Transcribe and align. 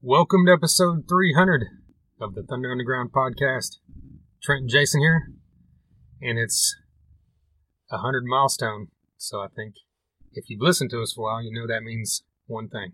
Welcome 0.00 0.46
to 0.46 0.52
episode 0.52 1.08
300 1.08 1.64
of 2.20 2.34
the 2.34 2.42
Thunder 2.42 2.70
Underground 2.70 3.10
podcast. 3.12 3.78
Trent 4.42 4.62
and 4.62 4.70
Jason 4.70 5.00
here, 5.00 5.32
and 6.22 6.38
it's 6.38 6.76
a 7.90 7.96
100 7.96 8.24
milestone. 8.24 8.88
So 9.16 9.40
I 9.40 9.48
think 9.48 9.74
if 10.32 10.48
you've 10.48 10.60
listened 10.62 10.90
to 10.90 11.02
us 11.02 11.12
for 11.12 11.22
a 11.22 11.24
while, 11.24 11.42
you 11.42 11.52
know 11.52 11.66
that 11.66 11.82
means 11.82 12.22
one 12.46 12.68
thing. 12.68 12.92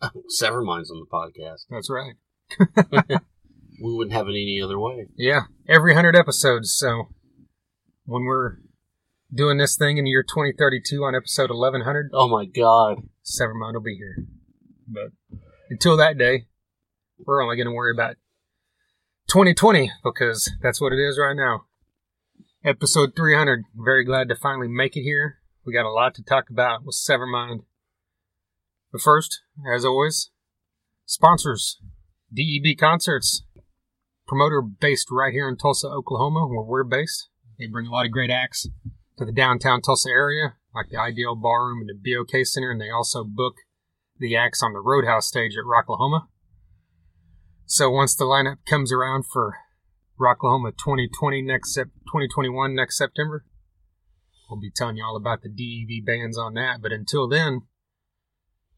Oh, 0.00 0.22
Severmind's 0.40 0.90
on 0.90 1.00
the 1.00 1.06
podcast. 1.12 1.66
That's 1.68 1.90
right. 1.90 3.20
We 3.82 3.92
wouldn't 3.92 4.14
have 4.14 4.28
it 4.28 4.30
any 4.30 4.60
other 4.62 4.78
way. 4.78 5.08
Yeah, 5.16 5.42
every 5.68 5.92
100 5.94 6.14
episodes. 6.14 6.72
So 6.72 7.08
when 8.04 8.22
we're 8.22 8.58
doing 9.34 9.58
this 9.58 9.76
thing 9.76 9.98
in 9.98 10.04
the 10.04 10.10
year 10.10 10.22
2032 10.22 11.02
on 11.02 11.16
episode 11.16 11.50
1100, 11.50 12.10
Oh 12.14 12.28
my 12.28 12.44
god. 12.44 12.98
Severmind 13.24 13.74
will 13.74 13.82
be 13.82 13.96
here. 13.96 14.26
But 14.86 15.38
until 15.70 15.96
that 15.96 16.18
day, 16.18 16.46
we're 17.18 17.42
only 17.42 17.56
going 17.56 17.66
to 17.66 17.72
worry 17.72 17.92
about 17.92 18.16
2020 19.28 19.90
because 20.02 20.52
that's 20.62 20.80
what 20.80 20.92
it 20.92 20.98
is 20.98 21.18
right 21.18 21.36
now. 21.36 21.64
Episode 22.64 23.14
300. 23.16 23.64
Very 23.74 24.04
glad 24.04 24.28
to 24.28 24.34
finally 24.34 24.68
make 24.68 24.96
it 24.96 25.02
here. 25.02 25.38
We 25.66 25.72
got 25.72 25.88
a 25.88 25.92
lot 25.92 26.14
to 26.16 26.22
talk 26.22 26.50
about 26.50 26.84
with 26.84 26.96
Severmind. 26.96 27.60
But 28.92 29.00
first, 29.00 29.40
as 29.74 29.84
always, 29.84 30.30
sponsors 31.06 31.78
DEB 32.32 32.76
Concerts, 32.78 33.44
promoter 34.26 34.62
based 34.62 35.08
right 35.10 35.32
here 35.32 35.48
in 35.48 35.56
Tulsa, 35.56 35.88
Oklahoma, 35.88 36.46
where 36.46 36.64
we're 36.64 36.84
based. 36.84 37.28
They 37.58 37.66
bring 37.66 37.86
a 37.86 37.90
lot 37.90 38.06
of 38.06 38.12
great 38.12 38.30
acts 38.30 38.68
to 39.18 39.24
the 39.24 39.32
downtown 39.32 39.80
Tulsa 39.80 40.10
area, 40.10 40.54
like 40.74 40.86
the 40.90 40.98
Ideal 40.98 41.36
Ballroom 41.36 41.80
and 41.80 41.90
the 41.90 42.14
BOK 42.14 42.44
Center, 42.44 42.70
and 42.70 42.80
they 42.80 42.90
also 42.90 43.24
book 43.24 43.54
the 44.18 44.36
acts 44.36 44.62
on 44.62 44.72
the 44.72 44.80
Roadhouse 44.80 45.26
stage 45.26 45.52
at 45.56 45.64
Rocklahoma. 45.64 46.26
So 47.66 47.90
once 47.90 48.14
the 48.14 48.24
lineup 48.24 48.58
comes 48.66 48.92
around 48.92 49.24
for 49.32 49.56
Rocklahoma 50.20 50.72
2020 50.72 51.42
next 51.42 51.74
sep- 51.74 51.88
2021 52.06 52.74
next 52.74 52.96
September, 52.96 53.44
we'll 54.48 54.60
be 54.60 54.70
telling 54.74 54.96
you 54.96 55.04
all 55.04 55.16
about 55.16 55.40
the 55.42 55.48
DEB 55.48 56.04
bands 56.04 56.38
on 56.38 56.54
that. 56.54 56.80
But 56.80 56.92
until 56.92 57.28
then, 57.28 57.62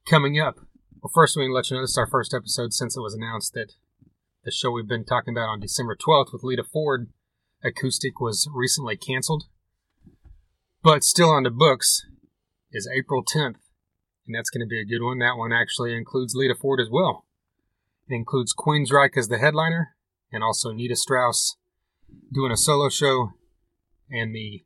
coming 0.08 0.40
up, 0.40 0.56
well, 1.02 1.10
first 1.12 1.36
we 1.36 1.44
can 1.44 1.54
let 1.54 1.70
you 1.70 1.76
know 1.76 1.82
this 1.82 1.90
is 1.90 1.98
our 1.98 2.06
first 2.06 2.32
episode 2.32 2.72
since 2.72 2.96
it 2.96 3.00
was 3.00 3.14
announced 3.14 3.52
that 3.54 3.72
the 4.44 4.50
show 4.50 4.70
we've 4.70 4.88
been 4.88 5.04
talking 5.04 5.34
about 5.34 5.48
on 5.48 5.60
December 5.60 5.96
12th 5.96 6.32
with 6.32 6.44
Lita 6.44 6.64
Ford 6.64 7.10
acoustic 7.62 8.20
was 8.20 8.48
recently 8.54 8.96
canceled, 8.96 9.44
but 10.82 11.02
still 11.02 11.30
on 11.30 11.42
the 11.42 11.50
books 11.50 12.06
is 12.72 12.88
April 12.96 13.24
10th 13.24 13.56
and 14.26 14.34
that's 14.34 14.50
going 14.50 14.60
to 14.60 14.66
be 14.66 14.80
a 14.80 14.84
good 14.84 15.04
one. 15.04 15.18
That 15.18 15.36
one 15.36 15.52
actually 15.52 15.94
includes 15.94 16.34
Lita 16.34 16.54
Ford 16.54 16.80
as 16.80 16.88
well. 16.90 17.24
It 18.08 18.14
includes 18.14 18.54
Queensryche 18.54 19.16
as 19.16 19.28
the 19.28 19.38
headliner, 19.38 19.96
and 20.32 20.42
also 20.42 20.72
Nita 20.72 20.96
Strauss 20.96 21.56
doing 22.32 22.52
a 22.52 22.56
solo 22.56 22.88
show, 22.88 23.32
and 24.10 24.34
the 24.34 24.64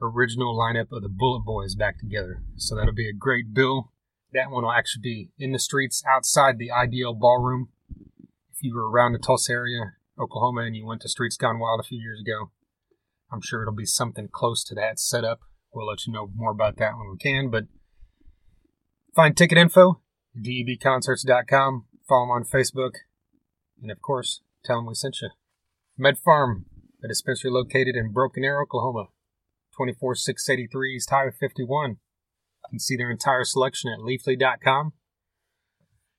original 0.00 0.58
lineup 0.58 0.90
of 0.90 1.02
the 1.02 1.08
Bullet 1.08 1.44
Boys 1.44 1.74
back 1.74 1.98
together. 1.98 2.42
So 2.56 2.74
that'll 2.74 2.94
be 2.94 3.08
a 3.08 3.12
great 3.12 3.54
bill. 3.54 3.92
That 4.32 4.50
one 4.50 4.64
will 4.64 4.72
actually 4.72 5.02
be 5.02 5.30
in 5.38 5.52
the 5.52 5.58
streets 5.58 6.02
outside 6.08 6.58
the 6.58 6.70
Ideal 6.70 7.14
Ballroom. 7.14 7.68
If 8.50 8.62
you 8.62 8.74
were 8.74 8.90
around 8.90 9.12
the 9.12 9.18
Tulsa 9.18 9.52
area, 9.52 9.92
Oklahoma, 10.18 10.62
and 10.62 10.74
you 10.74 10.86
went 10.86 11.02
to 11.02 11.08
Streets 11.08 11.36
Gone 11.36 11.58
Wild 11.58 11.80
a 11.80 11.86
few 11.86 11.98
years 11.98 12.20
ago, 12.20 12.50
I'm 13.30 13.40
sure 13.42 13.62
it'll 13.62 13.74
be 13.74 13.86
something 13.86 14.28
close 14.32 14.64
to 14.64 14.74
that 14.74 14.98
setup. 14.98 15.40
We'll 15.72 15.86
let 15.86 16.06
you 16.06 16.12
know 16.12 16.30
more 16.34 16.50
about 16.50 16.76
that 16.78 16.96
when 16.96 17.10
we 17.10 17.16
can, 17.18 17.50
but 17.50 17.64
Find 19.14 19.36
ticket 19.36 19.58
info, 19.58 20.00
debconcerts.com. 20.38 21.84
Follow 22.08 22.24
them 22.24 22.30
on 22.30 22.44
Facebook. 22.44 22.92
And 23.80 23.90
of 23.90 24.00
course, 24.00 24.40
tell 24.64 24.76
them 24.76 24.86
we 24.86 24.94
sent 24.94 25.18
you. 25.20 25.30
Med 25.98 26.16
Farm, 26.18 26.64
a 27.04 27.08
dispensary 27.08 27.50
located 27.50 27.94
in 27.94 28.12
Broken 28.12 28.44
Arrow, 28.44 28.62
Oklahoma. 28.62 29.08
24683 29.76 30.96
East 30.96 31.10
Highway 31.10 31.32
51. 31.38 31.90
You 31.90 31.96
can 32.70 32.78
see 32.78 32.96
their 32.96 33.10
entire 33.10 33.44
selection 33.44 33.90
at 33.92 34.00
leafly.com. 34.00 34.92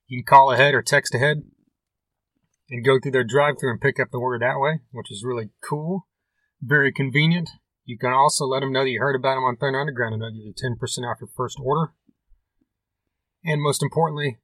You 0.06 0.18
can 0.18 0.24
call 0.26 0.52
ahead 0.52 0.74
or 0.74 0.82
text 0.82 1.14
ahead 1.14 1.42
and 2.68 2.84
go 2.84 2.98
through 3.00 3.12
their 3.12 3.24
drive 3.24 3.56
through 3.58 3.70
and 3.70 3.80
pick 3.80 3.98
up 3.98 4.08
the 4.10 4.18
order 4.18 4.38
that 4.44 4.60
way, 4.60 4.80
which 4.92 5.10
is 5.10 5.24
really 5.24 5.50
cool. 5.62 6.06
Very 6.60 6.92
convenient. 6.92 7.50
You 7.84 7.98
can 7.98 8.12
also 8.12 8.44
let 8.44 8.60
them 8.60 8.72
know 8.72 8.84
that 8.84 8.90
you 8.90 9.00
heard 9.00 9.16
about 9.16 9.34
them 9.34 9.44
on 9.44 9.56
Thunder 9.56 9.80
Underground 9.80 10.14
and 10.14 10.22
they'll 10.22 10.30
give 10.30 10.44
you 10.44 10.54
10% 10.54 10.78
off 11.10 11.20
your 11.20 11.28
first 11.36 11.58
order. 11.62 11.92
And 13.44 13.60
most 13.60 13.82
importantly, 13.82 14.38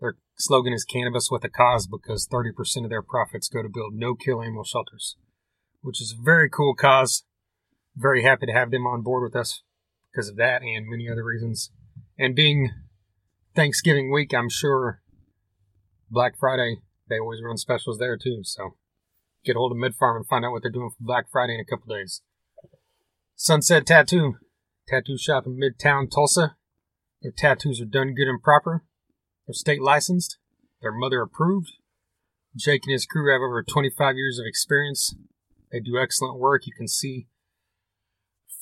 their 0.00 0.16
slogan 0.38 0.72
is 0.72 0.84
cannabis 0.84 1.28
with 1.30 1.44
a 1.44 1.50
cause 1.50 1.86
because 1.86 2.26
30% 2.26 2.84
of 2.84 2.90
their 2.90 3.02
profits 3.02 3.48
go 3.48 3.62
to 3.62 3.68
build 3.68 3.94
no 3.94 4.14
kill 4.14 4.40
animal 4.40 4.64
shelters, 4.64 5.16
which 5.82 6.00
is 6.00 6.12
a 6.18 6.22
very 6.22 6.48
cool 6.48 6.74
cause. 6.74 7.24
Very 7.94 8.22
happy 8.22 8.46
to 8.46 8.52
have 8.52 8.70
them 8.70 8.86
on 8.86 9.02
board 9.02 9.22
with 9.22 9.38
us 9.38 9.62
because 10.10 10.28
of 10.28 10.36
that 10.36 10.62
and 10.62 10.86
many 10.88 11.08
other 11.10 11.24
reasons. 11.24 11.70
And 12.18 12.34
being 12.34 12.70
Thanksgiving 13.54 14.10
week, 14.12 14.32
I'm 14.32 14.48
sure 14.48 15.02
Black 16.10 16.38
Friday, 16.38 16.76
they 17.08 17.18
always 17.18 17.40
run 17.44 17.56
specials 17.56 17.98
there 17.98 18.16
too. 18.16 18.40
So 18.42 18.76
get 19.44 19.56
hold 19.56 19.72
of 19.72 19.78
Med 19.78 19.94
Farm 19.94 20.16
and 20.16 20.26
find 20.26 20.44
out 20.44 20.52
what 20.52 20.62
they're 20.62 20.70
doing 20.70 20.90
for 20.90 21.04
Black 21.04 21.26
Friday 21.30 21.54
in 21.54 21.60
a 21.60 21.64
couple 21.64 21.94
days. 21.94 22.22
Sunset 23.34 23.86
Tattoo, 23.86 24.36
tattoo 24.86 25.18
shop 25.18 25.46
in 25.46 25.58
Midtown 25.58 26.10
Tulsa. 26.10 26.56
Their 27.22 27.32
tattoos 27.36 27.80
are 27.80 27.86
done 27.86 28.14
good 28.14 28.28
and 28.28 28.42
proper. 28.42 28.84
They're 29.46 29.54
state 29.54 29.82
licensed. 29.82 30.38
They're 30.80 30.92
mother 30.92 31.20
approved. 31.20 31.72
Jake 32.56 32.82
and 32.84 32.92
his 32.92 33.06
crew 33.06 33.30
have 33.32 33.42
over 33.42 33.62
25 33.62 34.16
years 34.16 34.38
of 34.38 34.46
experience. 34.46 35.14
They 35.70 35.80
do 35.80 35.98
excellent 35.98 36.38
work. 36.38 36.66
You 36.66 36.72
can 36.76 36.88
see 36.88 37.28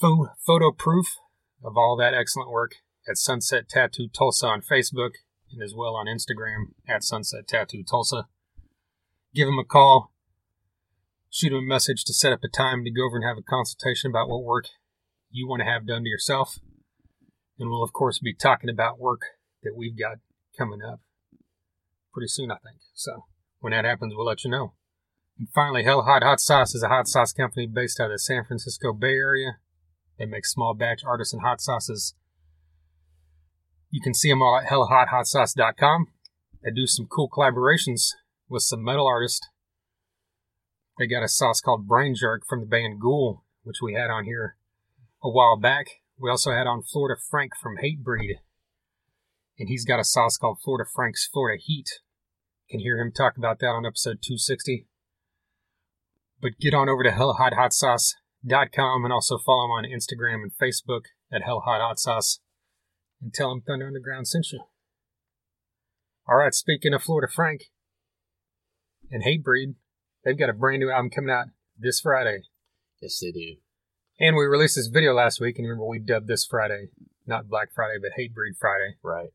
pho- 0.01 0.29
photo 0.45 0.73
proof 0.73 1.07
of 1.65 1.77
all 1.77 1.97
that 1.97 2.15
excellent 2.15 2.51
work 2.51 2.73
at 3.09 3.17
Sunset 3.17 3.69
Tattoo 3.69 4.09
Tulsa 4.09 4.47
on 4.47 4.61
Facebook 4.61 5.13
and 5.51 5.63
as 5.63 5.75
well 5.75 5.95
on 5.95 6.07
Instagram 6.07 6.73
at 6.87 7.03
Sunset 7.03 7.49
Tattoo 7.49 7.83
Tulsa. 7.83 8.29
Give 9.35 9.47
them 9.47 9.59
a 9.59 9.65
call. 9.65 10.13
Shoot 11.31 11.51
them 11.51 11.59
a 11.59 11.63
message 11.63 12.05
to 12.05 12.15
set 12.15 12.33
up 12.33 12.41
a 12.43 12.49
time 12.49 12.85
to 12.85 12.91
go 12.91 13.07
over 13.07 13.17
and 13.17 13.25
have 13.25 13.39
a 13.39 13.43
consultation 13.43 14.11
about 14.11 14.29
what 14.29 14.45
work 14.45 14.67
you 15.31 15.47
want 15.47 15.61
to 15.61 15.67
have 15.67 15.87
done 15.87 16.03
to 16.03 16.09
yourself. 16.09 16.59
And 17.59 17.71
we'll, 17.71 17.83
of 17.83 17.93
course, 17.93 18.19
be 18.19 18.35
talking 18.35 18.71
about 18.71 19.01
work 19.01 19.23
that 19.63 19.77
we've 19.77 19.99
got 19.99 20.19
coming 20.57 20.81
up 20.83 21.01
pretty 22.13 22.29
soon, 22.29 22.51
I 22.51 22.57
think. 22.57 22.79
So 22.95 23.25
when 23.61 23.73
that 23.73 23.85
happens, 23.85 24.15
we'll 24.15 24.27
let 24.27 24.45
you 24.45 24.51
know. 24.51 24.75
And 25.39 25.49
finally, 25.55 25.85
Hell 25.85 26.03
Hot 26.03 26.23
Hot 26.23 26.41
Sauce 26.41 26.75
is 26.75 26.83
a 26.83 26.89
hot 26.89 27.07
sauce 27.07 27.33
company 27.33 27.67
based 27.67 28.01
out 28.01 28.07
of 28.07 28.13
the 28.13 28.19
San 28.19 28.45
Francisco 28.45 28.93
Bay 28.93 29.15
Area. 29.15 29.59
They 30.19 30.27
make 30.27 30.47
small 30.47 30.75
batch 30.75 31.03
artisan 31.07 31.41
hot 31.41 31.61
sauces. 31.61 32.15
You 33.91 34.01
can 34.03 34.15
see 34.15 34.31
them 34.31 34.43
all 34.43 34.59
at 34.59 34.69
hellhothotsauce.com. 34.69 36.07
They 36.63 36.71
do 36.71 36.87
some 36.87 37.07
cool 37.07 37.31
collaborations 37.31 38.11
with 38.49 38.63
some 38.63 38.83
metal 38.83 39.07
artists. 39.07 39.47
They 40.99 41.07
got 41.07 41.23
a 41.23 41.29
sauce 41.29 41.61
called 41.61 41.87
Brain 41.87 42.15
Jerk 42.17 42.43
from 42.49 42.61
the 42.61 42.67
band 42.67 43.01
Ghoul, 43.01 43.45
which 43.63 43.77
we 43.81 43.95
had 43.95 44.11
on 44.11 44.25
here 44.25 44.57
a 45.23 45.31
while 45.31 45.57
back. 45.57 45.87
We 46.21 46.31
also 46.31 46.51
had 46.51 46.67
on 46.67 46.83
Florida 46.83 47.21
Frank 47.31 47.53
from 47.61 47.77
Hatebreed. 47.77 48.39
And 49.59 49.69
he's 49.69 49.85
got 49.85 50.01
a 50.01 50.05
sauce 50.05 50.37
called 50.37 50.59
Florida 50.63 50.89
Frank's 50.93 51.27
Florida 51.27 51.61
Heat. 51.65 52.01
Can 52.71 52.81
hear 52.81 52.99
him 52.99 53.13
talk 53.13 53.37
about 53.37 53.61
that 53.61 53.69
on 53.69 53.87
episode 53.87 54.19
260. 54.23 54.87
But 56.41 56.59
get 56.61 56.75
on 56.75 56.89
over 56.89 57.03
to 57.03 57.11
hellhothotsauce.com 57.11 59.05
and 59.05 59.13
also 59.13 59.39
follow 59.39 59.65
him 59.65 59.71
on 59.71 59.85
Instagram 59.85 60.43
and 60.43 60.53
Facebook 60.61 61.07
at 61.33 61.43
hellhothotsauce 61.43 62.39
and 63.21 63.33
tell 63.33 63.53
him 63.53 63.63
Thunder 63.63 63.87
Underground 63.87 64.29
sent 64.29 64.53
you. 64.53 64.61
Alright, 66.29 66.55
speaking 66.55 66.95
of 66.95 67.03
Florida 67.03 67.33
Frank 67.33 67.65
and 69.11 69.25
Hatebreed, 69.25 69.75
they've 70.25 70.39
got 70.39 70.51
a 70.51 70.53
brand 70.53 70.81
new 70.81 70.91
album 70.91 71.11
coming 71.11 71.31
out 71.31 71.47
this 71.79 72.01
Friday. 72.01 72.43
Yes, 73.01 73.19
they 73.21 73.31
do. 73.31 73.57
And 74.21 74.37
we 74.37 74.45
released 74.47 74.75
this 74.75 74.89
video 74.89 75.15
last 75.15 75.41
week, 75.41 75.59
and 75.59 75.67
remember 75.67 75.87
we 75.87 76.01
dubbed 76.01 76.27
this 76.27 76.45
Friday, 76.45 76.89
not 77.27 77.49
Black 77.49 77.69
Friday, 77.73 77.99
but 78.01 78.13
Hatebreed 78.19 78.59
Friday. 78.59 78.97
Right. 79.03 79.31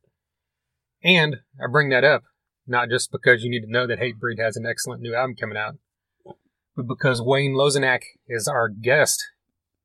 And 1.04 1.38
I 1.62 1.72
bring 1.72 1.90
that 1.90 2.04
up 2.04 2.24
not 2.68 2.90
just 2.90 3.12
because 3.12 3.44
you 3.44 3.50
need 3.50 3.62
to 3.62 3.72
know 3.72 3.88
that 3.88 4.00
Hatebreed 4.00 4.40
has 4.40 4.56
an 4.56 4.66
excellent 4.66 5.02
new 5.02 5.16
album 5.16 5.36
coming 5.36 5.58
out, 5.58 5.76
but 6.76 6.88
because 6.88 7.22
Wayne 7.22 7.54
Lozinak 7.54 8.02
is 8.28 8.48
our 8.48 8.70
guest 8.70 9.24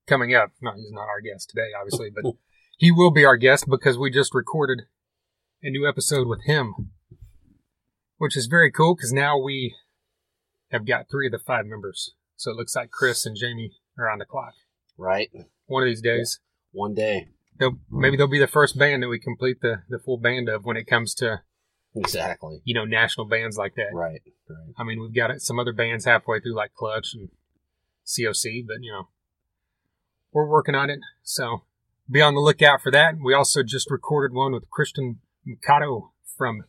coming 0.07 0.35
up. 0.35 0.51
No, 0.61 0.73
he's 0.73 0.93
not 0.93 1.09
our 1.09 1.21
guest 1.21 1.51
today, 1.51 1.69
obviously, 1.79 2.11
but 2.11 2.35
he 2.79 2.91
will 2.91 3.11
be 3.11 3.25
our 3.25 3.37
guest 3.37 3.67
because 3.69 3.99
we 3.99 4.11
just 4.11 4.35
recorded 4.35 4.83
a 5.63 5.71
new 5.71 5.89
episode 5.89 6.27
with 6.27 6.45
him, 6.45 6.91
which 8.17 8.37
is 8.37 8.47
very 8.47 8.71
cool 8.71 8.95
because 8.95 9.13
now 9.13 9.39
we 9.39 9.75
have 10.71 10.87
got 10.87 11.11
three 11.11 11.27
of 11.27 11.33
the 11.33 11.39
five 11.39 11.67
members. 11.67 12.15
So 12.37 12.53
it 12.53 12.57
looks 12.57 12.77
like 12.77 12.91
Chris 12.91 13.27
and 13.27 13.37
Jamie 13.37 13.73
are 13.99 14.09
on 14.09 14.19
the 14.19 14.25
clock. 14.25 14.55
Right. 14.99 15.31
One 15.67 15.83
of 15.83 15.87
these 15.89 16.03
days, 16.03 16.41
One 16.73 16.95
day. 16.95 17.29
they'll 17.59 17.79
maybe 17.91 18.17
they'll 18.17 18.27
be 18.27 18.39
the 18.41 18.47
first 18.47 18.77
band 18.79 19.03
that 19.03 19.09
we 19.09 19.19
complete 19.19 19.61
the, 19.63 19.83
the 19.89 19.99
full 19.99 20.19
band 20.19 20.49
of 20.49 20.65
when 20.65 20.77
it 20.77 20.87
comes 20.87 21.15
to 21.15 21.43
Exactly. 21.95 22.61
you 22.65 22.75
know, 22.75 22.85
national 22.85 23.27
bands 23.27 23.57
like 23.57 23.75
that. 23.77 23.91
Right. 23.95 24.21
Right. 24.49 24.75
I 24.79 24.85
mean, 24.85 25.01
we've 25.01 25.15
got 25.15 25.41
some 25.41 25.59
other 25.59 25.73
bands 25.73 26.05
halfway 26.05 26.41
through, 26.41 26.55
like 26.57 26.75
Clutch 26.75 27.15
and 27.15 27.29
COC, 28.07 28.67
but 28.67 28.77
you 28.83 28.93
know, 28.93 29.09
we're 30.33 30.49
working 30.49 30.75
on 30.75 30.91
it. 30.91 31.01
So 31.23 31.63
be 32.11 32.21
on 32.21 32.35
the 32.35 32.41
lookout 32.41 32.81
for 32.83 32.91
that. 32.93 33.15
We 33.23 33.35
also 33.35 33.63
just 33.63 33.91
recorded 33.91 34.35
one 34.35 34.53
with 34.53 34.65
Cristian 34.71 35.17
Machado 35.45 36.13
from 36.37 36.65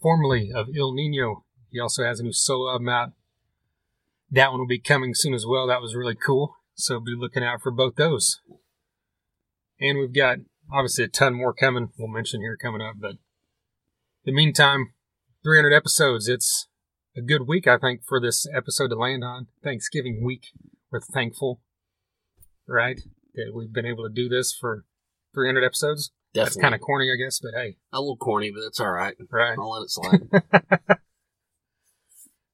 formerly 0.00 0.50
of 0.54 0.68
Il 0.74 0.92
Nino. 0.94 1.44
He 1.70 1.80
also 1.80 2.04
has 2.04 2.20
a 2.20 2.22
new 2.22 2.32
solo 2.32 2.70
album 2.72 2.88
out. 2.88 3.12
That 4.30 4.50
one 4.50 4.60
will 4.60 4.66
be 4.66 4.78
coming 4.78 5.14
soon 5.14 5.34
as 5.34 5.44
well. 5.46 5.66
That 5.66 5.80
was 5.82 5.94
really 5.94 6.14
cool. 6.16 6.56
So 6.74 7.00
be 7.00 7.14
looking 7.16 7.42
out 7.42 7.60
for 7.62 7.70
both 7.70 7.96
those. 7.96 8.40
And 9.80 9.98
we've 9.98 10.14
got 10.14 10.38
obviously 10.72 11.04
a 11.04 11.08
ton 11.08 11.34
more 11.34 11.52
coming. 11.52 11.88
We'll 11.98 12.08
mention 12.08 12.40
here 12.40 12.56
coming 12.56 12.80
up, 12.80 12.94
but 13.00 13.12
in 13.12 13.18
the 14.26 14.32
meantime, 14.32 14.92
300 15.44 15.74
episodes. 15.74 16.28
It's 16.28 16.68
a 17.16 17.20
good 17.20 17.46
week, 17.46 17.66
I 17.66 17.78
think, 17.78 18.02
for 18.06 18.20
this 18.20 18.46
episode 18.54 18.88
to 18.88 18.96
land 18.96 19.24
on. 19.24 19.48
Thanksgiving 19.62 20.22
week. 20.24 20.46
We're 20.90 21.00
thankful, 21.00 21.60
right, 22.66 23.00
that 23.34 23.52
we've 23.54 23.72
been 23.72 23.86
able 23.86 24.04
to 24.04 24.14
do 24.14 24.28
this 24.28 24.54
for 24.58 24.84
300 25.34 25.64
episodes. 25.64 26.12
That's 26.34 26.50
Definitely. 26.50 26.62
kind 26.62 26.74
of 26.74 26.80
corny, 26.80 27.10
I 27.12 27.22
guess, 27.22 27.40
but 27.40 27.52
hey, 27.54 27.76
a 27.92 28.00
little 28.00 28.16
corny, 28.16 28.50
but 28.54 28.62
that's 28.62 28.80
all 28.80 28.90
right. 28.92 29.14
right. 29.30 29.58
I'll 29.58 29.70
let 29.70 29.82
it 29.82 29.90
slide. 29.90 30.98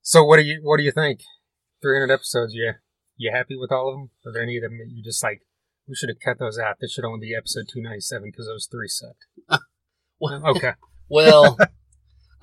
So, 0.09 0.25
what 0.25 0.39
do 0.39 0.43
you 0.43 0.61
what 0.63 0.79
do 0.79 0.85
you 0.85 0.91
think? 0.91 1.21
300 1.83 2.11
episodes. 2.11 2.55
You 2.55 2.73
you 3.19 3.31
happy 3.35 3.57
with 3.59 3.71
all 3.71 3.89
of 3.91 3.95
them? 3.95 4.11
Are 4.25 4.33
there 4.33 4.43
any 4.43 4.57
of 4.57 4.63
them 4.63 4.79
that 4.79 4.89
you 4.91 5.03
just 5.03 5.23
like? 5.23 5.43
We 5.87 5.95
should 5.95 6.09
have 6.11 6.21
cut 6.25 6.39
those 6.39 6.59
out. 6.59 6.77
This 6.81 6.93
should 6.93 7.05
only 7.05 7.29
be 7.29 7.35
episode 7.35 7.67
297 7.73 8.31
because 8.31 8.47
those 8.47 8.69
three 8.71 8.89
sucked. 8.89 9.27
well, 10.21 10.43
Okay, 10.57 10.73
well 11.09 11.57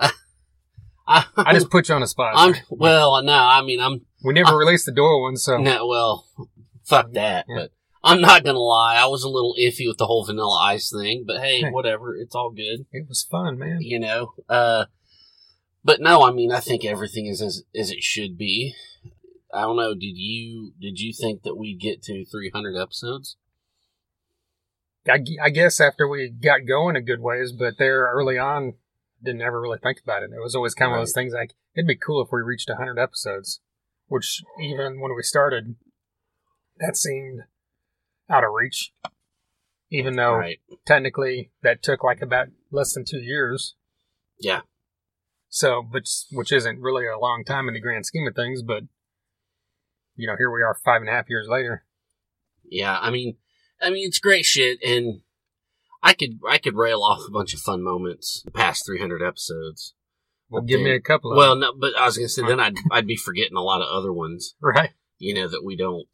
I, 1.08 1.24
I 1.36 1.52
just 1.52 1.70
put 1.70 1.88
you 1.88 1.94
on 1.94 2.00
the 2.00 2.06
spot. 2.08 2.32
I'm 2.36 2.54
well. 2.68 3.22
No, 3.22 3.32
I 3.32 3.62
mean 3.62 3.80
I'm 3.80 4.00
we 4.24 4.32
never 4.34 4.56
released 4.56 4.86
the 4.86 4.92
door 4.92 5.22
one, 5.22 5.36
so 5.36 5.56
no. 5.58 5.86
Well, 5.86 6.26
fuck 6.84 7.12
that. 7.12 7.44
Yeah. 7.48 7.54
But 7.56 7.70
I'm 8.02 8.20
not 8.20 8.44
gonna 8.44 8.58
lie. 8.58 8.96
I 8.96 9.06
was 9.06 9.22
a 9.22 9.28
little 9.28 9.54
iffy 9.60 9.86
with 9.86 9.98
the 9.98 10.06
whole 10.06 10.24
Vanilla 10.24 10.58
Ice 10.62 10.90
thing. 10.92 11.22
But 11.24 11.40
hey, 11.40 11.60
Hey. 11.60 11.70
whatever. 11.70 12.16
It's 12.16 12.34
all 12.34 12.50
good. 12.50 12.86
it 12.90 13.06
was 13.08 13.22
fun, 13.22 13.56
man. 13.58 13.78
You 13.82 14.00
know. 14.00 14.32
Uh, 14.48 14.86
but 15.84 16.00
no, 16.00 16.24
I 16.26 16.32
mean 16.32 16.50
I 16.50 16.58
think 16.58 16.84
everything 16.84 17.26
is 17.26 17.40
as 17.40 17.62
as 17.78 17.92
it 17.92 18.02
should 18.02 18.36
be. 18.36 18.74
I 19.56 19.62
don't 19.62 19.76
know. 19.76 19.94
Did 19.94 20.16
you 20.16 20.72
did 20.80 21.00
you 21.00 21.12
think 21.12 21.42
that 21.42 21.56
we'd 21.56 21.80
get 21.80 22.02
to 22.04 22.24
300 22.24 22.76
episodes? 22.80 23.36
I, 25.08 25.24
I 25.42 25.50
guess 25.50 25.80
after 25.80 26.08
we 26.08 26.28
got 26.28 26.66
going 26.66 26.96
a 26.96 27.00
good 27.00 27.20
ways, 27.20 27.52
but 27.52 27.78
there 27.78 28.10
early 28.12 28.38
on, 28.38 28.74
didn't 29.22 29.42
ever 29.42 29.60
really 29.60 29.78
think 29.78 29.98
about 30.02 30.22
it. 30.22 30.30
It 30.32 30.42
was 30.42 30.54
always 30.54 30.74
kind 30.74 30.88
of 30.88 30.92
one 30.92 31.00
of 31.00 31.06
those 31.06 31.14
things 31.14 31.32
like 31.32 31.54
it'd 31.74 31.86
be 31.86 31.96
cool 31.96 32.22
if 32.22 32.28
we 32.32 32.40
reached 32.40 32.68
100 32.68 32.98
episodes, 32.98 33.60
which 34.08 34.42
even 34.60 35.00
when 35.00 35.14
we 35.14 35.22
started, 35.22 35.76
that 36.78 36.96
seemed 36.96 37.42
out 38.28 38.44
of 38.44 38.50
reach. 38.52 38.92
Even 39.90 40.16
though 40.16 40.34
Right. 40.34 40.58
technically 40.84 41.52
that 41.62 41.82
took 41.82 42.02
like 42.02 42.20
about 42.20 42.48
less 42.72 42.92
than 42.92 43.04
two 43.04 43.20
years. 43.20 43.76
Yeah. 44.40 44.62
So, 45.48 45.80
but 45.82 46.02
which 46.32 46.52
isn't 46.52 46.80
really 46.80 47.06
a 47.06 47.18
long 47.18 47.44
time 47.44 47.68
in 47.68 47.74
the 47.74 47.80
grand 47.80 48.04
scheme 48.04 48.26
of 48.26 48.34
things, 48.34 48.62
but 48.62 48.82
you 50.16 50.26
know, 50.26 50.36
here 50.36 50.50
we 50.50 50.62
are 50.62 50.76
five 50.84 51.00
and 51.02 51.08
a 51.08 51.12
half 51.12 51.28
years 51.30 51.46
later. 51.48 51.84
Yeah, 52.68 52.98
I 53.00 53.10
mean, 53.10 53.36
I 53.80 53.90
mean, 53.90 54.06
it's 54.08 54.18
great 54.18 54.44
shit, 54.44 54.82
and 54.82 55.20
I 56.02 56.14
could 56.14 56.38
I 56.48 56.58
could 56.58 56.74
rail 56.76 57.02
off 57.02 57.20
a 57.28 57.30
bunch 57.30 57.54
of 57.54 57.60
fun 57.60 57.82
moments 57.82 58.42
the 58.44 58.50
past 58.50 58.84
300 58.86 59.22
episodes. 59.22 59.94
Well, 60.48 60.62
give 60.62 60.80
me 60.80 60.90
a 60.94 61.00
couple 61.00 61.32
of 61.32 61.36
Well, 61.36 61.50
them. 61.50 61.60
no, 61.60 61.72
but 61.78 61.96
I 61.98 62.04
was 62.06 62.16
gonna 62.16 62.28
say 62.28 62.42
then 62.42 62.60
I'd 62.60 62.76
I'd 62.90 63.06
be 63.06 63.16
forgetting 63.16 63.56
a 63.56 63.62
lot 63.62 63.82
of 63.82 63.88
other 63.88 64.12
ones, 64.12 64.54
right? 64.60 64.90
you 65.18 65.34
know, 65.34 65.48
that 65.48 65.64
we 65.64 65.76
don't 65.76 66.06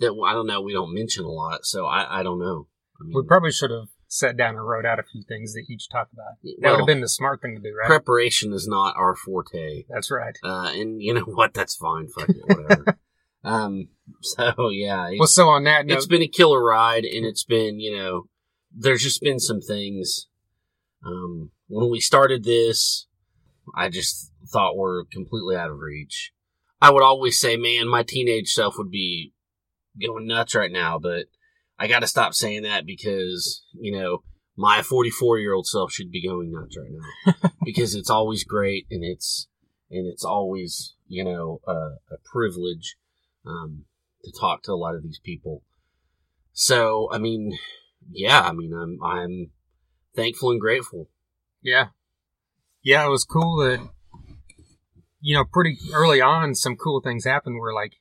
that 0.00 0.12
I 0.26 0.32
don't 0.32 0.46
know 0.46 0.60
we 0.60 0.72
don't 0.72 0.94
mention 0.94 1.24
a 1.24 1.28
lot. 1.30 1.64
So 1.64 1.86
I 1.86 2.20
I 2.20 2.22
don't 2.22 2.38
know. 2.38 2.68
I 3.00 3.04
mean, 3.04 3.12
We 3.14 3.22
probably 3.26 3.52
should 3.52 3.70
have 3.70 3.88
sat 4.08 4.36
down 4.36 4.56
and 4.56 4.66
wrote 4.66 4.86
out 4.86 4.98
a 4.98 5.02
few 5.02 5.22
things 5.22 5.52
that 5.52 5.66
each 5.68 5.88
talk 5.88 6.08
about. 6.12 6.32
That 6.60 6.70
would 6.70 6.78
have 6.80 6.86
been 6.86 7.02
the 7.02 7.08
smart 7.08 7.40
thing 7.42 7.54
to 7.54 7.60
do, 7.60 7.74
right? 7.78 7.86
preparation 7.86 8.52
is 8.52 8.66
not 8.66 8.96
our 8.96 9.14
forte, 9.14 9.84
That's 9.88 10.10
right. 10.10 10.36
uh, 10.42 10.72
and 10.74 11.00
you 11.00 11.14
know 11.14 11.20
what? 11.26 11.54
That's 11.54 11.76
fine. 11.76 12.08
Fuck 12.08 12.30
it, 12.30 12.36
whatever. 12.46 12.98
um. 13.44 13.88
So 14.22 14.70
yeah, 14.70 15.10
Well, 15.18 15.28
so 15.28 15.48
on 15.48 15.64
that 15.64 15.86
note, 15.86 15.98
it's 15.98 16.06
been 16.06 16.22
a 16.22 16.28
killer 16.28 16.64
ride 16.64 17.04
and 17.04 17.26
it's 17.26 17.44
been 17.44 17.78
you 17.78 17.96
know 17.96 18.24
there's 18.74 19.02
just 19.02 19.20
been 19.20 19.38
some 19.38 19.60
things 19.60 20.26
um 21.04 21.50
when 21.68 21.90
we 21.90 22.00
started 22.00 22.44
this 22.44 23.06
i 23.74 23.88
just 23.88 24.30
thought 24.52 24.76
were 24.76 25.06
completely 25.10 25.56
out 25.56 25.70
of 25.70 25.78
reach 25.78 26.32
i 26.80 26.90
would 26.90 27.02
always 27.02 27.38
say 27.40 27.56
man 27.56 27.88
my 27.88 28.02
teenage 28.02 28.48
self 28.52 28.76
would 28.76 28.90
be 28.90 29.32
going 30.00 30.26
nuts 30.26 30.54
right 30.54 30.72
now 30.72 30.98
but 30.98 31.26
i 31.78 31.86
gotta 31.86 32.06
stop 32.06 32.34
saying 32.34 32.62
that 32.62 32.86
because 32.86 33.64
you 33.72 33.92
know 33.92 34.22
my 34.56 34.82
44 34.82 35.38
year 35.38 35.54
old 35.54 35.66
self 35.66 35.92
should 35.92 36.10
be 36.10 36.26
going 36.26 36.50
nuts 36.50 36.76
right 36.76 36.90
now 36.90 37.50
because 37.64 37.94
it's 37.94 38.10
always 38.10 38.44
great 38.44 38.86
and 38.90 39.04
it's 39.04 39.48
and 39.90 40.06
it's 40.06 40.24
always 40.24 40.94
you 41.06 41.24
know 41.24 41.60
a, 41.66 41.72
a 42.12 42.18
privilege 42.30 42.96
um, 43.46 43.84
to 44.24 44.32
talk 44.38 44.62
to 44.62 44.72
a 44.72 44.74
lot 44.74 44.94
of 44.94 45.02
these 45.02 45.20
people 45.24 45.62
so 46.60 47.08
I 47.12 47.18
mean, 47.18 47.56
yeah, 48.10 48.40
I 48.40 48.50
mean, 48.50 48.72
I'm 48.74 48.98
I'm 49.00 49.52
thankful 50.16 50.50
and 50.50 50.60
grateful. 50.60 51.08
yeah, 51.62 51.90
yeah, 52.82 53.06
it 53.06 53.10
was 53.10 53.22
cool 53.24 53.58
that 53.58 53.78
you 55.20 55.36
know 55.36 55.44
pretty 55.44 55.78
early 55.94 56.20
on 56.20 56.56
some 56.56 56.74
cool 56.74 57.00
things 57.00 57.24
happened. 57.24 57.60
Where 57.60 57.72
like 57.72 57.92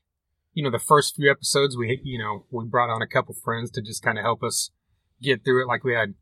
you 0.57 0.63
know 0.63 0.71
the 0.71 0.80
first 0.80 1.15
few 1.15 1.30
episodes 1.30 1.77
we 1.77 2.01
you 2.04 2.18
know 2.18 2.48
we 2.50 2.65
brought 2.65 2.89
on 2.89 3.00
a 3.04 3.07
couple 3.07 3.36
friends 3.36 3.69
to 3.69 3.80
just 3.80 4.01
kind 4.01 4.18
of 4.18 4.24
help 4.24 4.42
us 4.42 4.71
get 5.21 5.45
through 5.45 5.62
it. 5.62 5.68
Like 5.68 5.83
we 5.83 5.94
had 5.94 6.15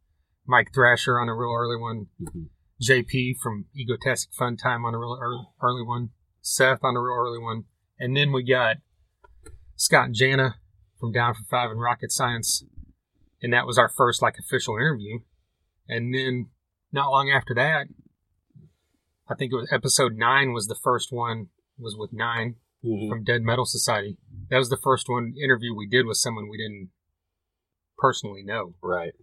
Mike 0.46 0.74
Thrasher 0.74 1.18
on 1.18 1.30
a 1.30 1.34
real 1.34 1.54
early 1.56 1.78
one, 1.78 2.08
Mhm. 2.22 2.50
JP 2.82 3.36
from 3.42 3.68
Egotastic 3.74 4.34
Fun 4.34 4.58
Time 4.58 4.84
on 4.84 4.94
a 4.94 5.00
real 5.00 5.18
early, 5.22 5.46
early 5.62 5.84
one, 5.84 6.10
Seth 6.42 6.84
on 6.84 6.98
a 6.98 7.02
real 7.02 7.16
early 7.16 7.40
one, 7.40 7.64
and 7.98 8.18
then 8.18 8.34
we 8.34 8.44
got 8.44 8.76
Scott 9.78 10.08
and 10.08 10.16
Jana 10.16 10.56
from 11.00 11.14
Down 11.14 11.34
for 11.34 11.46
Five 11.46 11.72
and 11.72 11.80
Rocket 11.80 12.12
Science, 12.12 12.66
and 13.42 13.54
that 13.54 13.66
was 13.66 13.78
our 13.78 13.88
first 13.88 14.22
like 14.22 14.38
official 14.38 14.76
interview. 14.76 15.20
And 15.88 16.14
then 16.14 16.50
not 16.92 17.10
long 17.10 17.30
after 17.30 17.54
that, 17.54 17.88
I 19.30 19.36
think 19.36 19.54
it 19.54 19.56
was 19.56 19.72
episode 19.72 20.16
nine 20.18 20.52
was 20.52 20.68
the 20.68 20.76
first 20.84 21.14
one 21.14 21.48
was 21.78 21.96
with 21.98 22.12
Nine 22.12 22.56
Mhm. 22.86 23.10
from 23.10 23.24
Dead 23.24 23.42
Metal 23.42 23.66
Society. 23.66 24.18
That 24.50 24.58
was 24.58 24.70
the 24.70 24.78
first 24.78 25.10
one 25.10 25.34
interview 25.42 25.74
we 25.74 25.88
did 25.88 26.06
with 26.06 26.18
someone 26.18 26.50
we 26.50 26.58
didn't 26.58 26.92
personally 27.98 28.44
know. 28.44 28.76
Right. 28.82 29.14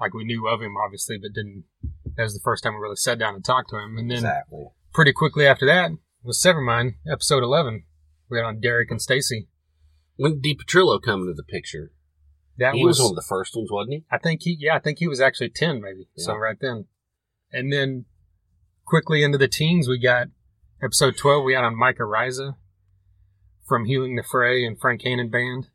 Like 0.00 0.14
we 0.14 0.24
knew 0.24 0.48
of 0.48 0.62
him 0.62 0.76
obviously, 0.76 1.18
but 1.18 1.32
didn't. 1.32 1.64
That 2.16 2.24
was 2.24 2.34
the 2.34 2.44
first 2.44 2.62
time 2.62 2.74
we 2.74 2.80
really 2.80 2.96
sat 2.96 3.18
down 3.18 3.34
and 3.34 3.44
talked 3.44 3.70
to 3.70 3.78
him. 3.78 3.98
And 3.98 4.10
then 4.10 4.18
exactly. 4.18 4.68
pretty 4.92 5.12
quickly 5.12 5.46
after 5.46 5.66
that 5.66 5.90
was 6.22 6.40
Severmind, 6.40 6.94
episode 7.06 7.42
eleven. 7.42 7.84
We 8.30 8.38
had 8.38 8.46
on 8.46 8.60
Derek 8.60 8.90
and 8.90 9.02
Stacy. 9.02 9.48
When 10.16 10.40
did 10.40 10.58
DiPetrillo 10.58 11.02
come 11.02 11.22
into 11.22 11.34
the 11.34 11.42
picture? 11.42 11.92
That 12.56 12.74
he 12.74 12.84
was, 12.84 12.98
was, 12.98 13.06
one 13.06 13.12
of 13.12 13.16
the 13.16 13.28
first 13.28 13.56
ones, 13.56 13.68
wasn't 13.70 13.94
he? 13.94 14.04
I 14.10 14.18
think 14.18 14.42
he, 14.42 14.56
yeah, 14.58 14.76
I 14.76 14.78
think 14.78 15.00
he 15.00 15.08
was 15.08 15.20
actually 15.20 15.50
ten, 15.50 15.80
maybe. 15.80 16.08
So 16.16 16.34
right 16.36 16.56
then, 16.60 16.86
and 17.52 17.72
then 17.72 18.04
quickly 18.84 19.24
into 19.24 19.38
the 19.38 19.48
teens, 19.48 19.88
we 19.88 19.98
got 19.98 20.28
episode 20.80 21.16
twelve. 21.16 21.44
We 21.44 21.54
had 21.54 21.64
on 21.64 21.76
Micah 21.76 22.04
Riza 22.04 22.56
from 23.66 23.86
Healing 23.86 24.16
the 24.16 24.22
Fray 24.22 24.64
and 24.64 24.78
Frank 24.78 25.02
Hannon 25.02 25.30
band. 25.30 25.68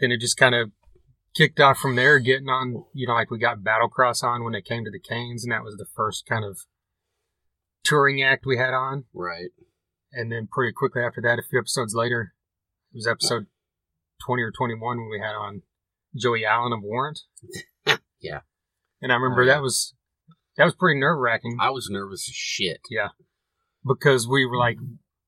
Then 0.00 0.12
it 0.12 0.20
just 0.20 0.36
kind 0.36 0.54
of 0.54 0.70
kicked 1.34 1.60
off 1.60 1.78
from 1.78 1.96
there, 1.96 2.18
getting 2.18 2.48
on. 2.48 2.84
You 2.92 3.06
know, 3.06 3.14
like 3.14 3.30
we 3.30 3.38
got 3.38 3.58
Battlecross 3.58 4.22
on 4.22 4.44
when 4.44 4.54
it 4.54 4.64
came 4.64 4.84
to 4.84 4.90
the 4.90 5.00
Cain's, 5.00 5.44
and 5.44 5.52
that 5.52 5.64
was 5.64 5.76
the 5.76 5.86
first 5.94 6.26
kind 6.26 6.44
of 6.44 6.60
touring 7.84 8.22
act 8.22 8.44
we 8.46 8.56
had 8.56 8.74
on. 8.74 9.04
Right. 9.12 9.50
And 10.12 10.30
then 10.30 10.48
pretty 10.50 10.72
quickly 10.72 11.02
after 11.02 11.20
that, 11.22 11.38
a 11.38 11.42
few 11.42 11.58
episodes 11.58 11.94
later, 11.94 12.34
it 12.92 12.96
was 12.96 13.06
episode 13.06 13.46
20 14.24 14.42
or 14.42 14.52
21 14.52 14.98
when 14.98 15.10
we 15.10 15.18
had 15.18 15.34
on 15.34 15.62
Joey 16.16 16.44
Allen 16.44 16.72
of 16.72 16.82
Warrant. 16.82 17.20
Yeah. 18.24 18.40
And 19.02 19.12
I 19.12 19.16
remember 19.16 19.44
yeah. 19.44 19.54
that 19.54 19.62
was 19.62 19.94
that 20.56 20.64
was 20.64 20.74
pretty 20.74 20.98
nerve 20.98 21.18
wracking 21.18 21.58
I 21.60 21.70
was 21.70 21.90
nervous 21.90 22.26
as 22.26 22.34
shit. 22.34 22.80
Yeah. 22.90 23.08
Because 23.86 24.26
we 24.26 24.46
were 24.46 24.56
like 24.56 24.78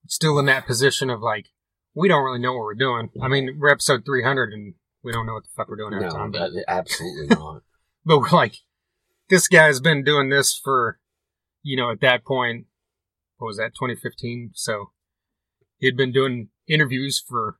still 0.08 0.38
in 0.38 0.46
that 0.46 0.66
position 0.66 1.10
of 1.10 1.20
like 1.20 1.48
we 1.96 2.08
don't 2.08 2.22
really 2.22 2.38
know 2.38 2.52
what 2.52 2.60
we're 2.60 2.74
doing. 2.74 3.08
I 3.22 3.26
mean, 3.26 3.56
we're 3.58 3.70
episode 3.70 4.04
300 4.04 4.52
and 4.52 4.74
we 5.02 5.12
don't 5.12 5.26
know 5.26 5.32
what 5.32 5.44
the 5.44 5.50
fuck 5.56 5.68
we're 5.68 5.76
doing 5.76 5.98
No, 5.98 6.10
time. 6.10 6.30
But, 6.30 6.50
absolutely 6.68 7.34
not. 7.34 7.62
but 8.04 8.20
we're 8.20 8.30
like, 8.30 8.56
this 9.30 9.48
guy's 9.48 9.80
been 9.80 10.04
doing 10.04 10.28
this 10.28 10.60
for, 10.62 11.00
you 11.62 11.76
know, 11.76 11.90
at 11.90 12.02
that 12.02 12.24
point, 12.24 12.66
what 13.38 13.46
was 13.48 13.56
that, 13.56 13.74
2015? 13.74 14.50
So 14.54 14.90
he'd 15.78 15.96
been 15.96 16.12
doing 16.12 16.50
interviews 16.68 17.24
for 17.26 17.58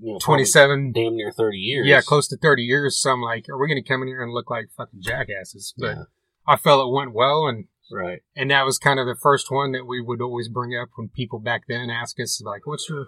You 0.00 0.12
know, 0.12 0.18
27 0.18 0.92
damn 0.92 1.16
near 1.16 1.32
thirty 1.32 1.58
years. 1.58 1.86
Yeah, 1.86 2.02
close 2.02 2.28
to 2.28 2.36
30 2.36 2.62
years. 2.62 3.00
So 3.00 3.10
I'm 3.10 3.22
like, 3.22 3.48
are 3.48 3.58
we 3.58 3.68
going 3.68 3.82
to 3.82 3.88
come 3.88 4.02
in 4.02 4.08
here 4.08 4.22
and 4.22 4.32
look 4.32 4.50
like 4.50 4.68
fucking 4.76 5.00
jackasses? 5.00 5.72
But 5.76 5.96
Yeah. 5.96 6.02
I 6.46 6.56
felt 6.56 6.86
it 6.86 6.92
went 6.94 7.14
well 7.14 7.46
and 7.46 7.64
Right. 7.90 8.20
And 8.36 8.50
that 8.50 8.66
was 8.66 8.78
kind 8.78 9.00
of 9.00 9.06
the 9.06 9.16
first 9.16 9.50
one 9.50 9.72
that 9.72 9.86
we 9.86 10.00
would 10.02 10.20
always 10.20 10.48
bring 10.48 10.76
up 10.76 10.90
when 10.96 11.08
people 11.08 11.38
back 11.38 11.62
then 11.68 11.88
ask 11.88 12.20
us, 12.20 12.40
like, 12.44 12.66
what's 12.66 12.88
your 12.88 13.06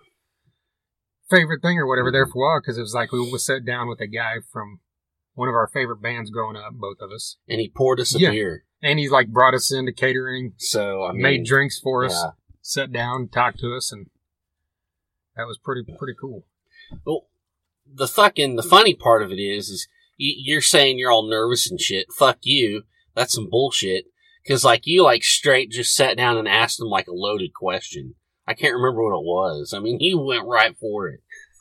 favorite 1.30 1.62
thing 1.62 1.78
or 1.78 1.86
whatever 1.86 2.10
there 2.10 2.24
mm-hmm. 2.24 2.32
for 2.32 2.38
a 2.38 2.48
while? 2.48 2.60
Because 2.60 2.78
it 2.78 2.82
was 2.82 2.94
like 2.94 3.12
we 3.12 3.30
would 3.30 3.40
sit 3.40 3.64
down 3.64 3.88
with 3.88 4.00
a 4.00 4.06
guy 4.06 4.36
from 4.52 4.80
one 5.34 5.48
of 5.48 5.54
our 5.54 5.68
favorite 5.68 6.02
bands 6.02 6.30
growing 6.30 6.56
up, 6.56 6.72
both 6.74 6.98
of 7.00 7.10
us. 7.10 7.36
And 7.48 7.60
he 7.60 7.68
poured 7.68 8.00
us 8.00 8.14
a 8.14 8.18
Yeah. 8.18 8.30
beer. 8.30 8.64
And 8.82 8.98
he 8.98 9.08
like 9.08 9.28
brought 9.28 9.54
us 9.54 9.72
into 9.72 9.92
catering, 9.92 10.54
So, 10.56 11.04
I 11.04 11.12
mean, 11.12 11.22
made 11.22 11.44
drinks 11.44 11.78
for 11.78 12.04
us, 12.04 12.12
yeah. 12.12 12.32
sat 12.60 12.92
down, 12.92 13.28
talked 13.28 13.60
to 13.60 13.74
us, 13.74 13.92
and 13.92 14.06
that 15.36 15.46
was 15.46 15.58
pretty 15.58 15.82
pretty 15.98 16.14
cool. 16.18 16.46
Well, 17.04 17.28
the 17.86 18.08
fucking 18.08 18.56
the 18.56 18.62
funny 18.62 18.94
part 18.94 19.22
of 19.22 19.30
it 19.30 19.40
is, 19.40 19.68
is 19.68 19.88
you're 20.16 20.60
saying 20.60 20.98
you're 20.98 21.10
all 21.10 21.28
nervous 21.28 21.70
and 21.70 21.80
shit. 21.80 22.12
Fuck 22.12 22.38
you. 22.42 22.84
That's 23.14 23.34
some 23.34 23.48
bullshit. 23.48 24.06
Because 24.42 24.64
like 24.64 24.86
you 24.86 25.02
like 25.04 25.22
straight 25.22 25.70
just 25.70 25.94
sat 25.94 26.16
down 26.16 26.36
and 26.38 26.48
asked 26.48 26.80
him 26.80 26.88
like 26.88 27.06
a 27.06 27.14
loaded 27.14 27.52
question. 27.54 28.14
I 28.50 28.54
can't 28.54 28.74
remember 28.74 29.02
what 29.04 29.16
it 29.18 29.24
was. 29.24 29.72
I 29.74 29.78
mean, 29.78 29.98
he 30.00 30.12
went 30.14 30.44
right 30.44 30.76
for 30.78 31.08
it. 31.08 31.20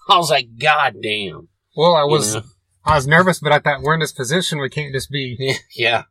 I 0.09 0.17
was 0.17 0.31
like, 0.31 0.57
God 0.59 0.95
damn. 1.03 1.49
Well, 1.77 1.93
I 1.95 2.01
You 2.01 2.09
was 2.09 2.35
know? 2.35 2.41
I 2.83 2.95
was 2.95 3.05
nervous, 3.05 3.39
but 3.39 3.51
I 3.51 3.59
thought 3.59 3.81
we're 3.83 3.93
in 3.93 3.99
this 3.99 4.11
position, 4.11 4.59
we 4.59 4.69
can't 4.69 4.93
just 4.93 5.11
be 5.11 5.55
yeah. 5.75 6.03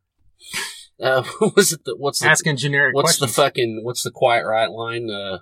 Uh, 1.03 1.23
what 1.41 1.57
was 1.57 1.73
it? 1.73 1.81
The, 1.85 1.97
what's 1.97 2.21
the 2.21 2.29
asking 2.29 2.59
generic 2.59 2.95
what's 2.95 3.19
the 3.19 3.27
fucking 3.27 3.81
what's 3.83 4.03
the 4.05 4.13
quiet 4.13 4.47
right 4.47 4.71
line? 4.71 5.11
Uh, 5.11 5.39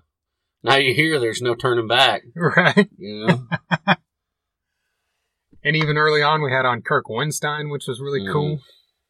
now 0.63 0.77
you're 0.77 0.95
here. 0.95 1.21
There's 1.21 1.43
no 1.43 1.55
turning 1.55 1.87
back. 1.87 2.23
right? 2.35 2.89
You 2.97 3.27
know. 3.27 3.47
And 5.63 5.77
even 5.77 5.97
early 5.99 6.23
on, 6.23 6.43
we 6.43 6.53
had 6.53 6.65
on 6.65 6.81
Kirk 6.83 7.07
Windstein, 7.07 7.71
which 7.71 7.87
was 7.89 8.01
really 8.01 8.21
Mhm. 8.21 8.33
cool. 8.33 8.61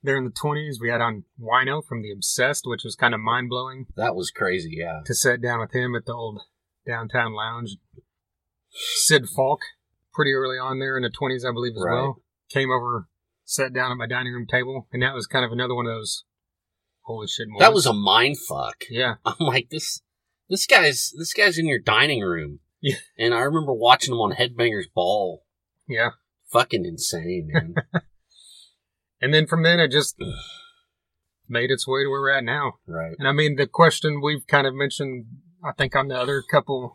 There 0.03 0.17
in 0.17 0.25
the 0.25 0.31
twenties, 0.31 0.79
we 0.81 0.89
had 0.91 1.01
on 1.01 1.25
Wino 1.41 1.85
from 1.85 2.03
The 2.03 2.13
Obsessed, 2.13 2.63
which 2.67 2.85
was 2.85 2.95
kind 2.95 3.15
of 3.15 3.21
mind 3.21 3.49
blowing 3.49 3.87
that 3.97 4.15
was 4.15 4.31
crazy. 4.31 4.75
Yeah. 4.79 5.01
to 5.05 5.15
sit 5.15 5.41
down 5.43 5.61
with 5.61 5.73
him 5.75 5.95
at 5.97 6.05
the 6.07 6.13
old 6.15 6.41
downtown 6.87 7.33
lounge. 7.35 7.77
Sid 8.71 9.29
Falck, 9.29 9.61
pretty 10.15 10.33
early 10.33 10.59
on 10.59 10.79
there 10.79 10.97
in 10.97 11.03
the 11.03 11.11
twenties, 11.11 11.45
I 11.45 11.53
believe 11.53 11.73
as 11.77 11.83
Right. 11.85 11.95
well, 11.95 12.23
came 12.51 12.71
over, 12.71 13.09
sat 13.45 13.73
down 13.73 13.91
at 13.91 13.97
my 13.99 14.07
dining 14.07 14.33
room 14.33 14.47
table, 14.47 14.87
and 14.93 15.03
that 15.03 15.15
was 15.15 15.27
kind 15.27 15.45
of 15.45 15.51
another 15.53 15.75
one 15.75 15.87
of 15.87 15.93
those 15.95 16.25
holy 17.03 17.27
shit 17.27 17.49
moments. 17.49 17.65
That 17.67 17.75
was 17.75 17.87
a 17.87 17.93
mind 17.93 18.37
fuck. 18.49 18.85
yeah, 18.91 19.15
I'm 19.25 19.35
like 19.47 19.71
this. 19.71 20.03
This 20.49 20.67
guy's 20.67 21.13
this 21.19 21.33
guy's 21.33 21.59
in 21.59 21.67
your 21.67 21.81
dining 21.81 22.21
room. 22.23 22.61
Yeah. 22.81 22.97
And 23.19 23.35
I 23.35 23.41
remember 23.41 23.73
watching 23.73 24.15
him 24.15 24.21
on 24.21 24.33
Headbangers 24.37 24.93
Ball. 24.95 25.43
yeah. 25.89 26.11
Fucking 26.53 26.85
insane, 26.85 27.49
man. 27.53 27.75
And 29.21 29.33
then 29.33 29.47
from 29.47 29.63
then, 29.63 29.81
it 29.81 29.91
just 29.91 30.17
made 31.49 31.71
its 31.71 31.87
way 31.87 32.05
to 32.05 32.11
where 32.11 32.21
we're 32.21 32.31
at 32.31 32.45
now. 32.45 32.75
right. 32.87 33.15
And 33.19 33.29
I 33.29 33.33
mean, 33.33 33.57
the 33.57 33.67
question 33.67 34.21
we've 34.21 34.47
kind 34.47 34.67
of 34.67 34.75
mentioned, 34.75 35.27
I 35.65 35.73
think, 35.73 35.95
on 35.97 36.09
the 36.09 36.19
other 36.19 36.43
couple 36.43 36.95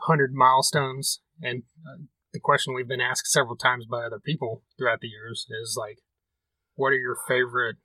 hundred 0.00 0.34
milestones, 0.34 1.20
and 1.40 1.62
uh, 1.86 2.02
the 2.32 2.40
question 2.40 2.74
we've 2.74 2.88
been 2.88 3.00
asked 3.00 3.30
several 3.30 3.56
times 3.56 3.86
by 3.86 4.04
other 4.04 4.18
people 4.18 4.62
throughout 4.78 5.00
the 5.00 5.08
years 5.08 5.46
is 5.62 5.76
like, 5.78 5.98
what 6.74 6.88
are 6.88 6.98
your 6.98 7.16
favorite, 7.28 7.76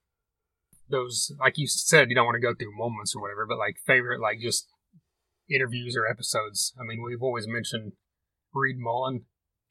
those, 0.89 1.31
like 1.39 1.57
you 1.57 1.67
said, 1.67 2.09
you 2.09 2.15
don't 2.15 2.25
want 2.25 2.35
to 2.35 2.41
go 2.41 2.53
through 2.57 2.77
moments 2.77 3.13
or 3.15 3.21
whatever, 3.21 3.45
but 3.45 3.57
like 3.57 3.75
favorite, 3.85 4.21
like 4.21 4.39
just 4.41 4.67
interviews 5.49 5.95
or 5.95 6.07
episodes? 6.07 6.73
I 6.79 6.83
mean, 6.83 7.03
we've 7.05 7.21
always 7.21 7.47
mentioned 7.47 7.93
Reed 8.53 8.77
Mullin. 8.79 9.25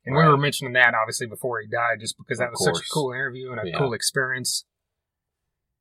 And 0.06 0.14
we 0.16 0.22
were 0.22 0.36
mentioning 0.36 0.72
that 0.74 0.94
obviously 0.94 1.26
before 1.26 1.60
he 1.60 1.66
died, 1.66 1.98
just 2.00 2.16
because 2.16 2.38
that 2.38 2.46
Of 2.46 2.52
was 2.52 2.64
such 2.64 2.86
a 2.86 2.88
cool 2.94 3.12
interview 3.12 3.50
and 3.50 3.60
a 3.60 3.68
Yeah. 3.68 3.78
cool 3.78 3.92
experience. 3.92 4.64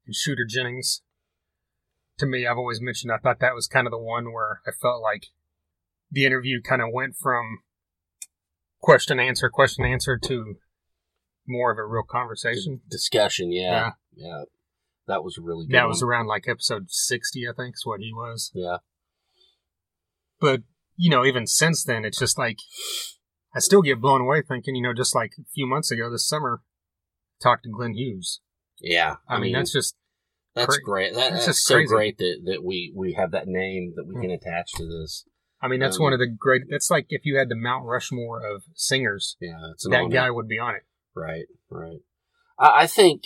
And 0.05 0.15
Shooter 0.15 0.45
Jennings, 0.45 1.03
to 2.17 2.25
me, 2.25 2.47
I've 2.47 2.57
always 2.57 2.81
mentioned 2.81 3.11
I 3.11 3.19
thought 3.19 3.39
that 3.39 3.53
was 3.53 3.67
kind 3.67 3.85
of 3.85 3.91
the 3.91 3.99
one 3.99 4.33
where 4.33 4.61
I 4.65 4.71
felt 4.71 5.01
like 5.03 5.27
the 6.09 6.25
interview 6.25 6.61
kind 6.61 6.81
of 6.81 6.89
went 6.91 7.15
from 7.15 7.63
question 8.81 9.19
answer, 9.19 9.49
question 9.49 9.85
answer 9.85 10.17
to 10.17 10.55
more 11.47 11.71
of 11.71 11.77
a 11.77 11.85
real 11.85 12.03
conversation. 12.03 12.81
Discussion, 12.89 13.51
yeah. 13.51 13.91
Yeah. 14.15 14.45
That 15.07 15.23
was 15.23 15.37
really 15.37 15.67
good. 15.67 15.75
That 15.75 15.87
was 15.87 16.01
around 16.01 16.25
like 16.25 16.47
episode 16.47 16.89
60, 16.89 17.47
I 17.47 17.53
think, 17.53 17.75
is 17.75 17.85
what 17.85 17.99
he 17.99 18.11
was. 18.11 18.51
Yeah. 18.55 18.77
But, 20.39 20.63
you 20.95 21.11
know, 21.11 21.23
even 21.25 21.45
since 21.45 21.83
then, 21.83 22.05
it's 22.05 22.17
just 22.17 22.39
like, 22.39 22.57
I 23.55 23.59
still 23.59 23.81
get 23.81 24.01
blown 24.01 24.21
away 24.21 24.41
thinking, 24.41 24.75
you 24.75 24.81
know, 24.83 24.93
just 24.93 25.15
like 25.15 25.31
a 25.39 25.43
few 25.53 25.65
months 25.65 25.89
ago 25.91 26.09
this 26.09 26.27
summer, 26.27 26.61
talked 27.41 27.63
to 27.63 27.69
Glenn 27.69 27.93
Hughes. 27.93 28.41
Yeah. 28.81 29.15
I, 29.29 29.39
mean, 29.39 29.53
that's 29.53 29.71
just, 29.71 29.95
that's 30.53 30.75
cra- 30.77 30.83
great. 30.83 31.13
That, 31.13 31.19
that's 31.31 31.45
that's 31.45 31.45
just 31.45 31.65
so 31.67 31.75
crazy. 31.75 31.87
great 31.87 32.17
that, 32.17 32.41
that 32.45 32.63
we, 32.63 32.91
we 32.95 33.13
have 33.13 33.31
that 33.31 33.47
name 33.47 33.93
that 33.95 34.05
we 34.05 34.15
Hmm. 34.15 34.21
can 34.21 34.31
attach 34.31 34.73
to 34.73 34.85
this. 34.85 35.25
I 35.61 35.67
mean, 35.69 35.79
that's 35.79 35.97
Um, 35.97 36.03
one 36.03 36.13
of 36.13 36.19
the 36.19 36.27
great, 36.27 36.63
that's 36.69 36.91
like 36.91 37.05
if 37.09 37.21
you 37.25 37.37
had 37.37 37.47
the 37.49 37.55
Mount 37.55 37.85
Rushmore 37.85 38.45
of 38.45 38.63
singers, 38.73 39.37
Yeah. 39.39 39.57
That 39.89 40.01
honor. 40.01 40.09
guy 40.09 40.29
would 40.29 40.47
be 40.49 40.59
on 40.59 40.75
it. 40.75 40.83
Right, 41.15 41.45
right. 41.69 41.99
I, 42.59 42.81
I 42.83 42.87
think, 42.87 43.23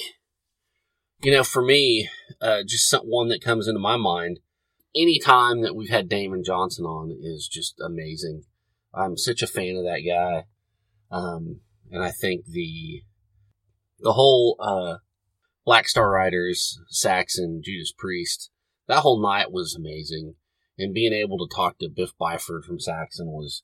you 1.23 1.31
know, 1.31 1.43
for 1.43 1.63
me, 1.63 2.07
uh, 2.39 2.61
just 2.65 2.87
some, 2.87 3.01
one 3.01 3.29
that 3.29 3.41
comes 3.43 3.67
into 3.67 3.79
my 3.79 3.97
mind, 3.97 4.39
any 4.95 5.19
time 5.19 5.61
that 5.63 5.75
we've 5.75 5.89
had 5.89 6.07
Damon 6.07 6.43
Johnson 6.43 6.85
on 6.85 7.17
is 7.19 7.49
just 7.51 7.79
amazing. 7.83 8.43
I'm 8.93 9.17
such 9.17 9.41
a 9.41 9.47
fan 9.47 9.75
of 9.75 9.83
that 9.83 10.03
guy. 10.07 10.45
Um, 11.11 11.61
and 11.91 12.03
I 12.03 12.11
think 12.11 12.45
the, 12.45 13.03
the 13.99 14.13
whole, 14.13 14.57
uh, 14.59 14.97
Black 15.65 15.87
Star 15.87 16.09
Riders, 16.09 16.79
Saxon, 16.89 17.61
Judas 17.63 17.93
Priest, 17.95 18.49
that 18.87 19.01
whole 19.01 19.21
night 19.21 19.51
was 19.51 19.75
amazing. 19.75 20.35
And 20.77 20.93
being 20.93 21.13
able 21.13 21.37
to 21.37 21.55
talk 21.55 21.77
to 21.77 21.89
Biff 21.93 22.11
Byford 22.19 22.63
from 22.63 22.79
Saxon 22.79 23.27
was 23.27 23.63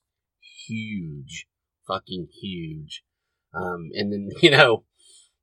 huge. 0.66 1.46
Fucking 1.88 2.28
huge. 2.40 3.02
Um, 3.54 3.88
and 3.94 4.12
then, 4.12 4.28
you 4.42 4.50
know, 4.50 4.84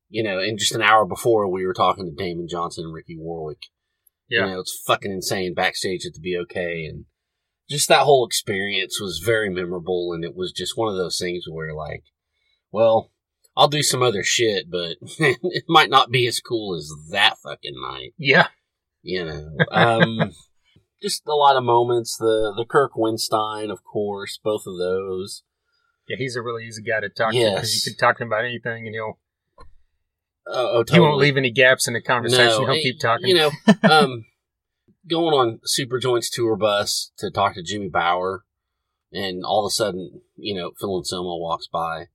you 0.08 0.22
know, 0.22 0.38
and 0.38 0.58
just 0.58 0.74
an 0.74 0.82
hour 0.82 1.04
before 1.04 1.50
we 1.50 1.66
were 1.66 1.74
talking 1.74 2.06
to 2.06 2.12
Damon 2.12 2.46
Johnson 2.48 2.84
and 2.84 2.94
Ricky 2.94 3.16
Warwick. 3.18 3.66
Yeah. 4.28 4.46
You 4.46 4.52
know, 4.52 4.60
it's 4.60 4.82
fucking 4.86 5.12
insane 5.12 5.54
backstage 5.54 6.06
at 6.06 6.14
the 6.14 6.36
BOK 6.36 6.56
and 6.56 7.04
just 7.68 7.88
that 7.88 8.02
whole 8.02 8.26
experience 8.26 9.00
was 9.00 9.22
very 9.24 9.48
memorable 9.50 10.12
and 10.12 10.24
it 10.24 10.36
was 10.36 10.52
just 10.52 10.76
one 10.76 10.88
of 10.88 10.96
those 10.96 11.18
things 11.18 11.44
where 11.48 11.74
like, 11.74 12.04
well, 12.70 13.10
I'll 13.56 13.68
do 13.68 13.82
some 13.82 14.02
other 14.02 14.22
shit, 14.22 14.70
but 14.70 14.96
it 15.18 15.64
might 15.68 15.90
not 15.90 16.10
be 16.10 16.26
as 16.26 16.40
cool 16.40 16.74
as 16.76 16.90
that 17.10 17.36
fucking 17.38 17.80
night. 17.80 18.14
Yeah. 18.18 18.48
You 19.02 19.24
know, 19.24 19.50
um, 19.70 20.32
just 21.02 21.26
a 21.26 21.34
lot 21.34 21.56
of 21.56 21.62
moments. 21.62 22.16
The 22.16 22.52
the 22.56 22.64
Kirk 22.64 22.92
Windstein, 22.96 23.70
of 23.70 23.84
course, 23.84 24.38
both 24.42 24.62
of 24.66 24.78
those. 24.78 25.42
Yeah, 26.08 26.16
he's 26.18 26.36
a 26.36 26.42
really 26.42 26.64
easy 26.64 26.82
guy 26.82 27.00
to 27.00 27.08
talk 27.08 27.32
to 27.32 27.38
because 27.38 27.74
Yes. 27.74 27.86
you 27.86 27.92
can 27.92 27.98
talk 27.98 28.16
to 28.18 28.24
him 28.24 28.28
about 28.30 28.44
anything 28.44 28.86
and 28.86 28.94
he'll, 28.94 29.18
Oh, 30.46 30.78
oh, 30.78 30.84
he 30.90 31.00
won't 31.00 31.16
leave 31.18 31.38
any 31.38 31.50
gaps 31.50 31.88
in 31.88 31.94
the 31.94 32.02
conversation. 32.02 32.46
No, 32.46 32.66
he'll 32.66 32.70
eh, 32.78 32.82
keep 32.82 33.00
talking. 33.00 33.28
You 33.28 33.34
know, 33.34 33.50
um, 33.90 34.24
going 35.08 35.34
on 35.34 35.60
Super 35.64 35.98
Joints 35.98 36.30
tour 36.30 36.56
bus 36.56 37.12
to 37.18 37.30
talk 37.30 37.54
to 37.54 37.62
Jimmy 37.62 37.88
Bower, 37.88 38.44
and 39.12 39.44
all 39.44 39.64
of 39.64 39.70
a 39.70 39.74
sudden, 39.74 40.22
you 40.36 40.54
know, 40.54 40.72
Phil 40.78 40.96
Anselmo 40.96 41.36
walks 41.38 41.66
by. 41.66 42.06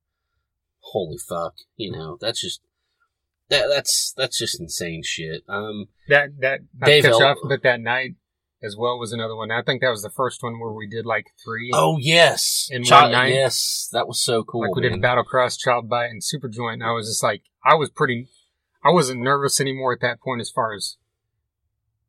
Holy 0.80 1.18
fuck! 1.18 1.54
You 1.76 1.92
know, 1.92 2.16
that's 2.20 2.40
just 2.40 2.60
that 3.50 3.66
that's 3.68 4.14
that's 4.16 4.38
just 4.38 4.58
insane 4.60 5.02
shit. 5.04 5.42
Um, 5.48 5.88
that, 6.08 6.30
that, 6.40 6.60
Dave 6.84 7.04
El- 7.04 7.22
off, 7.22 7.36
but 7.46 7.62
that 7.62 7.80
night 7.80 8.14
as 8.62 8.76
well 8.78 8.98
was 8.98 9.12
another 9.12 9.36
one. 9.36 9.50
I 9.50 9.62
think 9.62 9.82
that 9.82 9.90
was 9.90 10.02
the 10.02 10.10
first 10.10 10.42
one 10.42 10.58
where 10.58 10.72
we 10.72 10.86
did 10.86 11.04
like 11.04 11.26
three. 11.44 11.70
oh 11.74 11.98
yes, 12.00 12.68
In 12.70 12.84
Child- 12.84 13.04
one 13.04 13.12
night? 13.12 13.34
Yes, 13.34 13.88
that 13.92 14.06
was 14.06 14.22
so 14.22 14.42
cool. 14.44 14.62
like 14.62 14.74
we 14.74 14.82
did. 14.82 15.00
Battle 15.02 15.24
Cross, 15.24 15.58
Child 15.58 15.88
Bite, 15.88 16.10
and 16.10 16.24
Super 16.24 16.48
Joint. 16.48 16.82
And 16.82 16.84
I 16.84 16.92
was 16.92 17.08
just 17.08 17.22
like, 17.22 17.42
I 17.64 17.74
was 17.74 17.90
pretty, 17.90 18.28
I 18.84 18.90
wasn't 18.90 19.20
nervous 19.20 19.60
anymore 19.60 19.92
at 19.92 20.00
that 20.00 20.20
point 20.20 20.40
as 20.40 20.50
far 20.50 20.74
as 20.74 20.96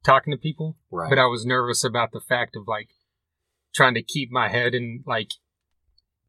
talking 0.04 0.32
to 0.32 0.38
people, 0.38 0.78
right. 0.92 1.10
but 1.10 1.20
I 1.20 1.26
was 1.26 1.46
nervous 1.46 1.84
about 1.84 2.12
the 2.12 2.22
fact 2.22 2.56
of 2.56 2.68
like 2.68 2.90
trying 3.74 3.94
to 3.94 4.04
keep 4.04 4.32
my 4.32 4.50
head 4.50 4.74
in 4.74 5.04
like, 5.06 5.32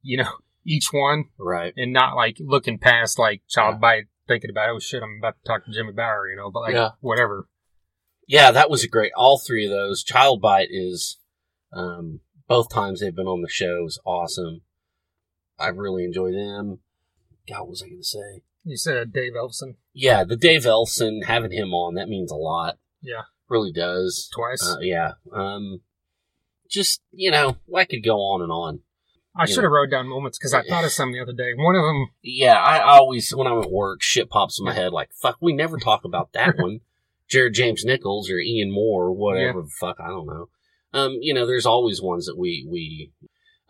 you 0.03 0.17
know, 0.19 0.31
each 0.67 0.89
one 0.93 1.25
right. 1.39 1.73
and 1.77 1.93
not 1.93 2.15
like 2.15 2.37
looking 2.41 2.79
past 2.79 3.19
like 3.19 3.43
Child 3.49 3.75
Yeah. 3.77 3.79
Bite, 3.79 4.05
thinking 4.29 4.51
about, 4.51 4.71
oh 4.71 4.79
shit, 4.79 5.03
I'm 5.03 5.19
about 5.19 5.37
to 5.43 5.49
talk 5.49 5.65
to 5.65 5.73
Jimmy 5.73 5.93
Bower, 5.93 6.29
you 6.29 6.37
know, 6.37 6.51
but 6.51 6.61
like 6.61 6.75
Yeah. 6.75 6.91
whatever. 7.01 7.49
Yeah, 8.29 8.53
that 8.53 8.71
was 8.71 8.85
a 8.85 8.89
great. 8.89 9.13
All 9.17 9.39
three 9.39 9.65
of 9.67 9.73
those. 9.73 10.05
Child 10.05 10.41
Bite 10.41 10.69
is, 10.71 11.19
um, 11.73 12.21
both 12.49 12.73
times 12.73 13.01
they've 13.01 13.15
been 13.15 13.27
on 13.27 13.43
the 13.43 13.49
show 13.49 13.87
is 13.87 14.01
awesome. 14.05 14.61
I 15.59 15.69
really 15.69 16.05
enjoy 16.05 16.33
them. 16.33 16.81
God, 17.49 17.61
what 17.61 17.71
was 17.71 17.83
I 17.83 17.89
going 17.89 18.01
to 18.01 18.07
say? 18.07 18.43
You 18.65 18.77
said 18.77 19.13
Dave 19.13 19.33
Ellefson. 19.33 19.77
Yeah, 19.93 20.25
the 20.25 20.37
Dave 20.37 20.67
Elson 20.67 21.23
having 21.27 21.53
him 21.53 21.75
on 21.75 21.95
that 21.95 22.09
means 22.09 22.31
a 22.31 22.37
lot. 22.37 22.79
Yeah. 23.01 23.23
Really 23.53 23.73
does. 23.73 24.31
twice. 24.35 24.67
Uh, 24.67 24.79
yeah. 24.81 25.13
Um, 25.31 25.83
just 26.71 27.03
you 27.13 27.31
know, 27.31 27.59
I 27.77 27.85
could 27.85 28.03
go 28.03 28.17
on 28.17 28.41
and 28.41 28.51
on. 28.51 28.81
I 29.37 29.47
should 29.47 29.63
have 29.65 29.71
wrote 29.73 29.91
down 29.91 30.09
moments 30.09 30.39
because 30.39 30.53
I 30.55 30.63
thought 30.63 30.85
of 30.85 30.93
some 30.93 31.13
the 31.13 31.21
other 31.21 31.33
day. 31.33 31.53
One 31.55 31.75
of 31.75 31.83
them, 31.83 32.09
Yeah, 32.23 32.55
I 32.55 32.81
always 32.81 33.35
when 33.35 33.47
I'm 33.47 33.61
at 33.63 33.71
work, 33.71 34.03
shit 34.03 34.29
pops 34.31 34.59
in 34.59 34.65
my 34.65 34.73
head 34.75 34.93
like, 34.93 35.11
"Fuck, 35.21 35.37
we 35.41 35.53
never 35.53 35.79
talk 35.79 36.05
about 36.05 36.33
that 36.33 36.57
one." 36.59 36.81
Jared 37.29 37.55
James 37.55 37.85
Nichols 37.85 38.31
or 38.31 38.39
Ian 38.39 38.71
Moore 38.73 39.05
or 39.07 39.13
whatever 39.13 39.63
the 39.63 39.71
fuck 39.81 39.97
I 40.01 40.09
don't 40.09 40.27
know. 40.27 40.49
Um, 40.95 41.17
you 41.21 41.33
know, 41.33 41.47
there's 41.47 41.65
always 41.67 42.03
ones 42.03 42.27
that 42.27 42.37
we 42.39 42.67
we, 42.71 43.13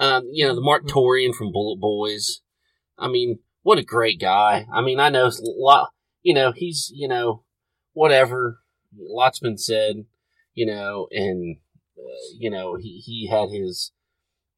um, 0.01 0.29
you 0.33 0.47
know, 0.47 0.55
the 0.55 0.61
Mark 0.61 0.85
Mm-hmm. 0.85 0.99
Torien 0.99 1.35
from 1.35 1.53
Bullet 1.53 1.81
Boys. 1.81 2.41
I 2.99 3.09
mean, 3.09 3.39
what 3.63 3.79
a 3.79 3.85
great 3.85 4.21
guy. 4.21 4.67
I 4.73 4.81
mean, 4.81 4.99
I 4.99 5.11
know 5.11 5.27
a 5.27 5.33
lot. 5.43 5.91
You 6.23 6.35
know, 6.35 6.53
he's 6.53 6.91
you 6.95 7.07
know, 7.09 7.45
whatever. 7.93 8.59
Lots 8.99 9.39
been 9.39 9.59
said. 9.59 10.05
You 10.55 10.67
know, 10.67 11.09
and 11.11 11.57
uh, 11.99 12.37
you 12.39 12.51
know 12.51 12.77
he 12.77 12.99
he 13.05 13.29
had 13.29 13.49
his 13.51 13.93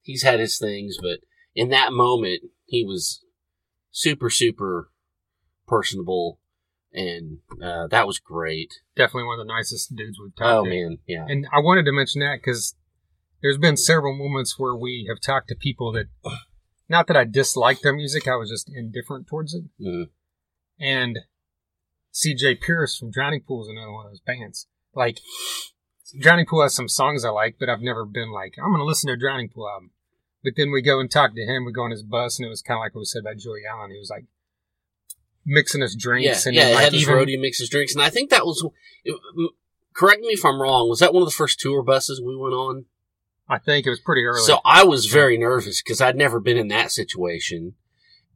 he's 0.02 0.22
had 0.22 0.40
his 0.40 0.58
things, 0.58 0.96
but 1.00 1.20
in 1.54 1.68
that 1.68 1.92
moment 1.92 2.42
he 2.64 2.84
was 2.84 3.24
super 3.90 4.28
super 4.28 4.90
personable, 5.66 6.40
and 6.92 7.38
uh, 7.62 7.86
that 7.88 8.06
was 8.06 8.18
great. 8.18 8.74
Definitely 8.96 9.24
one 9.24 9.40
of 9.40 9.46
the 9.46 9.52
nicest 9.52 9.94
dudes 9.94 10.18
we've 10.20 10.34
talked 10.34 10.48
Oh 10.60 10.64
to. 10.64 10.70
man, 10.70 10.98
yeah, 11.06 11.26
And 11.28 11.46
I 11.52 11.60
wanted 11.60 11.84
to 11.84 11.92
mention 11.92 12.20
that 12.20 12.38
because 12.44 12.74
there's 13.40 13.58
been 13.58 13.76
several 13.76 14.16
moments 14.16 14.58
where 14.58 14.74
we 14.74 15.06
have 15.08 15.20
talked 15.20 15.48
to 15.48 15.54
people 15.54 15.92
that, 15.92 16.06
not 16.88 17.06
that 17.06 17.16
I 17.16 17.24
disliked 17.24 17.82
their 17.82 17.94
music, 17.94 18.26
I 18.26 18.36
was 18.36 18.50
just 18.50 18.70
indifferent 18.74 19.26
towards 19.26 19.54
it. 19.54 19.64
Mm. 19.80 20.08
And 20.80 21.18
CJ 22.14 22.60
Pierce 22.60 22.96
from 22.96 23.10
Drowning 23.10 23.42
Pool 23.42 23.62
is 23.62 23.68
another 23.68 23.92
one 23.92 24.06
of 24.06 24.12
those 24.12 24.20
bands. 24.20 24.68
Like, 24.94 25.18
Drowning 26.18 26.46
Pool 26.46 26.62
has 26.62 26.74
some 26.74 26.88
songs 26.88 27.24
I 27.24 27.30
like, 27.30 27.56
but 27.58 27.68
I've 27.68 27.80
never 27.80 28.04
been 28.04 28.30
like, 28.30 28.54
I'm 28.58 28.70
going 28.70 28.78
to 28.78 28.84
listen 28.84 29.08
to 29.08 29.14
a 29.14 29.18
Drowning 29.18 29.48
Pool 29.48 29.68
album. 29.68 29.90
But 30.44 30.54
then 30.56 30.70
we 30.70 30.82
go 30.82 31.00
and 31.00 31.10
talk 31.10 31.34
to 31.34 31.44
him, 31.44 31.64
we 31.64 31.72
go 31.72 31.82
on 31.82 31.90
his 31.90 32.02
bus, 32.02 32.38
and 32.38 32.46
it 32.46 32.50
was 32.50 32.62
kind 32.62 32.78
of 32.78 32.82
like 32.82 32.94
what 32.94 33.00
was 33.00 33.12
said 33.12 33.20
about 33.20 33.38
Joey 33.38 33.62
Allen. 33.68 33.90
He 33.90 33.98
was 33.98 34.10
like 34.10 34.26
mixing 35.44 35.82
us 35.82 35.94
yeah, 35.94 36.02
drinks 36.02 36.46
and 36.46 36.54
yeah. 36.54 36.66
then, 36.66 36.74
like 36.74 36.84
had 36.84 36.92
his 36.92 37.02
even, 37.02 37.14
roadie 37.14 37.40
mix 37.40 37.58
his 37.58 37.70
drinks, 37.70 37.94
and 37.94 38.02
I 38.02 38.10
think 38.10 38.30
that 38.30 38.44
was. 38.44 38.64
It, 39.04 39.18
correct 39.94 40.20
me 40.20 40.28
if 40.28 40.44
I'm 40.44 40.60
wrong. 40.60 40.88
Was 40.88 41.00
that 41.00 41.14
one 41.14 41.22
of 41.22 41.28
the 41.28 41.34
first 41.34 41.60
tour 41.60 41.82
buses 41.82 42.20
we 42.20 42.36
went 42.36 42.54
on? 42.54 42.84
I 43.48 43.58
think 43.58 43.86
it 43.86 43.90
was 43.90 44.00
pretty 44.00 44.22
early. 44.24 44.40
So 44.40 44.60
I 44.64 44.84
was 44.84 45.06
very 45.06 45.36
nervous 45.38 45.82
because 45.82 46.00
I'd 46.00 46.16
never 46.16 46.40
been 46.40 46.56
in 46.56 46.68
that 46.68 46.90
situation. 46.90 47.74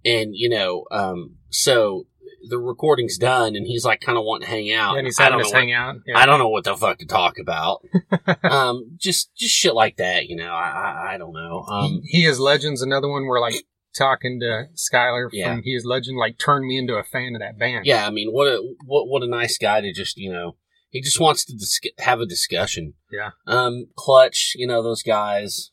And, 0.04 0.34
you 0.34 0.48
know, 0.48 0.84
um, 0.90 1.36
so 1.48 2.06
the 2.48 2.58
recording's 2.58 3.18
done 3.18 3.56
and 3.56 3.66
he's 3.66 3.84
like 3.84 4.00
kind 4.00 4.16
of 4.18 4.24
wanting 4.24 4.46
to 4.46 4.50
hang 4.52 4.72
out. 4.72 4.96
and 4.96 5.06
he's 5.06 5.18
I 5.18 5.24
having 5.24 5.38
don't 5.38 5.46
us 5.46 5.52
know 5.52 5.56
what- 5.58 5.62
hang 5.64 5.72
out. 5.72 5.96
Yeah. 6.06 6.18
I 6.18 6.26
don't 6.26 6.38
know 6.38 6.48
what 6.48 6.64
the 6.64 6.76
fuck 6.76 6.98
to 6.98 7.06
talk 7.06 7.38
about. 7.38 7.82
um, 8.44 8.92
just, 8.96 9.34
just 9.36 9.54
shit 9.54 9.74
like 9.74 9.96
that, 9.96 10.26
you 10.26 10.36
know, 10.36 10.52
I, 10.52 10.68
I, 10.68 11.14
I 11.14 11.18
don't 11.18 11.32
know. 11.32 11.62
Um, 11.68 12.00
he, 12.04 12.20
he 12.20 12.26
is 12.26 12.38
Legends, 12.40 12.82
another 12.82 13.08
one 13.08 13.26
where 13.26 13.40
like 13.40 13.54
talking 13.96 14.38
to 14.40 14.66
Skylar 14.76 15.28
Yeah. 15.32 15.54
from 15.54 15.62
He 15.62 15.70
is 15.74 15.84
Legend, 15.84 16.16
like 16.18 16.38
turned 16.38 16.66
me 16.66 16.78
into 16.78 16.94
a 16.94 17.02
fan 17.02 17.34
of 17.34 17.40
that 17.40 17.58
band. 17.58 17.86
yeah, 17.86 18.06
I 18.06 18.10
mean, 18.10 18.30
what 18.30 18.46
a, 18.46 18.62
what, 18.84 19.08
what 19.08 19.22
a 19.22 19.28
nice 19.28 19.58
guy 19.58 19.80
to 19.80 19.92
just, 19.92 20.16
you 20.16 20.32
know, 20.32 20.56
he 20.90 21.00
just 21.02 21.20
wants 21.20 21.44
to 21.46 21.52
dis- 21.54 21.80
have 21.98 22.20
a 22.20 22.26
discussion. 22.26 22.94
Yeah. 23.12 23.30
Um, 23.46 23.86
Clutch, 23.96 24.52
you 24.56 24.66
know, 24.66 24.82
those 24.82 25.02
guys. 25.02 25.70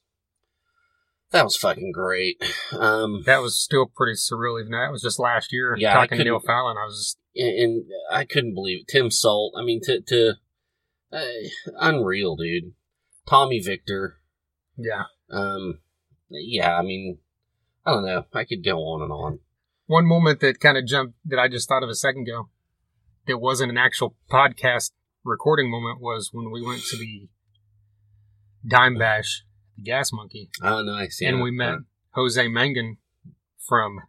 That 1.36 1.44
was 1.44 1.58
fucking 1.58 1.92
great. 1.92 2.42
Um, 2.72 3.24
That 3.26 3.42
was 3.42 3.60
still 3.60 3.86
pretty 3.94 4.14
surreal, 4.14 4.60
even 4.60 4.72
that 4.72 4.92
was 4.92 5.02
just 5.02 5.20
last 5.20 5.52
year. 5.52 5.76
Yeah, 5.78 5.94
talking 5.94 6.18
to 6.18 6.24
Neil 6.24 6.40
Fallon, 6.40 6.78
I 6.78 6.86
was 6.86 6.98
just, 6.98 7.20
and, 7.36 7.60
and 7.60 7.86
I 8.10 8.24
couldn't 8.24 8.54
believe 8.54 8.80
it. 8.82 8.88
Tim 8.88 9.12
Sult. 9.12 9.54
I 9.58 9.64
mean, 9.64 9.82
to 9.84 10.00
to 10.02 10.34
uh, 11.12 11.26
unreal, 11.80 12.38
dude. 12.38 12.72
Tommy 13.28 13.60
Victor. 13.60 14.18
yeah. 14.78 15.04
Um, 15.30 15.80
yeah. 16.30 16.78
I 16.78 16.82
mean, 16.84 17.18
I 17.86 17.92
don't 17.92 18.06
know. 18.06 18.26
I 18.34 18.46
could 18.46 18.64
go 18.64 18.78
on 18.78 19.02
and 19.02 19.12
on. 19.12 19.40
One 19.88 20.06
moment 20.06 20.40
that 20.40 20.60
kind 20.60 20.78
of 20.78 20.86
jumped 20.86 21.16
that 21.26 21.40
I 21.40 21.48
just 21.48 21.68
thought 21.68 21.84
of 21.84 21.90
a 21.90 21.96
second 21.96 22.28
ago 22.28 22.50
that 23.28 23.40
wasn't 23.40 23.72
an 23.72 23.78
actual 23.78 24.16
podcast 24.32 24.92
recording 25.24 25.70
moment 25.70 26.00
was 26.00 26.30
when 26.32 26.52
we 26.52 26.66
went 26.66 26.84
to 26.84 26.98
the 26.98 27.28
Dime 28.68 28.98
Bash, 28.98 29.44
the 29.76 29.84
Gas 29.84 30.12
Monkey, 30.14 30.50
Oh, 30.62 30.82
nice. 30.82 31.20
Yeah. 31.22 31.30
and 31.30 31.42
we 31.42 31.52
met 31.52 31.76
Jose 32.12 32.46
Mangin 32.48 32.98
from 33.60 34.00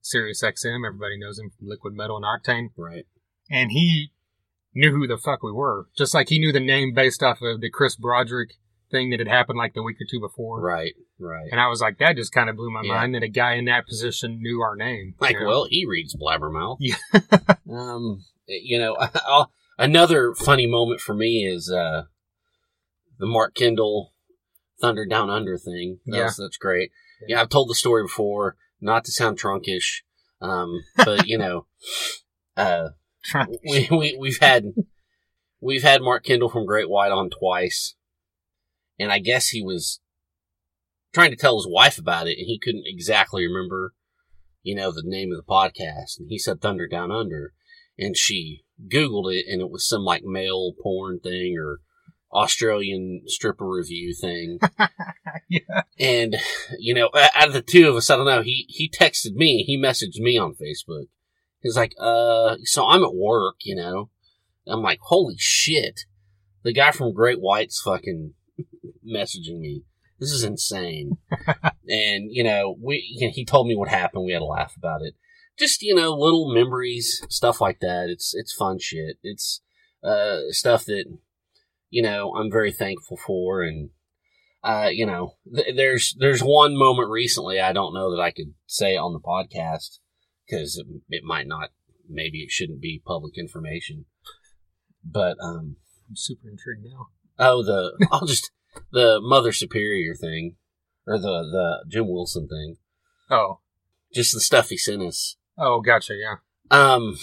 Sirius 0.00 0.42
XM. 0.42 0.86
Everybody 0.86 1.18
knows 1.18 1.38
him 1.38 1.50
from 1.56 1.68
Liquid 1.68 1.94
Metal 1.94 2.16
and 2.16 2.24
Octane. 2.24 2.68
Right. 2.76 3.06
and 3.50 3.70
he 3.72 4.12
knew 4.74 4.90
who 4.90 5.06
the 5.06 5.18
fuck 5.18 5.42
we 5.42 5.52
were. 5.52 5.86
Just 5.96 6.14
like 6.14 6.28
he 6.30 6.38
knew 6.38 6.52
the 6.52 6.60
name 6.60 6.94
based 6.94 7.22
off 7.22 7.42
of 7.42 7.60
the 7.60 7.70
Chris 7.70 7.94
Broderick 7.96 8.54
thing 8.90 9.10
that 9.10 9.18
had 9.20 9.28
happened 9.28 9.58
like 9.58 9.74
the 9.74 9.82
week 9.82 9.96
or 10.00 10.06
two 10.10 10.20
before. 10.20 10.60
Right. 10.60 10.94
Right. 11.18 11.48
And 11.50 11.60
I 11.60 11.68
was 11.68 11.80
like, 11.80 11.98
that 11.98 12.16
just 12.16 12.32
kind 12.32 12.48
of 12.50 12.56
blew 12.56 12.70
my 12.70 12.82
Yeah. 12.82 12.94
mind 12.94 13.14
that 13.14 13.22
a 13.22 13.28
guy 13.28 13.54
in 13.54 13.66
that 13.66 13.86
position 13.86 14.40
knew 14.40 14.60
our 14.62 14.74
name. 14.76 15.14
Like, 15.20 15.34
you 15.34 15.40
know? 15.40 15.46
well, 15.46 15.66
he 15.68 15.86
reads 15.86 16.16
Blabbermouth. 16.16 16.76
Yeah. 16.80 16.96
um, 17.70 18.24
you 18.46 18.78
know, 18.78 18.96
I'll, 19.26 19.50
another 19.78 20.34
funny 20.34 20.66
moment 20.66 21.00
for 21.00 21.14
me 21.14 21.46
is 21.46 21.70
uh, 21.70 22.04
the 23.18 23.26
Mark 23.26 23.54
Kendall 23.54 24.11
Thunder 24.82 25.06
Down 25.06 25.30
Under 25.30 25.56
thing. 25.56 26.00
That 26.06 26.16
Yeah. 26.18 26.24
was, 26.24 26.36
that's 26.36 26.58
great. 26.58 26.90
Yeah. 27.22 27.36
Yeah. 27.36 27.40
I've 27.42 27.48
told 27.48 27.70
the 27.70 27.74
story 27.74 28.02
before, 28.04 28.56
not 28.80 29.04
to 29.06 29.12
sound 29.12 29.38
trunkish, 29.38 30.02
um, 30.42 30.82
but 30.96 31.26
you 31.26 31.38
know, 31.38 31.66
uh, 32.58 32.88
we, 33.64 33.88
we 33.90 34.16
we've 34.20 34.40
had 34.40 34.74
we've 35.60 35.82
had 35.84 36.02
Mark 36.02 36.24
Kendall 36.24 36.50
from 36.50 36.66
Great 36.66 36.90
White 36.90 37.12
on 37.12 37.30
twice, 37.30 37.94
and 38.98 39.10
I 39.12 39.18
guess 39.20 39.48
he 39.48 39.62
was 39.62 40.00
trying 41.14 41.30
to 41.30 41.36
tell 41.36 41.56
his 41.56 41.68
wife 41.68 41.96
about 41.98 42.26
it, 42.26 42.36
and 42.38 42.46
he 42.46 42.58
couldn't 42.58 42.84
exactly 42.86 43.46
remember, 43.46 43.94
you 44.62 44.74
know, 44.74 44.90
the 44.90 45.02
name 45.04 45.30
of 45.30 45.36
the 45.36 45.48
podcast, 45.48 46.18
and 46.18 46.28
he 46.28 46.38
said 46.38 46.60
Thunder 46.60 46.88
Down 46.88 47.12
Under, 47.12 47.52
and 47.98 48.16
she 48.16 48.64
Googled 48.92 49.32
it, 49.32 49.44
and 49.48 49.60
it 49.60 49.70
was 49.70 49.88
some 49.88 50.02
like 50.02 50.22
male 50.24 50.72
porn 50.82 51.20
thing 51.20 51.54
or 51.56 51.80
Australian 52.32 53.22
stripper 53.26 53.68
review 53.68 54.14
thing. 54.18 54.58
yeah. 55.48 55.82
And 55.98 56.36
you 56.78 56.94
know, 56.94 57.10
out 57.14 57.48
of 57.48 57.52
the 57.52 57.62
two 57.62 57.88
of 57.88 57.96
us, 57.96 58.10
I 58.10 58.16
don't 58.16 58.26
know. 58.26 58.42
He 58.42 58.66
he 58.68 58.88
texted 58.88 59.34
me. 59.34 59.64
He 59.64 59.80
messaged 59.80 60.18
me 60.18 60.38
on 60.38 60.54
Facebook. 60.54 61.06
He's 61.60 61.76
like, 61.76 61.94
"Uh, 62.00 62.56
so 62.64 62.86
I'm 62.86 63.04
at 63.04 63.14
work, 63.14 63.56
you 63.62 63.76
know." 63.76 64.10
I'm 64.66 64.82
like, 64.82 65.00
"Holy 65.02 65.36
shit!" 65.38 66.00
The 66.62 66.72
guy 66.72 66.92
from 66.92 67.12
Great 67.12 67.40
White's 67.40 67.80
fucking 67.80 68.34
messaging 69.06 69.60
me. 69.60 69.84
This 70.18 70.30
is 70.30 70.44
insane. 70.44 71.18
and 71.88 72.28
you 72.30 72.44
know, 72.44 72.76
we 72.80 73.06
you 73.10 73.26
know, 73.26 73.32
he 73.32 73.44
told 73.44 73.66
me 73.66 73.76
what 73.76 73.88
happened. 73.88 74.24
We 74.24 74.32
had 74.32 74.42
a 74.42 74.46
laugh 74.46 74.74
about 74.76 75.02
it. 75.02 75.14
Just 75.58 75.82
you 75.82 75.94
know, 75.94 76.14
little 76.14 76.52
memories, 76.52 77.20
stuff 77.28 77.60
like 77.60 77.80
that. 77.80 78.08
It's 78.08 78.32
it's 78.34 78.54
fun 78.54 78.78
shit. 78.78 79.18
It's 79.22 79.60
uh 80.02 80.38
stuff 80.50 80.86
that 80.86 81.04
you 81.92 82.02
know 82.02 82.32
I'm 82.34 82.50
very 82.50 82.72
thankful 82.72 83.16
for 83.16 83.62
and 83.62 83.90
uh, 84.64 84.88
you 84.92 85.04
know, 85.06 85.34
th- 85.52 85.74
there's 85.76 86.14
there's 86.20 86.40
one 86.40 86.76
moment 86.76 87.10
recently 87.10 87.60
I 87.60 87.72
don't 87.72 87.94
know 87.94 88.14
that 88.14 88.22
I 88.22 88.30
could 88.30 88.54
say 88.66 88.96
on 88.96 89.12
the 89.12 89.18
podcast 89.20 89.98
because 90.46 90.76
it, 90.78 90.86
it 91.08 91.24
might 91.24 91.48
not, 91.48 91.70
maybe 92.08 92.38
it 92.42 92.50
shouldn't 92.52 92.80
be 92.80 93.02
public 93.04 93.36
information. 93.36 94.04
But 95.04 95.36
um, 95.42 95.76
I'm 96.08 96.14
super 96.14 96.48
intrigued 96.48 96.84
now. 96.84 97.06
oh, 97.40 97.62
the 97.64 98.06
I'll 98.12 98.26
just 98.26 98.52
the 98.92 99.18
Mother 99.20 99.50
Superior 99.52 100.14
thing 100.14 100.54
or 101.08 101.18
the 101.18 101.42
the 101.42 101.84
Jim 101.90 102.06
Wilson 102.08 102.46
thing, 102.48 102.76
Oh. 103.30 103.58
just 104.14 104.32
the 104.32 104.40
stuff 104.40 104.68
he 104.68 104.76
sent 104.76 105.02
us. 105.02 105.36
Oh, 105.58 105.80
gotcha. 105.80 106.14
Yeah. 106.14 106.36
Um, 106.70 107.18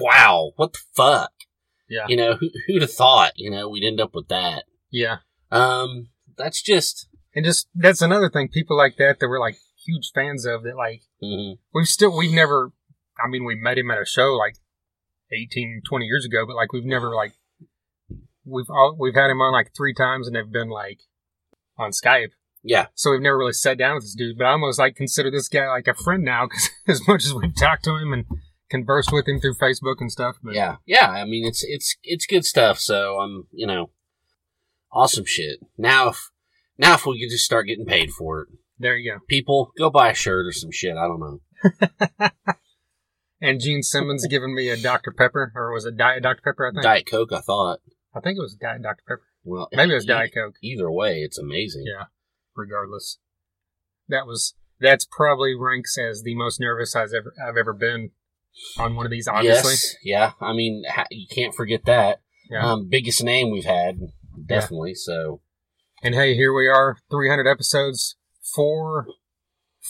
wow, 0.00 0.50
what 0.56 0.72
the 0.72 0.80
fuck? 0.96 1.30
Yeah. 1.92 2.06
You 2.08 2.16
know, 2.16 2.36
who, 2.36 2.48
who'd 2.66 2.80
have 2.80 2.92
thought? 2.92 3.32
You 3.36 3.50
know, 3.50 3.68
we'd 3.68 3.86
end 3.86 4.00
up 4.00 4.14
with 4.14 4.28
that. 4.28 4.64
Yeah. 4.90 5.18
Um, 5.50 6.08
that's 6.38 6.62
just. 6.62 7.06
And 7.34 7.44
just, 7.44 7.68
that's 7.74 8.00
another 8.00 8.30
thing. 8.30 8.48
People 8.48 8.78
like 8.78 8.96
that 8.96 9.20
that 9.20 9.28
we're 9.28 9.40
like 9.40 9.56
huge 9.86 10.10
fans 10.14 10.46
of 10.46 10.62
that 10.62 10.76
like, 10.76 11.02
mhm. 11.22 11.58
we've 11.74 11.86
still, 11.86 12.16
we've 12.16 12.32
never, 12.32 12.72
I 13.22 13.28
mean, 13.28 13.44
we 13.44 13.54
met 13.54 13.78
him 13.78 13.90
at 13.90 14.00
a 14.00 14.06
show 14.06 14.32
like 14.32 14.56
18, 15.30 15.82
20 15.86 16.06
years 16.06 16.24
ago, 16.24 16.46
but 16.46 16.56
like 16.56 16.72
we've 16.72 16.84
never 16.84 17.14
like, 17.14 17.32
we've 18.44 18.70
all, 18.70 18.96
we've 18.98 19.14
had 19.14 19.30
him 19.30 19.40
on 19.40 19.52
like 19.52 19.72
three 19.76 19.94
times 19.94 20.26
and 20.26 20.34
they've 20.34 20.50
been 20.50 20.70
like 20.70 21.00
on 21.78 21.90
Skype. 21.90 22.30
Yeah, 22.64 22.86
So 22.94 23.10
we've 23.10 23.20
never 23.20 23.38
really 23.38 23.52
sat 23.52 23.76
down 23.76 23.96
with 23.96 24.04
this 24.04 24.14
dude, 24.14 24.38
but 24.38 24.46
I 24.46 24.52
almost 24.52 24.78
like 24.78 24.94
consider 24.94 25.30
this 25.30 25.48
guy 25.48 25.68
like 25.68 25.88
a 25.88 25.94
friend 25.94 26.22
now 26.22 26.46
because 26.46 26.70
as 26.88 27.08
much 27.08 27.24
as 27.24 27.34
we've 27.34 27.56
talked 27.56 27.84
to 27.84 27.96
him 27.96 28.12
and 28.12 28.24
conversed 28.72 29.12
with 29.12 29.28
him 29.28 29.38
through 29.38 29.54
Facebook 29.62 29.96
and 30.00 30.10
stuff. 30.10 30.36
But 30.42 30.54
Yeah, 30.54 30.76
yeah. 30.86 31.10
I 31.10 31.24
mean, 31.24 31.46
it's 31.46 31.62
it's 31.64 31.96
it's 32.02 32.26
good 32.26 32.44
stuff. 32.44 32.78
So 32.80 33.20
um, 33.20 33.44
you 33.52 33.66
know, 33.66 33.90
awesome 34.92 35.24
shit. 35.26 35.60
Now 35.78 36.08
if 36.08 36.30
now 36.76 36.94
if 36.94 37.06
we 37.06 37.20
could 37.20 37.30
just 37.30 37.44
start 37.44 37.68
getting 37.68 37.86
paid 37.86 38.10
for 38.10 38.40
it, 38.42 38.48
there 38.78 38.96
you 38.96 39.12
go. 39.12 39.18
people 39.28 39.70
go 39.78 39.90
buy 39.90 40.10
a 40.10 40.14
shirt 40.14 40.46
or 40.46 40.52
some 40.52 40.72
shit. 40.72 40.96
I 40.96 41.06
don't 41.06 41.20
know. 41.20 42.28
And 43.44 43.60
Gene 43.60 43.82
Simmons 43.82 44.24
giving 44.30 44.54
me 44.54 44.68
a 44.68 44.76
Dr. 44.76 45.10
Pepper, 45.10 45.52
or 45.56 45.72
was 45.72 45.84
it 45.84 45.96
Diet 45.96 46.22
Dr. 46.22 46.42
Pepper? 46.44 46.68
I 46.68 46.70
think. 46.70 46.84
Diet 46.84 47.06
Coke. 47.10 47.32
I 47.32 47.40
thought. 47.40 47.80
I 48.14 48.20
think 48.20 48.38
it 48.38 48.40
was 48.40 48.54
Diet 48.54 48.82
Dr. 48.84 49.02
Pepper. 49.06 49.26
Well, 49.42 49.68
Maybe 49.72 49.90
it 49.90 49.94
was 49.96 50.04
e- 50.04 50.08
Diet 50.08 50.32
Coke. 50.32 50.54
Either 50.62 50.88
way, 50.88 51.22
it's 51.22 51.38
amazing. 51.38 51.82
Yeah. 51.86 52.04
Regardless, 52.54 53.18
that 54.08 54.28
was 54.28 54.54
that's 54.78 55.04
probably 55.10 55.56
ranks 55.58 55.98
as 55.98 56.22
the 56.22 56.36
most 56.36 56.60
nervous 56.60 56.94
I've 56.94 57.12
ever 57.12 57.34
I've 57.44 57.56
ever 57.56 57.72
been 57.72 58.10
on 58.78 58.94
one 58.94 59.06
of 59.06 59.10
these, 59.12 59.28
obviously. 59.28 59.72
Yes, 59.72 59.96
yeah. 60.02 60.32
I 60.40 60.52
mean, 60.52 60.82
you 61.10 61.26
can't 61.32 61.54
forget 61.54 61.84
that. 61.86 62.20
Yeah. 62.50 62.72
Um, 62.72 62.88
biggest 62.88 63.22
name 63.22 63.50
we've 63.50 63.64
had, 63.64 64.00
definitely. 64.46 64.94
So 64.94 65.40
And 66.02 66.14
hey, 66.14 66.34
here 66.34 66.52
we 66.54 66.68
are, 66.68 66.96
300 67.10 67.46
episodes. 67.46 68.16
Four, 68.54 69.06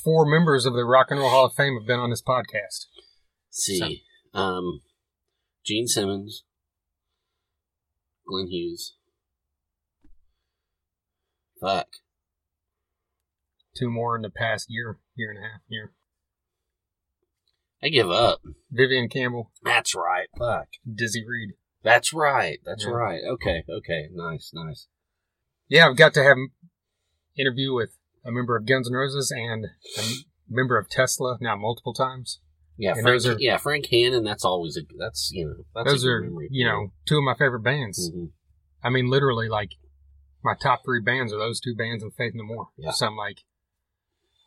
four 0.04 0.26
members 0.26 0.66
of 0.66 0.74
the 0.74 0.84
Rock 0.84 1.08
and 1.10 1.18
Roll 1.20 1.30
Hall 1.30 1.46
of 1.46 1.54
Fame 1.54 1.76
have 1.78 1.86
been 1.86 1.98
on 1.98 2.10
this 2.10 2.22
podcast. 2.22 2.86
see, 3.50 4.02
um, 4.34 4.82
Gene 5.64 5.88
Simmons, 5.88 6.44
Glenn 8.28 8.48
Hughes. 8.48 8.94
Fuck. 11.60 11.88
Two 13.78 13.88
more 13.88 14.16
in 14.16 14.22
the 14.22 14.30
past 14.30 14.66
year, 14.68 14.98
year 15.14 15.30
and 15.30 15.38
a 15.38 15.42
half, 15.42 15.60
year. 15.68 15.92
I 17.82 17.88
give 17.88 18.10
up. 18.10 18.40
Vivian 18.70 19.08
Campbell, 19.08 19.50
That's 19.62 19.94
right. 19.94 20.28
Fuck. 20.38 20.68
Dizzy 20.94 21.24
Reed. 21.26 21.50
That's 21.82 22.12
right. 22.12 22.58
That's 22.64 22.84
Yeah. 22.84 22.90
right. 22.92 23.20
Okay. 23.28 23.64
Okay. 23.68 24.08
Nice. 24.12 24.52
Nice. 24.54 24.86
Yeah, 25.68 25.88
I've 25.88 25.96
got 25.96 26.14
to 26.14 26.22
have 26.22 26.36
an 26.36 26.50
interview 27.36 27.72
with 27.74 27.98
a 28.24 28.30
member 28.30 28.56
of 28.56 28.66
Guns 28.66 28.88
N' 28.88 28.94
Roses 28.94 29.32
and 29.36 29.66
a 29.98 30.02
member 30.48 30.78
of 30.78 30.88
Tesla 30.88 31.38
now 31.40 31.56
multiple 31.56 31.92
times. 31.94 32.40
Yeah. 32.76 32.92
And 32.92 33.02
Frank, 33.02 33.24
are- 33.26 33.36
yeah. 33.40 33.56
Frank 33.58 33.86
Hannon. 33.86 34.22
That's 34.24 34.44
always 34.44 34.76
a. 34.76 34.82
That's 34.98 35.30
you 35.32 35.46
know. 35.46 35.64
That's 35.74 35.90
Those 35.90 36.06
are, 36.06 36.20
memory. 36.22 36.48
you 36.50 36.64
know, 36.66 36.92
two 37.06 37.18
of 37.18 37.24
my 37.24 37.34
favorite 37.34 37.62
bands. 37.62 38.10
Mhm. 38.14 38.30
I 38.82 38.90
mean, 38.90 39.10
literally, 39.10 39.48
like, 39.48 39.70
my 40.44 40.54
top 40.60 40.82
three 40.84 41.00
bands 41.02 41.32
are 41.32 41.38
those 41.38 41.60
two 41.60 41.74
bands 41.74 42.02
and 42.02 42.14
Faith 42.14 42.32
No 42.34 42.44
More. 42.44 42.68
Yeah. 42.76 42.90
So 42.92 43.06
I'm 43.06 43.16
like, 43.16 43.38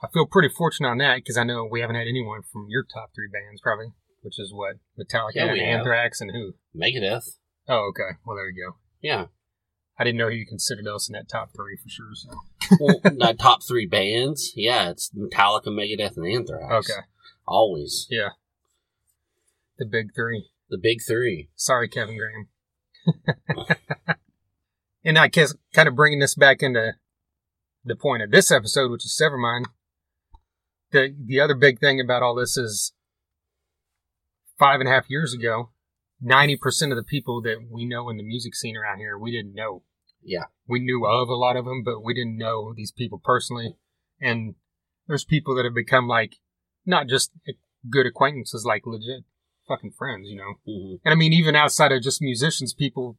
I 0.04 0.08
feel 0.14 0.26
pretty 0.26 0.50
fortunate 0.50 0.90
on 0.90 0.98
that 1.00 1.18
because 1.18 1.38
I 1.38 1.44
know 1.44 1.68
we 1.70 1.82
haven't 1.82 1.96
had 1.96 2.08
anyone 2.08 2.42
from 2.52 2.68
your 2.70 2.84
top 2.84 3.12
three 3.16 3.30
bands, 3.32 3.62
probably, 3.62 3.88
which 4.22 4.40
is 4.40 4.54
what? 4.54 4.76
Metallica 5.00 5.32
Yeah, 5.36 5.44
and 5.46 5.54
we 5.54 5.60
have. 5.60 5.80
Anthrax 5.80 6.22
and 6.22 6.32
who? 6.32 6.54
Megadeth. 6.76 7.38
Oh, 7.68 7.90
okay. 7.90 8.18
Well, 8.26 8.36
there 8.36 8.50
you 8.50 8.66
go. 8.70 8.78
Yeah. 9.02 9.26
I 9.98 10.04
didn't 10.04 10.18
know 10.18 10.28
you 10.28 10.46
considered 10.46 10.88
us 10.88 11.08
in 11.10 11.14
that 11.14 11.30
top 11.30 11.52
three 11.56 11.78
for 11.82 11.90
sure. 11.90 12.10
So 12.14 12.30
Well, 12.80 13.00
the 13.04 13.36
top 13.40 13.62
three 13.68 13.86
bands. 13.86 14.52
Yeah, 14.56 14.90
it's 14.90 15.10
Metallica, 15.18 15.68
Megadeth, 15.68 16.18
and 16.18 16.28
Anthrax. 16.28 16.90
okay, 16.90 17.02
Always 17.48 18.08
yeah, 18.10 18.30
the 19.78 19.86
big 19.86 20.14
three. 20.16 20.50
the 20.70 20.78
big 20.78 21.00
three. 21.08 21.50
Sorry, 21.56 21.88
Kevin 21.88 22.18
Graham. 22.18 23.78
and 25.06 25.18
I 25.18 25.28
guess 25.28 25.54
kind 25.74 25.88
of 25.88 25.96
bringing 25.96 26.20
this 26.20 26.36
back 26.36 26.62
into 26.62 26.94
the 27.86 27.96
point 27.96 28.24
of 28.24 28.32
this 28.32 28.52
episode, 28.52 28.92
which 28.92 29.06
is 29.06 29.18
Severmind. 29.22 29.66
The 30.92 31.16
the 31.26 31.40
other 31.40 31.56
big 31.56 31.80
thing 31.80 32.00
about 32.00 32.24
all 32.24 32.36
this 32.36 32.58
is 32.58 32.94
five 34.58 34.80
and 34.80 34.88
a 34.90 34.92
half 34.92 35.10
years 35.10 35.34
ago, 35.34 35.72
ninety 36.22 36.56
percent 36.58 36.92
of 36.92 36.98
the 36.98 37.04
people 37.04 37.42
that 37.42 37.58
we 37.70 37.86
know 37.86 38.10
in 38.10 38.18
the 38.18 38.24
music 38.24 38.56
scene 38.56 38.78
around 38.78 39.00
here, 39.00 39.18
we 39.18 39.32
didn't 39.32 39.54
know. 39.54 39.84
Yeah. 40.24 40.46
We 40.68 40.80
knew 40.80 41.06
of 41.06 41.30
a 41.30 41.36
lot 41.36 41.56
of 41.56 41.66
them, 41.66 41.84
but 41.84 42.04
we 42.04 42.14
didn't 42.14 42.38
know 42.38 42.74
these 42.76 42.92
people 42.92 43.22
personally. 43.24 43.78
And 44.20 44.56
there's 45.08 45.24
people 45.26 45.56
that 45.56 45.66
have 45.66 45.76
become 45.76 46.08
like 46.08 46.38
not 46.86 47.08
just 47.08 47.32
good 47.90 48.08
acquaintances, 48.08 48.66
like 48.66 48.84
legit 48.86 49.24
fucking 49.68 49.92
friends, 49.98 50.28
you 50.30 50.38
know. 50.38 50.54
hmm 50.66 50.96
And 51.04 51.12
I 51.12 51.16
mean, 51.16 51.34
even 51.34 51.56
outside 51.56 51.92
of 51.92 52.02
just 52.02 52.22
musicians, 52.22 52.74
people 52.74 53.18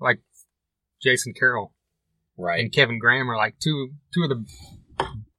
like 0.00 0.20
Jason 1.00 1.34
Carroll 1.34 1.74
Right. 2.36 2.60
and 2.60 2.72
Kevin 2.72 2.98
Graham 2.98 3.30
are 3.30 3.36
like 3.36 3.58
two 3.60 3.90
two 4.12 4.22
of 4.24 4.30
the 4.30 4.44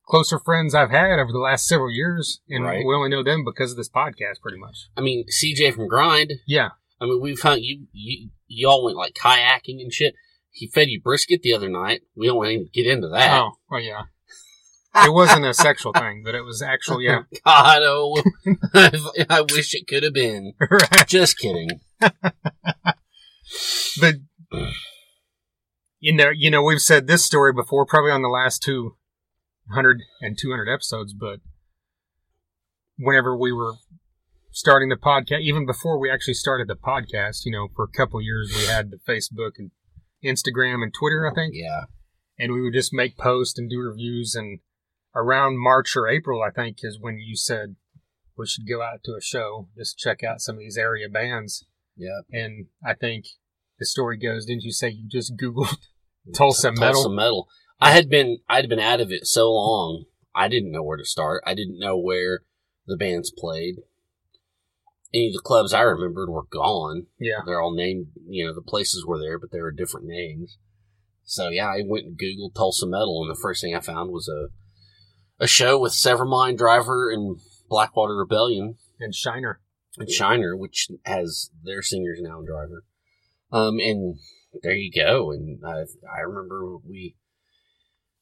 closer 0.08 0.40
friends 0.40 0.76
I've 0.76 0.92
had 0.92 1.20
over 1.20 1.32
the 1.32 1.40
last 1.40 1.66
several 1.68 1.92
years, 1.92 2.42
and 2.50 2.64
Right. 2.66 2.86
we 2.86 2.94
only 2.94 3.10
know 3.10 3.24
them 3.24 3.44
because 3.46 3.72
of 3.72 3.78
this 3.78 3.90
podcast, 3.90 4.42
pretty 4.42 4.58
much. 4.58 4.88
I 4.98 5.02
mean, 5.02 5.26
CJ 5.30 5.72
from 5.74 5.88
Grind. 5.88 6.34
Yeah, 6.48 6.70
I 7.02 7.06
mean, 7.06 7.22
we've 7.22 7.42
hung 7.42 7.60
you. 7.62 7.88
You 7.92 8.30
y'all 8.48 8.84
went 8.84 8.98
like 8.98 9.14
kayaking 9.14 9.82
and 9.82 9.92
shit. 9.94 10.14
He 10.52 10.68
fed 10.68 10.90
you 10.90 11.02
brisket 11.02 11.42
the 11.42 11.54
other 11.54 11.70
night. 11.70 12.02
We 12.16 12.28
don't 12.28 12.38
want 12.38 12.50
to 12.50 12.66
get 12.74 12.86
into 12.92 13.08
that. 13.10 13.42
oh, 13.42 13.54
well, 13.70 13.82
yeah. 13.82 14.04
It 14.96 15.12
wasn't 15.12 15.46
a 15.46 15.54
sexual 15.56 15.92
thing, 15.98 16.22
but 16.24 16.36
it 16.36 16.44
was 16.44 16.62
actual, 16.62 17.02
yeah. 17.02 17.24
God, 17.44 17.82
oh, 17.82 18.22
I 18.76 19.42
wish 19.42 19.74
it 19.74 19.88
could 19.88 20.04
have 20.04 20.14
been. 20.14 20.54
right. 20.70 21.08
Just 21.08 21.40
kidding. 21.40 21.70
But 24.00 24.16
you 26.00 26.14
know, 26.14 26.30
you 26.30 26.52
know, 26.52 26.62
we've 26.62 26.82
said 26.82 27.08
this 27.08 27.24
story 27.26 27.54
before, 27.54 27.86
probably 27.86 28.12
on 28.12 28.22
the 28.22 28.28
last 28.30 28.62
two 28.62 28.96
hundred 29.74 30.02
and 30.22 30.38
two 30.40 30.50
hundred 30.52 30.72
episodes. 30.72 31.14
But 31.14 31.40
whenever 32.98 33.38
we 33.38 33.52
were 33.52 33.74
starting 34.52 34.90
the 34.90 34.96
podcast, 34.96 35.42
even 35.42 35.66
before 35.66 36.00
we 36.00 36.12
actually 36.12 36.36
started 36.36 36.68
the 36.68 36.76
podcast, 36.76 37.46
you 37.46 37.52
know, 37.52 37.68
for 37.76 37.84
a 37.86 37.98
couple 37.98 38.20
of 38.20 38.24
years, 38.24 38.52
we 38.56 38.66
had 38.66 38.92
the 38.92 38.98
Facebook 39.08 39.52
and 39.58 39.72
Instagram 40.24 40.84
and 40.84 40.94
Twitter, 40.94 41.30
I 41.30 41.34
think, 41.34 41.54
Yeah. 41.56 41.86
and 42.40 42.54
we 42.54 42.62
would 42.62 42.74
just 42.74 42.94
make 42.94 43.18
posts 43.18 43.58
and 43.58 43.70
do 43.70 43.80
reviews. 43.80 44.36
And 44.36 44.60
around 45.16 45.58
March 45.60 45.96
or 45.96 46.08
April, 46.08 46.42
I 46.42 46.52
think, 46.52 46.78
is 46.84 47.00
when 47.00 47.18
you 47.20 47.36
said 47.36 47.76
we 48.38 48.48
should 48.48 48.68
go 48.68 48.82
out 48.82 49.04
to 49.06 49.16
a 49.18 49.22
show, 49.22 49.70
just 49.78 49.98
check 49.98 50.24
out 50.24 50.40
some 50.42 50.56
of 50.56 50.60
these 50.60 50.78
area 50.78 51.10
bands. 51.10 51.66
Yeah. 51.96 52.22
And 52.32 52.68
I 52.86 52.94
think 52.94 53.26
the 53.80 53.86
story 53.86 54.18
goes, 54.18 54.46
didn't 54.46 54.64
you 54.64 54.72
say 54.72 54.90
you 54.90 55.08
just 55.10 55.36
Googled 55.36 55.78
Tulsa 56.36 56.72
Metal? 56.72 56.94
Tulsa 56.94 57.10
metal. 57.10 57.48
I 57.80 57.92
had 57.92 58.10
been 58.10 58.40
I'd 58.50 58.70
been 58.70 58.80
out 58.80 59.02
of 59.02 59.12
it 59.12 59.26
so 59.28 59.52
long. 59.52 60.06
I 60.36 60.48
didn't 60.48 60.72
know 60.72 60.84
where 60.84 60.98
to 60.98 61.06
start. 61.06 61.44
I 61.46 61.54
didn't 61.54 61.80
know 61.80 61.98
where 61.98 62.42
the 62.88 62.98
bands 62.98 63.32
played. 63.36 63.76
Any 65.14 65.28
of 65.28 65.34
the 65.34 65.42
clubs 65.44 65.74
I 65.74 65.82
remembered 65.82 66.30
were 66.30 66.46
gone. 66.52 67.06
Yeah. 67.20 67.42
They're 67.46 67.62
all 67.62 67.76
named. 67.76 68.08
You 68.28 68.48
know, 68.48 68.54
the 68.54 68.62
places 68.62 69.06
were 69.06 69.20
there, 69.20 69.38
but 69.38 69.52
they 69.52 69.62
were 69.62 69.72
different 69.72 70.08
names. 70.08 70.58
So 71.24 71.50
yeah, 71.50 71.68
I 71.68 71.82
went 71.86 72.06
and 72.06 72.18
googled 72.18 72.56
Tulsa 72.56 72.88
metal, 72.88 73.22
and 73.22 73.30
the 73.34 73.40
first 73.40 73.62
thing 73.62 73.76
I 73.76 73.80
found 73.80 74.12
was 74.12 74.28
a 74.28 74.48
a 75.40 75.48
show 75.48 75.80
with 75.80 75.94
Severmind 75.94 76.58
Driver 76.58 77.12
and 77.12 77.40
Blackwater 77.70 78.16
Rebellion 78.16 78.76
And 79.00 79.14
Shiner. 79.16 79.60
and 79.98 80.10
Shiner, 80.10 80.56
which 80.56 80.88
has 81.06 81.50
their 81.64 81.82
singers 81.82 82.20
now 82.22 82.38
and 82.40 82.48
Driver. 82.48 82.84
Um, 83.52 83.80
and 83.80 84.18
there 84.62 84.76
you 84.76 84.92
go. 84.92 85.32
And 85.32 85.60
I, 85.66 85.86
I 86.16 86.22
remember 86.22 86.78
we 86.78 87.16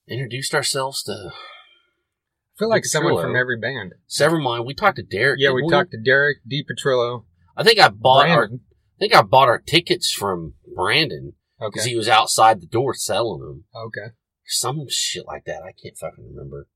introduced 0.08 0.54
ourselves 0.54 1.04
to 1.04 1.12
I 1.32 2.60
feel 2.60 2.70
like 2.70 2.86
someone 2.86 3.22
from 3.22 3.36
every 3.36 3.58
band. 3.58 3.94
Severmind. 4.10 4.66
We 4.66 4.74
talked 4.76 4.98
to 4.98 5.04
Derek. 5.04 5.40
Yeah, 5.40 5.50
didn't 5.50 5.66
we 5.66 5.70
talked 5.72 5.92
to 5.92 5.98
Derek, 6.02 6.38
Dee 6.48 6.64
Petrillo, 6.64 7.26
I 7.58 7.64
think 7.64 7.80
I 7.80 7.90
bought 7.90 8.30
our. 8.30 8.46
I 8.46 9.00
think 9.00 9.16
I 9.16 9.22
bought 9.24 9.50
our 9.50 9.60
tickets 9.60 10.12
from 10.12 10.54
Brandon 10.76 11.34
because 11.60 11.82
Okay. 11.84 11.90
he 11.90 11.96
was 11.96 12.08
outside 12.08 12.62
the 12.62 12.68
door 12.68 12.94
selling 12.94 13.40
them. 13.42 13.64
Okay. 13.76 14.14
Some 14.46 14.86
shit 14.90 15.26
like 15.26 15.46
that. 15.46 15.64
I 15.64 15.72
can't 15.72 15.98
fucking 15.98 16.24
remember. 16.36 16.68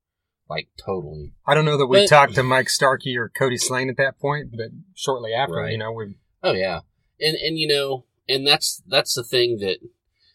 Like 0.48 0.68
totally. 0.84 1.34
I 1.46 1.54
don't 1.54 1.64
know 1.64 1.76
that 1.76 1.86
we 1.86 1.98
But- 1.98 2.08
talked 2.08 2.34
to 2.36 2.42
Mike 2.42 2.68
Starkey 2.68 3.16
or 3.16 3.28
Cody 3.28 3.56
Slane 3.58 3.90
at 3.90 3.96
that 3.98 4.18
point, 4.18 4.50
but 4.56 4.70
shortly 4.94 5.32
after, 5.32 5.54
Right. 5.56 5.72
you 5.72 5.78
know, 5.78 5.92
we 5.92 6.14
Oh 6.42 6.52
yeah, 6.52 6.80
and 7.20 7.36
and 7.36 7.58
you 7.58 7.66
know, 7.68 8.06
and 8.28 8.46
that's 8.46 8.82
that's 8.86 9.14
the 9.14 9.24
thing 9.24 9.58
that 9.58 9.78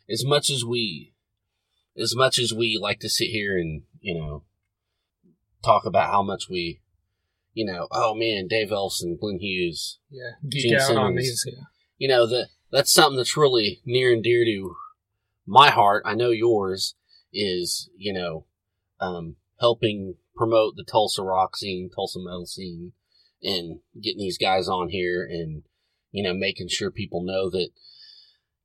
as 0.10 0.24
much 0.26 0.50
as 0.50 0.64
we, 0.66 1.11
as 1.98 2.16
much 2.16 2.40
as 2.40 2.54
we 2.54 2.78
like 2.82 3.00
to 3.00 3.10
sit 3.10 3.28
here 3.30 3.58
and 3.58 3.84
you 4.00 4.16
know, 4.20 4.44
talk 5.64 5.86
about 5.86 6.10
how 6.12 6.24
much 6.24 6.50
we, 6.50 6.82
you 7.54 7.66
know, 7.66 7.88
oh 7.92 8.16
man, 8.16 8.48
Dave 8.48 8.70
Ellefson, 8.70 9.20
Glenn 9.20 9.40
Hughes, 9.40 10.00
yeah 10.10 10.32
geek 10.50 10.64
Gene 10.64 10.76
out 10.76 10.82
on 10.82 11.12
Simmons. 11.12 11.18
these. 11.18 11.46
Yeah. 11.48 11.64
you 11.98 12.08
know 12.08 12.26
that 12.28 12.48
that's 12.72 12.92
something 12.92 13.18
that's 13.18 13.38
really 13.38 13.82
near 13.86 14.14
and 14.14 14.24
dear 14.24 14.46
to 14.46 14.76
my 15.46 15.70
heart. 15.70 16.04
I 16.06 16.16
know 16.16 16.30
yours 16.30 16.96
is 17.34 17.90
you 17.98 18.14
know, 18.14 18.46
um, 19.00 19.36
helping 19.60 20.16
promote 20.36 20.76
the 20.76 20.84
Tulsa 20.84 21.22
rock 21.22 21.56
scene, 21.56 21.90
Tulsa 21.94 22.20
metal 22.20 22.46
scene, 22.46 22.94
and 23.44 23.80
getting 24.02 24.20
these 24.20 24.38
guys 24.38 24.68
on 24.68 24.90
here 24.90 25.28
and 25.30 25.64
you 26.12 26.24
know 26.24 26.34
making 26.34 26.68
sure 26.70 26.90
people 26.92 27.24
know 27.24 27.50
that 27.50 27.70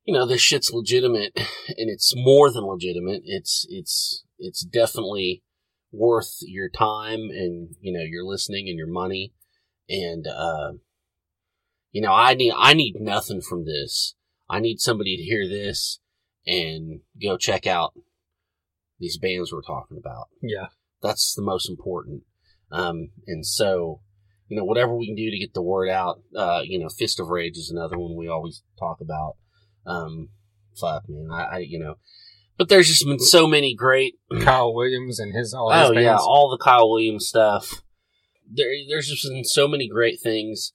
you 0.07 0.13
know 0.13 0.25
this 0.25 0.41
shit's 0.41 0.71
legitimate 0.71 1.33
and 1.35 1.89
it's 1.89 2.13
more 2.15 2.51
than 2.51 2.63
legitimate. 2.63 3.21
It's 3.25 3.67
it's 3.69 4.23
it's 4.39 4.61
definitely 4.61 5.43
worth 5.91 6.37
your 6.41 6.69
time 6.69 7.29
and 7.29 7.75
you 7.81 7.93
know 7.93 8.03
your 8.03 8.23
listening 8.23 8.67
and 8.69 8.77
your 8.77 8.87
money. 8.87 9.33
And 9.89 10.25
uh 10.25 10.73
you 11.91 12.01
know 12.01 12.13
i 12.13 12.33
need 12.33 12.53
i 12.57 12.73
need 12.73 12.95
nothing 12.99 13.41
from 13.41 13.65
this. 13.65 14.15
I 14.49 14.59
need 14.59 14.79
somebody 14.79 15.17
to 15.17 15.23
hear 15.23 15.47
this 15.47 15.99
and 16.45 17.01
go 17.21 17.37
check 17.37 17.67
out 17.67 17.93
these 18.99 19.17
bands 19.17 19.51
we're 19.51 19.61
talking 19.61 19.97
about. 19.97 20.27
Yeah. 20.41 20.67
that's 21.03 21.35
the 21.35 21.43
most 21.43 21.69
important. 21.69 22.23
Um 22.71 23.09
and 23.27 23.45
so 23.45 24.01
you 24.47 24.57
know 24.57 24.63
whatever 24.63 24.95
we 24.95 25.07
can 25.07 25.15
do 25.15 25.29
to 25.29 25.37
get 25.37 25.53
the 25.53 25.61
word 25.61 25.89
out 25.89 26.21
uh 26.33 26.61
you 26.63 26.79
know 26.79 26.87
fist 26.87 27.19
of 27.19 27.27
rage 27.27 27.57
is 27.57 27.69
another 27.69 27.97
one 27.97 28.15
we 28.15 28.29
always 28.29 28.63
talk 28.79 28.99
about 29.01 29.35
um 29.87 30.29
fuck 30.79 31.03
man 31.09 31.29
i, 31.31 31.43
I 31.43 31.57
you 31.59 31.79
know 31.79 31.95
but 32.57 32.69
there's 32.69 32.87
just 32.87 33.05
been 33.05 33.19
so 33.19 33.47
many 33.47 33.75
great 33.75 34.15
Kyle 34.41 34.73
Williams 34.73 35.19
and 35.19 35.33
his 35.33 35.53
all 35.53 35.71
his 35.71 35.89
oh 35.89 35.93
bands. 35.93 36.03
yeah, 36.03 36.17
all 36.17 36.49
the 36.49 36.63
Kyle 36.63 36.89
Williams 36.89 37.27
stuff. 37.27 37.81
there, 38.51 38.67
there's 38.89 39.07
just 39.07 39.23
been 39.29 39.43
so 39.43 39.67
many 39.67 39.87
great 39.87 40.19
things. 40.19 40.73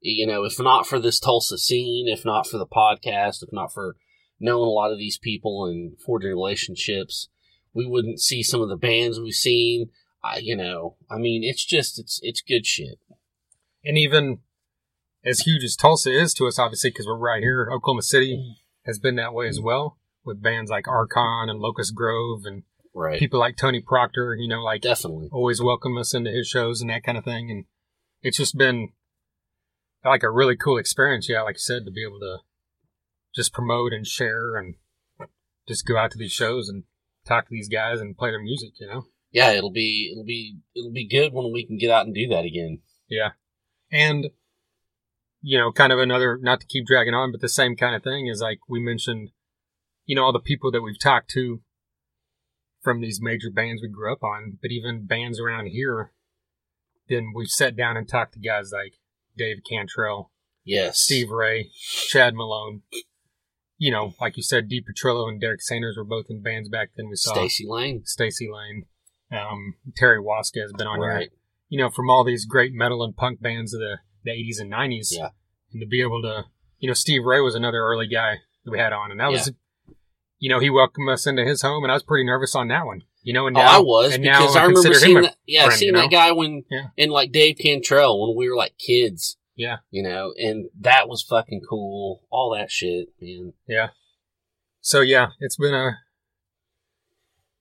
You 0.00 0.26
know, 0.26 0.44
if 0.44 0.60
not 0.60 0.86
for 0.86 0.98
this 0.98 1.18
Tulsa 1.18 1.58
scene, 1.58 2.08
if 2.08 2.24
not 2.24 2.46
for 2.46 2.58
the 2.58 2.66
podcast, 2.66 3.42
if 3.42 3.52
not 3.52 3.72
for 3.72 3.96
knowing 4.38 4.68
a 4.68 4.72
lot 4.72 4.92
of 4.92 4.98
these 4.98 5.18
people 5.18 5.64
and 5.64 5.98
forging 5.98 6.30
relationships, 6.30 7.28
we 7.72 7.86
wouldn't 7.86 8.20
see 8.20 8.42
some 8.42 8.60
of 8.60 8.68
the 8.68 8.76
bands 8.76 9.18
we've 9.18 9.34
seen. 9.34 9.90
I, 10.22 10.38
you 10.38 10.56
know, 10.56 10.96
I 11.10 11.16
mean, 11.16 11.42
it's 11.42 11.64
just 11.64 11.98
it's 11.98 12.20
it's 12.22 12.42
good 12.42 12.66
shit. 12.66 12.98
And 13.84 13.98
even 13.98 14.38
as 15.24 15.40
huge 15.40 15.64
as 15.64 15.76
Tulsa 15.76 16.10
is 16.10 16.34
to 16.34 16.46
us, 16.46 16.58
obviously, 16.58 16.90
because 16.90 17.06
we're 17.06 17.16
right 17.16 17.42
here, 17.42 17.68
Oklahoma 17.72 18.02
City 18.02 18.56
has 18.84 18.98
been 18.98 19.16
that 19.16 19.32
way 19.34 19.48
as 19.48 19.60
well 19.60 19.98
with 20.24 20.42
bands 20.42 20.70
like 20.70 20.86
Archon 20.88 21.48
and 21.48 21.58
Locust 21.60 21.94
Grove 21.94 22.42
and 22.44 22.62
Right. 22.96 23.18
people 23.18 23.40
like 23.40 23.56
Tony 23.56 23.80
Proctor, 23.80 24.36
you 24.38 24.46
know, 24.48 24.62
like 24.62 24.82
Definitely. 24.82 25.28
always 25.32 25.60
welcome 25.60 25.98
us 25.98 26.14
into 26.14 26.30
his 26.30 26.46
shows 26.46 26.80
and 26.80 26.90
that 26.90 27.02
kind 27.02 27.18
of 27.18 27.24
thing. 27.24 27.50
And 27.50 27.64
it's 28.22 28.36
just 28.36 28.56
been 28.56 28.90
like 30.04 30.22
a 30.22 30.30
really 30.30 30.56
cool 30.56 30.78
experience. 30.78 31.28
Yeah, 31.28 31.42
like 31.42 31.56
you 31.56 31.60
said, 31.60 31.84
to 31.86 31.90
be 31.90 32.04
able 32.04 32.20
to 32.20 32.38
just 33.34 33.52
promote 33.52 33.92
and 33.92 34.06
share 34.06 34.54
and 34.56 34.76
just 35.66 35.86
go 35.86 35.96
out 35.96 36.12
to 36.12 36.18
these 36.18 36.30
shows 36.32 36.68
and 36.68 36.84
talk 37.26 37.46
to 37.46 37.50
these 37.50 37.68
guys 37.68 38.00
and 38.00 38.16
play 38.16 38.30
their 38.30 38.40
music, 38.42 38.74
you 38.78 38.86
know? 38.86 39.06
Yeah, 39.32 39.50
it'll 39.50 39.72
be 39.72 40.10
it'll 40.12 40.24
be 40.24 40.58
it'll 40.76 40.92
be 40.92 41.08
good 41.08 41.32
when 41.32 41.52
we 41.52 41.66
can 41.66 41.76
get 41.76 41.90
out 41.90 42.06
and 42.06 42.14
do 42.14 42.28
that 42.28 42.44
again. 42.44 42.78
Yeah. 43.08 43.30
And, 43.90 44.26
you 45.46 45.58
know, 45.58 45.70
kind 45.70 45.92
of 45.92 45.98
another, 45.98 46.38
not 46.40 46.60
to 46.60 46.66
keep 46.66 46.86
dragging 46.86 47.12
on, 47.12 47.30
but 47.30 47.42
the 47.42 47.50
same 47.50 47.76
kind 47.76 47.94
of 47.94 48.02
thing 48.02 48.26
is 48.28 48.40
like 48.40 48.60
we 48.66 48.80
mentioned, 48.80 49.30
you 50.06 50.16
know, 50.16 50.24
all 50.24 50.32
the 50.32 50.40
people 50.40 50.72
that 50.72 50.80
we've 50.80 50.98
talked 50.98 51.28
to 51.32 51.60
from 52.82 53.02
these 53.02 53.20
major 53.20 53.50
bands 53.50 53.82
we 53.82 53.88
grew 53.88 54.10
up 54.10 54.22
on, 54.22 54.58
but 54.62 54.70
even 54.70 55.04
bands 55.04 55.38
around 55.38 55.66
here, 55.66 56.12
then 57.10 57.32
we've 57.34 57.48
sat 57.48 57.76
down 57.76 57.96
and 57.96 58.08
talked 58.08 58.32
to 58.32 58.40
guys 58.40 58.70
like 58.72 58.94
Dave 59.36 59.58
Cantrell, 59.68 60.30
Yes. 60.64 60.98
Steve 60.98 61.28
Ray, 61.28 61.70
Chad 62.08 62.34
Malone. 62.34 62.80
You 63.76 63.92
know, 63.92 64.14
like 64.18 64.38
you 64.38 64.42
said, 64.42 64.68
Dee 64.68 64.82
Petrillo 64.82 65.28
and 65.28 65.38
Derek 65.38 65.60
Sanders 65.60 65.98
were 65.98 66.04
both 66.04 66.26
in 66.30 66.40
bands 66.40 66.70
back 66.70 66.92
then. 66.96 67.10
We 67.10 67.16
saw 67.16 67.34
Stacy 67.34 67.66
Lane. 67.68 68.02
Stacy 68.06 68.48
Lane. 68.50 68.86
Um, 69.30 69.74
Terry 69.94 70.20
Waska 70.20 70.60
has 70.60 70.72
been 70.72 70.86
on 70.86 71.00
here 71.00 71.28
you 71.68 71.78
know, 71.78 71.90
from 71.90 72.08
all 72.08 72.22
these 72.22 72.44
great 72.44 72.72
metal 72.72 73.02
and 73.02 73.16
punk 73.16 73.40
bands 73.40 73.74
of 73.74 73.80
the, 73.80 73.98
the 74.24 74.30
80s 74.30 74.60
and 74.60 74.72
90s. 74.72 75.08
Yeah. 75.12 75.28
And 75.72 75.80
to 75.80 75.86
be 75.86 76.00
able 76.02 76.22
to, 76.22 76.44
you 76.78 76.88
know, 76.88 76.94
Steve 76.94 77.24
Ray 77.24 77.40
was 77.40 77.54
another 77.54 77.78
early 77.78 78.06
guy 78.06 78.36
that 78.64 78.70
we 78.70 78.78
had 78.78 78.92
on. 78.92 79.10
And 79.10 79.20
that 79.20 79.30
was, 79.30 79.52
you 80.38 80.48
know, 80.50 80.58
he 80.60 80.70
welcomed 80.70 81.08
us 81.10 81.26
into 81.26 81.44
his 81.44 81.62
home, 81.62 81.84
and 81.84 81.90
I 81.90 81.94
was 81.94 82.02
pretty 82.02 82.24
nervous 82.24 82.54
on 82.54 82.68
that 82.68 82.86
one. 82.86 83.02
You 83.22 83.32
know, 83.32 83.46
and 83.46 83.56
Oh, 83.56 83.60
I 83.60 83.78
was 83.78 84.14
and 84.14 84.22
now 84.22 84.40
because 84.40 84.56
I 84.56 84.64
remember 84.64 84.92
seeing 84.94 85.22
that. 85.22 85.36
Yeah, 85.46 85.64
friend, 85.64 85.78
seeing 85.78 85.94
you 85.94 86.00
that 86.02 86.10
guy 86.10 86.32
when 86.32 86.64
Yeah. 86.70 86.88
and 86.98 87.10
like 87.10 87.32
Dave 87.32 87.56
Cantrell 87.58 88.20
when 88.20 88.36
we 88.36 88.50
were 88.50 88.56
like 88.56 88.76
kids. 88.76 89.38
Yeah. 89.56 89.78
You 89.90 90.02
know, 90.02 90.34
and 90.36 90.66
that 90.80 91.08
was 91.08 91.22
fucking 91.22 91.62
cool. 91.68 92.22
All 92.30 92.54
that 92.54 92.70
shit, 92.70 93.08
man. 93.20 93.54
yeah. 93.66 93.88
So, 94.82 95.00
yeah, 95.00 95.28
it's 95.40 95.56
been 95.56 95.72
a, 95.72 95.92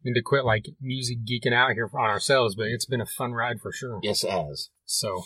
need 0.03 0.15
to 0.15 0.21
quit 0.21 0.43
like 0.43 0.65
music 0.81 1.19
geeking 1.23 1.53
out 1.53 1.71
here 1.71 1.89
on 1.93 2.09
ourselves, 2.09 2.55
but 2.55 2.67
it's 2.67 2.85
been 2.85 2.99
a 2.99 3.05
fun 3.05 3.31
ride 3.31 3.61
for 3.61 3.71
sure. 3.71 3.99
Yes, 4.03 4.25
it 4.25 4.31
has. 4.31 4.69
So, 4.85 5.23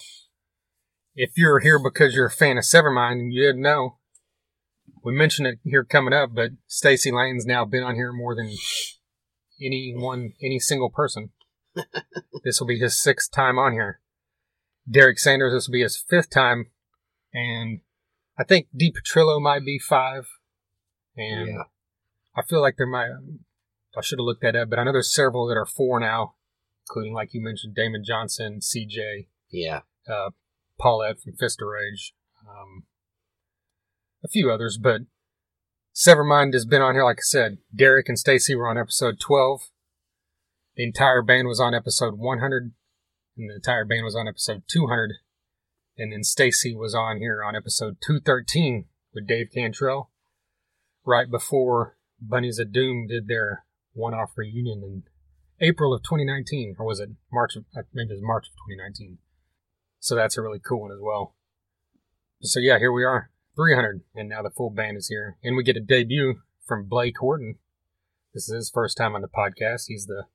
if 1.18 1.32
you're 1.36 1.60
here 1.60 1.80
because 1.80 2.14
you're 2.14 2.28
a 2.28 2.32
fan 2.32 2.58
of 2.58 2.64
Severmind 2.64 3.14
and 3.14 3.34
you 3.34 3.42
didn't 3.42 3.62
know, 3.64 3.98
we 5.04 5.14
mentioned 5.14 5.48
it 5.48 5.60
here 5.64 5.84
coming 5.84 6.14
up, 6.14 6.30
but 6.34 6.52
Stacy 6.68 7.12
Lane's 7.12 7.46
now 7.46 7.66
been 7.66 7.84
on 7.84 7.96
here 7.96 8.14
more 8.14 8.36
than 8.36 8.54
any 9.62 9.94
one, 9.98 10.34
any 10.42 10.60
single 10.60 10.92
person. 10.92 11.32
this 12.44 12.60
will 12.60 12.68
be 12.68 12.80
his 12.80 13.02
sixth 13.02 13.32
time 13.32 13.58
on 13.58 13.74
here. 13.74 14.00
Derek 14.90 15.18
Sanders, 15.20 15.54
this 15.54 15.68
will 15.68 15.74
be 15.74 15.82
his 15.82 15.98
fifth 15.98 16.30
time, 16.30 16.68
and 17.34 17.82
I 18.38 18.44
think 18.44 18.68
Dee 18.76 18.94
Petrillo 18.94 19.42
might 19.42 19.66
be 19.66 19.80
five, 19.80 20.28
and 21.18 21.48
Yeah. 21.48 21.64
I 22.36 22.44
feel 22.44 22.62
like 22.62 22.76
there 22.78 22.86
might. 22.88 23.10
I 23.98 24.02
should 24.02 24.20
have 24.20 24.26
looked 24.26 24.44
that 24.44 24.56
up, 24.56 24.70
but 24.70 24.78
I 24.78 24.84
know 24.84 24.92
there's 24.92 25.14
several 25.14 25.48
that 25.48 25.58
are 25.58 25.66
four 25.66 26.00
now, 26.00 26.36
including 26.88 27.14
like 27.14 27.34
you 27.34 27.42
mentioned, 27.42 27.76
Damon 27.76 28.04
Johnson, 28.06 28.60
CJ, 28.62 29.28
Yeah. 29.50 29.82
uh, 30.08 30.30
Paulette 30.80 31.20
from 31.22 31.34
Fist 31.34 31.62
of 31.62 31.68
Rage, 31.68 32.14
um, 32.48 32.84
a 34.24 34.28
few 34.28 34.52
others, 34.52 34.78
but 34.82 35.02
Severmind 35.96 36.54
has 36.54 36.66
been 36.66 36.82
on 36.82 36.94
here, 36.94 37.04
like 37.04 37.18
I 37.18 37.26
said. 37.26 37.58
Derek 37.76 38.08
and 38.08 38.20
Stacy 38.20 38.56
were 38.56 38.68
on 38.68 38.78
episode 38.78 39.20
12. 39.20 39.70
The 40.76 40.84
entire 40.84 41.24
band 41.24 41.48
was 41.48 41.60
on 41.60 41.74
episode 41.74 42.20
100, 42.20 42.72
and 43.36 43.50
the 43.50 43.56
entire 43.56 43.84
band 43.84 44.04
was 44.04 44.16
on 44.16 44.28
episode 44.28 44.64
200. 44.72 45.14
And 45.98 46.14
then 46.14 46.24
Stacy 46.24 46.76
was 46.76 46.94
on 46.94 47.18
here 47.18 47.44
on 47.44 47.56
episode 47.56 47.98
213 48.06 48.86
with 49.14 49.28
Dave 49.28 49.48
Cantrell, 49.52 50.12
right 51.04 51.30
before 51.30 51.98
Bunnies 52.22 52.60
of 52.60 52.72
Doom 52.72 53.08
did 53.08 53.28
their 53.28 53.66
one-off 53.94 54.38
reunion 54.38 54.84
in 54.84 55.04
April 55.60 55.94
of 55.94 56.04
2019, 56.04 56.76
or 56.78 56.86
was 56.86 57.00
it 57.00 57.10
March 57.34 57.56
of, 57.56 57.66
uh, 57.76 57.82
maybe 57.92 58.12
it 58.12 58.18
was 58.18 58.22
March 58.22 58.48
of 58.48 58.54
2019. 58.70 59.18
So 60.00 60.16
that's 60.16 60.38
a 60.38 60.42
really 60.42 60.60
cool 60.60 60.82
one 60.82 60.92
as 60.92 61.00
well. 61.02 61.34
So 62.42 62.60
yeah, 62.60 62.78
here 62.78 62.92
we 62.92 63.04
are, 63.04 63.30
300, 63.56 64.02
and 64.16 64.30
now 64.30 64.42
the 64.42 64.52
full 64.52 64.70
band 64.70 64.98
is 64.98 65.08
here, 65.08 65.38
and 65.44 65.58
we 65.58 65.64
get 65.64 65.78
a 65.78 65.82
debut 65.82 66.42
from 66.66 66.86
Blake 66.86 67.18
Horton. 67.20 67.56
This 68.34 68.48
is 68.50 68.56
his 68.56 68.70
first 68.70 68.98
time 68.98 69.16
on 69.16 69.22
the 69.22 69.28
podcast. 69.28 69.86
He's 69.88 70.06
the 70.06 70.26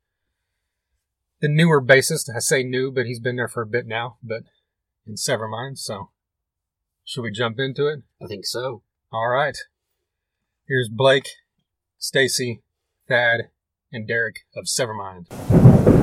the 1.41 1.49
newer 1.49 1.83
bassist. 1.83 2.31
I 2.35 2.39
say 2.39 2.63
new, 2.63 2.91
but 2.91 3.07
he's 3.07 3.21
been 3.21 3.37
there 3.37 3.49
for 3.49 3.63
a 3.63 3.67
bit 3.67 3.87
now, 3.87 4.17
but 4.23 4.45
in 5.07 5.15
Severmind. 5.15 5.79
So 5.79 6.11
should 7.05 7.23
we 7.23 7.31
jump 7.31 7.59
into 7.59 7.87
it? 7.87 8.03
I 8.23 8.27
think 8.27 8.47
so. 8.47 8.83
All 9.13 9.29
right. 9.29 9.57
Here's 10.67 10.89
Blake, 10.89 11.29
Stacy, 11.99 12.63
Thad, 13.09 13.51
and 13.93 14.07
Derek 14.07 14.47
of 14.57 14.65
Severmind. 14.65 16.02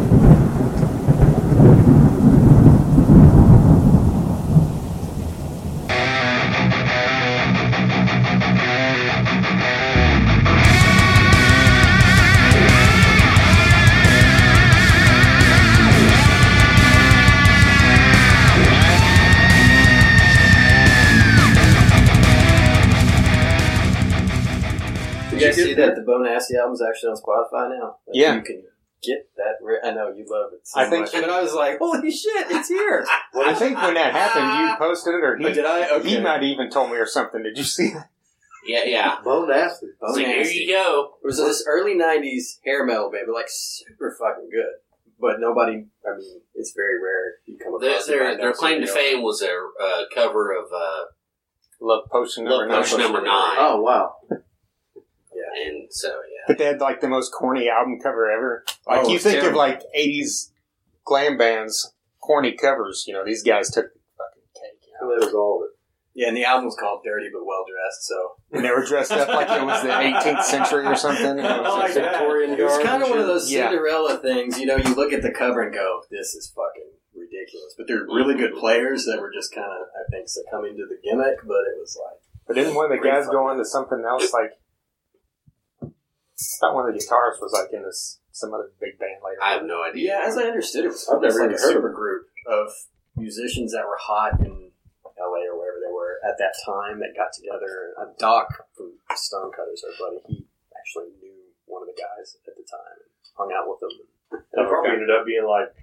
That 25.88 25.96
the 25.96 26.02
Bone 26.02 26.24
Nasty 26.24 26.56
album 26.58 26.74
is 26.74 26.82
actually 26.82 27.10
on 27.12 27.18
Spotify 27.18 27.78
now? 27.80 27.98
Like, 28.08 28.13
Yeah. 28.13 28.36
you 28.36 28.42
can 28.42 28.63
get 29.04 29.30
that. 29.38 29.56
Re- 29.62 29.80
I 29.84 29.92
know 29.92 30.10
you 30.15 30.26
love 30.30 30.52
it. 30.54 30.62
So 30.68 30.80
I 30.80 30.89
think- 30.89 31.06
much. 31.06 31.12
but 31.13 31.30
I 31.30 31.42
was 31.42 31.54
like, 31.54 31.80
holy 31.80 32.12
shit, 32.12 32.48
it's 32.52 32.68
here. 32.70 33.06
I 33.36 33.54
think 33.54 33.82
when 33.82 33.94
that 33.96 34.13
happened, 34.13 34.70
you 34.70 34.76
posted 34.78 35.15
it, 35.15 35.24
or 35.24 35.38
Oh, 35.42 35.48
he, 35.48 35.54
did 35.54 35.65
I? 35.65 35.89
Okay. 35.98 36.10
he 36.10 36.20
might 36.20 36.44
even 36.44 36.70
told 36.70 36.92
me 36.92 36.98
or 36.98 37.06
something. 37.06 37.42
Did 37.44 37.58
you 37.58 37.63
see 37.63 37.92
that? 37.94 38.10
Yeah, 38.68 38.84
yeah. 38.86 39.15
Bone 39.24 39.48
nasty. 39.48 39.88
Bone 40.02 40.13
so 40.13 40.20
here 40.20 40.42
you 40.44 40.68
go. 40.74 41.15
It 41.24 41.26
was 41.28 41.38
this 41.38 41.63
early 41.65 41.96
'90s 41.96 42.60
hair 42.65 42.86
metal 42.86 43.10
band, 43.10 43.24
but 43.28 43.34
like 43.34 43.48
super 43.48 44.15
fucking 44.20 44.50
good. 44.52 44.74
But 45.18 45.39
nobody. 45.39 45.86
I 46.06 46.18
mean, 46.18 46.42
it's 46.56 46.74
very 46.76 47.02
rare 47.02 47.36
you 47.46 47.58
come 47.58 47.80
Their 47.80 47.92
across. 47.92 48.06
their, 48.08 48.38
their 48.38 48.54
claim 48.54 48.82
to 48.82 48.88
fame 48.88 49.22
was 49.24 49.42
a 49.42 49.48
uh, 49.48 50.04
cover 50.13 50.52
of 50.52 50.65
uh, 50.76 51.06
Love 51.82 52.04
Potion 52.12 52.44
number 52.44 52.68
Love 52.68 52.70
nine. 52.70 52.82
Potion 52.84 53.00
number 53.00 53.22
nine, 53.22 53.56
Oh 53.58 53.82
wow. 53.82 54.15
And 55.56 55.88
so 55.92 56.08
yeah. 56.08 56.44
But 56.48 56.58
they 56.58 56.66
had 56.66 56.82
like 56.82 57.02
the 57.02 57.10
most 57.10 57.32
corny 57.32 57.70
album 57.70 58.00
cover 58.02 58.30
ever. 58.30 58.64
Like 58.88 59.06
Oh, 59.06 59.10
you 59.10 59.20
think 59.20 59.40
terrible. 59.40 59.50
of 59.62 59.68
like 59.68 59.82
'80s 59.98 60.52
glam 61.06 61.38
bands, 61.38 61.94
corny 62.22 62.54
covers. 62.54 63.06
You 63.08 63.14
know, 63.14 63.26
these 63.26 63.44
guys 63.44 63.70
took 63.70 63.94
the 63.94 64.00
fucking 64.18 64.44
cake. 64.56 64.88
You 64.88 65.08
know? 65.08 65.20
That 65.20 65.26
was 65.26 65.34
all 65.34 65.62
of 65.62 65.70
it. 65.70 65.80
Yeah, 66.20 66.28
and 66.28 66.36
the 66.36 66.44
album 66.44 66.66
was 66.66 66.76
called 66.76 67.02
"Dirty 67.06 67.30
but 67.32 67.46
Well 67.46 67.64
Dressed." 67.64 68.04
So 68.04 68.36
And 68.52 68.66
they 68.66 68.72
were 68.72 68.86
dressed 68.86 69.12
up 69.12 69.30
like 69.30 69.48
it 69.50 69.64
was 69.64 69.82
the 69.84 69.90
18th 69.90 70.44
century 70.44 70.86
or 70.86 70.96
something. 70.96 71.40
I 71.40 71.60
oh, 71.60 71.80
like 71.80 71.94
that. 71.94 72.20
Victorian 72.20 72.60
It 72.60 72.64
was 72.64 72.84
kind 72.84 73.04
of 73.04 73.10
one 73.10 73.20
of 73.20 73.24
shit. 73.24 73.28
those 73.28 73.52
Yeah. 73.52 73.70
Cinderella 73.70 74.18
things. 74.18 74.60
You 74.60 74.66
know, 74.66 74.76
you 74.76 74.96
look 74.96 75.14
at 75.14 75.22
the 75.22 75.32
cover 75.32 75.62
and 75.62 75.74
go, 75.74 76.02
"This 76.12 76.36
is 76.36 76.52
fucking 76.52 76.92
ridiculous." 77.16 77.74
But 77.78 77.88
they're 77.88 78.04
really 78.04 78.36
good 78.36 78.52
mm-hmm. 78.52 78.60
players 78.60 79.06
that 79.06 79.22
were 79.22 79.32
just 79.32 79.54
kind 79.54 79.72
of, 79.72 79.88
I 79.96 80.04
think, 80.12 80.28
succumbing 80.28 80.76
to 80.78 80.86
the 80.90 81.00
gimmick. 81.02 81.40
But 81.44 81.64
it 81.72 81.80
was 81.80 81.98
like. 81.98 82.20
But 82.48 82.56
didn't 82.56 82.76
one 82.76 82.92
of 82.92 82.98
the 82.98 83.08
guys 83.08 83.28
go 83.28 83.48
on 83.48 83.58
to 83.58 83.64
something 83.64 84.04
else? 84.04 84.34
Like, 84.34 84.52
I 84.52 84.58
thought 86.60 86.75
one 86.75 86.88
of 86.88 86.93
the 86.93 86.99
guitarists 86.99 87.41
was 87.41 87.52
like 87.54 87.73
in 87.73 87.84
this 87.84 88.19
some 88.32 88.54
other 88.54 88.71
big 88.80 88.97
band 88.99 89.19
later. 89.23 89.41
I 89.43 89.54
have 89.54 89.65
no 89.65 89.84
idea. 89.84 90.13
Yeah, 90.15 90.28
as 90.28 90.38
I 90.38 90.43
understood 90.43 90.86
it, 90.86 90.88
it 90.88 90.95
was 90.95 91.10
I've 91.12 91.21
never 91.21 91.39
like 91.39 91.52
a 91.52 91.54
even 91.54 91.58
heard 91.60 91.69
of 91.69 91.73
super 91.75 91.93
group 91.93 92.28
of 92.47 92.67
musicians 93.15 93.73
that 93.73 93.84
were 93.86 93.99
hot 93.99 94.39
in 94.39 94.71
LA 95.19 95.43
or 95.52 95.60
wherever 95.60 95.80
they 95.84 95.91
were 95.91 96.15
at 96.23 96.38
that 96.39 96.56
time 96.65 96.99
that 96.99 97.12
got 97.17 97.34
together. 97.36 97.91
A 97.99 98.08
Doc 98.17 98.47
from 98.78 98.93
Stonecutters, 99.13 99.84
our 99.84 99.91
buddy, 99.99 100.23
he 100.28 100.47
actually 100.80 101.12
knew 101.19 101.36
one 101.65 101.82
of 101.84 101.88
the 101.91 101.99
guys 101.99 102.38
at 102.47 102.56
the 102.56 102.63
time 102.63 102.95
and 103.04 103.12
hung 103.36 103.52
out 103.52 103.67
with 103.67 103.80
them. 103.84 103.91
That 104.56 104.69
probably 104.69 104.91
ended 104.91 105.12
up 105.12 105.25
being 105.25 105.43
like 105.43 105.75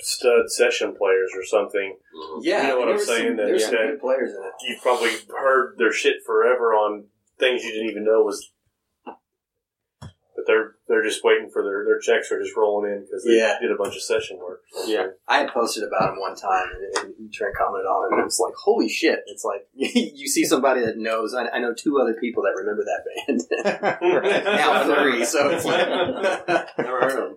stud 0.00 0.50
session 0.52 0.94
players 0.94 1.32
or 1.34 1.42
something. 1.44 1.96
Mhm. 2.14 2.40
Yeah, 2.42 2.62
You 2.62 2.68
know 2.68 2.78
what 2.80 2.88
I'm 2.90 2.98
saying, 2.98 3.28
Some, 3.28 3.36
that- 3.36 3.46
there's 3.46 3.64
some 3.64 3.74
yeah. 3.74 3.86
good 3.96 4.00
players 4.00 4.34
in 4.36 4.42
it. 4.44 4.52
You've 4.68 4.82
probably 4.82 5.12
heard 5.32 5.78
their 5.78 5.92
shit 5.92 6.16
forever 6.26 6.74
on 6.74 7.06
things 7.38 7.64
you 7.64 7.72
didn't 7.72 7.90
even 7.90 8.04
know 8.04 8.20
was. 8.22 8.52
But 10.46 10.52
they're 10.52 10.74
they're 10.88 11.02
just 11.02 11.24
waiting 11.24 11.50
for 11.50 11.62
their 11.62 11.84
their 11.84 11.98
checks 11.98 12.30
are 12.30 12.40
just 12.42 12.56
rolling 12.56 12.90
in 12.92 13.00
because 13.02 13.24
they 13.24 13.38
Yeah. 13.38 13.58
did 13.60 13.70
a 13.70 13.76
bunch 13.76 13.96
of 13.96 14.02
session 14.02 14.38
work. 14.38 14.62
Yeah. 14.86 15.08
I 15.28 15.38
had 15.38 15.50
posted 15.50 15.82
about 15.84 16.12
him 16.12 16.20
one 16.20 16.36
time, 16.36 16.68
and, 17.02 17.14
and 17.18 17.32
Trent 17.32 17.54
commented 17.56 17.86
on 17.86 18.06
it, 18.06 18.14
and 18.14 18.20
it 18.20 18.24
was 18.24 18.38
like, 18.40 18.54
"Holy 18.54 18.88
shit!" 18.88 19.20
It's 19.26 19.44
like 19.44 19.66
you 19.74 20.28
see 20.28 20.44
somebody 20.44 20.80
that 20.82 20.98
knows. 20.98 21.34
I, 21.34 21.48
I 21.48 21.58
know 21.58 21.74
two 21.74 21.98
other 22.00 22.14
people 22.14 22.42
that 22.44 22.54
remember 22.56 22.84
that 22.84 23.04
band. 23.26 24.42
now 24.44 24.84
three, 24.94 25.24
so 25.24 25.50
it's 25.50 25.64
like 25.64 25.88
never 26.78 27.00
heard 27.00 27.10
of 27.10 27.16
them. 27.30 27.36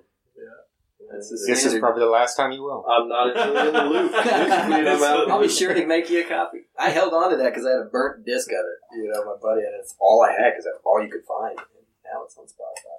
That's 1.12 1.30
This 1.48 1.66
is 1.66 1.80
probably 1.80 2.02
the 2.02 2.10
last 2.14 2.38
time 2.38 2.52
you 2.52 2.62
will. 2.62 2.86
I'm 2.86 3.10
not 3.10 3.36
actually 3.36 3.68
in 3.68 3.74
the 3.74 3.82
loop. 3.90 4.12
Musically, 4.14 4.88
I'm 4.94 5.04
out. 5.04 5.32
I'll 5.32 5.42
be 5.42 5.50
sure 5.50 5.74
to 5.74 5.86
make 5.88 6.08
you 6.10 6.22
a 6.22 6.24
copy. 6.30 6.70
I 6.78 6.92
held 6.92 7.14
on 7.14 7.32
to 7.32 7.38
that 7.38 7.50
because 7.50 7.66
I 7.66 7.72
had 7.72 7.80
a 7.82 7.90
burnt 7.90 8.26
disc 8.28 8.48
of 8.52 8.62
it. 8.62 8.78
You 9.02 9.10
know, 9.10 9.26
my 9.26 9.34
buddy, 9.42 9.62
and 9.66 9.74
it's 9.82 9.96
all 10.00 10.22
I 10.22 10.32
had 10.38 10.52
because 10.54 10.66
that's 10.66 10.78
all 10.86 11.02
you 11.02 11.10
could 11.10 11.26
find. 11.26 11.58
And 11.58 11.82
now 12.06 12.22
it's 12.26 12.38
on 12.38 12.46
Spotify 12.46 12.94
and 12.94 12.99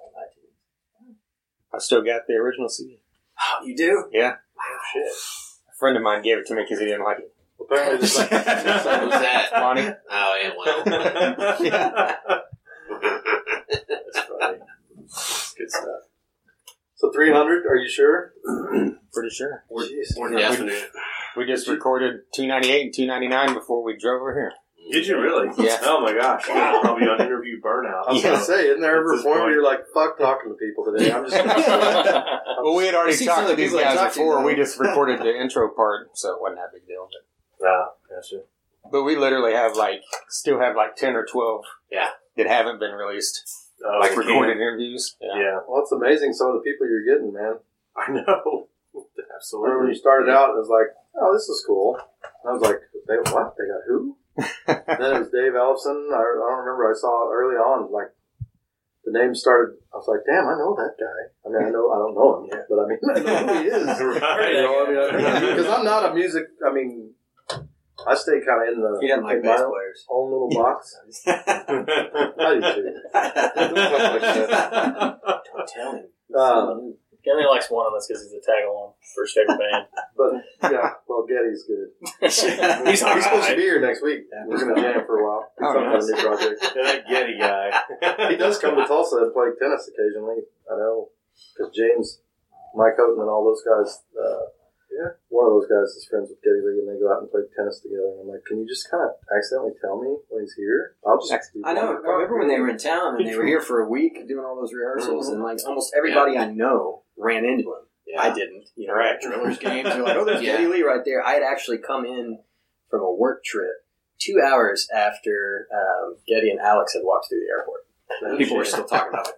I 1.73 1.79
still 1.79 2.01
got 2.01 2.21
the 2.27 2.33
original 2.35 2.69
CD. 2.69 3.01
Oh, 3.39 3.65
you 3.65 3.75
do? 3.75 4.05
Yeah. 4.11 4.35
Oh, 4.59 4.79
shit. 4.93 5.03
A 5.03 5.77
friend 5.79 5.97
of 5.97 6.03
mine 6.03 6.21
gave 6.21 6.37
it 6.37 6.45
to 6.47 6.55
me 6.55 6.63
because 6.63 6.79
he 6.79 6.85
didn't 6.85 7.03
like 7.03 7.19
it. 7.19 7.33
Apparently, 7.59 7.99
it's 8.03 8.17
like, 8.17 8.29
Who's 8.29 8.39
that? 8.41 9.49
Lonnie? 9.53 9.89
Oh 10.09 10.39
yeah, 10.41 10.51
well. 10.57 10.83
That's 13.87 14.19
funny. 14.27 14.57
It's 14.99 15.53
good 15.57 15.69
stuff. 15.71 16.01
So 16.95 17.11
300, 17.11 17.65
are 17.65 17.75
you 17.77 17.89
sure? 17.89 18.33
Pretty 19.13 19.29
sure. 19.29 19.63
Jeez. 19.71 20.17
We're 20.17 20.31
definite. 20.37 20.91
We 21.35 21.45
just 21.45 21.67
recorded 21.67 22.21
298 22.33 22.81
and 22.81 22.93
299 22.93 23.53
before 23.55 23.83
we 23.83 23.97
drove 23.97 24.21
over 24.21 24.33
here. 24.33 24.51
Did 24.89 25.05
you 25.07 25.19
really? 25.19 25.49
Yeah. 25.57 25.77
Oh 25.83 26.01
my 26.01 26.13
gosh! 26.13 26.47
You're 26.47 26.81
probably 26.81 27.07
on 27.07 27.21
interview 27.21 27.59
burnout. 27.61 28.07
I 28.07 28.13
was 28.13 28.23
going 28.23 28.37
to 28.39 28.43
say, 28.43 28.67
isn't 28.69 28.81
there 28.81 28.97
ever 28.97 29.13
At 29.13 29.19
a 29.19 29.23
point 29.23 29.39
where 29.41 29.51
you're 29.51 29.63
like, 29.63 29.81
fuck 29.93 30.17
talking 30.17 30.49
to 30.51 30.55
people 30.55 30.85
today? 30.85 31.11
I'm 31.11 31.23
just 31.25 31.35
gonna 31.37 31.61
say 31.63 32.23
Well, 32.63 32.75
we 32.75 32.85
had 32.85 32.95
already 32.95 33.11
You 33.11 33.17
see 33.17 33.25
some 33.25 33.35
talked 33.45 33.49
to 33.49 33.55
these 33.55 33.73
guys 33.73 34.15
before. 34.15 34.35
though. 34.41 34.45
We 34.45 34.55
just 34.55 34.79
recorded 34.79 35.19
the 35.19 35.33
intro 35.39 35.69
part, 35.69 36.17
so 36.17 36.33
it 36.35 36.41
wasn't 36.41 36.59
that 36.59 36.71
big 36.73 36.87
deal. 36.87 37.07
But, 37.59 37.67
Ah, 37.67 37.89
gotcha. 38.09 38.41
but 38.91 39.03
we 39.03 39.15
literally 39.15 39.53
have 39.53 39.75
like, 39.75 40.01
still 40.29 40.59
have 40.59 40.75
like 40.75 40.95
10 40.95 41.15
or 41.15 41.25
12 41.25 41.63
Yeah. 41.91 42.09
that 42.37 42.47
haven't 42.47 42.79
been 42.79 42.91
released. 42.93 43.43
Oh, 43.85 43.97
like 43.99 44.15
recorded 44.17 44.51
can't. 44.53 44.61
interviews. 44.61 45.15
Yeah. 45.21 45.59
Well, 45.67 45.81
it's 45.81 45.91
amazing 45.91 46.33
some 46.33 46.47
of 46.49 46.53
the 46.55 46.61
people 46.61 46.87
you're 46.87 47.05
getting, 47.05 47.33
man. 47.33 47.55
I 47.95 48.11
know. 48.11 48.21
I 48.27 48.27
remember 48.27 48.67
when 48.93 49.05
Absolutely. 49.35 49.87
you 49.89 49.95
started 49.95 50.29
out, 50.29 50.49
it 50.51 50.57
was 50.57 50.69
like, 50.69 50.93
oh, 51.19 51.33
this 51.33 51.49
is 51.49 51.63
cool. 51.65 51.97
And 52.43 52.49
I 52.49 52.53
was 52.53 52.61
like, 52.61 52.79
they 53.07 53.15
what? 53.31 53.55
They 53.57 53.65
got 53.65 53.81
who? 53.87 54.17
Then 54.37 55.15
it 55.15 55.19
was 55.19 55.29
Dave 55.29 55.53
Ellefson. 55.53 56.11
I, 56.13 56.19
I 56.19 56.21
don't 56.49 56.59
remember. 56.65 56.89
I 56.89 56.93
saw 56.97 57.27
it 57.29 57.33
early 57.33 57.55
on. 57.55 57.91
Like 57.91 58.11
the 59.05 59.11
name 59.11 59.35
started. 59.35 59.75
I 59.93 59.97
was 59.97 60.07
like, 60.07 60.23
damn, 60.25 60.47
I 60.47 60.55
know 60.57 60.73
that 60.75 60.95
guy. 60.97 61.29
I 61.45 61.49
mean, 61.51 61.63
I 61.67 61.69
know 61.71 61.91
I 61.91 61.97
don't 61.97 62.15
know 62.15 62.37
him, 62.39 62.45
yet, 62.51 62.65
but 62.69 62.79
I 62.79 62.85
mean, 62.87 62.99
I 63.03 63.05
know 63.19 63.53
who 63.53 63.59
he 63.61 63.67
is. 63.67 63.99
Right. 64.21 64.53
You 64.55 64.61
know, 64.61 65.09
I 65.09 65.11
mean, 65.41 65.49
because 65.55 65.67
I'm 65.67 65.83
not 65.83 66.05
a 66.11 66.13
music. 66.13 66.45
I 66.65 66.71
mean, 66.71 67.13
I 68.07 68.15
stay 68.15 68.39
kind 68.45 68.61
of 68.67 68.73
in 68.73 68.79
the 68.81 68.97
He 69.01 69.07
doesn't 69.07 69.23
like 69.25 69.37
in 69.37 69.41
my 69.43 69.51
bass 69.51 69.61
players. 69.61 70.05
own 70.09 70.31
little 70.31 70.49
box. 70.49 70.95
I 71.27 71.31
do 72.53 72.61
too. 72.61 72.93
Don't 75.51 75.67
tell 75.67 75.91
him. 75.93 76.05
Um, 76.37 76.95
He 77.23 77.31
only 77.31 77.45
likes 77.45 77.69
one 77.69 77.85
of 77.85 77.93
us 77.93 78.07
because 78.07 78.23
he's 78.23 78.33
a 78.33 78.41
tag 78.41 78.65
along 78.67 78.93
for 79.13 79.23
his 79.23 79.33
favorite 79.33 79.59
band. 79.59 79.85
but 80.17 80.71
yeah, 80.71 80.89
well, 81.07 81.25
Geddy's 81.27 81.63
good. 81.63 81.89
he's 82.21 82.41
He's 82.41 82.99
supposed 82.99 83.49
to 83.49 83.55
be 83.55 83.61
here 83.61 83.79
next 83.81 84.03
week. 84.03 84.25
We're 84.47 84.57
gonna 84.57 84.81
jam 84.81 85.05
for 85.05 85.19
a 85.19 85.25
while. 85.25 85.51
Oh, 85.61 85.73
Some 85.73 85.83
kind 85.83 85.97
of 85.97 86.05
new 86.05 86.15
project. 86.15 86.73
Yeah, 86.75 86.83
that 86.83 87.07
Geddy 87.07 87.37
guy. 87.37 88.29
He 88.29 88.37
does 88.37 88.57
come 88.57 88.75
to 88.75 88.85
Tulsa 88.85 89.17
and 89.17 89.33
play 89.33 89.49
tennis 89.59 89.89
occasionally. 89.89 90.41
I 90.71 90.75
know 90.77 91.09
because 91.55 91.75
James, 91.75 92.19
Mike 92.73 92.97
Houghton, 92.97 93.21
and 93.21 93.29
all 93.29 93.45
those 93.45 93.61
guys. 93.61 94.01
Uh, 94.17 94.49
yeah, 94.91 95.15
one 95.29 95.47
of 95.47 95.53
those 95.55 95.67
guys 95.71 95.95
is 95.95 96.05
friends 96.09 96.27
with 96.29 96.43
Geddy 96.43 96.59
Lee, 96.61 96.83
and 96.83 96.87
they 96.91 96.99
go 96.99 97.07
out 97.11 97.21
and 97.23 97.31
play 97.31 97.41
tennis 97.55 97.79
together. 97.79 98.11
And 98.19 98.27
I'm 98.27 98.29
like, 98.29 98.43
can 98.45 98.59
you 98.59 98.67
just 98.67 98.91
kind 98.91 99.03
of 99.07 99.15
accidentally 99.31 99.73
tell 99.79 99.97
me 100.01 100.11
when 100.29 100.43
he's 100.43 100.53
here? 100.53 100.95
I'll 101.07 101.17
just. 101.19 101.31
be 101.53 101.61
I 101.63 101.73
know. 101.73 101.95
I 101.95 102.11
remember 102.19 102.39
when 102.39 102.47
they 102.49 102.59
were 102.59 102.69
in 102.69 102.77
town 102.77 103.15
and 103.17 103.27
they 103.27 103.35
were 103.35 103.45
here 103.47 103.61
for 103.61 103.79
a 103.81 103.89
week 103.89 104.15
doing 104.27 104.43
all 104.45 104.59
those 104.59 104.73
rehearsals, 104.73 105.27
Mm-hmm. 105.27 105.35
and 105.35 105.43
like 105.43 105.59
almost 105.65 105.93
everybody 105.95 106.37
I 106.37 106.51
know 106.51 107.03
ran 107.17 107.45
into 107.45 107.69
him. 107.71 107.85
Yeah. 108.05 108.21
I 108.21 108.33
didn't. 108.33 108.65
You 108.75 108.87
know, 108.87 108.95
Right. 108.95 109.15
at 109.15 109.21
drillers 109.21 109.57
games. 109.63 109.87
They're 109.89 110.03
like, 110.03 110.17
oh, 110.17 110.25
there's 110.25 110.41
Yeah. 110.41 110.57
Geddy 110.57 110.67
Lee 110.67 110.83
right 110.83 111.01
there. 111.05 111.23
I 111.23 111.33
had 111.33 111.43
actually 111.43 111.77
come 111.77 112.03
in 112.05 112.39
from 112.89 113.01
a 113.01 113.13
work 113.13 113.43
trip 113.45 113.71
two 114.19 114.41
hours 114.45 114.87
after 114.93 115.67
um, 115.73 116.17
Geddy 116.27 116.49
and 116.51 116.59
Alex 116.59 116.93
had 116.93 117.03
walked 117.03 117.29
through 117.29 117.39
the 117.39 117.51
airport. 117.57 117.81
And 118.21 118.37
people 118.37 118.57
were 118.57 118.65
still 118.65 118.83
talking 118.85 119.13
about 119.13 119.27
it. 119.29 119.35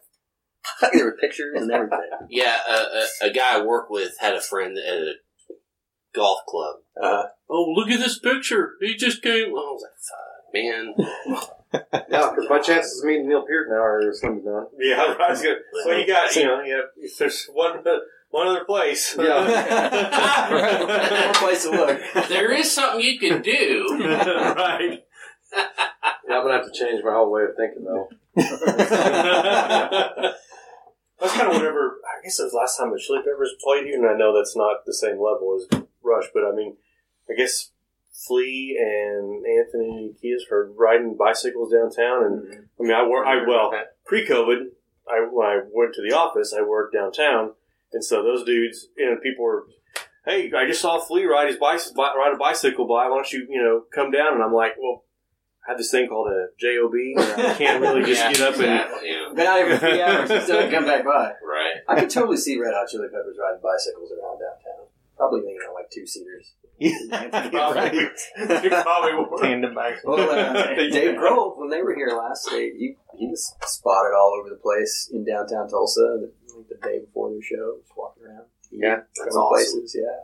there 0.93 1.05
were 1.05 1.17
pictures 1.21 1.61
and 1.61 1.69
everything. 1.71 1.99
Yeah, 2.29 2.57
a, 2.67 2.73
a, 2.73 3.27
a 3.29 3.33
guy 3.33 3.59
I 3.59 3.61
work 3.61 3.89
with 3.89 4.17
had 4.19 4.33
a 4.33 4.41
friend 4.41 4.77
at 4.77 4.93
a 4.95 5.13
golf 6.13 6.39
club. 6.47 6.75
Uh, 7.01 7.23
Oh, 7.49 7.73
look 7.75 7.89
at 7.89 7.99
this 7.99 8.17
picture. 8.17 8.75
He 8.81 8.95
just 8.95 9.21
came. 9.21 9.49
I 9.49 9.51
was 9.51 9.83
like, 9.83 9.97
fuck, 9.99 10.53
man. 10.53 10.95
Yeah, 12.09 12.29
because 12.29 12.47
my 12.49 12.59
chances 12.59 13.01
of 13.01 13.07
meeting 13.07 13.27
Neil 13.27 13.43
Peart 13.47 13.67
now 13.69 13.81
are 13.83 14.13
slim 14.13 14.39
to 14.41 14.45
none. 14.47 14.67
Yeah, 14.79 15.01
right. 15.13 15.21
I 15.21 15.29
was 15.31 15.41
gonna- 15.41 15.55
Well, 15.85 15.97
you 15.99 16.05
got, 16.05 16.35
you 16.35 16.43
know, 16.45 16.61
you 16.61 16.75
have, 16.75 16.85
if 16.97 17.17
there's 17.17 17.47
one, 17.51 17.83
one 18.29 18.47
other 18.47 18.63
place. 18.63 19.15
More 19.17 19.25
place 21.33 21.63
to 21.63 21.71
look. 21.71 21.99
There 22.29 22.51
is 22.51 22.71
something 22.71 23.01
you 23.01 23.17
can 23.17 23.41
do. 23.41 23.87
right. 23.99 25.03
Yeah, 25.55 26.37
I'm 26.37 26.43
gonna 26.43 26.53
have 26.53 26.65
to 26.71 26.79
change 26.79 27.03
my 27.03 27.11
whole 27.11 27.31
way 27.31 27.43
of 27.43 27.55
thinking 27.57 27.83
though. 27.85 28.07
That's 31.19 31.33
kind 31.33 31.47
of 31.49 31.55
whatever. 31.55 31.97
I 32.05 32.21
guess 32.23 32.39
it 32.39 32.43
was 32.43 32.53
last 32.53 32.77
time 32.77 32.91
the 32.91 32.99
Chili 32.99 33.19
Peppers 33.19 33.55
played 33.63 33.85
here, 33.85 33.97
and 33.97 34.07
I 34.13 34.17
know 34.17 34.31
that's 34.35 34.55
not 34.55 34.85
the 34.85 34.93
same 34.93 35.17
level 35.19 35.55
as 35.59 35.79
Rush, 36.03 36.25
but 36.33 36.43
I 36.43 36.55
mean, 36.55 36.77
I 37.29 37.33
guess 37.35 37.71
Flea 38.11 38.77
and 38.79 39.45
Anthony 39.45 40.13
Kiedis 40.23 40.47
for 40.47 40.71
riding 40.73 41.15
bicycles 41.17 41.71
downtown, 41.73 42.23
and 42.23 42.41
mm-hmm. 42.43 42.61
I 42.79 42.83
mean, 42.83 42.93
I 42.93 43.07
work. 43.07 43.25
I 43.27 43.45
well, 43.47 43.73
pre-COVID, 44.05 44.67
I 45.09 45.27
when 45.31 45.47
I 45.47 45.59
went 45.71 45.93
to 45.95 46.01
the 46.01 46.15
office, 46.15 46.53
I 46.57 46.61
worked 46.61 46.93
downtown, 46.93 47.53
and 47.91 48.03
so 48.03 48.23
those 48.23 48.43
dudes, 48.43 48.87
you 48.97 49.09
know, 49.09 49.17
people 49.21 49.43
were, 49.45 49.65
"Hey, 50.25 50.51
I 50.55 50.67
just 50.67 50.81
saw 50.81 50.99
Flea 50.99 51.25
ride 51.25 51.47
his 51.47 51.57
bicycle, 51.57 52.03
ride 52.03 52.33
a 52.33 52.37
bicycle 52.37 52.85
by. 52.87 53.07
Why 53.07 53.15
don't 53.15 53.31
you, 53.31 53.47
you 53.49 53.61
know, 53.61 53.83
come 53.93 54.11
down?" 54.11 54.33
And 54.33 54.43
I'm 54.43 54.53
like, 54.53 54.73
"Well, 54.79 55.03
I 55.67 55.71
have 55.71 55.77
this 55.77 55.91
thing 55.91 56.07
called 56.07 56.27
a 56.31 56.47
job. 56.59 56.91
and 56.93 57.19
I 57.19 57.53
can't 57.57 57.81
really 57.81 58.03
just 58.03 58.21
Yeah, 58.21 58.31
get 58.31 58.41
up 58.41 58.55
and." 58.55 58.63
exactly, 58.63 59.09
yeah. 59.09 59.33
Been 59.33 59.47
out 59.47 59.57
here 59.57 59.77
for 59.77 59.87
three 59.87 60.01
hours 60.01 60.29
and 60.29 60.43
still 60.43 60.57
haven't 60.61 60.71
come 60.71 60.85
back 60.85 61.03
by. 61.03 61.31
Right. 61.53 61.75
I 61.87 61.99
could 61.99 62.09
totally 62.09 62.37
see 62.37 62.59
Red 62.59 62.73
Hot 62.73 62.87
Chili 62.89 63.07
Peppers 63.09 63.37
riding 63.39 63.61
bicycles 63.61 64.11
around 64.11 64.39
downtown. 64.41 64.62
Probably 65.17 65.41
leaning 65.41 65.61
on 65.67 65.75
like 65.75 65.89
two 65.91 66.05
seaters. 66.05 66.53
Probably, 67.53 67.99
you 67.99 68.69
probably 68.69 69.13
would. 69.15 69.41
Tandem 69.41 69.75
bike. 69.75 70.01
Well, 70.03 70.19
uh, 70.29 70.73
Dave 70.75 71.15
Grohl, 71.15 71.57
when 71.57 71.69
they 71.69 71.81
were 71.81 71.95
here 71.95 72.09
last, 72.09 72.49
they, 72.49 72.71
he, 72.75 72.97
he 73.15 73.27
was 73.27 73.55
spotted 73.63 74.11
all 74.17 74.33
over 74.37 74.49
the 74.49 74.59
place 74.59 75.09
in 75.13 75.23
downtown 75.23 75.69
Tulsa 75.69 76.01
the, 76.19 76.33
like 76.57 76.67
the 76.67 76.75
day 76.83 76.99
before 76.99 77.29
their 77.29 77.41
show, 77.41 77.77
just 77.79 77.93
walking 77.95 78.23
around. 78.25 78.45
Yeah, 78.71 79.05
Going 79.15 79.29
awesome. 79.29 79.53
places, 79.53 79.95
yeah. 79.95 80.17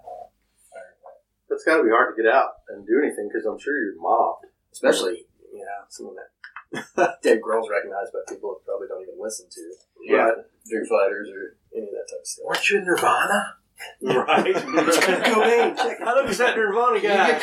That's 1.49 1.63
got 1.63 1.77
to 1.77 1.83
be 1.83 1.89
hard 1.89 2.15
to 2.15 2.21
get 2.21 2.31
out 2.31 2.61
and 2.69 2.85
do 2.85 2.99
anything 3.01 3.29
because 3.29 3.45
I'm 3.45 3.57
sure 3.59 3.77
you're 3.77 4.01
mobbed. 4.01 4.45
Especially, 4.73 5.25
you 5.53 5.65
know, 5.65 5.81
someone 5.89 6.15
that 6.17 7.21
Dave 7.23 7.41
Grohl's 7.41 7.69
recognized 7.69 8.13
by 8.13 8.21
people 8.29 8.53
that 8.57 8.65
probably 8.65 8.87
don't 8.87 9.01
even 9.01 9.17
listen 9.21 9.47
to. 9.49 9.63
Yeah. 10.05 10.29
Foo 10.69 10.85
Fighters 10.85 11.29
or 11.29 11.57
any 11.75 11.87
of 11.87 11.93
that 11.93 12.05
type 12.09 12.21
of 12.21 12.27
stuff. 12.27 12.45
Weren't 12.45 12.69
you 12.69 12.77
in 12.79 12.85
Nirvana? 12.85 13.57
Right. 14.01 14.55
Cobain, 14.55 15.75
check 15.77 15.99
it 15.99 16.07
I 16.07 16.13
look 16.15 16.29
at 16.29 16.37
that 16.37 16.55
Nirvana 16.57 16.99
guy. 16.99 17.39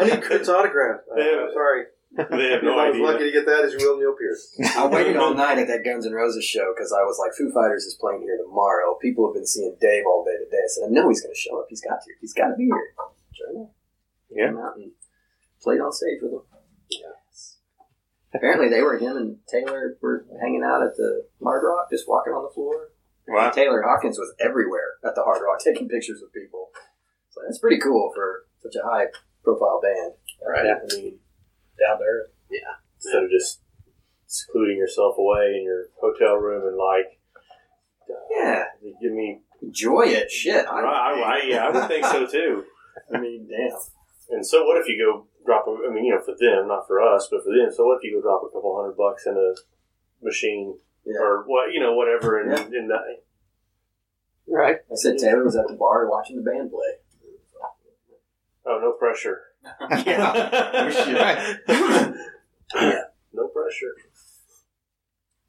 I 0.00 0.04
need 0.04 0.22
Kurt's 0.22 0.48
autograph. 0.48 1.00
Uh, 1.10 1.20
Yeah. 1.20 1.46
I'm 1.46 1.52
sorry. 1.52 1.84
they 2.16 2.22
have 2.24 2.30
You're 2.62 2.62
no 2.62 2.76
not 2.76 2.88
as 2.88 2.94
idea. 2.94 3.06
lucky 3.06 3.24
to 3.24 3.32
get 3.32 3.46
that 3.46 3.64
as 3.64 3.72
you 3.74 3.78
will 3.88 3.98
Neil 3.98 4.14
Peart. 4.18 4.38
I 4.76 4.86
waited 4.86 5.16
all 5.16 5.34
night 5.34 5.58
at 5.58 5.68
that 5.68 5.84
Guns 5.84 6.06
N' 6.06 6.12
Roses 6.12 6.44
show 6.44 6.72
because 6.74 6.92
I 6.92 7.02
was 7.02 7.18
like, 7.18 7.32
Foo 7.38 7.50
Fighters 7.52 7.84
is 7.84 7.94
playing 8.00 8.22
here 8.22 8.36
tomorrow. 8.36 8.94
People 9.00 9.26
have 9.28 9.34
been 9.34 9.46
seeing 9.46 9.76
Dave 9.80 10.04
all 10.06 10.24
day 10.24 10.36
today. 10.44 10.58
I 10.62 10.68
said, 10.68 10.84
I 10.86 10.90
know 10.90 11.08
he's 11.08 11.22
going 11.22 11.34
to 11.34 11.38
show 11.40 11.58
up. 11.60 11.66
He's 11.70 11.80
got 11.80 12.02
to. 12.02 12.10
He's 12.20 12.34
got 12.34 12.48
to 12.48 12.56
be 12.56 12.64
here. 12.64 12.94
Sure 13.32 13.50
enough. 13.54 13.70
Yeah. 14.30 14.46
Came 14.48 14.58
out 14.58 14.76
and 14.76 14.90
played 15.62 15.80
on 15.80 15.92
stage 15.92 16.18
with 16.20 16.32
him. 16.32 16.40
Yes. 16.90 17.56
Apparently, 18.34 18.68
they 18.68 18.82
were 18.82 18.98
him 18.98 19.16
and 19.16 19.36
Taylor 19.48 19.96
were 20.00 20.26
hanging 20.40 20.62
out 20.64 20.82
at 20.82 20.96
the 20.96 21.26
Hard 21.42 21.62
Rock, 21.64 21.88
just 21.90 22.08
walking 22.08 22.32
on 22.32 22.42
the 22.44 22.52
floor. 22.54 22.88
Wow. 23.28 23.46
And 23.46 23.52
Taylor 23.52 23.82
Hawkins 23.86 24.18
was 24.18 24.32
everywhere 24.40 24.94
at 25.04 25.14
the 25.14 25.22
Hard 25.22 25.42
Rock, 25.42 25.60
taking 25.64 25.88
pictures 25.88 26.20
with 26.22 26.32
people. 26.32 26.70
So 27.30 27.40
that's 27.46 27.58
pretty 27.58 27.78
cool 27.80 28.12
for 28.14 28.44
such 28.62 28.74
a 28.76 28.86
high 28.86 29.06
profile 29.44 29.80
band. 29.82 30.12
Right. 30.46 30.66
I 30.66 30.96
mean, 30.96 31.18
Down 31.80 31.98
there. 31.98 32.26
Yeah. 32.50 32.76
Instead 32.96 33.24
of 33.24 33.30
just 33.30 33.60
secluding 34.26 34.76
yourself 34.76 35.16
away 35.18 35.54
in 35.58 35.64
your 35.64 35.86
hotel 36.00 36.36
room 36.36 36.66
and 36.66 36.76
like, 36.76 37.18
Yeah, 38.30 38.64
give 39.00 39.12
me. 39.12 39.40
enjoy 39.62 40.02
it. 40.06 40.30
Shit. 40.30 40.66
I, 40.66 40.80
I, 40.80 41.12
I, 41.20 41.42
yeah, 41.46 41.66
I 41.66 41.70
would 41.70 41.88
think 41.88 42.04
so 42.04 42.26
too. 42.26 42.64
I 43.14 43.18
mean, 43.18 43.48
damn. 43.48 43.78
And 44.30 44.46
so, 44.46 44.64
what 44.64 44.78
if 44.78 44.86
you 44.88 44.98
go 44.98 45.26
drop? 45.44 45.66
A, 45.66 45.88
I 45.88 45.92
mean, 45.92 46.04
you 46.06 46.14
know, 46.14 46.20
for 46.22 46.34
them, 46.38 46.68
not 46.68 46.86
for 46.86 47.00
us, 47.00 47.28
but 47.30 47.42
for 47.44 47.50
them. 47.50 47.70
So, 47.74 47.84
what 47.86 47.96
if 47.98 48.04
you 48.04 48.16
go 48.16 48.22
drop 48.22 48.42
a 48.44 48.52
couple 48.52 48.76
hundred 48.76 48.96
bucks 48.96 49.26
in 49.26 49.36
a 49.36 49.54
machine 50.24 50.78
Yeah. 51.04 51.20
or 51.20 51.42
what? 51.46 51.72
You 51.72 51.80
know, 51.80 51.94
whatever, 51.94 52.40
and, 52.40 52.50
Yeah. 52.52 52.78
and 52.80 52.90
that, 52.90 53.22
Right. 54.48 54.76
I 54.90 54.94
said 54.94 55.18
Taylor 55.18 55.44
was 55.44 55.56
at 55.56 55.68
the 55.68 55.74
bar 55.74 56.08
watching 56.10 56.36
the 56.36 56.42
band 56.42 56.70
play. 56.70 56.98
oh, 58.66 58.78
no 58.80 58.92
pressure. 58.92 59.42
Yeah. 60.06 61.56
yeah, 62.74 63.00
no 63.32 63.46
pressure. 63.48 63.94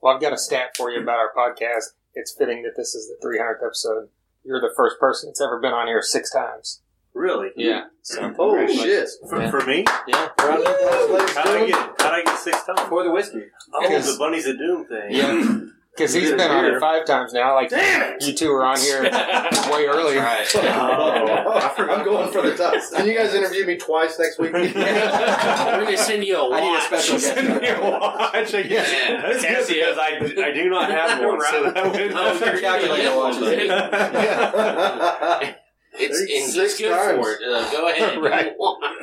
Well, 0.01 0.13
I've 0.15 0.21
got 0.21 0.33
a 0.33 0.37
stat 0.37 0.75
for 0.77 0.91
you 0.91 1.01
about 1.01 1.17
our 1.17 1.31
podcast. 1.35 1.93
It's 2.13 2.31
fitting 2.31 2.61
that 2.63 2.75
this 2.77 2.93
is 2.93 3.07
the 3.09 3.15
300th 3.27 3.65
episode. 3.65 4.09
You're 4.43 4.61
the 4.61 4.73
first 4.75 4.99
person 4.99 5.29
that's 5.29 5.41
ever 5.41 5.59
been 5.59 5.71
on 5.73 5.87
here 5.87 6.01
six 6.03 6.29
times. 6.29 6.81
Really? 7.13 7.49
Yeah. 7.55 7.85
So, 8.01 8.33
Holy 8.33 8.75
shit! 8.75 9.07
For, 9.29 9.39
Yeah. 9.41 9.51
for 9.51 9.61
me? 9.65 9.85
yeah. 10.07 10.29
Round 10.41 10.65
of 10.65 10.73
applause, 10.75 11.09
ladies 11.11 11.35
and 11.37 11.45
How'd 11.45 11.47
I 11.57 11.65
get? 11.67 11.75
How'd 12.01 12.13
I 12.13 12.21
get 12.23 12.37
six 12.39 12.63
times? 12.63 12.79
For 12.89 13.03
the 13.03 13.11
whiskey. 13.11 13.43
Oh, 13.73 13.81
Because- 13.81 14.11
the 14.13 14.17
bunnies 14.19 14.47
of 14.47 14.57
doom 14.57 14.85
thing. 14.85 15.11
Yeah. 15.11 15.57
Because 15.95 16.11
he's 16.11 16.31
been 16.31 16.39
on 16.49 16.63
here 16.65 16.79
five 16.79 17.05
times 17.05 17.33
now. 17.33 17.53
Like, 17.53 17.69
Damn 17.69 18.13
it! 18.15 18.25
you 18.25 18.33
two 18.33 18.49
were 18.49 18.65
on 18.65 18.79
here 18.79 19.03
way 19.71 19.85
earlier. 19.85 20.21
Right. 20.21 20.51
Oh, 20.55 21.51
I 21.55 21.69
forgot. 21.77 21.99
I'm 21.99 22.03
going 22.03 22.31
for 22.31 22.41
the 22.41 22.55
top. 22.57 22.73
Can 22.95 23.05
you 23.05 23.13
guys 23.15 23.35
interview 23.35 23.63
me 23.67 23.77
twice 23.77 24.17
next 24.17 24.39
week? 24.39 24.53
We're 24.53 24.73
gonna 24.73 25.95
send 25.95 26.23
you 26.25 26.37
a 26.37 26.49
watch. 26.49 26.61
I 26.63 26.65
need 26.67 26.77
a 26.77 26.81
special 26.81 27.13
guest. 27.19 27.35
Send 27.35 27.61
me 27.61 27.67
a 27.69 27.79
watch. 27.79 28.33
I 28.55 28.63
guess. 28.63 28.91
Yeah. 28.91 29.21
That's 29.21 29.43
good 29.43 29.67
because 29.67 29.97
I, 29.99 30.47
I 30.47 30.51
do 30.51 30.67
not 30.67 30.89
have 30.89 31.19
one. 31.23 31.39
So 31.45 31.69
that 31.69 31.85
would 31.91 32.11
Oh, 32.11 32.33
you're 32.43 32.59
calculator 32.59 33.15
watches. 33.15 33.67
Yeah. 33.67 35.53
It's 35.95 36.19
and 36.19 36.29
he's 36.29 36.53
Six 36.53 36.79
good 36.79 36.89
times. 36.91 37.19
for 37.23 37.31
it. 37.31 37.39
Uh, 37.43 37.71
go 37.71 37.87
ahead. 37.89 38.17
Right. 38.21 38.53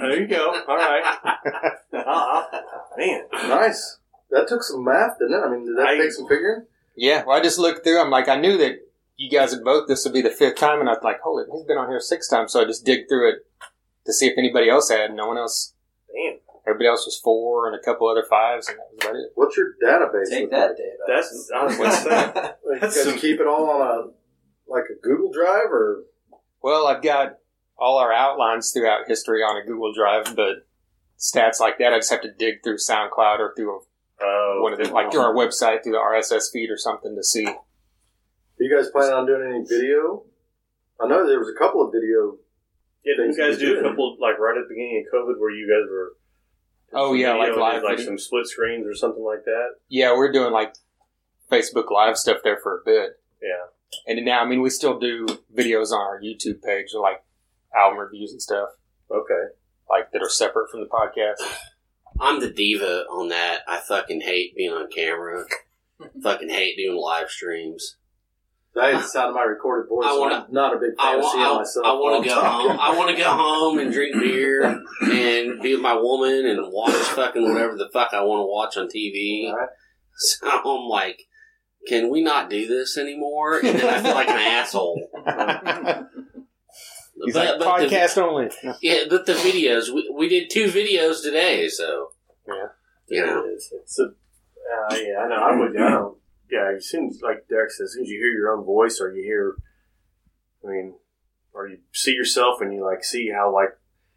There 0.00 0.20
you 0.20 0.26
go. 0.26 0.62
All 0.68 0.76
right. 0.76 1.02
Uh, 1.92 2.44
man, 2.96 3.22
nice. 3.32 3.98
That 4.30 4.48
took 4.48 4.62
some 4.62 4.84
math, 4.84 5.18
didn't 5.18 5.34
it? 5.34 5.46
I 5.46 5.50
mean, 5.50 5.66
did 5.66 5.76
that 5.76 5.86
I- 5.88 5.98
take 5.98 6.12
some 6.12 6.26
figuring? 6.28 6.64
Yeah. 6.96 7.24
Well, 7.26 7.36
I 7.36 7.42
just 7.42 7.58
looked 7.58 7.84
through. 7.84 8.00
I'm 8.00 8.10
like, 8.10 8.28
I 8.28 8.36
knew 8.40 8.56
that 8.58 8.76
you 9.16 9.30
guys 9.30 9.52
had 9.52 9.62
both. 9.64 9.86
This 9.88 10.04
would 10.04 10.12
be 10.14 10.22
the 10.22 10.30
fifth 10.30 10.56
time, 10.56 10.80
and 10.80 10.88
I 10.88 10.92
was 10.92 11.02
like, 11.02 11.20
holy, 11.20 11.44
he's 11.52 11.64
been 11.64 11.78
on 11.78 11.88
here 11.88 12.00
six 12.00 12.28
times. 12.28 12.52
So 12.52 12.60
I 12.60 12.64
just 12.64 12.84
dig 12.84 13.08
through 13.08 13.30
it 13.30 13.36
to 14.06 14.12
see 14.12 14.26
if 14.28 14.38
anybody 14.38 14.68
else 14.70 14.88
had. 14.90 15.12
No 15.14 15.26
one 15.26 15.36
else. 15.38 15.74
damn. 16.12 16.38
Everybody 16.66 16.88
else 16.88 17.06
was 17.06 17.18
four 17.18 17.66
and 17.66 17.74
a 17.74 17.82
couple 17.82 18.08
other 18.08 18.24
fives, 18.28 18.68
and 18.68 18.78
that 18.78 18.86
was 18.92 19.04
about 19.04 19.16
it. 19.16 19.32
What's 19.34 19.56
your 19.56 19.72
database? 19.82 20.30
Take 20.30 20.50
that, 20.50 20.68
like? 20.68 20.76
Dave. 20.76 20.86
That's 21.08 21.50
I 21.54 21.64
was 21.64 21.76
gonna. 21.76 22.54
Like, 22.64 22.74
you 22.74 22.80
That's 22.80 22.96
guys 22.96 23.04
some- 23.04 23.18
keep 23.18 23.40
it 23.40 23.46
all 23.46 23.68
on 23.70 23.80
a 23.80 24.70
like 24.72 24.84
a 24.90 25.00
Google 25.02 25.32
Drive 25.32 25.70
or 25.72 26.04
Well, 26.62 26.86
I've 26.86 27.02
got 27.02 27.38
all 27.78 27.98
our 27.98 28.12
outlines 28.12 28.72
throughout 28.72 29.08
history 29.08 29.42
on 29.42 29.60
a 29.60 29.66
Google 29.66 29.92
Drive, 29.92 30.36
but 30.36 30.66
stats 31.18 31.60
like 31.60 31.78
that, 31.78 31.92
I 31.92 31.98
just 31.98 32.10
have 32.10 32.22
to 32.22 32.32
dig 32.32 32.62
through 32.62 32.76
SoundCloud 32.76 33.38
or 33.38 33.54
through 33.56 33.82
Oh, 34.22 34.60
one 34.62 34.72
of 34.72 34.78
the, 34.78 34.92
like 34.92 35.10
through 35.10 35.20
our 35.20 35.34
website, 35.34 35.82
through 35.82 35.92
the 35.92 35.98
RSS 35.98 36.52
feed 36.52 36.70
or 36.70 36.76
something 36.76 37.16
to 37.16 37.24
see. 37.24 37.46
Are 37.46 37.56
you 38.58 38.74
guys 38.74 38.90
planning 38.90 39.14
on 39.14 39.26
doing 39.26 39.48
any 39.48 39.64
video? 39.64 40.24
I 41.00 41.06
know 41.06 41.26
there 41.26 41.38
was 41.38 41.48
a 41.48 41.58
couple 41.58 41.82
of 41.82 41.92
video. 41.92 42.36
Yeah, 43.02 43.14
did 43.16 43.34
you 43.34 43.42
guys 43.42 43.58
do 43.58 43.74
did. 43.74 43.78
a 43.78 43.88
couple 43.88 44.18
like 44.20 44.38
right 44.38 44.58
at 44.58 44.68
the 44.68 44.74
beginning 44.74 45.06
of 45.06 45.14
COVID 45.18 45.40
where 45.40 45.50
you 45.50 45.66
guys 45.66 45.90
were? 45.90 46.16
Oh, 46.92 47.14
yeah, 47.14 47.32
like 47.34 47.56
live 47.56 47.82
like 47.82 47.98
some 47.98 48.18
split 48.18 48.46
screens 48.46 48.86
or 48.86 48.94
something 48.94 49.24
like 49.24 49.44
that. 49.44 49.76
Yeah, 49.88 50.12
we're 50.12 50.32
doing 50.32 50.52
like 50.52 50.74
Facebook 51.50 51.90
Live 51.90 52.18
stuff 52.18 52.38
there 52.44 52.58
for 52.62 52.80
a 52.80 52.84
bit. 52.84 53.18
Yeah. 53.40 53.70
And 54.06 54.24
now, 54.24 54.40
I 54.42 54.46
mean, 54.46 54.62
we 54.62 54.70
still 54.70 54.98
do 54.98 55.26
videos 55.56 55.90
on 55.92 56.00
our 56.00 56.20
YouTube 56.20 56.62
page, 56.62 56.88
like 56.94 57.22
album 57.74 57.98
reviews 57.98 58.32
and 58.32 58.40
stuff, 58.42 58.68
Okay. 59.10 59.52
like 59.88 60.10
that 60.12 60.22
are 60.22 60.28
separate 60.28 60.70
from 60.70 60.80
the 60.80 60.86
podcast. 60.86 61.42
I'm 62.20 62.40
the 62.40 62.50
diva 62.50 63.04
on 63.10 63.28
that. 63.28 63.60
I 63.66 63.78
fucking 63.78 64.20
hate 64.20 64.54
being 64.56 64.72
on 64.72 64.88
camera. 64.90 65.44
fucking 66.22 66.48
hate 66.50 66.76
doing 66.76 66.96
live 66.96 67.30
streams. 67.30 67.96
That 68.74 68.94
is 68.94 69.02
the 69.02 69.08
sound 69.08 69.30
of 69.30 69.34
my 69.34 69.42
recorded 69.42 69.88
voice. 69.88 70.06
I 70.08 70.16
wanna- 70.16 70.46
I'm 70.46 70.52
not 70.54 70.76
a 70.76 70.78
big 70.78 70.90
I 70.98 71.10
fan 71.10 71.18
of 71.18 71.22
want. 71.24 71.38
I, 71.40 71.56
myself. 71.56 71.86
I 71.86 71.92
want 71.92 72.22
to 72.24 72.30
go 72.30 72.40
I'm 72.40 72.44
home. 72.68 72.78
I 72.80 72.96
want 72.96 73.10
to 73.10 73.16
go 73.16 73.28
home 73.30 73.78
and 73.80 73.92
drink 73.92 74.14
beer 74.14 74.62
and 75.02 75.60
be 75.60 75.72
with 75.74 75.82
my 75.82 75.94
woman 75.94 76.46
and 76.46 76.72
watch 76.72 76.92
fucking 76.92 77.42
whatever 77.52 77.76
the 77.76 77.88
fuck 77.92 78.10
I 78.14 78.22
want 78.22 78.40
to 78.42 78.46
watch 78.46 78.76
on 78.76 78.88
TV. 78.88 79.48
All 79.50 79.56
right. 79.56 79.68
So 80.22 80.46
I'm 80.50 80.86
like, 80.86 81.22
can 81.88 82.10
we 82.10 82.22
not 82.22 82.50
do 82.50 82.66
this 82.66 82.96
anymore? 82.98 83.58
And 83.58 83.78
then 83.78 83.88
I 83.94 84.02
feel 84.02 84.14
like 84.14 84.28
an 84.28 84.38
asshole. 84.38 85.08
He's 87.24 87.34
But- 87.34 87.58
like, 87.58 87.58
but 87.58 87.80
the- 87.80 87.96
podcast 87.96 88.18
only. 88.18 88.50
Yeah, 88.80 89.04
but 89.10 89.26
the 89.26 89.34
videos 89.34 89.92
we, 89.92 90.10
we 90.14 90.28
did 90.28 90.48
two 90.50 90.66
videos 90.66 91.22
today, 91.22 91.68
so 91.68 92.12
Yeah. 92.48 92.54
you 93.08 93.26
know. 93.26 93.44
It 93.44 93.48
is. 93.50 93.72
It's 93.82 93.98
a, 93.98 94.04
uh, 94.04 94.94
yeah, 94.94 95.18
I 95.18 95.28
know. 95.28 95.34
I 95.36 95.56
would. 95.56 95.76
I 95.76 95.90
don't. 95.90 96.16
Yeah, 96.50 96.72
as 96.76 96.88
soon 96.88 97.08
as 97.08 97.20
like 97.22 97.46
Derek 97.48 97.70
says, 97.72 97.84
as 97.90 97.92
soon 97.94 98.02
as 98.04 98.08
you 98.08 98.18
hear 98.20 98.32
your 98.32 98.56
own 98.56 98.64
voice 98.64 99.00
or 99.00 99.14
you 99.14 99.22
hear, 99.22 99.54
I 100.64 100.68
mean, 100.70 100.94
or 101.52 101.68
you 101.68 101.78
see 101.92 102.12
yourself 102.12 102.60
and 102.60 102.72
you 102.72 102.84
like 102.84 103.04
see 103.04 103.30
how 103.30 103.52
like 103.54 103.70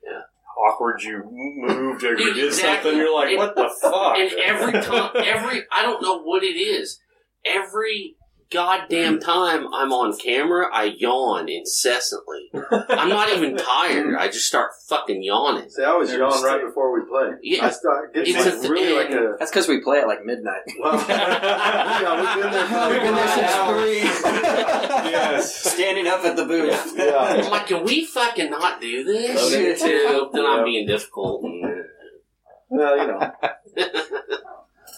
Yeah. 0.04 0.22
awkward 0.58 1.04
you 1.04 1.24
moved 1.30 2.04
or 2.06 2.18
you 2.18 2.34
did 2.34 2.46
Exactly. 2.46 2.92
something, 2.92 2.98
you're 2.98 3.14
like, 3.14 3.30
And- 3.30 3.38
what 3.38 3.56
the 3.56 3.70
fuck? 3.82 4.18
And 4.18 4.32
every 4.40 4.72
time, 4.82 5.12
every 5.16 5.64
I 5.72 5.82
don't 5.82 6.02
know 6.02 6.22
what 6.24 6.44
it 6.44 6.56
is. 6.58 7.00
Every 7.46 8.16
goddamn 8.54 9.18
mm. 9.18 9.22
time 9.22 9.68
I'm 9.74 9.92
on 9.92 10.16
camera, 10.18 10.68
I 10.72 10.96
yawn 10.98 11.50
incessantly. 11.50 12.52
I'm 12.54 13.10
not 13.10 13.30
even 13.30 13.58
tired. 13.58 14.16
I 14.16 14.28
just 14.28 14.46
start 14.46 14.72
fucking 14.88 15.24
yawning. 15.24 15.70
See, 15.70 15.84
I 15.84 15.88
always 15.88 16.12
yawn 16.12 16.44
right 16.44 16.64
before 16.64 16.94
we 16.94 17.06
play. 17.08 17.38
Yeah. 17.42 17.66
I 17.66 17.72
start 17.72 18.14
getting 18.14 18.36
It's 18.36 18.46
like 18.46 18.54
a 18.54 18.58
th- 18.60 18.70
really 18.70 18.96
like 18.96 19.10
a. 19.10 19.36
That's 19.40 19.52
because 19.52 19.68
we 19.68 19.82
play 19.82 20.00
at 20.00 20.08
like 20.08 20.24
midnight. 20.24 20.62
Well, 20.80 20.94
yeah, 21.10 22.36
we've 22.36 22.44
been 22.44 22.52
there. 22.52 22.66
for 22.68 22.90
We've 22.90 23.02
been 23.02 23.16
there 23.16 23.28
since 23.28 23.52
hours. 23.52 23.84
three. 23.84 24.02
Yes. 25.12 25.56
Standing 25.74 26.08
up 26.08 26.24
at 26.24 26.36
the 26.36 26.46
booth. 26.46 26.94
Yeah. 26.96 27.18
I'm 27.18 27.50
like, 27.50 27.68
can 27.68 27.84
we 27.84 28.06
fucking 28.06 28.52
not 28.52 28.80
do 28.80 29.04
this? 29.04 29.54
Okay. 29.54 29.76
Too? 29.76 30.30
Then 30.32 30.46
I'm 30.46 30.64
being 30.64 30.88
difficult. 30.88 31.44
Well, 32.70 32.98
you 32.98 33.08
know, 33.08 33.32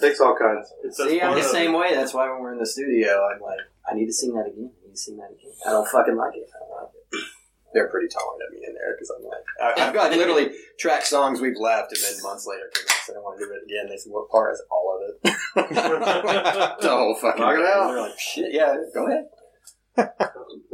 takes 0.02 0.20
all 0.20 0.36
kinds. 0.36 0.72
It's 0.84 0.98
See, 0.98 1.22
I'm 1.22 1.34
the 1.36 1.40
of- 1.40 1.46
same 1.46 1.74
way. 1.74 1.94
That's 1.96 2.14
why 2.14 2.30
when 2.32 2.40
we're 2.42 2.54
in 2.54 2.60
the 2.60 2.66
studio, 2.66 3.28
I'm 3.34 3.42
like, 3.42 3.60
I 3.90 3.94
need 3.96 4.08
to 4.08 4.14
sing 4.14 4.34
that 4.34 4.48
again. 4.48 4.72
I 4.72 4.86
need 4.88 4.92
to 4.94 4.98
sing 4.98 5.18
that 5.18 5.32
again. 5.32 5.52
I 5.66 5.72
don't 5.72 5.88
fucking 5.88 6.16
like 6.16 6.36
it. 6.36 6.48
I 6.54 6.60
don't 6.60 6.70
like 6.84 6.90
it. 7.14 7.24
They're 7.74 7.90
pretty 7.90 8.08
tolerant 8.08 8.42
of 8.48 8.54
me 8.54 8.66
in 8.66 8.74
there 8.74 8.96
because 8.96 9.12
I'm 9.12 9.24
like, 9.26 9.46
I, 9.78 9.88
I've 9.88 9.94
got 9.94 10.12
literally 10.18 10.52
track 10.80 11.06
songs 11.06 11.42
we've 11.42 11.58
left, 11.60 11.92
and 11.92 12.02
then 12.02 12.24
months 12.24 12.48
later, 12.48 12.72
came 12.74 12.86
back, 12.86 12.96
said 13.06 13.16
I 13.18 13.20
want 13.20 13.38
to 13.40 13.46
do 13.46 13.52
it 13.52 13.64
again. 13.66 13.90
They 13.90 13.98
said, 13.98 14.12
"What 14.12 14.30
part 14.30 14.54
is 14.54 14.64
all 14.72 14.96
of 14.96 15.10
it?" 15.10 15.36
the 16.82 16.90
whole 16.90 17.16
fucking 17.16 17.42
Knock 17.42 17.54
it 17.56 17.58
thing. 17.58 17.66
out. 17.68 17.88
They're 17.92 18.02
like, 18.02 18.20
"Shit, 18.20 18.54
yeah, 18.54 18.76
go 18.94 19.08
ahead." 19.08 19.26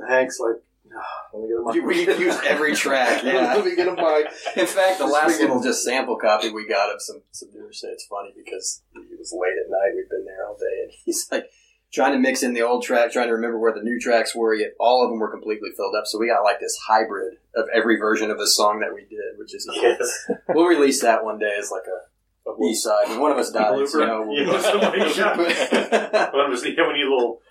Hank's 0.07 0.39
like, 0.39 0.55
let 1.33 1.41
me 1.41 1.47
get 1.47 1.57
a 1.57 1.63
mic. 2.07 2.17
We 2.17 2.25
use 2.25 2.37
every 2.45 2.75
track, 2.75 3.23
yeah. 3.25 3.53
let 3.55 3.65
me 3.65 3.75
get 3.75 3.87
a 3.87 3.91
mic. 3.95 4.25
In 4.57 4.65
fact, 4.67 4.97
the 4.99 5.05
Just 5.05 5.13
last 5.13 5.27
thinking- 5.31 5.47
little 5.47 5.63
just 5.63 5.83
sample 5.83 6.17
copy 6.17 6.49
we 6.51 6.67
got 6.67 6.93
of 6.93 7.01
some 7.01 7.21
some 7.31 7.49
newer 7.53 7.71
shit. 7.73 7.91
It's 7.93 8.05
funny 8.05 8.33
because 8.35 8.83
it 8.95 9.17
was 9.17 9.33
late 9.33 9.53
at 9.63 9.69
night. 9.69 9.93
We've 9.95 10.09
been 10.09 10.25
there 10.25 10.45
all 10.47 10.55
day, 10.57 10.83
and 10.83 10.91
he's 11.05 11.27
like 11.31 11.45
trying 11.93 12.13
to 12.13 12.19
mix 12.19 12.41
in 12.43 12.53
the 12.53 12.61
old 12.61 12.83
track, 12.83 13.11
trying 13.11 13.27
to 13.27 13.33
remember 13.33 13.59
where 13.59 13.73
the 13.73 13.81
new 13.83 13.99
tracks 13.99 14.33
were. 14.35 14.53
Yet 14.53 14.71
all 14.79 15.03
of 15.03 15.09
them 15.11 15.19
were 15.19 15.31
completely 15.31 15.69
filled 15.75 15.95
up. 15.95 16.05
So 16.07 16.17
we 16.19 16.27
got 16.27 16.43
like 16.43 16.59
this 16.59 16.77
hybrid 16.87 17.35
of 17.55 17.65
every 17.73 17.97
version 17.97 18.31
of 18.31 18.37
the 18.37 18.47
song 18.47 18.79
that 18.79 18.93
we 18.93 19.01
did, 19.01 19.37
which 19.37 19.53
is 19.53 19.67
Yes. 19.73 20.27
we'll 20.49 20.67
release 20.67 21.01
that 21.01 21.23
one 21.25 21.37
day 21.37 21.53
as 21.59 21.69
like 21.71 21.83
a, 21.87 22.49
a 22.49 22.57
B 22.57 22.73
side. 22.73 23.09
When 23.09 23.19
one 23.19 23.31
of 23.31 23.37
us 23.37 23.51
dies, 23.51 23.77
you 23.77 23.85
Blooper? 23.99 24.07
know. 24.07 24.31
Yeah, 24.31 24.47
We'll, 24.47 24.61
somebody 24.61 25.09
shot. 25.11 25.37
Well, 25.37 26.45
it 26.45 26.49
was- 26.49 26.65
yeah, 26.65 26.87
we 26.87 26.93
need 26.93 27.05
a 27.05 27.09
little. 27.13 27.41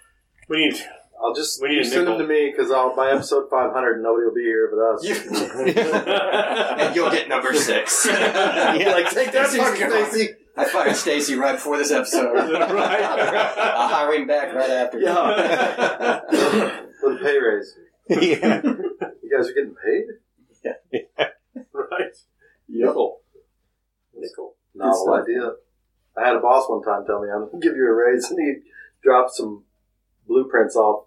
We 0.48 0.56
need. 0.68 0.82
I'll 1.22 1.34
just 1.34 1.60
We 1.60 1.68
need 1.68 1.84
send 1.84 2.06
them 2.06 2.18
to 2.18 2.26
me 2.26 2.50
because 2.50 2.70
I'll 2.70 2.96
by 2.96 3.10
episode 3.10 3.50
500, 3.50 4.02
nobody 4.02 4.24
will 4.24 4.34
be 4.34 4.42
here 4.42 4.70
but 4.72 4.80
us. 4.80 5.04
and 6.80 6.96
you'll 6.96 7.10
get 7.10 7.28
number 7.28 7.52
six. 7.52 8.06
yeah, 8.08 8.92
like 8.92 9.10
take 9.10 9.32
that, 9.32 9.48
Stacy's 9.48 9.68
fucking 9.68 9.88
gone. 9.88 10.10
Stacy. 10.10 10.34
I 10.56 10.64
fired 10.64 10.96
Stacy 10.96 11.34
right 11.36 11.52
before 11.52 11.76
this 11.76 11.90
episode. 11.90 12.32
Right. 12.32 12.62
I'll 12.62 13.88
hire 13.88 14.14
him 14.14 14.26
back 14.26 14.54
right 14.54 14.70
after. 14.70 14.98
Yeah. 14.98 16.20
With 17.02 17.20
a 17.20 17.24
pay 17.24 17.38
raise. 17.38 17.76
yeah. 18.08 18.62
You 19.22 19.36
guys 19.36 19.48
are 19.48 19.54
getting 19.54 19.74
paid? 19.74 20.04
Yeah. 20.64 21.28
right. 21.72 22.16
Nickel. 22.68 23.20
Nickel. 24.14 24.54
Novel 24.74 25.04
stuff. 25.04 25.22
idea. 25.22 25.52
I 26.16 26.26
had 26.26 26.36
a 26.36 26.40
boss 26.40 26.68
one 26.68 26.82
time 26.82 27.04
tell 27.06 27.22
me 27.22 27.28
I'm 27.30 27.46
going 27.48 27.60
to 27.60 27.66
give 27.66 27.76
you 27.76 27.86
a 27.86 27.92
raise, 27.92 28.30
and 28.30 28.38
he 28.40 28.70
dropped 29.02 29.32
some 29.32 29.64
blueprints 30.26 30.76
off 30.76 31.06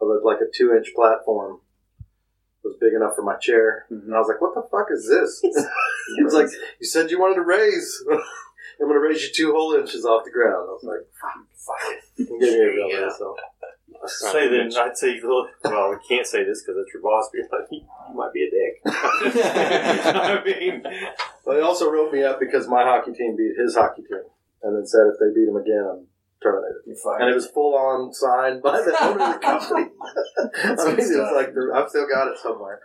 of 0.00 0.08
a, 0.08 0.26
like 0.26 0.38
a 0.38 0.50
two 0.52 0.74
inch 0.74 0.94
platform. 0.94 1.60
Was 2.62 2.76
big 2.78 2.92
enough 2.92 3.16
for 3.16 3.22
my 3.22 3.36
chair, 3.36 3.86
mm-hmm. 3.90 4.04
and 4.04 4.14
I 4.14 4.18
was 4.18 4.28
like, 4.28 4.42
"What 4.42 4.54
the 4.54 4.68
fuck 4.70 4.88
is 4.92 5.08
this?" 5.08 5.40
he 6.16 6.22
was 6.22 6.34
like, 6.34 6.48
"You 6.78 6.86
said 6.86 7.10
you 7.10 7.18
wanted 7.18 7.36
to 7.36 7.42
raise. 7.42 8.04
I'm 8.10 8.86
going 8.86 9.00
to 9.00 9.00
raise 9.00 9.22
you 9.22 9.30
two 9.32 9.52
whole 9.52 9.72
inches 9.72 10.04
off 10.04 10.24
the 10.24 10.30
ground." 10.30 10.68
I 10.68 10.72
was 10.72 10.84
like, 10.84 11.08
"Fuck, 11.18 11.46
fuck." 11.56 12.02
He 12.16 12.24
gave 12.26 12.38
me 12.38 12.60
a 12.60 12.66
real 12.66 12.90
Yeah. 12.90 13.08
so 13.08 13.34
say 14.06 14.48
then 14.48 14.70
I'd 14.76 14.96
say 14.96 15.20
well 15.22 15.48
we 15.64 15.96
can't 16.08 16.26
say 16.26 16.44
this 16.44 16.62
because 16.62 16.80
it's 16.80 16.92
your 16.92 17.02
boss. 17.02 17.30
But 17.32 17.60
like, 17.60 17.68
you 17.70 17.82
might 18.14 18.32
be 18.32 18.44
a 18.44 18.50
dick. 18.50 18.82
I 18.86 20.42
mean, 20.44 20.82
But 21.44 21.56
he 21.56 21.62
also 21.62 21.90
wrote 21.90 22.12
me 22.12 22.22
up 22.22 22.40
because 22.40 22.68
my 22.68 22.82
hockey 22.82 23.12
team 23.12 23.36
beat 23.36 23.56
his 23.58 23.74
hockey 23.74 24.02
team, 24.02 24.22
and 24.62 24.76
then 24.76 24.86
said 24.86 25.08
if 25.12 25.18
they 25.18 25.34
beat 25.34 25.48
him 25.48 25.56
again, 25.56 25.86
I'm 25.90 26.06
terminated. 26.42 26.82
And 27.20 27.30
it 27.30 27.34
was 27.34 27.46
full 27.46 27.74
on 27.74 28.12
signed 28.12 28.62
by 28.62 28.80
the 28.80 28.96
owner 29.04 29.24
of 29.24 29.32
the 29.34 29.38
company. 29.38 29.90
I 30.64 30.68
mean, 30.68 30.76
good 30.76 30.92
it 30.92 30.96
was 30.98 31.10
stuff. 31.12 31.32
like 31.34 31.54
the- 31.54 31.72
I've 31.74 31.88
still 31.88 32.06
got 32.08 32.28
it 32.28 32.38
somewhere. 32.38 32.80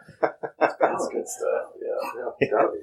That's 0.60 1.08
good 1.12 1.28
stuff. 1.28 1.72
Yeah, 1.82 2.22
yeah, 2.42 2.48
gotta 2.52 2.72
be. 2.72 2.80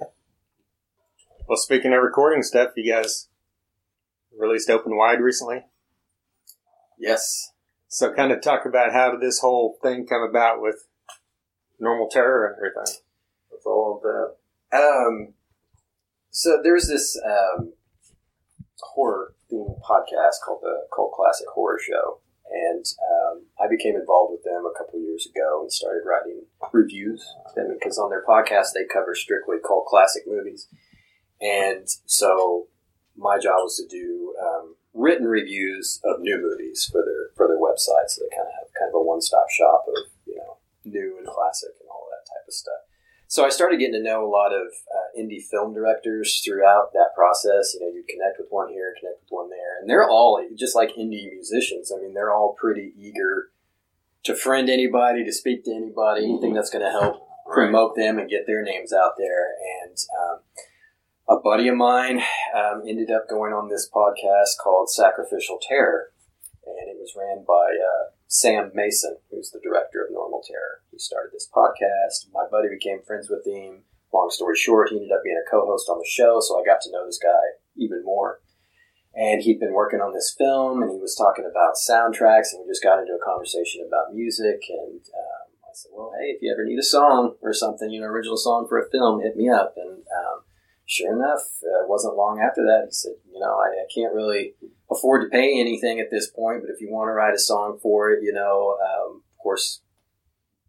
Well, 1.48 1.56
speaking 1.56 1.92
of 1.92 2.02
recording 2.02 2.42
stuff, 2.42 2.70
you 2.76 2.90
guys 2.92 3.28
released 4.36 4.70
Open 4.70 4.96
Wide 4.96 5.20
recently. 5.20 5.64
Yes. 6.98 7.50
So, 7.88 8.12
kind 8.14 8.32
of 8.32 8.40
talk 8.40 8.64
about 8.64 8.92
how 8.92 9.10
did 9.10 9.20
this 9.20 9.40
whole 9.40 9.76
thing 9.82 10.06
come 10.06 10.22
about 10.22 10.62
with 10.62 10.86
normal 11.78 12.08
terror 12.08 12.46
and 12.46 12.56
everything. 12.56 13.02
That's 13.50 13.66
all 13.66 14.00
on 14.02 14.34
that. 14.70 14.78
Um, 14.78 15.34
so 16.30 16.60
there's 16.62 16.88
this 16.88 17.20
um, 17.22 17.74
horror 18.80 19.34
themed 19.52 19.80
podcast 19.82 20.40
called 20.44 20.60
the 20.62 20.86
Cult 20.94 21.12
Classic 21.12 21.46
Horror 21.54 21.78
Show, 21.78 22.20
and 22.50 22.84
um, 23.10 23.42
I 23.60 23.68
became 23.68 23.96
involved 23.96 24.32
with 24.32 24.44
them 24.44 24.64
a 24.64 24.76
couple 24.76 25.00
years 25.00 25.26
ago 25.26 25.62
and 25.62 25.72
started 25.72 26.02
writing 26.06 26.44
reviews. 26.72 27.24
Because 27.54 27.98
on 27.98 28.10
their 28.10 28.24
podcast 28.24 28.72
they 28.74 28.84
cover 28.92 29.14
strictly 29.14 29.56
cult 29.66 29.86
classic 29.86 30.24
movies, 30.26 30.68
and 31.40 31.88
so 32.06 32.68
my 33.16 33.38
job 33.38 33.60
was 33.62 33.76
to 33.76 33.86
do 33.86 34.34
um, 34.40 34.76
written 34.94 35.26
reviews 35.26 36.00
of 36.04 36.20
new 36.20 36.40
movies 36.40 36.88
for 36.90 37.02
their 37.04 37.30
for 37.36 37.46
their 37.48 37.60
website. 37.60 38.08
So 38.08 38.22
they 38.22 38.34
kind 38.34 38.48
of 38.48 38.54
have 38.54 38.72
kind 38.78 38.88
of 38.88 38.94
a 38.94 39.02
one 39.02 39.20
stop 39.20 39.50
shop 39.50 39.84
of 39.88 40.10
you 40.26 40.36
know 40.36 40.56
new 40.84 41.18
and 41.18 41.26
classic 41.26 41.70
and 41.80 41.88
all 41.90 42.08
that 42.10 42.28
type 42.28 42.46
of 42.46 42.54
stuff. 42.54 42.91
So 43.32 43.46
I 43.46 43.48
started 43.48 43.78
getting 43.78 43.94
to 43.94 44.02
know 44.02 44.26
a 44.26 44.28
lot 44.28 44.52
of 44.52 44.66
uh, 44.66 45.18
indie 45.18 45.42
film 45.42 45.72
directors 45.72 46.42
throughout 46.44 46.92
that 46.92 47.12
process. 47.16 47.72
You 47.72 47.80
know, 47.80 47.86
you'd 47.86 48.06
connect 48.06 48.36
with 48.38 48.48
one 48.50 48.68
here, 48.68 48.94
connect 49.00 49.22
with 49.22 49.30
one 49.30 49.48
there, 49.48 49.80
and 49.80 49.88
they're 49.88 50.06
all 50.06 50.38
just 50.54 50.76
like 50.76 50.96
indie 50.96 51.32
musicians. 51.32 51.90
I 51.90 51.98
mean, 51.98 52.12
they're 52.12 52.30
all 52.30 52.54
pretty 52.60 52.92
eager 52.94 53.48
to 54.24 54.34
friend 54.34 54.68
anybody, 54.68 55.24
to 55.24 55.32
speak 55.32 55.64
to 55.64 55.70
anybody, 55.70 56.26
anything 56.26 56.52
that's 56.52 56.68
going 56.68 56.84
to 56.84 56.90
help 56.90 57.26
promote 57.50 57.96
them 57.96 58.18
and 58.18 58.28
get 58.28 58.46
their 58.46 58.62
names 58.62 58.92
out 58.92 59.12
there. 59.16 59.48
And 59.80 59.96
um, 60.20 60.38
a 61.26 61.40
buddy 61.40 61.68
of 61.68 61.76
mine 61.76 62.20
um, 62.54 62.82
ended 62.86 63.10
up 63.10 63.30
going 63.30 63.54
on 63.54 63.70
this 63.70 63.88
podcast 63.90 64.58
called 64.62 64.90
Sacrificial 64.90 65.58
Terror, 65.66 66.12
and 66.66 66.86
it 66.86 66.98
was 67.00 67.14
ran 67.16 67.46
by 67.48 67.78
uh, 67.80 68.10
Sam 68.32 68.70
Mason, 68.72 69.18
who's 69.30 69.50
the 69.50 69.60
director 69.60 70.02
of 70.02 70.10
Normal 70.10 70.40
Terror. 70.40 70.80
He 70.90 70.98
started 70.98 71.32
this 71.34 71.46
podcast. 71.54 72.32
My 72.32 72.46
buddy 72.50 72.68
became 72.70 73.02
friends 73.02 73.28
with 73.28 73.46
him. 73.46 73.84
Long 74.10 74.30
story 74.30 74.56
short, 74.56 74.88
he 74.88 74.96
ended 74.96 75.12
up 75.12 75.22
being 75.22 75.36
a 75.36 75.50
co-host 75.50 75.90
on 75.90 75.98
the 75.98 76.08
show, 76.08 76.40
so 76.40 76.58
I 76.58 76.64
got 76.64 76.80
to 76.82 76.90
know 76.90 77.04
this 77.04 77.20
guy 77.22 77.60
even 77.76 78.02
more. 78.02 78.40
And 79.14 79.42
he'd 79.42 79.60
been 79.60 79.74
working 79.74 80.00
on 80.00 80.14
this 80.14 80.34
film, 80.36 80.80
and 80.80 80.90
he 80.90 80.96
was 80.96 81.14
talking 81.14 81.44
about 81.44 81.74
soundtracks, 81.76 82.56
and 82.56 82.64
we 82.64 82.72
just 82.72 82.82
got 82.82 83.00
into 83.00 83.12
a 83.12 83.22
conversation 83.22 83.84
about 83.86 84.14
music. 84.14 84.64
And 84.70 85.04
um, 85.12 85.52
I 85.64 85.72
said, 85.74 85.92
"Well, 85.92 86.12
hey, 86.18 86.32
if 86.32 86.40
you 86.40 86.50
ever 86.50 86.64
need 86.64 86.78
a 86.78 86.82
song 86.82 87.36
or 87.42 87.52
something, 87.52 87.90
you 87.90 88.00
know, 88.00 88.06
original 88.06 88.38
song 88.38 88.64
for 88.66 88.80
a 88.80 88.88
film, 88.88 89.20
hit 89.20 89.36
me 89.36 89.50
up." 89.50 89.74
And 89.76 90.08
um, 90.08 90.40
sure 90.92 91.16
enough, 91.16 91.40
uh, 91.64 91.84
it 91.84 91.88
wasn't 91.88 92.16
long 92.16 92.38
after 92.38 92.62
that, 92.64 92.84
he 92.84 92.92
said, 92.92 93.16
"You 93.32 93.40
know, 93.40 93.56
I, 93.56 93.80
I 93.80 93.86
can't 93.92 94.14
really 94.14 94.54
afford 94.90 95.22
to 95.22 95.32
pay 95.32 95.58
anything 95.58 96.00
at 96.00 96.10
this 96.10 96.28
point, 96.28 96.60
but 96.60 96.70
if 96.70 96.80
you 96.80 96.92
want 96.92 97.08
to 97.08 97.12
write 97.16 97.34
a 97.34 97.38
song 97.38 97.78
for 97.80 98.10
it, 98.12 98.22
you 98.22 98.32
know, 98.32 98.76
um, 98.76 99.22
of 99.24 99.38
course, 99.42 99.80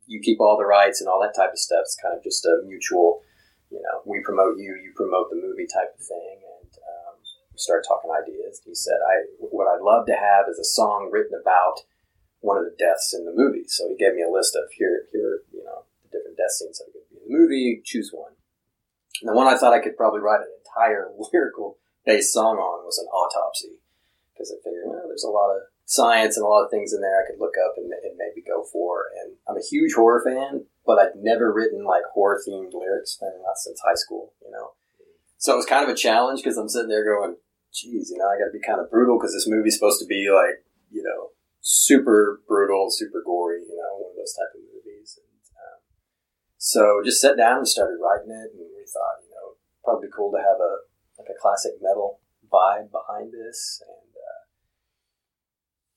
you 0.08 0.22
keep 0.22 0.40
all 0.40 0.58
the 0.58 0.66
rights 0.66 1.02
and 1.02 1.10
all 1.10 1.22
that 1.22 1.36
type 1.36 1.52
of 1.52 1.60
stuff. 1.60 1.84
It's 1.84 2.00
kind 2.02 2.16
of 2.16 2.24
just 2.24 2.46
a 2.46 2.62
mutual, 2.66 3.22
you 3.70 3.82
know, 3.84 4.02
we 4.06 4.22
promote 4.24 4.58
you, 4.58 4.76
you 4.76 4.94
promote 4.96 5.30
the 5.30 5.36
movie 5.36 5.68
type 5.68 5.92
of 5.98 6.06
thing. 6.06 6.40
And 6.40 6.72
um, 6.72 7.16
we 7.52 7.58
started 7.58 7.86
talking 7.88 8.12
ideas. 8.12 8.62
He 8.64 8.76
said, 8.76 9.00
"I 9.04 9.28
what 9.40 9.68
I'd 9.68 9.84
love 9.84 10.08
to 10.08 10.16
have 10.16 10.48
is 10.48 10.60
a 10.60 10.64
song 10.64 11.10
written 11.12 11.36
about 11.36 11.84
one 12.40 12.58
of 12.58 12.64
the 12.64 12.76
deaths 12.80 13.14
in 13.14 13.26
the 13.26 13.36
movie." 13.36 13.68
So 13.68 13.90
he 13.90 13.96
gave 14.00 14.16
me 14.16 14.24
a 14.24 14.32
list 14.32 14.56
of 14.56 14.72
here, 14.72 15.04
here, 15.12 15.44
you 15.52 15.64
know, 15.68 15.84
the 16.04 16.16
different 16.16 16.38
death 16.38 16.56
scenes 16.56 16.80
that 16.80 16.88
are 16.88 16.96
going 16.96 17.08
to 17.08 17.12
be 17.12 17.20
in 17.20 17.28
the 17.28 17.38
movie. 17.38 17.82
Choose 17.84 18.12
one. 18.14 18.33
The 19.22 19.34
one 19.34 19.48
I 19.48 19.58
thought 19.58 19.74
I 19.74 19.80
could 19.80 19.98
probably 19.98 20.22
write 20.22 20.42
an 20.42 20.52
entire 20.66 21.12
lyrical 21.34 21.78
based 22.06 22.34
song 22.34 22.58
on 22.58 22.86
was 22.86 22.98
an 22.98 23.08
autopsy 23.08 23.80
because 24.34 24.52
I 24.52 24.58
figured, 24.64 24.84
well, 24.86 25.06
there's 25.08 25.24
a 25.24 25.30
lot 25.30 25.56
of 25.56 25.62
science 25.86 26.38
and 26.38 26.46
a 26.46 26.50
lot 26.50 26.66
of 26.66 26.72
things 26.72 26.94
in 26.94 27.02
there 27.02 27.22
I 27.22 27.30
could 27.30 27.40
look 27.40 27.54
up 27.60 27.76
and, 27.78 27.92
and 27.92 28.18
maybe 28.18 28.46
go 28.46 28.64
for. 28.64 29.06
And 29.22 29.36
I'm 29.48 29.58
a 29.58 29.70
huge 29.70 29.94
horror 29.94 30.24
fan, 30.26 30.66
but 30.86 31.00
I'd 31.00 31.16
never 31.16 31.54
written 31.54 31.86
like 31.86 32.04
horror 32.14 32.42
themed 32.42 32.74
lyrics, 32.74 33.18
and 33.22 33.32
not 33.46 33.58
since 33.58 33.80
high 33.86 33.96
school, 33.96 34.34
you 34.42 34.52
know. 34.52 34.72
So 35.38 35.54
it 35.54 35.58
was 35.58 35.66
kind 35.66 35.84
of 35.84 35.90
a 35.90 35.98
challenge 35.98 36.42
because 36.42 36.58
I'm 36.58 36.70
sitting 36.70 36.90
there 36.90 37.06
going, 37.06 37.36
geez, 37.74 38.10
you 38.10 38.18
know, 38.18 38.30
I 38.30 38.40
got 38.40 38.48
to 38.48 38.58
be 38.58 38.64
kind 38.66 38.80
of 38.80 38.90
brutal 38.90 39.20
because 39.20 39.34
this 39.34 39.48
movie's 39.48 39.76
supposed 39.76 40.00
to 40.00 40.08
be 40.08 40.30
like, 40.32 40.64
you 40.90 41.04
know, 41.04 41.36
super 41.60 42.42
brutal, 42.48 42.88
super 42.90 43.22
gory, 43.26 43.60
you 43.60 43.76
know, 43.76 44.04
one 44.04 44.12
of 44.12 44.18
those 44.18 44.34
type 44.34 44.54
of 44.56 44.62
movies. 44.62 45.20
And 45.20 45.44
um, 45.60 45.80
so 46.58 47.02
just 47.04 47.20
sat 47.20 47.38
down 47.38 47.58
and 47.58 47.68
started 47.68 48.00
writing 48.00 48.32
it, 48.32 48.56
and 48.56 48.73
thought, 48.94 49.26
you 49.26 49.34
know, 49.34 49.58
probably 49.84 50.10
cool 50.16 50.32
to 50.32 50.38
have 50.38 50.62
a 50.62 50.86
like 51.18 51.30
a 51.30 51.40
classic 51.42 51.74
metal 51.82 52.20
vibe 52.52 52.92
behind 52.92 53.34
this, 53.34 53.82
and 53.82 54.12
uh, 54.14 54.40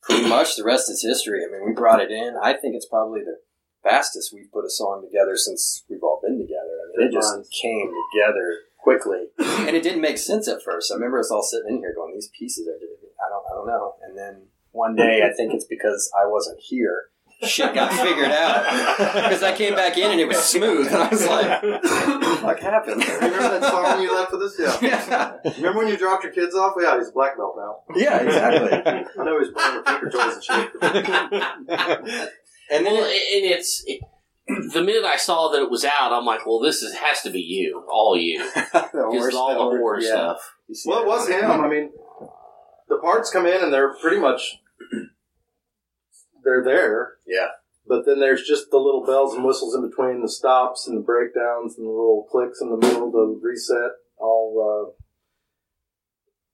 pretty 0.02 0.28
much 0.28 0.56
the 0.56 0.64
rest 0.64 0.90
is 0.90 1.02
history. 1.02 1.44
I 1.44 1.52
mean, 1.52 1.66
we 1.66 1.72
brought 1.72 2.00
it 2.00 2.10
in. 2.10 2.36
I 2.42 2.54
think 2.54 2.74
it's 2.74 2.88
probably 2.88 3.20
the 3.20 3.38
fastest 3.82 4.32
we've 4.34 4.50
put 4.50 4.64
a 4.64 4.70
song 4.70 5.06
together 5.06 5.36
since 5.36 5.84
we've 5.88 6.02
all 6.02 6.20
been 6.22 6.38
together. 6.38 6.74
I 6.82 6.84
mean, 6.90 7.08
it 7.08 7.12
just 7.12 7.32
came 7.62 7.92
together 8.10 8.66
quickly, 8.78 9.28
and 9.38 9.76
it 9.76 9.82
didn't 9.82 10.00
make 10.00 10.18
sense 10.18 10.48
at 10.48 10.62
first. 10.64 10.90
I 10.90 10.94
remember 10.96 11.18
us 11.18 11.30
all 11.30 11.42
sitting 11.42 11.76
in 11.76 11.78
here 11.78 11.94
going, 11.94 12.14
"These 12.14 12.30
pieces 12.38 12.68
are, 12.68 12.76
I 12.76 13.28
don't, 13.28 13.44
I 13.50 13.54
don't 13.54 13.66
know." 13.66 13.94
And 14.02 14.16
then 14.16 14.48
one 14.72 14.94
day, 14.94 15.22
I 15.24 15.32
think 15.32 15.54
it's 15.54 15.64
because 15.64 16.10
I 16.14 16.26
wasn't 16.26 16.60
here. 16.60 17.10
Shit 17.42 17.74
got 17.74 17.92
figured 17.92 18.30
out 18.30 18.64
because 19.14 19.42
I 19.42 19.54
came 19.54 19.74
back 19.74 19.98
in 19.98 20.10
and 20.10 20.18
it 20.20 20.26
was 20.26 20.38
smooth, 20.42 20.86
and 20.86 20.96
I 20.96 21.08
was 21.08 21.26
like, 21.26 21.62
"What 22.42 22.60
happened?" 22.60 23.04
Remember 23.06 23.58
that 23.58 23.62
song 23.70 23.84
when 23.84 24.02
you 24.02 24.14
left 24.14 24.32
with 24.32 24.42
us? 24.42 24.56
Yeah. 24.58 24.78
yeah, 24.80 25.52
Remember 25.56 25.80
when 25.80 25.88
you 25.88 25.98
dropped 25.98 26.24
your 26.24 26.32
kids 26.32 26.54
off? 26.54 26.74
Yeah, 26.80 26.96
he's 26.98 27.08
a 27.08 27.12
black 27.12 27.36
belt 27.36 27.54
now. 27.58 27.80
yeah, 27.94 28.20
exactly. 28.22 28.78
I 29.18 29.24
know 29.24 29.38
he's 29.38 29.50
playing 29.50 29.76
with 29.76 29.84
Tinker 29.84 30.10
Toys 30.10 30.34
and 30.34 30.42
shit. 30.42 32.30
And 32.68 32.84
then 32.84 32.94
Well, 32.94 33.04
it, 33.06 33.42
and 33.44 33.52
it's 33.52 33.84
it, 33.86 34.00
the 34.72 34.82
minute 34.82 35.04
I 35.04 35.16
saw 35.16 35.48
that 35.50 35.62
it 35.62 35.70
was 35.70 35.84
out, 35.84 36.12
I'm 36.12 36.24
like, 36.24 36.46
well, 36.46 36.58
this 36.60 36.82
is 36.82 36.94
has 36.94 37.22
to 37.22 37.30
be 37.30 37.40
you, 37.40 37.84
all 37.90 38.16
you, 38.16 38.38
the 38.54 39.08
because 39.10 39.34
all 39.34 39.50
the 39.54 39.78
horror 39.78 40.00
yeah. 40.00 40.08
stuff. 40.08 40.54
Well, 40.84 41.02
it 41.02 41.06
was 41.06 41.28
him. 41.28 41.50
I 41.50 41.68
mean, 41.68 41.90
the 42.88 42.96
parts 42.96 43.30
come 43.30 43.46
in 43.46 43.62
and 43.62 43.72
they're 43.72 43.94
pretty 44.00 44.18
much 44.18 44.58
they're 46.46 46.64
there. 46.64 47.14
Yeah. 47.26 47.48
But 47.86 48.06
then 48.06 48.18
there's 48.18 48.46
just 48.46 48.70
the 48.70 48.78
little 48.78 49.04
bells 49.04 49.34
and 49.34 49.44
whistles 49.44 49.74
in 49.74 49.88
between, 49.88 50.22
the 50.22 50.28
stops 50.28 50.88
and 50.88 50.96
the 50.96 51.02
breakdowns 51.02 51.76
and 51.76 51.86
the 51.86 51.90
little 51.90 52.26
clicks 52.30 52.60
in 52.62 52.70
the 52.70 52.78
middle, 52.78 53.10
the 53.12 53.38
reset. 53.42 53.92
All 54.18 54.96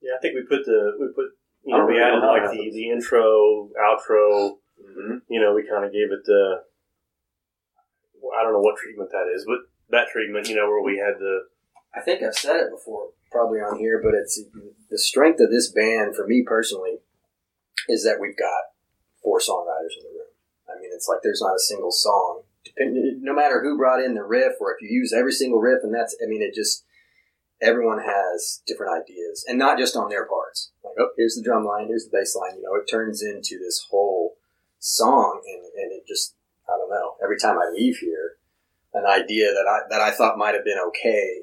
yeah, 0.03 0.19
I 0.19 0.21
think 0.21 0.35
we 0.35 0.43
put 0.43 0.67
the 0.67 0.99
we 0.99 1.07
put 1.15 1.31
you 1.65 1.77
know 1.77 1.87
we 1.87 1.95
really 1.95 2.03
added 2.03 2.21
know 2.21 2.33
like 2.33 2.51
the, 2.51 2.71
the 2.73 2.91
intro, 2.91 3.71
outro. 3.79 4.59
Mhm. 4.83 5.23
You 5.29 5.41
know, 5.41 5.55
we 5.55 5.63
kind 5.63 5.85
of 5.85 5.93
gave 5.93 6.11
it 6.11 6.27
the 6.27 6.65
well, 8.21 8.39
I 8.39 8.43
don't 8.43 8.53
know 8.53 8.61
what 8.61 8.77
treatment 8.77 9.11
that 9.13 9.31
is, 9.33 9.47
but 9.47 9.71
that 9.91 10.09
treatment, 10.13 10.49
you 10.49 10.57
know, 10.57 10.67
where 10.67 10.83
we 10.83 10.99
had 10.99 11.21
the 11.21 11.47
I 11.95 12.01
think 12.01 12.23
I've 12.23 12.35
said 12.35 12.57
it 12.57 12.71
before, 12.71 13.11
probably 13.31 13.61
on 13.61 13.79
here, 13.79 14.01
but 14.03 14.15
it's 14.15 14.43
the 14.91 14.99
strength 14.99 15.41
of 15.41 15.51
this 15.51 15.71
band 15.71 16.17
for 16.17 16.27
me 16.27 16.43
personally 16.45 16.99
is 17.89 18.05
that 18.05 18.21
we've 18.21 18.37
got 18.37 18.72
four 19.23 19.39
songwriters 19.39 19.97
in 19.99 20.05
the 20.05 20.11
room. 20.11 20.33
I 20.69 20.81
mean, 20.81 20.91
it's 20.93 21.09
like 21.09 21.21
there's 21.23 21.43
not 21.43 21.55
a 21.55 21.61
single 21.61 21.93
song, 21.93 22.43
no 22.79 23.35
matter 23.35 23.63
who 23.63 23.77
brought 23.77 24.03
in 24.03 24.15
the 24.15 24.23
riff 24.23 24.55
or 24.61 24.75
if 24.75 24.83
you 24.83 24.89
use 24.89 25.13
every 25.13 25.33
single 25.33 25.61
riff, 25.61 25.81
and 25.83 25.95
that's, 25.95 26.17
I 26.23 26.29
mean, 26.29 26.43
it 26.43 26.55
just 26.55 26.85
everyone 27.61 28.01
has 28.05 28.63
different 28.67 29.03
ideas, 29.03 29.45
and 29.49 29.59
not 29.59 29.79
just 29.79 29.97
on 29.97 30.09
their 30.09 30.27
parts. 30.27 30.73
Like, 30.85 30.95
oh, 30.99 31.11
here's 31.17 31.37
the 31.37 31.43
drum 31.43 31.65
line, 31.65 31.87
here's 31.87 32.05
the 32.05 32.17
bass 32.17 32.35
line. 32.35 32.57
You 32.57 32.63
know, 32.63 32.75
it 32.75 32.91
turns 32.91 33.23
into 33.23 33.59
this 33.59 33.87
whole 33.91 34.37
song, 34.79 35.43
and, 35.47 35.65
and 35.65 35.93
it 35.93 36.07
just, 36.07 36.35
I 36.69 36.77
don't 36.77 36.91
know. 36.91 37.15
Every 37.23 37.39
time 37.39 37.57
I 37.59 37.71
leave 37.73 37.99
here, 37.99 38.37
an 38.95 39.07
idea 39.07 39.47
that 39.53 39.67
I 39.69 39.89
that 39.91 40.01
I 40.01 40.11
thought 40.11 40.39
might 40.39 40.55
have 40.55 40.65
been 40.65 40.79
okay 40.89 41.43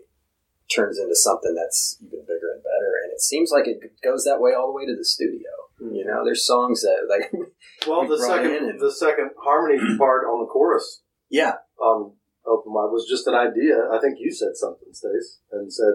turns 0.74 1.00
into 1.00 1.16
something 1.16 1.56
that's 1.56 1.98
even 2.00 2.22
bigger 2.22 2.54
and 2.54 2.64
better. 2.64 3.02
And 3.04 3.12
it 3.12 3.22
seems 3.22 3.52
like 3.52 3.68
it 3.68 3.82
goes 4.04 4.24
that 4.26 4.40
way 4.40 4.54
all 4.54 4.68
the 4.68 4.74
way 4.74 4.86
to 4.86 4.96
the 4.96 5.06
studio. 5.06 5.50
You 5.82 6.06
know, 6.06 6.26
there's 6.26 6.46
songs 6.46 6.82
that 6.82 7.08
like, 7.10 7.32
well, 7.88 8.02
We 8.02 8.10
the 8.10 8.20
second 8.20 8.80
the 8.80 8.92
second 8.92 9.32
harmony 9.42 9.80
part 9.98 10.26
on 10.26 10.42
the 10.42 10.48
chorus 10.48 11.02
yeah, 11.30 11.54
on 11.80 12.14
Open 12.46 12.74
Wide 12.74 12.92
was 12.92 13.08
just 13.08 13.28
an 13.28 13.36
idea. 13.36 13.88
I 13.92 14.00
think 14.00 14.18
you 14.20 14.34
said 14.34 14.56
something, 14.56 14.90
Stace, 14.92 15.40
and 15.52 15.72
said, 15.72 15.94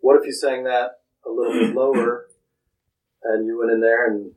"What 0.00 0.16
if 0.16 0.26
you 0.26 0.32
sang 0.32 0.64
that 0.64 1.02
a 1.26 1.30
little 1.30 1.52
bit 1.52 1.74
lower?" 1.74 2.26
And 3.20 3.48
you 3.48 3.58
went 3.58 3.72
in 3.72 3.80
there 3.80 4.06
and 4.06 4.30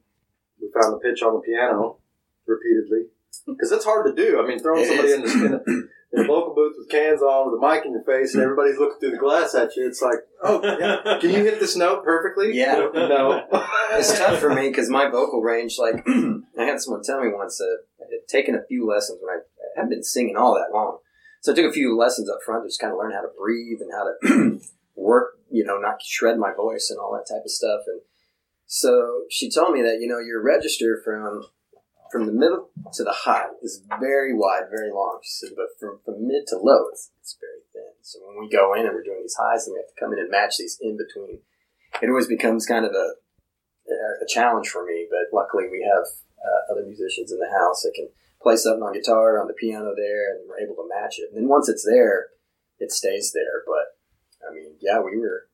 we 0.59 0.67
found 0.73 0.95
the 0.95 0.97
pitch 0.97 1.21
on 1.21 1.35
the 1.35 1.39
piano, 1.39 1.99
repeatedly 2.47 3.11
because 3.47 3.71
it's 3.71 3.85
hard 3.85 4.07
to 4.07 4.13
do. 4.13 4.41
I 4.41 4.47
mean, 4.47 4.57
throwing 4.57 4.81
It 4.81 4.87
somebody 4.87 5.13
in, 5.13 5.21
the, 5.21 5.63
in, 5.67 5.89
in 6.13 6.23
a 6.23 6.27
vocal 6.27 6.53
booth 6.53 6.75
with 6.77 6.89
cans 6.89 7.21
on, 7.21 7.51
with 7.51 7.61
a 7.61 7.65
mic 7.65 7.85
in 7.85 7.93
your 7.93 8.03
face, 8.03 8.33
and 8.33 8.43
everybody's 8.43 8.77
looking 8.77 8.99
through 8.99 9.11
the 9.11 9.17
glass 9.17 9.55
at 9.55 9.75
you. 9.75 9.87
It's 9.87 10.01
like, 10.01 10.19
oh, 10.43 10.61
yeah, 10.63 11.19
can 11.19 11.29
you 11.29 11.43
hit 11.43 11.59
this 11.59 11.75
note 11.75 12.03
perfectly? 12.03 12.51
Yeah. 12.53 12.89
no. 12.93 13.45
it's 13.91 14.17
tough 14.17 14.39
for 14.39 14.53
me 14.53 14.69
because 14.69 14.89
my 14.89 15.09
vocal 15.09 15.41
range, 15.41 15.77
like, 15.79 15.95
I 16.59 16.63
had 16.63 16.81
someone 16.81 17.03
tell 17.03 17.21
me 17.21 17.31
once 17.33 17.57
that 17.57 17.77
I 18.01 18.05
had 18.11 18.27
taken 18.27 18.55
a 18.55 18.65
few 18.67 18.85
lessons 18.85 19.19
when 19.21 19.35
I, 19.35 19.39
I 19.39 19.67
haven't 19.77 19.91
been 19.91 20.03
singing 20.03 20.35
all 20.35 20.53
that 20.55 20.75
long. 20.75 20.97
So 21.41 21.53
I 21.53 21.55
took 21.55 21.69
a 21.69 21.73
few 21.73 21.97
lessons 21.97 22.29
up 22.29 22.39
front 22.45 22.63
to 22.63 22.67
just 22.67 22.79
kind 22.79 22.93
of 22.93 22.99
learn 22.99 23.13
how 23.13 23.21
to 23.21 23.29
breathe 23.37 23.79
and 23.81 23.91
how 23.91 24.03
to 24.03 24.59
work, 24.95 25.39
you 25.49 25.63
know, 25.63 25.77
not 25.77 26.01
shred 26.05 26.37
my 26.37 26.53
voice 26.53 26.89
and 26.89 26.99
all 26.99 27.13
that 27.13 27.33
type 27.33 27.43
of 27.43 27.51
stuff. 27.51 27.81
And 27.87 28.01
so 28.67 29.23
she 29.29 29.49
told 29.49 29.73
me 29.73 29.81
that, 29.81 29.99
you 30.01 30.07
know, 30.07 30.19
your 30.19 30.43
register 30.43 31.01
from 31.03 31.45
from 32.11 32.25
the 32.25 32.33
middle 32.33 32.69
to 32.93 33.03
the 33.03 33.13
high 33.13 33.47
is 33.61 33.83
very 33.99 34.33
wide, 34.33 34.67
very 34.69 34.91
long. 34.91 35.19
She 35.23 35.31
said, 35.31 35.55
but 35.55 35.67
from, 35.79 35.99
from 36.03 36.27
mid 36.27 36.47
to 36.47 36.57
low, 36.57 36.89
it's, 36.91 37.11
it's 37.21 37.37
very 37.39 37.63
thin. 37.73 37.93
So 38.01 38.19
when 38.27 38.39
we 38.39 38.49
go 38.49 38.73
in 38.73 38.85
and 38.85 38.93
we're 38.93 39.03
doing 39.03 39.21
these 39.21 39.37
highs, 39.39 39.65
and 39.65 39.73
we 39.73 39.79
have 39.79 39.87
to 39.87 39.99
come 39.99 40.13
in 40.13 40.19
and 40.19 40.29
match 40.29 40.57
these 40.57 40.77
in 40.81 40.97
between, 40.97 41.39
it 42.01 42.09
always 42.09 42.27
becomes 42.27 42.65
kind 42.65 42.85
of 42.85 42.91
a 42.91 43.15
a 44.21 44.27
challenge 44.27 44.67
for 44.69 44.85
me. 44.85 45.07
But 45.09 45.35
luckily, 45.35 45.65
we 45.69 45.83
have 45.83 46.05
uh, 46.39 46.71
other 46.71 46.85
musicians 46.85 47.31
in 47.31 47.39
the 47.39 47.51
house 47.51 47.81
that 47.83 47.93
can 47.95 48.09
play 48.41 48.55
something 48.55 48.83
on 48.83 48.93
guitar, 48.93 49.41
on 49.41 49.47
the 49.47 49.53
piano 49.53 49.93
there, 49.95 50.31
and 50.31 50.47
we're 50.47 50.59
able 50.59 50.75
to 50.75 50.89
match 50.89 51.19
it. 51.19 51.29
And 51.29 51.37
then 51.37 51.49
once 51.49 51.69
it's 51.69 51.85
there, 51.85 52.27
it 52.79 52.91
stays 52.91 53.31
there. 53.33 53.63
But 53.65 53.97
I 54.47 54.53
mean, 54.53 54.75
yeah, 54.79 54.99
we 54.99 55.17
were 55.17 55.47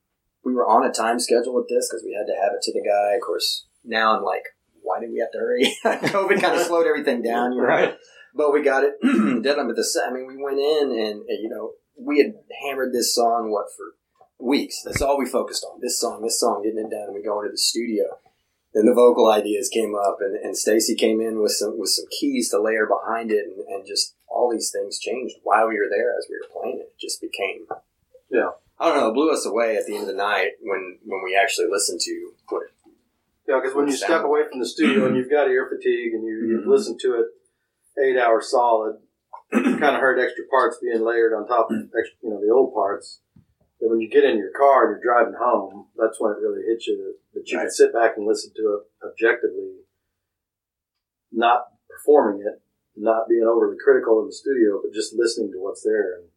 we 0.43 0.53
were 0.53 0.67
on 0.67 0.85
a 0.85 0.93
time 0.93 1.19
schedule 1.19 1.55
with 1.55 1.67
this 1.69 1.89
because 1.89 2.03
we 2.03 2.13
had 2.13 2.27
to 2.27 2.39
have 2.39 2.53
it 2.53 2.61
to 2.63 2.73
the 2.73 2.85
guy. 2.85 3.15
Of 3.15 3.21
course, 3.21 3.67
now 3.83 4.15
I'm 4.15 4.23
like, 4.23 4.43
why 4.81 4.99
did 4.99 5.11
we 5.11 5.19
have 5.19 5.31
to 5.31 5.37
hurry? 5.39 5.73
COVID 5.85 6.41
kind 6.41 6.59
of 6.59 6.65
slowed 6.65 6.87
everything 6.87 7.21
down, 7.21 7.53
you 7.53 7.61
know. 7.61 7.67
Right. 7.67 7.97
But 8.35 8.53
we 8.53 8.61
got 8.61 8.83
it 8.83 8.93
deadline. 9.43 9.67
But 9.67 9.75
the 9.75 9.83
se- 9.83 10.05
I 10.07 10.11
mean, 10.13 10.27
we 10.27 10.37
went 10.41 10.59
in 10.59 10.91
and 10.91 11.21
uh, 11.21 11.33
you 11.41 11.49
know 11.49 11.71
we 11.99 12.19
had 12.19 12.33
hammered 12.63 12.93
this 12.93 13.13
song 13.15 13.51
what 13.51 13.65
for 13.75 13.95
weeks. 14.39 14.81
That's 14.85 15.01
all 15.01 15.17
we 15.17 15.25
focused 15.25 15.65
on. 15.65 15.79
This 15.81 15.99
song, 15.99 16.21
this 16.21 16.39
song, 16.39 16.61
getting 16.63 16.79
it 16.79 16.91
done. 16.91 17.07
And 17.07 17.15
we 17.15 17.23
go 17.23 17.39
into 17.41 17.51
the 17.51 17.57
studio. 17.57 18.05
Then 18.73 18.85
the 18.85 18.93
vocal 18.93 19.31
ideas 19.31 19.69
came 19.69 19.95
up, 19.95 20.17
and, 20.19 20.35
and 20.35 20.55
Stacy 20.55 20.93
came 20.93 21.19
in 21.21 21.41
with 21.41 21.53
some 21.53 21.79
with 21.79 21.89
some 21.89 22.05
keys 22.19 22.49
to 22.51 22.61
layer 22.61 22.85
behind 22.85 23.31
it, 23.31 23.45
and, 23.47 23.65
and 23.67 23.87
just 23.87 24.13
all 24.27 24.51
these 24.51 24.69
things 24.71 24.99
changed 24.99 25.35
while 25.43 25.67
we 25.67 25.79
were 25.79 25.87
there 25.89 26.13
as 26.17 26.27
we 26.29 26.35
were 26.35 26.61
playing 26.61 26.77
it. 26.79 26.91
It 26.93 26.99
just 26.99 27.19
became, 27.21 27.65
Yeah. 28.29 28.49
I 28.79 28.89
don't 28.89 28.97
know, 28.97 29.09
it 29.09 29.13
blew 29.15 29.31
us 29.31 29.43
away 29.47 29.75
at 29.77 29.87
the 29.87 29.93
end 29.95 30.01
of 30.03 30.07
the 30.09 30.13
night 30.21 30.51
when 30.61 30.99
when 31.03 31.23
we 31.23 31.35
actually 31.35 31.65
listened 31.71 31.99
to 32.01 32.33
what 32.49 32.63
it 32.63 32.71
Yeah, 33.47 33.59
because 33.61 33.75
when 33.75 33.87
you 33.87 33.95
step 33.95 34.23
away 34.23 34.41
from 34.49 34.59
the 34.59 34.67
studio 34.67 35.05
and 35.07 35.15
you've 35.15 35.29
got 35.31 35.47
ear 35.47 35.69
fatigue 35.71 36.13
and 36.13 36.23
you, 36.25 36.35
you've 36.47 36.65
Mhm. 36.65 36.67
listened 36.67 36.99
to 36.99 37.13
it 37.21 37.27
eight 37.97 38.17
hours 38.19 38.51
solid, 38.51 38.99
you 39.53 39.61
kind 39.79 39.95
of 39.95 40.01
heard 40.01 40.19
extra 40.19 40.45
parts 40.47 40.77
being 40.81 41.01
layered 41.01 41.33
on 41.33 41.47
top 41.47 41.71
of 41.71 41.77
extra, 41.97 42.17
you 42.21 42.29
know 42.29 42.41
the 42.41 42.49
old 42.51 42.73
parts. 42.73 43.21
Then 43.79 43.89
when 43.89 44.01
you 44.01 44.09
get 44.09 44.25
in 44.25 44.37
your 44.37 44.51
car 44.51 44.85
and 44.87 44.91
you're 44.91 45.13
driving 45.13 45.35
home, 45.39 45.87
that's 45.95 46.19
when 46.19 46.31
it 46.33 46.39
really 46.39 46.63
hits 46.63 46.87
you 46.87 46.97
that, 46.97 47.15
that 47.33 47.49
you 47.49 47.57
Right. 47.57 47.63
can 47.63 47.71
sit 47.71 47.93
back 47.93 48.17
and 48.17 48.27
listen 48.27 48.51
to 48.55 48.73
it 48.75 49.05
objectively, 49.07 49.85
not 51.31 51.71
performing 51.89 52.41
it, 52.45 52.61
not 52.97 53.29
being 53.29 53.43
overly 53.43 53.77
critical 53.77 54.19
in 54.19 54.25
the 54.25 54.33
studio, 54.33 54.81
but 54.81 54.91
just 54.91 55.13
listening 55.13 55.51
to 55.53 55.59
what's 55.59 55.83
there. 55.83 56.15
And 56.15 56.29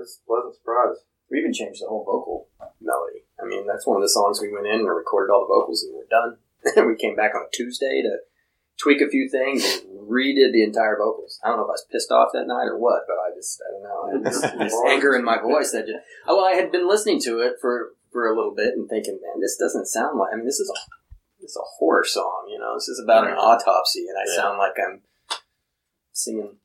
it's 0.00 0.20
a 0.20 0.26
pleasant 0.26 0.56
surprise. 0.56 1.04
We 1.32 1.38
even 1.40 1.52
changed 1.52 1.80
the 1.80 1.88
whole 1.88 2.04
vocal 2.04 2.48
melody. 2.80 3.24
I 3.42 3.46
mean, 3.48 3.66
that's 3.66 3.86
one 3.86 3.96
of 3.96 4.02
the 4.02 4.08
songs 4.12 4.38
we 4.40 4.52
went 4.52 4.66
in 4.66 4.80
and 4.80 4.88
recorded 4.88 5.32
all 5.32 5.48
the 5.48 5.54
vocals 5.54 5.82
and 5.82 5.96
we're 5.96 6.12
done. 6.12 6.36
we 6.86 6.94
came 6.94 7.16
back 7.16 7.34
on 7.34 7.42
a 7.48 7.50
Tuesday 7.56 8.02
to 8.02 8.18
tweak 8.78 9.00
a 9.00 9.08
few 9.08 9.28
things 9.30 9.64
and 9.88 10.06
redid 10.06 10.52
the 10.52 10.62
entire 10.62 10.96
vocals. 10.98 11.40
I 11.42 11.48
don't 11.48 11.56
know 11.56 11.64
if 11.64 11.72
I 11.72 11.80
was 11.80 11.86
pissed 11.90 12.12
off 12.12 12.28
that 12.34 12.46
night 12.46 12.68
or 12.68 12.78
what, 12.78 13.02
but 13.08 13.16
I 13.16 13.34
just, 13.34 13.60
I 13.66 13.72
don't 13.72 13.82
know. 13.82 13.98
I 14.04 14.12
had 14.12 14.24
this, 14.24 14.40
this 14.58 14.76
anger 14.92 15.16
in 15.16 15.24
my 15.24 15.40
voice 15.40 15.72
that 15.72 15.86
just, 15.86 16.04
oh, 16.28 16.36
well, 16.36 16.44
I 16.46 16.52
had 16.60 16.70
been 16.70 16.86
listening 16.86 17.18
to 17.22 17.40
it 17.40 17.54
for, 17.60 17.94
for 18.12 18.28
a 18.28 18.36
little 18.36 18.54
bit 18.54 18.74
and 18.74 18.88
thinking, 18.88 19.18
man, 19.22 19.40
this 19.40 19.56
doesn't 19.56 19.86
sound 19.86 20.18
like, 20.18 20.34
I 20.34 20.36
mean, 20.36 20.44
this 20.44 20.60
is 20.60 20.68
a, 20.68 20.78
this 21.40 21.50
is 21.52 21.56
a 21.56 21.66
horror 21.78 22.04
song, 22.04 22.46
you 22.52 22.58
know, 22.58 22.74
this 22.76 22.88
is 22.88 23.00
about 23.02 23.26
an 23.26 23.34
autopsy 23.34 24.04
and 24.06 24.18
I 24.18 24.28
Yeah. 24.28 24.36
sound 24.36 24.58
like 24.58 24.74
I'm 24.78 25.00
singing, 26.12 26.56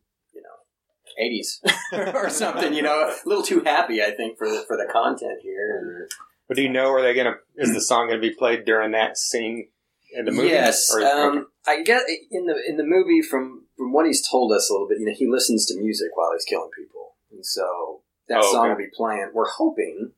80s 1.22 2.14
or 2.14 2.30
something, 2.30 2.74
you 2.74 2.82
know, 2.82 3.10
a 3.10 3.28
little 3.28 3.44
too 3.44 3.62
happy, 3.62 4.02
I 4.02 4.12
think, 4.12 4.38
for 4.38 4.48
the, 4.50 4.64
for 4.68 4.78
the 4.78 4.88
content 4.92 5.40
here. 5.42 6.08
But 6.48 6.56
do 6.58 6.64
you 6.64 6.70
know 6.70 6.92
are 6.92 7.02
they 7.02 7.14
gonna 7.14 7.36
is 7.58 7.74
the 7.74 7.82
song 7.82 8.08
gonna 8.08 8.22
be 8.22 8.34
played 8.34 8.64
during 8.66 8.92
that 8.92 9.18
scene 9.18 9.68
in 10.14 10.26
the 10.26 10.32
movie? 10.32 10.48
Yes, 10.50 10.90
Or- 10.96 11.04
um, 11.04 11.48
I 11.66 11.84
get 11.84 12.04
in 12.32 12.46
the 12.46 12.56
in 12.68 12.78
the 12.78 12.84
movie 12.86 13.22
from 13.22 13.66
from 13.78 13.92
what 13.92 14.06
he's 14.06 14.26
told 14.28 14.54
us 14.54 14.70
a 14.70 14.74
little 14.74 14.88
bit. 14.88 15.00
You 15.00 15.08
know, 15.08 15.14
he 15.14 15.28
listens 15.28 15.66
to 15.66 15.78
music 15.78 16.16
while 16.16 16.32
he's 16.34 16.46
killing 16.46 16.70
people, 16.78 17.16
and 17.32 17.46
so 17.46 18.02
that 18.30 18.40
Oh, 18.44 18.52
song 18.54 18.62
okay. 18.66 18.70
will 18.70 18.78
be 18.78 18.92
playing. 18.96 19.32
We're 19.34 19.50
hoping, 19.50 20.12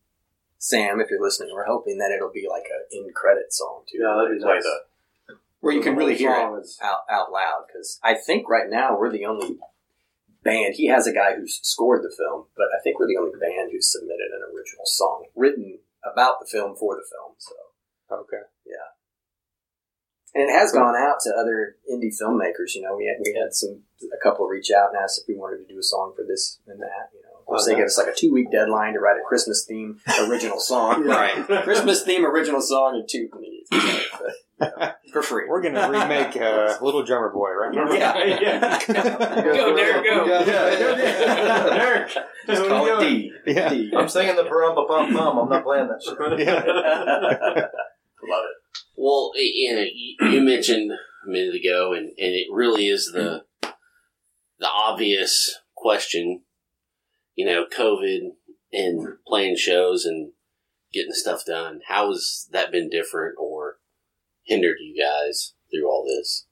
Sam, 0.60 1.00
if 1.02 1.10
you're 1.10 1.22
listening, 1.22 1.50
we're 1.56 1.66
hoping 1.66 1.98
that 1.98 2.12
it'll 2.12 2.32
be 2.32 2.48
like 2.48 2.66
a 2.66 2.96
in 2.96 3.12
credit 3.16 3.52
song 3.52 3.82
too. 3.92 3.98
Yeah, 4.02 4.16
that'd 4.22 4.38
be 4.40 4.46
nice. 4.46 4.62
the- 4.64 5.36
where 5.62 5.74
you 5.74 5.82
can 5.82 5.96
really 5.96 6.16
hear 6.16 6.34
whole 6.34 6.56
it 6.58 6.68
out 6.82 7.00
out 7.10 7.32
loud. 7.32 7.64
Because 7.68 8.00
I 8.04 8.14
think 8.14 8.48
right 8.48 8.70
now 8.70 8.96
we're 8.98 9.12
the 9.12 9.26
only 9.26 9.58
band. 10.44 10.76
He 10.76 10.88
has 10.88 11.08
a 11.08 11.14
guy 11.14 11.36
who's 11.36 11.60
scored 11.64 12.04
the 12.04 12.14
film, 12.16 12.46
but 12.56 12.68
I 12.76 12.82
think 12.84 13.00
we're 13.00 13.08
the 13.08 13.18
only 13.20 13.38
band 13.40 13.72
who's 13.72 13.92
submitted 13.92 14.32
an 14.34 14.42
original 14.56 14.86
song 14.86 15.26
written 15.36 15.80
about 16.04 16.40
the 16.40 16.48
film 16.48 16.76
for 16.76 16.96
the 16.96 17.04
film. 17.10 17.36
So. 17.38 17.56
okay. 18.24 18.44
Yeah. 18.66 18.96
And 20.36 20.50
it 20.50 20.54
has 20.54 20.72
gone 20.72 20.96
out 20.96 21.18
to 21.24 21.34
other 21.34 21.76
indie 21.92 22.14
filmmakers. 22.14 22.76
You 22.76 22.84
know, 22.84 22.96
we 22.96 23.08
had 23.08 23.18
we 23.24 23.34
had 23.40 23.54
some 23.54 23.82
a 24.14 24.22
couple 24.24 24.46
reach 24.48 24.70
out 24.72 24.90
and 24.94 24.98
asked 25.04 25.22
if 25.22 25.28
we 25.28 25.36
wanted 25.36 25.66
to 25.68 25.74
do 25.74 25.80
a 25.80 25.84
song 25.84 26.14
for 26.16 26.24
this 26.28 26.60
and 26.68 26.80
that. 26.80 27.10
You 27.14 27.22
know, 27.24 27.40
of 27.40 27.46
course 27.46 27.64
Oh, 27.64 27.66
they 27.66 27.72
nice. 27.74 27.80
gave 27.80 27.86
us 27.88 27.98
like 27.98 28.08
a 28.16 28.16
two 28.16 28.32
week 28.32 28.52
deadline 28.52 28.94
to 28.94 29.00
write 29.00 29.18
a 29.18 29.28
Christmas 29.28 29.66
theme 29.68 30.00
original 30.30 30.60
song. 30.60 31.04
Right. 31.06 31.34
Christmas 31.64 32.04
theme 32.04 32.26
original 32.26 32.62
song 32.62 32.96
in 32.96 33.06
two 33.10 33.28
minutes 33.40 33.70
but, 33.72 33.80
you 33.82 33.88
know, 33.88 34.30
for 35.14 35.22
free. 35.22 35.44
We're 35.48 35.62
gonna 35.62 35.90
remake 35.90 36.36
uh, 36.38 36.78
Little 36.82 37.04
Drummer 37.04 37.32
Boy, 37.32 37.52
right? 37.52 37.74
yeah, 37.74 38.40
yeah. 38.42 38.80
Go, 38.88 39.76
Derek, 39.76 40.04
go. 40.06 40.24
You 40.26 40.30
guys- 40.30 40.46
Derek, 40.48 42.10
Just 42.48 42.68
call 42.68 42.88
it 42.88 43.00
D. 43.10 43.32
Yeah. 43.48 43.70
D. 43.70 43.92
I'm 43.96 44.10
singing 44.10 44.36
the 44.36 44.44
parumpa 44.44 44.88
pum 44.88 45.14
pum. 45.14 45.38
I'm 45.40 45.50
not 45.50 45.64
playing 45.64 45.88
that 45.88 46.02
shit. 46.04 46.20
Love 46.20 46.40
it. 48.46 48.50
Well, 48.98 49.32
you 49.36 49.76
know, 49.76 49.86
you, 49.94 50.16
you 50.30 50.42
mentioned 50.42 50.92
a 50.92 51.30
minute 51.30 51.56
ago, 51.56 51.94
and, 51.94 52.08
and 52.08 52.36
it 52.36 52.48
really 52.52 52.88
is 52.88 53.12
the 53.14 53.44
the 54.60 54.68
obvious 54.68 55.60
question. 55.76 56.42
You 57.36 57.46
know, 57.46 57.66
COVID 57.66 58.20
and 58.74 59.08
playing 59.26 59.56
shows 59.56 60.06
and 60.06 60.34
getting 60.92 61.14
stuff 61.14 61.46
done. 61.46 61.80
How 61.88 62.10
has 62.10 62.48
that 62.52 62.72
been 62.72 62.90
different 62.90 63.36
or 63.40 63.59
hindered 64.44 64.78
you 64.80 64.96
guys 64.96 65.54
through 65.72 65.88
all 65.88 66.06
this? 66.06 66.46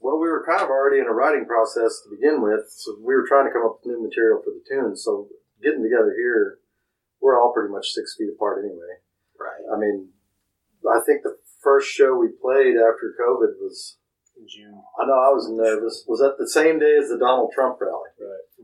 Well, 0.00 0.18
we 0.18 0.28
were 0.28 0.44
kind 0.44 0.62
of 0.62 0.68
already 0.68 0.98
in 0.98 1.06
a 1.06 1.12
writing 1.12 1.46
process 1.46 2.02
to 2.02 2.10
begin 2.10 2.42
with, 2.42 2.66
so 2.68 2.96
we 2.98 3.14
were 3.14 3.26
trying 3.26 3.46
to 3.46 3.52
come 3.52 3.64
up 3.64 3.78
with 3.78 3.92
new 3.92 4.02
material 4.02 4.42
for 4.42 4.50
the 4.50 4.64
tunes. 4.68 5.04
So 5.04 5.28
getting 5.62 5.82
together 5.82 6.12
here, 6.16 6.58
we're 7.20 7.40
all 7.40 7.52
pretty 7.52 7.72
much 7.72 7.92
six 7.92 8.16
feet 8.18 8.30
apart 8.34 8.64
anyway. 8.64 8.98
Right. 9.38 9.62
I 9.72 9.78
mean, 9.78 10.08
I 10.90 11.00
think 11.06 11.22
the 11.22 11.38
first 11.62 11.88
show 11.88 12.16
we 12.16 12.28
played 12.28 12.74
after 12.74 13.14
COVID 13.14 13.62
was 13.62 13.98
in 14.42 14.48
June. 14.50 14.74
I 15.00 15.06
know 15.06 15.14
I 15.14 15.30
was 15.30 15.46
nervous. 15.50 16.04
Was 16.08 16.18
that 16.20 16.34
the 16.38 16.48
same 16.48 16.78
day 16.78 16.98
as 17.00 17.08
the 17.08 17.18
Donald 17.18 17.52
Trump 17.54 17.78
rally? 17.80 18.10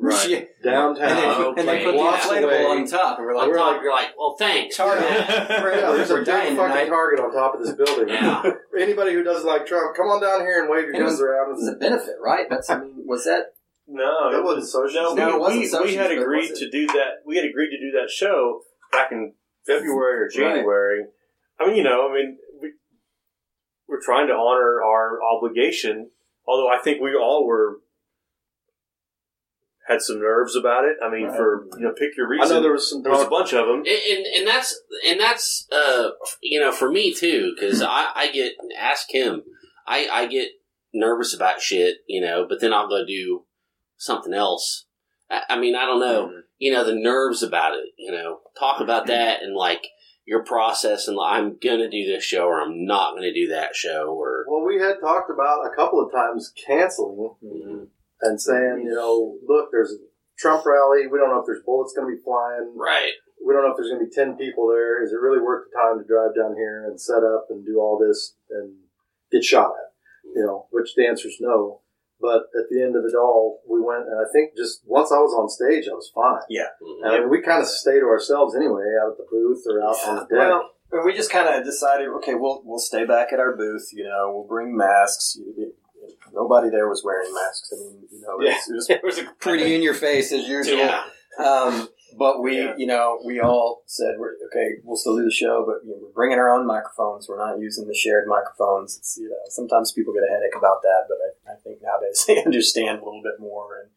Right. 0.00 0.28
Yeah. 0.30 0.40
Downtown. 0.62 1.08
And, 1.08 1.18
they, 1.18 1.24
Oh, 1.26 1.54
and 1.58 1.68
they 1.68 1.84
put 1.84 1.90
the 1.92 1.98
Blocks 1.98 2.26
inflatable 2.26 2.44
away. 2.44 2.64
on 2.66 2.86
top, 2.86 3.18
and 3.18 3.26
we're 3.26 3.34
like, 3.36 3.48
On 3.48 3.54
top, 3.54 3.82
you're 3.82 3.92
like, 3.92 4.16
well, 4.16 4.36
thanks. 4.38 4.76
Target. 4.76 5.04
Yeah, 5.10 5.46
there's 5.48 6.10
a 6.10 6.14
We're 6.14 6.24
big 6.24 6.34
fucking 6.34 6.56
tonight. 6.56 6.86
target 6.88 7.18
on 7.20 7.32
top 7.32 7.54
of 7.54 7.60
this 7.66 7.74
building. 7.74 8.08
Yeah. 8.08 8.42
Anybody 8.78 9.12
who 9.14 9.24
doesn't 9.24 9.46
like 9.46 9.66
Trump, 9.66 9.96
come 9.96 10.06
on 10.06 10.20
down 10.22 10.40
here 10.42 10.60
and 10.60 10.70
wave 10.70 10.84
your 10.84 10.94
It 10.94 11.02
was- 11.02 11.12
guns 11.14 11.22
around. 11.22 11.50
It 11.50 11.54
was 11.54 11.68
a 11.68 11.76
benefit, 11.78 12.14
right? 12.22 12.46
That's, 12.48 12.70
I 12.70 12.78
mean, 12.80 12.94
was 13.06 13.24
that? 13.24 13.54
No, 13.88 14.30
That 14.30 14.44
wasn't 14.44 14.66
social. 14.68 15.02
No, 15.02 15.14
No, 15.14 15.28
it 15.30 15.32
we, 15.34 15.38
wasn't 15.40 15.60
we, 15.60 15.66
socialist, 15.66 15.90
we 15.92 15.96
had 15.96 16.08
but 16.14 16.18
agreed 16.22 16.50
was 16.50 16.60
it? 16.60 16.64
to 16.64 16.70
do 16.70 16.86
that. 16.88 17.10
We 17.26 17.36
had 17.36 17.44
agreed 17.46 17.70
to 17.70 17.78
do 17.80 17.90
that 17.98 18.10
show 18.10 18.60
back 18.92 19.10
in 19.10 19.32
February 19.66 20.18
or 20.18 20.24
Right. 20.24 20.30
January. 20.32 21.04
I 21.58 21.66
mean, 21.66 21.76
you 21.76 21.82
know, 21.82 22.08
I 22.08 22.14
mean, 22.14 22.36
we, 22.38 22.38
we're 23.88 24.02
trying 24.02 24.26
to 24.28 24.34
honor 24.34 24.82
our 24.84 25.18
obligation. 25.22 26.10
Although 26.46 26.68
I 26.68 26.78
think 26.78 27.00
we 27.00 27.14
all 27.14 27.46
were 27.46 27.78
had 29.86 30.02
some 30.02 30.20
nerves 30.20 30.54
about 30.54 30.84
it. 30.84 30.96
I 31.02 31.10
mean, 31.10 31.26
Right. 31.28 31.36
for 31.36 31.66
you 31.78 31.84
know, 31.86 31.92
pick 31.92 32.16
your 32.16 32.28
reason. 32.28 32.42
I 32.42 32.44
reason. 32.44 32.56
know 32.56 32.62
there 32.62 32.72
was 32.72 32.90
some 32.90 33.02
there 33.02 33.12
was 33.12 33.22
a 33.24 33.30
bunch 33.30 33.54
of 33.54 33.66
them. 33.66 33.78
and, 33.78 33.86
and 33.88 34.26
and 34.36 34.46
that's 34.46 34.78
and 35.06 35.18
that's 35.18 35.66
uh 35.72 36.10
you 36.42 36.60
know 36.60 36.72
for 36.72 36.90
me 36.90 37.14
too 37.14 37.54
because 37.54 37.80
I 37.82 38.10
I 38.14 38.30
get 38.30 38.52
ask 38.78 39.10
him 39.10 39.42
I 39.86 40.06
I 40.12 40.26
get 40.26 40.48
nervous 40.92 41.34
about 41.34 41.60
shit 41.62 41.98
you 42.06 42.20
know 42.20 42.44
but 42.48 42.60
then 42.60 42.72
I'll 42.74 42.88
go 42.88 43.04
do 43.06 43.44
something 43.96 44.32
else 44.34 44.86
I, 45.30 45.42
I 45.50 45.58
mean 45.58 45.74
I 45.74 45.86
don't 45.86 46.00
know 46.00 46.32
you 46.58 46.70
know 46.72 46.84
the 46.84 46.94
nerves 46.94 47.42
about 47.42 47.74
it 47.74 47.86
you 47.98 48.10
know 48.12 48.40
talk 48.58 48.80
about 48.80 49.06
that 49.06 49.42
and 49.42 49.54
like 49.56 49.86
your 50.28 50.44
process 50.44 51.08
and 51.08 51.18
I'm 51.18 51.56
gonna 51.56 51.88
do 51.88 52.04
this 52.04 52.22
show 52.22 52.44
or 52.44 52.60
I'm 52.60 52.84
not 52.84 53.14
gonna 53.14 53.32
do 53.32 53.48
that 53.48 53.74
show 53.74 54.14
or 54.14 54.44
Well, 54.46 54.62
we 54.62 54.78
had 54.78 55.00
talked 55.00 55.30
about 55.30 55.64
a 55.64 55.74
couple 55.74 56.04
of 56.04 56.12
times 56.12 56.52
canceling 56.66 57.30
mm-hmm. 57.42 57.84
and 58.20 58.40
saying, 58.40 58.82
you 58.84 58.94
know, 58.94 59.38
look, 59.48 59.70
there's 59.72 59.92
a 59.92 59.96
Trump 60.38 60.66
rally. 60.66 61.06
We 61.06 61.16
don't 61.18 61.30
know 61.30 61.40
if 61.40 61.46
there's 61.46 61.64
bullets 61.64 61.94
going 61.96 62.10
to 62.10 62.16
be 62.16 62.22
flying. 62.22 62.74
right. 62.76 63.12
We 63.44 63.54
don't 63.54 63.64
know 63.64 63.70
if 63.70 63.76
there's 63.78 63.88
going 63.88 64.04
to 64.04 64.10
be 64.10 64.14
10 64.14 64.36
people 64.36 64.68
there. 64.68 65.02
Is 65.02 65.12
it 65.12 65.20
really 65.20 65.40
worth 65.40 65.64
the 65.70 65.78
time 65.78 65.98
to 65.98 66.04
drive 66.04 66.36
down 66.36 66.54
here 66.56 66.84
and 66.84 67.00
set 67.00 67.24
up 67.24 67.46
and 67.48 67.64
do 67.64 67.78
all 67.78 67.98
this 67.98 68.34
and 68.50 68.74
get 69.32 69.44
shot 69.44 69.70
at? 69.70 69.94
You 70.34 70.44
know, 70.44 70.66
which 70.70 70.94
the 70.94 71.06
answer 71.06 71.28
is 71.28 71.38
no. 71.40 71.80
But 72.20 72.50
at 72.58 72.66
the 72.70 72.82
end 72.82 72.96
of 72.96 73.04
it 73.04 73.14
all, 73.14 73.62
we 73.68 73.80
went, 73.80 74.06
and 74.08 74.18
I 74.18 74.26
think 74.32 74.56
just 74.56 74.82
once 74.84 75.12
I 75.12 75.18
was 75.18 75.32
on 75.38 75.48
stage, 75.48 75.86
I 75.88 75.94
was 75.94 76.10
fine. 76.14 76.42
Mhm. 76.82 77.04
And 77.04 77.12
I 77.12 77.18
mean, 77.20 77.30
we 77.30 77.40
kind 77.40 77.62
of 77.62 77.68
stay 77.68 78.00
to 78.00 78.06
ourselves 78.06 78.56
anyway, 78.56 78.82
out 79.00 79.12
at 79.12 79.18
the 79.18 79.26
booth 79.30 79.62
or 79.70 79.80
out 79.82 79.96
on 80.06 80.14
the 80.16 80.20
deck. 80.22 80.30
Well, 80.32 80.70
but 80.90 81.04
we 81.04 81.12
just 81.14 81.30
kind 81.30 81.48
of 81.48 81.64
decided, 81.64 82.08
okay, 82.18 82.34
we'll 82.34 82.62
we'll 82.64 82.78
stay 82.80 83.04
back 83.04 83.32
at 83.32 83.38
our 83.38 83.54
booth. 83.56 83.88
You 83.92 84.04
know, 84.04 84.32
we'll 84.34 84.48
bring 84.48 84.76
masks. 84.76 85.36
You- 85.38 85.54
you- 85.56 85.72
Nobody 86.32 86.70
there 86.70 86.88
was 86.88 87.02
wearing 87.04 87.32
masks. 87.34 87.72
I 87.72 87.76
mean, 87.80 88.06
you 88.10 88.20
know, 88.20 88.38
it 88.40 88.54
was, 88.54 88.68
it 88.68 88.74
was 88.74 88.90
It 89.18 89.26
was 89.26 89.34
pretty 89.40 89.74
in 89.74 89.82
your 89.82 89.94
face 89.94 90.32
as 90.32 90.46
usual. 90.48 90.76
Yeah. 90.78 91.02
Um, 91.38 91.88
but 92.16 92.42
we, 92.42 92.56
Yeah. 92.58 92.74
you 92.76 92.86
know, 92.86 93.20
we 93.24 93.40
all 93.40 93.82
said, 93.86 94.14
we're, 94.18 94.34
okay, 94.50 94.76
we'll 94.84 94.96
still 94.96 95.16
do 95.16 95.24
the 95.24 95.30
show, 95.30 95.64
but 95.66 95.84
you 95.84 95.90
know, 95.92 95.98
we're 96.02 96.12
bringing 96.14 96.38
our 96.38 96.48
own 96.48 96.66
microphones. 96.66 97.28
We're 97.28 97.38
not 97.38 97.58
using 97.60 97.86
the 97.86 97.94
shared 97.94 98.26
microphones. 98.28 98.96
It's, 98.98 99.18
you 99.20 99.28
know, 99.28 99.36
sometimes 99.48 99.92
people 99.92 100.14
get 100.14 100.22
a 100.22 100.32
headache 100.32 100.56
about 100.56 100.82
that, 100.82 101.04
but 101.08 101.18
I, 101.20 101.54
I 101.54 101.56
think 101.60 101.78
nowadays 101.82 102.24
they 102.26 102.42
understand 102.42 103.00
a 103.00 103.04
little 103.04 103.22
bit 103.22 103.38
more. 103.38 103.80
And 103.82 103.90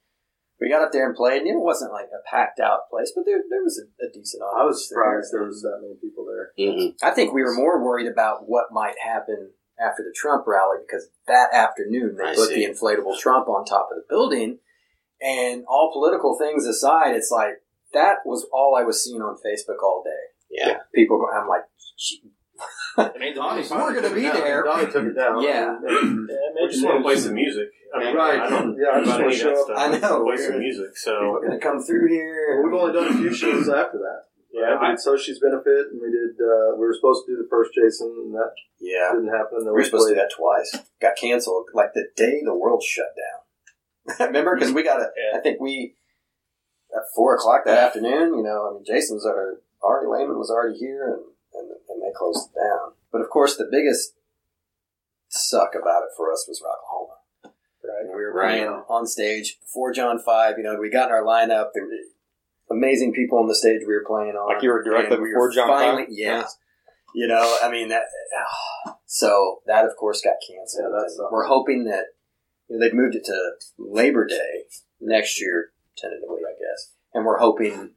we 0.59 0.69
got 0.69 0.83
up 0.83 0.91
there 0.91 1.07
and 1.07 1.15
played, 1.15 1.41
and 1.41 1.49
it 1.49 1.57
wasn't 1.59 1.91
like 1.93 2.09
a 2.13 2.21
packed 2.29 2.59
out 2.59 2.89
place, 2.89 3.11
but 3.15 3.25
there, 3.25 3.41
there 3.49 3.63
was 3.63 3.79
a, 3.81 4.05
a 4.05 4.09
decent 4.11 4.43
audience. 4.43 4.61
I 4.61 4.65
was 4.65 4.87
surprised 4.87 5.31
there 5.33 5.39
there. 5.41 5.47
was 5.47 5.61
that 5.63 5.79
many 5.81 5.95
people 5.95 6.25
there. 6.25 6.51
Mhm. 6.59 6.95
I 7.01 7.11
think 7.11 7.33
we 7.33 7.41
were 7.43 7.53
more 7.53 7.83
worried 7.83 8.07
about 8.11 8.47
what 8.49 8.65
might 8.71 8.99
happen 9.03 9.51
after 9.79 10.03
the 10.03 10.13
Trump 10.15 10.45
rally 10.45 10.77
because 10.85 11.07
that 11.27 11.53
afternoon 11.53 12.15
they 12.17 12.31
I 12.31 12.35
put 12.35 12.49
see. 12.49 12.65
the 12.65 12.71
inflatable 12.71 13.17
Trump 13.17 13.47
on 13.47 13.65
top 13.65 13.89
of 13.89 13.97
the 13.97 14.03
building. 14.07 14.59
And 15.23 15.65
all 15.67 15.91
political 15.93 16.35
things 16.37 16.65
aside, 16.65 17.15
it's 17.15 17.29
like 17.31 17.60
that 17.93 18.17
was 18.25 18.47
all 18.53 18.75
I 18.75 18.83
was 18.83 19.03
seeing 19.03 19.21
on 19.21 19.35
Facebook 19.45 19.81
all 19.83 20.03
day. 20.05 20.23
Yeah. 20.49 20.77
People, 20.93 21.17
go, 21.17 21.27
I'm 21.31 21.47
like, 21.47 21.63
"Gee, 21.97 22.21
I 22.97 23.09
mean, 23.17 23.35
Donnie 23.35 23.63
Donnie, 23.67 23.83
We're 23.83 24.01
gonna 24.01 24.13
be 24.13 24.25
it 24.25 24.33
down. 24.33 24.41
there. 24.41 24.63
Donnie 24.63 24.91
took 24.91 25.05
it 25.05 25.15
down. 25.15 25.41
Yeah. 25.41 25.75
We 26.61 26.67
just 26.67 26.85
want 26.85 26.99
to 26.99 27.03
play 27.03 27.15
some 27.15 27.33
music. 27.33 27.69
I 27.95 27.99
mean, 27.99 28.15
Right. 28.15 28.39
I 28.39 28.49
don't 28.49 28.77
Yeah, 28.77 28.89
I 28.93 28.99
just 28.99 29.09
about 29.09 29.21
wanna 29.21 29.35
show 29.35 29.73
up. 29.73 29.77
I 29.77 29.97
know. 29.97 30.23
play 30.25 30.37
some 30.37 30.59
music. 30.59 30.95
So 30.95 31.31
we're 31.31 31.47
going 31.47 31.59
to 31.59 31.65
come 31.65 31.81
through 31.81 32.07
here. 32.09 32.61
Well, 32.61 32.69
we've 32.71 32.79
only 32.81 32.93
done 32.93 33.07
a 33.15 33.17
few 33.17 33.33
shows 33.33 33.67
after 33.67 33.97
that. 33.97 34.19
yeah, 34.53 34.77
we 34.79 34.87
I, 34.87 34.89
did 34.91 34.99
Sushi's 34.99 35.39
Benefit, 35.39 35.87
and 35.91 35.99
we 36.01 36.11
did. 36.11 36.35
Uh, 36.37 36.75
we 36.77 36.85
were 36.85 36.93
supposed 36.93 37.25
to 37.25 37.31
do 37.33 37.37
the 37.41 37.47
first 37.49 37.71
Jason, 37.73 38.13
and 38.25 38.35
that 38.35 38.51
yeah. 38.79 39.11
didn't 39.13 39.29
happen. 39.33 39.59
Then 39.65 39.73
We 39.73 39.79
were 39.81 39.83
supposed 39.83 40.09
to 40.09 40.13
do 40.13 40.19
that 40.21 40.31
twice. 40.35 40.85
Got 41.01 41.15
canceled 41.19 41.67
like 41.73 41.93
the 41.93 42.07
day 42.15 42.41
the 42.43 42.53
world 42.55 42.83
shut 42.83 43.09
down. 43.17 44.27
Remember? 44.27 44.55
Because 44.55 44.71
we 44.73 44.83
got 44.83 45.01
a, 45.01 45.09
Yeah. 45.17 45.39
I 45.39 45.41
think 45.41 45.59
we, 45.59 45.95
at 46.95 47.03
four 47.15 47.35
o'clock 47.35 47.61
that 47.65 47.77
afternoon, 47.77 48.35
you 48.35 48.43
know, 48.43 48.69
I 48.69 48.73
mean, 48.73 48.83
Jason 48.85 49.15
was 49.15 49.25
already, 49.25 49.57
Ari 49.83 50.07
Lehman 50.07 50.37
was 50.37 50.49
already 50.49 50.77
here 50.77 51.07
and, 51.13 51.23
and, 51.53 51.71
and 51.89 52.01
they 52.01 52.11
closed 52.15 52.49
it 52.53 52.59
down. 52.59 52.93
But 53.11 53.21
of 53.21 53.29
course, 53.29 53.55
the 53.57 53.67
biggest 53.69 54.13
suck 55.29 55.73
about 55.79 56.03
it 56.03 56.09
for 56.15 56.31
us 56.31 56.45
was 56.47 56.61
Rocklahoma. 56.61 57.51
Right. 57.83 58.05
We 58.15 58.21
were 58.21 58.33
Right. 58.33 58.59
playing 58.65 58.83
on 58.89 59.07
stage 59.07 59.59
before 59.61 59.91
John 59.93 60.19
5, 60.19 60.57
you 60.57 60.63
know, 60.63 60.77
we 60.79 60.89
got 60.89 61.07
in 61.09 61.13
our 61.15 61.23
lineup. 61.23 61.69
There 61.73 61.83
were 61.83 61.91
amazing 62.75 63.13
people 63.13 63.37
on 63.39 63.47
the 63.47 63.55
stage 63.55 63.81
we 63.87 63.93
were 63.93 64.05
playing 64.05 64.35
on. 64.35 64.53
Like 64.53 64.63
you 64.63 64.69
were 64.69 64.83
directly 64.83 65.15
And 65.15 65.23
we 65.23 65.29
before 65.29 65.47
were 65.47 65.53
John 65.53 65.67
finally, 65.67 66.03
5? 66.03 66.11
Yeah. 66.11 66.45
You 67.13 67.27
know, 67.27 67.57
I 67.61 67.69
mean, 67.69 67.89
that, 67.89 68.03
so 69.05 69.61
that 69.65 69.85
of 69.85 69.95
course 69.97 70.21
got 70.21 70.35
canceled. 70.47 70.93
Yeah, 70.93 71.25
we're 71.31 71.47
hoping 71.47 71.85
that 71.85 72.05
you 72.69 72.77
know, 72.77 72.85
they've 72.85 72.93
moved 72.93 73.15
it 73.15 73.25
to 73.25 73.51
Labor 73.77 74.25
Day 74.25 74.63
next 75.01 75.41
year, 75.41 75.71
tentatively, 76.01 76.41
I 76.41 76.57
guess. 76.57 76.93
And 77.13 77.25
we're 77.25 77.37
hoping 77.39 77.93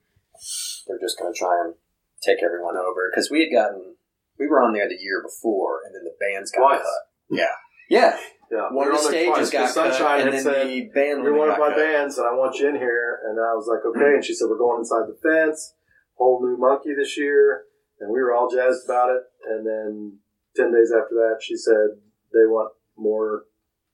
they're 0.86 1.00
just 1.00 1.18
going 1.18 1.32
to 1.32 1.38
try 1.38 1.64
and 1.64 1.74
take 2.22 2.42
everyone 2.42 2.76
over 2.76 3.11
because 3.11 3.30
we 3.30 3.40
had 3.40 3.52
gotten 3.52 3.96
we 4.38 4.48
were 4.48 4.61
on 4.61 4.72
there 4.74 4.88
the 4.88 4.98
year 5.00 5.22
before, 5.22 5.80
and 5.86 5.94
then 5.94 6.02
the 6.05 6.14
bands 6.18 6.50
got 6.50 6.61
Twice. 6.61 6.82
cut. 6.82 7.02
Yeah, 7.30 7.55
yeah. 7.88 8.18
Yeah, 8.50 8.68
One 8.70 8.86
we 8.90 8.94
of 8.94 9.02
the 9.02 9.09
stages 9.09 9.48
twice, 9.48 9.50
got 9.50 9.61
'cause 9.66 9.74
Sunshine 9.74 9.98
cut, 9.98 10.20
and 10.20 10.24
had 10.28 10.32
then 10.34 10.42
said, 10.42 10.66
the 10.68 10.80
band 10.92 11.22
You're 11.24 11.34
one 11.34 11.50
of 11.50 11.59
my 11.59 11.68
cut. 11.70 11.78
bands, 11.78 12.18
and 12.18 12.26
I 12.28 12.34
want 12.34 12.59
you 12.59 12.68
in 12.68 12.76
here. 12.76 13.20
And 13.24 13.38
I 13.40 13.55
was 13.57 13.66
like, 13.66 13.80
okay. 13.86 14.14
And 14.14 14.24
she 14.24 14.34
said, 14.34 14.46
we're 14.50 14.59
going 14.59 14.80
inside 14.80 15.09
the 15.09 15.16
fence, 15.22 15.74
whole 16.14 16.44
new 16.44 16.57
monkey 16.59 16.94
this 16.94 17.16
year. 17.16 17.64
And 18.00 18.12
we 18.12 18.20
were 18.20 18.34
all 18.34 18.50
jazzed 18.50 18.84
about 18.84 19.11
it. 19.16 19.22
And 19.48 19.64
then 19.66 20.18
10 20.57 20.72
days 20.72 20.92
after 20.92 21.14
that, 21.24 21.38
she 21.40 21.57
said, 21.57 21.96
they 22.34 22.44
want 22.46 22.74
more 22.98 23.44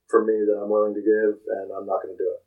from 0.08 0.26
me 0.26 0.40
than 0.44 0.58
I'm 0.60 0.68
willing 0.68 0.94
to 0.94 1.00
give, 1.00 1.38
and 1.46 1.70
I'm 1.70 1.86
not 1.86 2.02
going 2.02 2.16
to 2.16 2.18
do 2.18 2.28
it. 2.34 2.42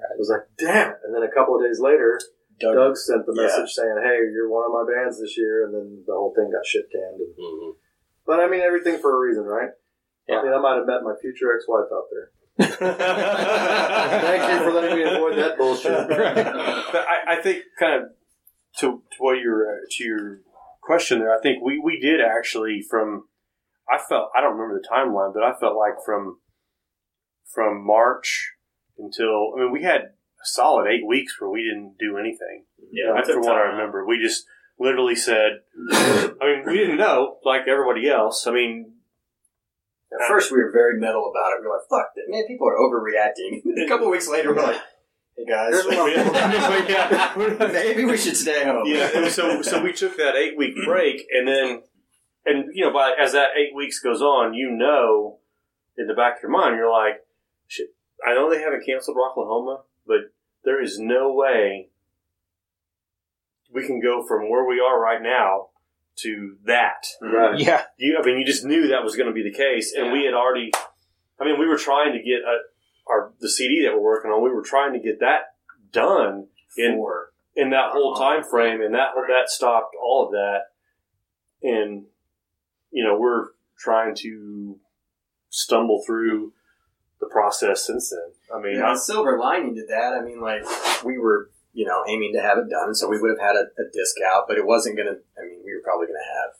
I 0.00 0.16
was 0.16 0.30
like, 0.30 0.46
damn. 0.58 0.94
And 1.04 1.14
then 1.14 1.22
a 1.22 1.30
couple 1.32 1.56
of 1.56 1.62
days 1.62 1.80
later, 1.80 2.20
Doug, 2.60 2.74
Doug 2.74 2.96
sent 2.96 3.26
the 3.26 3.34
Yeah. 3.34 3.42
message 3.42 3.70
saying, 3.70 3.98
hey, 4.02 4.18
you're 4.32 4.48
one 4.48 4.64
of 4.66 4.72
my 4.72 4.84
bands 4.86 5.20
this 5.20 5.36
year. 5.36 5.64
And 5.64 5.74
then 5.74 6.04
the 6.06 6.14
whole 6.14 6.32
thing 6.34 6.50
got 6.50 6.64
shit 6.66 6.90
canned. 6.90 7.20
And, 7.20 7.34
Mhm. 7.38 7.76
but 8.26 8.40
I 8.40 8.48
mean, 8.48 8.60
everything 8.60 8.98
for 8.98 9.14
a 9.14 9.18
reason, 9.18 9.44
right? 9.44 9.70
Yeah. 10.28 10.40
I 10.40 10.42
mean, 10.44 10.52
I 10.52 10.58
might 10.58 10.76
have 10.76 10.86
met 10.86 11.02
my 11.02 11.14
future 11.20 11.54
ex-wife 11.54 11.90
out 11.92 12.06
there. 12.10 12.30
Thank 12.58 14.52
you 14.52 14.58
for 14.64 14.72
letting 14.72 14.96
me 14.96 15.02
avoid 15.04 15.36
that 15.38 15.56
bullshit. 15.56 16.08
but 16.08 17.06
I, 17.06 17.38
I 17.38 17.42
think 17.42 17.64
kind 17.78 18.02
of 18.02 18.10
to 18.78 19.02
to 19.12 19.16
what 19.18 19.38
your 19.38 19.70
uh, 19.70 19.80
to 19.90 20.04
your 20.04 20.40
question 20.82 21.20
there. 21.20 21.32
I 21.32 21.40
think 21.40 21.62
we 21.62 21.78
we 21.78 21.98
did 22.00 22.20
actually 22.20 22.82
from. 22.82 23.28
I 23.90 23.98
felt 24.08 24.30
I 24.36 24.40
don't 24.40 24.56
remember 24.58 24.80
the 24.82 24.88
timeline, 24.88 25.32
but 25.32 25.42
I 25.44 25.54
felt 25.58 25.76
like 25.76 25.94
from 26.04 26.38
from 27.46 27.84
March 27.86 28.54
until 28.98 29.54
I 29.56 29.60
mean 29.62 29.72
we 29.72 29.82
had 29.82 30.00
a 30.02 30.44
solid 30.44 30.88
eight 30.88 31.06
weeks 31.06 31.40
where 31.40 31.50
we 31.50 31.62
didn't 31.62 31.96
do 31.98 32.16
anything. 32.18 32.64
yeah, 32.92 33.12
That's 33.14 33.28
from 33.30 33.42
a 33.42 33.46
what 33.46 33.56
I 33.56 33.60
remember. 33.62 34.04
We 34.06 34.20
just 34.20 34.44
literally 34.78 35.16
said. 35.16 35.60
I 35.92 36.32
mean, 36.42 36.62
we 36.66 36.76
didn't 36.78 36.96
know 36.98 37.38
like 37.44 37.62
everybody 37.66 38.08
else. 38.08 38.46
I 38.46 38.52
mean, 38.52 38.92
At 40.12 40.28
first, 40.28 40.52
we 40.52 40.58
were 40.58 40.70
very 40.72 40.98
metal 41.00 41.30
about 41.30 41.52
it. 41.54 41.60
We 41.60 41.66
were 41.66 41.74
like, 41.76 41.88
"Fuck 41.90 42.14
that, 42.14 42.24
man! 42.28 42.44
People 42.46 42.68
are 42.68 42.76
overreacting." 42.78 43.62
a 43.84 43.88
couple 43.88 44.06
of 44.06 44.12
weeks 44.12 44.28
later, 44.28 44.54
we're 44.54 44.62
like, 44.62 44.80
"Hey 45.36 45.44
guys, 45.44 45.72
There's 45.72 45.86
a 45.86 45.90
lot 45.90 46.08
of- 46.16 46.88
Yeah. 46.88 47.68
maybe 47.72 48.04
we 48.04 48.16
should 48.16 48.36
stay 48.36 48.64
home." 48.64 48.84
yeah, 48.86 49.10
and 49.14 49.30
so 49.32 49.60
so 49.62 49.82
we 49.82 49.92
took 49.92 50.16
that 50.16 50.36
eight 50.36 50.56
week 50.56 50.74
break, 50.86 51.26
and 51.32 51.46
then, 51.48 51.82
and 52.46 52.66
you 52.72 52.84
know, 52.84 52.92
by 52.92 53.14
as 53.20 53.32
that 53.32 53.48
eight 53.56 53.74
weeks 53.74 53.98
goes 53.98 54.22
on, 54.22 54.54
you 54.54 54.70
know, 54.70 55.38
in 55.96 56.06
the 56.06 56.14
back 56.14 56.36
of 56.36 56.42
your 56.44 56.52
mind, 56.52 56.76
you're 56.76 56.90
like, 56.90 57.14
shit. 57.14 57.26
I 58.26 58.34
know 58.34 58.50
they 58.50 58.60
haven't 58.60 58.84
canceled 58.84 59.16
Rocklahoma, 59.16 59.82
but 60.06 60.32
there 60.64 60.82
is 60.82 60.98
no 60.98 61.32
way 61.32 61.88
we 63.72 63.86
can 63.86 64.00
go 64.00 64.26
from 64.26 64.50
where 64.50 64.66
we 64.66 64.80
are 64.80 65.00
right 65.00 65.22
now 65.22 65.68
to 66.16 66.56
that. 66.64 67.06
Right. 67.20 67.58
Yeah. 67.60 67.82
You, 67.96 68.18
I 68.20 68.26
mean, 68.26 68.38
you 68.38 68.46
just 68.46 68.64
knew 68.64 68.88
that 68.88 69.04
was 69.04 69.16
going 69.16 69.28
to 69.28 69.32
be 69.34 69.42
the 69.42 69.56
case, 69.56 69.94
and 69.96 70.12
we 70.12 70.24
had 70.24 70.34
already. 70.34 70.70
I 71.40 71.44
mean, 71.44 71.60
we 71.60 71.66
were 71.66 71.76
trying 71.76 72.12
to 72.12 72.18
get 72.18 72.40
a, 72.40 72.58
our 73.06 73.32
the 73.40 73.48
CD 73.48 73.84
that 73.84 73.94
we're 73.94 74.02
working 74.02 74.30
on. 74.30 74.42
We 74.42 74.50
were 74.50 74.62
trying 74.62 74.92
to 74.94 74.98
get 74.98 75.20
that 75.20 75.54
done 75.92 76.48
in 76.76 76.96
Four. 76.96 77.30
in 77.54 77.70
that 77.70 77.90
whole 77.92 78.14
time 78.14 78.42
frame, 78.42 78.80
and 78.80 78.94
that 78.94 79.10
that 79.14 79.48
stopped 79.48 79.94
all 80.02 80.26
of 80.26 80.32
that. 80.32 80.60
And 81.62 82.06
you 82.90 83.04
know, 83.04 83.18
we're 83.18 83.48
trying 83.78 84.14
to 84.16 84.78
stumble 85.50 86.02
through 86.04 86.52
the 87.28 87.32
process 87.32 87.86
since 87.86 88.10
then. 88.10 88.32
I 88.54 88.60
mean, 88.60 88.78
Yeah, 88.78 88.92
I, 88.92 88.96
silver 88.96 89.38
lining 89.38 89.74
to 89.76 89.86
that, 89.86 90.14
I 90.14 90.24
mean, 90.24 90.40
like 90.40 90.62
we 91.04 91.18
were, 91.18 91.50
you 91.72 91.86
know, 91.86 92.04
aiming 92.08 92.32
to 92.34 92.42
have 92.42 92.58
it 92.58 92.70
done, 92.70 92.94
so 92.94 93.08
we 93.08 93.20
would 93.20 93.30
have 93.30 93.40
had 93.40 93.56
a, 93.56 93.68
a 93.80 93.90
disc 93.92 94.16
out, 94.26 94.44
but 94.48 94.58
it 94.58 94.66
wasn't 94.66 94.96
gonna. 94.96 95.18
I 95.38 95.46
mean, 95.46 95.60
we 95.64 95.74
were 95.74 95.82
probably 95.84 96.06
gonna 96.06 96.32
have 96.42 96.56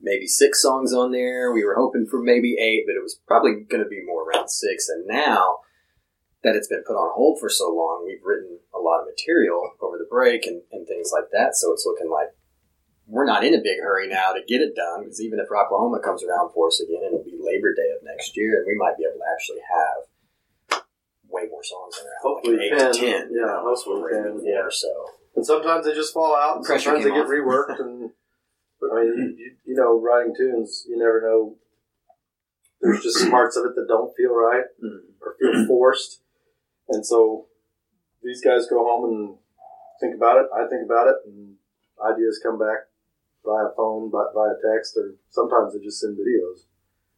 maybe 0.00 0.26
six 0.26 0.62
songs 0.62 0.92
on 0.92 1.12
there. 1.12 1.52
We 1.52 1.64
were 1.64 1.74
hoping 1.74 2.06
for 2.06 2.20
maybe 2.22 2.56
eight, 2.60 2.84
but 2.86 2.96
it 2.96 3.02
was 3.02 3.20
probably 3.26 3.62
gonna 3.68 3.88
be 3.88 4.04
more 4.04 4.28
around 4.28 4.48
six. 4.48 4.88
And 4.88 5.06
now 5.06 5.58
that 6.42 6.56
it's 6.56 6.68
been 6.68 6.82
put 6.86 6.96
on 6.96 7.12
hold 7.14 7.38
for 7.38 7.48
so 7.48 7.70
long, 7.70 8.04
we've 8.04 8.24
written 8.24 8.58
a 8.74 8.78
lot 8.78 9.00
of 9.00 9.06
material 9.06 9.72
over 9.80 9.98
the 9.98 10.10
break 10.10 10.46
and, 10.46 10.62
and 10.72 10.86
things 10.86 11.10
like 11.12 11.30
that. 11.32 11.54
So 11.54 11.72
it's 11.72 11.86
looking 11.86 12.10
like 12.10 12.34
we're 13.06 13.26
not 13.26 13.44
in 13.44 13.54
a 13.54 13.62
big 13.62 13.78
hurry 13.82 14.08
now 14.08 14.32
to 14.32 14.42
get 14.46 14.60
it 14.62 14.74
done 14.74 15.02
because 15.02 15.20
even 15.20 15.38
if 15.38 15.48
Rocklahoma 15.48 16.02
comes 16.02 16.22
around 16.24 16.50
for 16.52 16.68
us 16.68 16.80
again, 16.80 17.02
it'll 17.06 17.22
be 17.22 17.38
Labor 17.38 17.74
Day 17.74 17.90
of 17.94 18.02
next 18.04 18.36
year, 18.36 18.58
and 18.58 18.66
we 18.66 18.74
might 18.74 18.96
be 18.96 19.04
able 19.04 19.18
to 19.18 19.30
actually 19.32 19.62
have 19.68 20.06
way 21.32 21.48
more 21.50 21.64
songs 21.64 21.98
in 21.98 22.04
there. 22.04 22.20
Hopefully 22.22 22.56
like 22.56 22.80
eight 22.80 22.92
to 22.92 23.00
ten. 23.00 23.30
Yeah, 23.32 23.60
hopefully 23.60 24.02
we 24.02 24.10
can. 24.10 24.40
Yeah. 24.44 24.68
So 24.70 24.88
And 25.34 25.44
sometimes 25.44 25.86
they 25.86 25.94
just 25.94 26.12
fall 26.12 26.36
out, 26.36 26.56
and 26.56 26.64
Pressure 26.64 26.90
sometimes 26.90 27.04
they 27.04 27.10
get 27.10 27.26
reworked. 27.26 27.80
And 27.80 28.10
I 28.82 29.00
mean, 29.00 29.36
you, 29.38 29.52
you 29.64 29.74
know, 29.74 30.00
writing 30.00 30.34
tunes, 30.36 30.84
you 30.88 30.98
never 30.98 31.20
know. 31.22 31.56
There's 32.80 33.02
just 33.02 33.30
parts 33.30 33.56
of 33.56 33.64
it 33.64 33.74
that 33.76 33.88
don't 33.88 34.14
feel 34.16 34.34
right 34.34 34.64
mm. 34.82 35.00
or 35.20 35.36
feel 35.40 35.66
forced, 35.66 36.20
and 36.88 37.04
so 37.04 37.46
these 38.22 38.42
guys 38.42 38.66
go 38.68 38.84
home 38.84 39.04
and 39.10 39.36
think 40.00 40.14
about 40.14 40.38
it. 40.38 40.46
I 40.54 40.68
think 40.68 40.84
about 40.84 41.08
it, 41.08 41.16
and 41.26 41.56
ideas 42.04 42.40
come 42.42 42.58
back 42.58 42.90
via 43.44 43.70
phone, 43.76 44.10
by, 44.10 44.24
via 44.34 44.54
text, 44.62 44.96
or 44.96 45.14
sometimes 45.30 45.74
they 45.74 45.80
just 45.80 46.00
send 46.00 46.16
videos. 46.16 46.66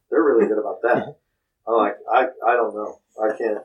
They're 0.09 0.23
really 0.23 0.47
good 0.47 0.59
about 0.59 0.81
that. 0.83 1.17
I'm 1.67 1.77
like, 1.77 1.97
I, 2.11 2.27
I 2.45 2.53
don't 2.53 2.75
know. 2.75 2.99
I 3.21 3.35
can't. 3.37 3.59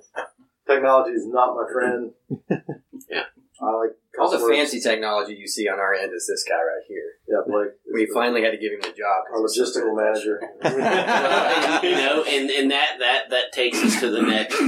Technology 0.67 1.13
is 1.13 1.27
not 1.27 1.55
my 1.57 1.65
friend. 1.73 2.13
Yeah. 3.11 3.23
I 3.61 3.65
like 3.77 3.91
All 4.21 4.31
the 4.31 4.37
customers. 4.37 4.57
fancy 4.57 4.81
technology 4.81 5.35
you 5.35 5.49
see 5.49 5.67
on 5.69 5.79
our 5.81 5.95
end 5.95 6.13
is 6.15 6.27
this 6.29 6.45
guy 6.49 6.55
right 6.55 6.83
here. 6.87 7.15
Yeah, 7.27 7.39
Blake. 7.47 7.71
We 7.93 8.07
the- 8.07 8.13
finally 8.15 8.43
had 8.43 8.53
to 8.53 8.57
give 8.57 8.73
him 8.73 8.81
the 8.81 8.89
job. 8.97 9.25
our 9.33 9.41
logistical 9.41 9.97
good 9.97 10.07
at 10.07 10.15
that 10.63 10.63
manager. 10.63 11.83
You 11.83 11.97
know, 11.97 12.23
and, 12.23 12.51
and 12.51 12.71
that, 12.71 12.99
that, 13.01 13.31
that 13.31 13.53
takes 13.53 13.83
us 13.83 13.99
to 14.01 14.11
the 14.11 14.23
next, 14.23 14.63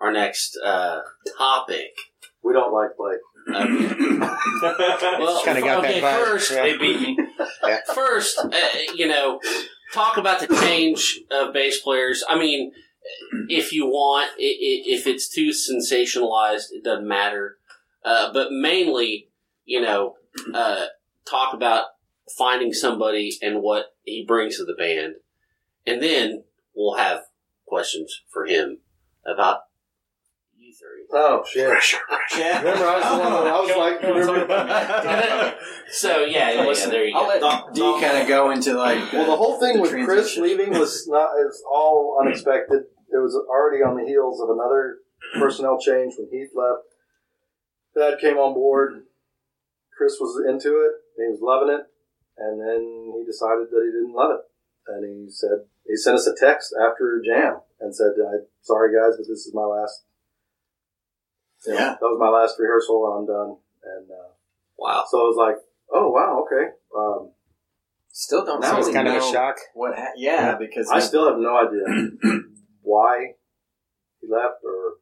our 0.00 0.12
next, 0.12 0.56
uh, 0.64 1.00
topic. 1.36 1.94
we 2.42 2.52
don't 2.54 2.72
like 2.72 2.90
Blake. 2.96 3.18
Okay. 3.54 4.18
Well, 5.18 5.42
kinda 5.44 5.60
got 5.60 5.82
that 5.82 5.90
okay, 5.90 6.00
vibe, 6.00 6.24
first, 6.24 6.50
yeah. 6.52 6.62
They 6.62 6.76
beat 6.78 7.00
me. 7.00 7.18
first, 7.94 8.38
uh, 8.38 8.50
you 8.94 9.06
know, 9.08 9.40
talk 9.92 10.16
about 10.16 10.40
the 10.40 10.48
change 10.62 11.20
of 11.30 11.52
bass 11.52 11.80
players. 11.80 12.24
I 12.28 12.38
mean, 12.38 12.72
if 13.48 13.72
you 13.72 13.86
want, 13.86 14.30
i- 14.32 14.42
i- 14.42 14.84
if 14.86 15.06
it's 15.06 15.28
too 15.28 15.50
sensationalized, 15.50 16.70
it 16.72 16.82
doesn't 16.84 17.06
matter. 17.08 17.58
Uh, 18.04 18.32
but 18.32 18.52
mainly, 18.52 19.28
you 19.64 19.80
know, 19.80 20.16
uh, 20.54 20.86
talk 21.28 21.52
about 21.54 21.86
finding 22.36 22.72
somebody 22.72 23.36
and 23.42 23.62
what 23.62 23.94
he 24.04 24.24
brings 24.26 24.56
to 24.58 24.64
the 24.64 24.74
band, 24.74 25.16
and 25.86 26.02
then 26.02 26.44
we'll 26.74 26.96
have 26.96 27.22
questions 27.66 28.22
for 28.28 28.46
him 28.46 28.78
about 29.26 29.62
you 30.56 30.72
three. 30.72 31.06
Oh 31.12 31.42
shit! 31.50 31.66
Remember, 31.68 32.84
I 32.86 32.96
was 32.98 33.04
the 33.04 33.18
one 33.18 33.44
that 33.44 33.52
I 33.52 33.60
was 33.60 33.76
like, 33.76 34.02
remember? 34.02 35.54
So 35.90 36.24
yeah, 36.24 36.50
yeah, 36.52 36.70
yeah 36.70 36.86
there 36.86 37.04
you 37.06 37.16
I'll 37.16 37.22
go. 37.24 37.28
let 37.28 37.40
Doc- 37.40 37.74
D 37.74 37.80
kind 38.00 38.18
of 38.18 38.28
go 38.28 38.50
into 38.50 38.74
like. 38.74 39.12
Well, 39.12 39.24
the 39.26 39.36
whole 39.36 39.58
thing 39.58 39.76
the 39.76 39.80
with 39.82 39.92
Chris 40.04 40.36
leaving 40.36 40.70
was 40.78 41.06
not 41.08 41.30
it's 41.46 41.62
all 41.70 42.18
unexpected. 42.22 42.84
It 43.12 43.18
was 43.18 43.34
already 43.48 43.82
on 43.82 43.96
the 43.96 44.06
heels 44.06 44.40
of 44.40 44.50
another 44.50 44.98
personnel 45.38 45.78
change 45.80 46.14
when 46.18 46.28
Heath 46.30 46.50
left. 46.54 46.84
Thad 47.94 48.20
came 48.20 48.36
on 48.36 48.54
board. 48.54 49.04
Chris 49.96 50.16
was 50.20 50.44
into 50.48 50.68
it. 50.78 50.92
He 51.16 51.24
was 51.26 51.40
loving 51.42 51.74
it, 51.74 51.86
and 52.38 52.60
then 52.60 53.12
he 53.18 53.24
decided 53.26 53.66
that 53.70 53.82
he 53.82 53.90
didn't 53.90 54.14
love 54.14 54.30
it, 54.38 54.42
and 54.86 55.02
he 55.02 55.30
said 55.30 55.66
he 55.86 55.96
sent 55.96 56.16
us 56.16 56.26
a 56.28 56.34
text 56.38 56.72
after 56.78 57.20
jam 57.24 57.58
and 57.80 57.94
said, 57.94 58.12
I'm 58.20 58.46
sorry 58.62 58.94
guys, 58.94 59.16
but 59.16 59.26
this 59.26 59.46
is 59.46 59.52
my 59.54 59.64
last." 59.64 60.04
you 61.66 61.72
know, 61.74 61.78
Yeah. 61.80 61.96
that 61.98 62.06
was 62.06 62.18
my 62.20 62.28
last 62.28 62.54
rehearsal, 62.60 63.02
and 63.06 63.14
I'm 63.18 63.26
done. 63.26 63.56
And 63.82 64.10
uh, 64.10 64.30
Wow. 64.78 65.04
so 65.10 65.18
I 65.18 65.22
was 65.24 65.36
like, 65.36 65.56
"Oh 65.92 66.10
wow, 66.10 66.44
okay." 66.46 66.70
Um, 66.96 67.32
Still 68.12 68.44
don't 68.44 68.62
So 68.62 68.70
it's 68.78 68.86
really 68.88 68.92
kind 68.94 69.08
of 69.08 69.14
a 69.16 69.20
shock. 69.32 69.56
What? 69.74 69.96
Ha- 69.96 70.12
yeah, 70.16 70.56
because 70.58 70.88
I 70.90 70.98
still 71.00 71.28
have 71.28 71.38
no 71.38 71.56
idea 71.56 71.84
why 72.88 73.36
he 74.20 74.26
left, 74.26 74.64
or 74.64 74.96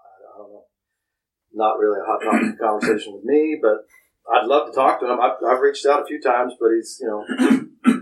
I 0.00 0.38
don't 0.38 0.52
know. 0.52 0.64
Not 1.52 1.78
really 1.78 2.00
a 2.00 2.08
hot 2.08 2.24
topic 2.24 2.58
conversation 2.58 3.14
with 3.14 3.24
me, 3.24 3.58
but 3.60 3.84
I'd 4.32 4.48
love 4.48 4.66
to 4.66 4.74
talk 4.74 5.00
to 5.00 5.06
him. 5.06 5.20
I've, 5.20 5.36
I've 5.46 5.60
reached 5.60 5.86
out 5.86 6.02
a 6.02 6.06
few 6.06 6.20
times, 6.20 6.54
but 6.58 6.70
he's 6.74 6.98
you 7.00 7.08
know 7.08 7.22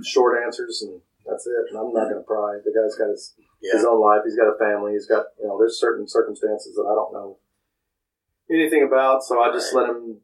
short 0.03 0.43
answers, 0.43 0.83
and 0.87 1.01
that's 1.27 1.47
it. 1.47 1.71
And 1.71 1.79
I'm 1.79 1.93
not 1.93 2.09
going 2.09 2.23
to 2.23 2.27
pry. 2.27 2.59
The 2.65 2.73
guy's 2.73 2.97
got 2.97 3.11
his 3.11 3.35
his 3.61 3.85
own 3.85 4.01
life. 4.01 4.23
He's 4.25 4.37
got 4.37 4.55
a 4.55 4.59
family. 4.59 4.93
He's 4.93 5.07
got 5.07 5.27
you 5.41 5.49
know. 5.49 5.59
There's 5.59 5.79
certain 5.79 6.09
circumstances 6.09 6.77
that 6.77 6.87
I 6.87 6.95
don't 6.95 7.13
know 7.13 7.39
anything 8.51 8.87
about, 8.87 9.23
so 9.25 9.43
I 9.43 9.53
just 9.53 9.75
let 9.75 9.91
him. 9.91 10.21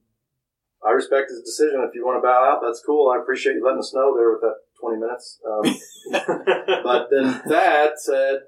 I 0.87 0.93
respect 0.93 1.28
his 1.31 1.43
decision. 1.43 1.85
If 1.87 1.95
you 1.95 2.07
want 2.07 2.16
to 2.16 2.26
bow 2.26 2.41
out, 2.41 2.62
that's 2.64 2.83
cool. 2.85 3.11
I 3.11 3.20
appreciate 3.20 3.55
you 3.55 3.64
letting 3.64 3.81
us 3.81 3.93
know 3.93 4.16
there 4.16 4.31
with 4.33 4.41
that 4.41 4.64
20 4.81 4.97
minutes. 4.97 5.39
Um, 5.47 5.62
but 6.85 7.09
then 7.11 7.43
Thad 7.47 7.93
said, 7.97 8.41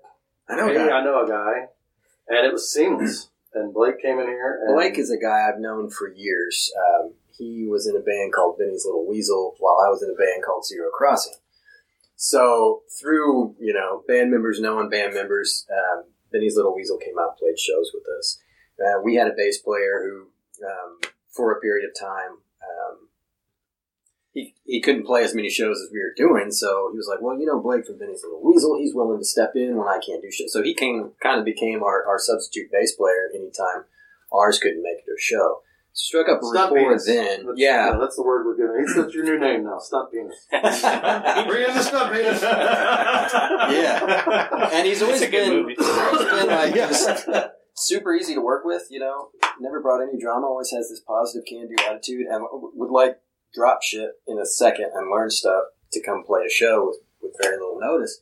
I 0.49 0.57
know. 0.57 0.69
"Hey, 0.69 0.77
a 0.77 0.89
guy. 0.89 0.99
I 0.99 1.05
know 1.05 1.25
a 1.25 1.29
guy," 1.29 1.67
and 2.29 2.47
it 2.47 2.53
was 2.53 2.73
seamless. 2.73 3.29
And 3.55 3.75
Blake 3.75 4.01
came 4.01 4.19
in 4.19 4.27
here. 4.27 4.61
And 4.65 4.75
Blake 4.75 4.99
is 4.99 5.11
a 5.11 5.19
guy 5.19 5.49
I've 5.49 5.61
known 5.61 5.91
for 5.91 6.09
years. 6.09 6.73
Um, 6.77 7.13
he 7.31 7.67
was 7.69 7.87
in 7.87 7.97
a 7.97 8.01
band 8.01 8.33
called 8.33 8.59
Benny's 8.59 8.85
Little 8.87 9.07
Weasel 9.07 9.55
while 9.59 9.77
I 9.85 9.91
was 9.91 10.03
in 10.03 10.11
a 10.11 10.15
band 10.15 10.43
called 10.45 10.65
Zero 10.65 10.89
Crossing. 10.91 11.35
So 12.17 12.83
through 13.01 13.57
you 13.59 13.75
know 13.75 14.05
band 14.09 14.31
members 14.31 14.61
knowing 14.61 14.89
band 14.89 15.15
members, 15.15 15.67
um, 15.71 16.05
Benny's 16.33 16.57
Little 16.57 16.75
Weasel 16.75 16.99
came 16.99 17.19
out 17.19 17.31
and 17.31 17.39
played 17.39 17.59
shows 17.59 17.91
with 17.93 18.05
us. 18.19 18.39
Uh, 18.81 19.01
we 19.03 19.17
had 19.17 19.29
a 19.29 19.35
bass 19.37 19.59
player 19.59 20.03
who, 20.03 20.67
um, 20.67 21.01
for 21.31 21.53
a 21.53 21.61
period 21.61 21.89
of 21.89 21.99
time, 21.99 22.39
um, 22.63 23.02
he, 24.33 24.55
he 24.65 24.81
couldn't 24.81 25.05
play 25.07 25.23
as 25.25 25.35
many 25.35 25.51
shows 25.51 25.77
as 25.81 25.91
we 25.93 25.99
were 26.01 26.15
doing. 26.17 26.51
So 26.51 26.89
he 26.93 26.97
was 26.97 27.07
like, 27.09 27.21
"Well, 27.23 27.39
you 27.39 27.47
know, 27.47 27.61
Blake 27.61 27.87
from 27.87 27.99
Benny's 27.99 28.23
Little 28.25 28.43
Weasel, 28.43 28.79
he's 28.79 28.95
willing 28.95 29.19
to 29.19 29.25
step 29.25 29.53
in 29.55 29.77
when 29.77 29.89
I 29.89 29.99
can't 30.05 30.23
do 30.23 30.31
shit." 30.31 30.49
So 30.51 30.63
he 30.63 30.75
came, 30.75 31.13
kind 31.23 31.39
of 31.39 31.45
became 31.45 31.83
our, 31.83 32.07
our 32.07 32.19
substitute 32.19 32.71
bass 32.73 32.95
player 32.97 33.29
anytime 33.35 33.85
ours 34.33 34.59
couldn't 34.59 34.83
make 34.83 34.99
it 34.99 35.05
to 35.07 35.13
a 35.13 35.21
show. 35.21 35.61
Struck 35.95 36.27
up 36.31 36.41
a 36.41 36.47
Stunt 36.47 36.73
rapport 36.73 36.89
penis. 36.93 37.05
then. 37.05 37.45
That's, 37.47 37.61
Yeah, 37.61 37.97
that's 38.01 38.17
the 38.17 38.23
word 38.23 38.47
we're 38.47 38.57
giving. 38.57 38.81
He's 38.81 38.97
that's 38.97 39.13
your 39.15 39.25
new 39.25 39.39
name 39.39 39.65
now. 39.65 39.79
Stunt 39.79 40.11
penis. 40.11 40.47
Bring 40.51 40.63
in 41.69 41.75
the 41.77 41.83
stunt 41.83 42.15
penis. 42.15 42.41
yeah. 43.77 44.69
And 44.73 44.87
he's 44.87 45.03
always 45.03 45.21
It's 45.21 45.29
a 45.29 45.31
good 45.31 45.49
been, 45.51 45.63
movie. 45.63 45.75
been 45.77 46.47
like 46.49 46.75
Yeah. 46.75 46.89
just 46.89 47.29
super 47.75 48.15
easy 48.15 48.35
to 48.35 48.41
work 48.41 48.65
with. 48.65 48.85
You 48.91 49.01
know, 49.01 49.29
never 49.61 49.81
brought 49.81 50.01
any 50.03 50.19
drama. 50.19 50.47
Always 50.47 50.71
has 50.71 50.89
this 50.89 51.01
positive 51.07 51.45
can-do 51.47 51.77
attitude, 51.87 52.27
and 52.27 52.43
uh, 52.43 52.49
would 52.53 52.91
like 52.91 53.19
drop 53.55 53.83
shit 53.83 54.11
in 54.27 54.39
a 54.39 54.47
second 54.47 54.91
and 54.95 55.11
learn 55.11 55.31
stuff 55.31 55.65
to 55.93 56.03
come 56.03 56.25
play 56.25 56.43
a 56.47 56.51
show 56.51 56.87
with, 56.87 56.99
with 57.23 57.43
very 57.43 57.57
little 57.57 57.79
notice. 57.81 58.21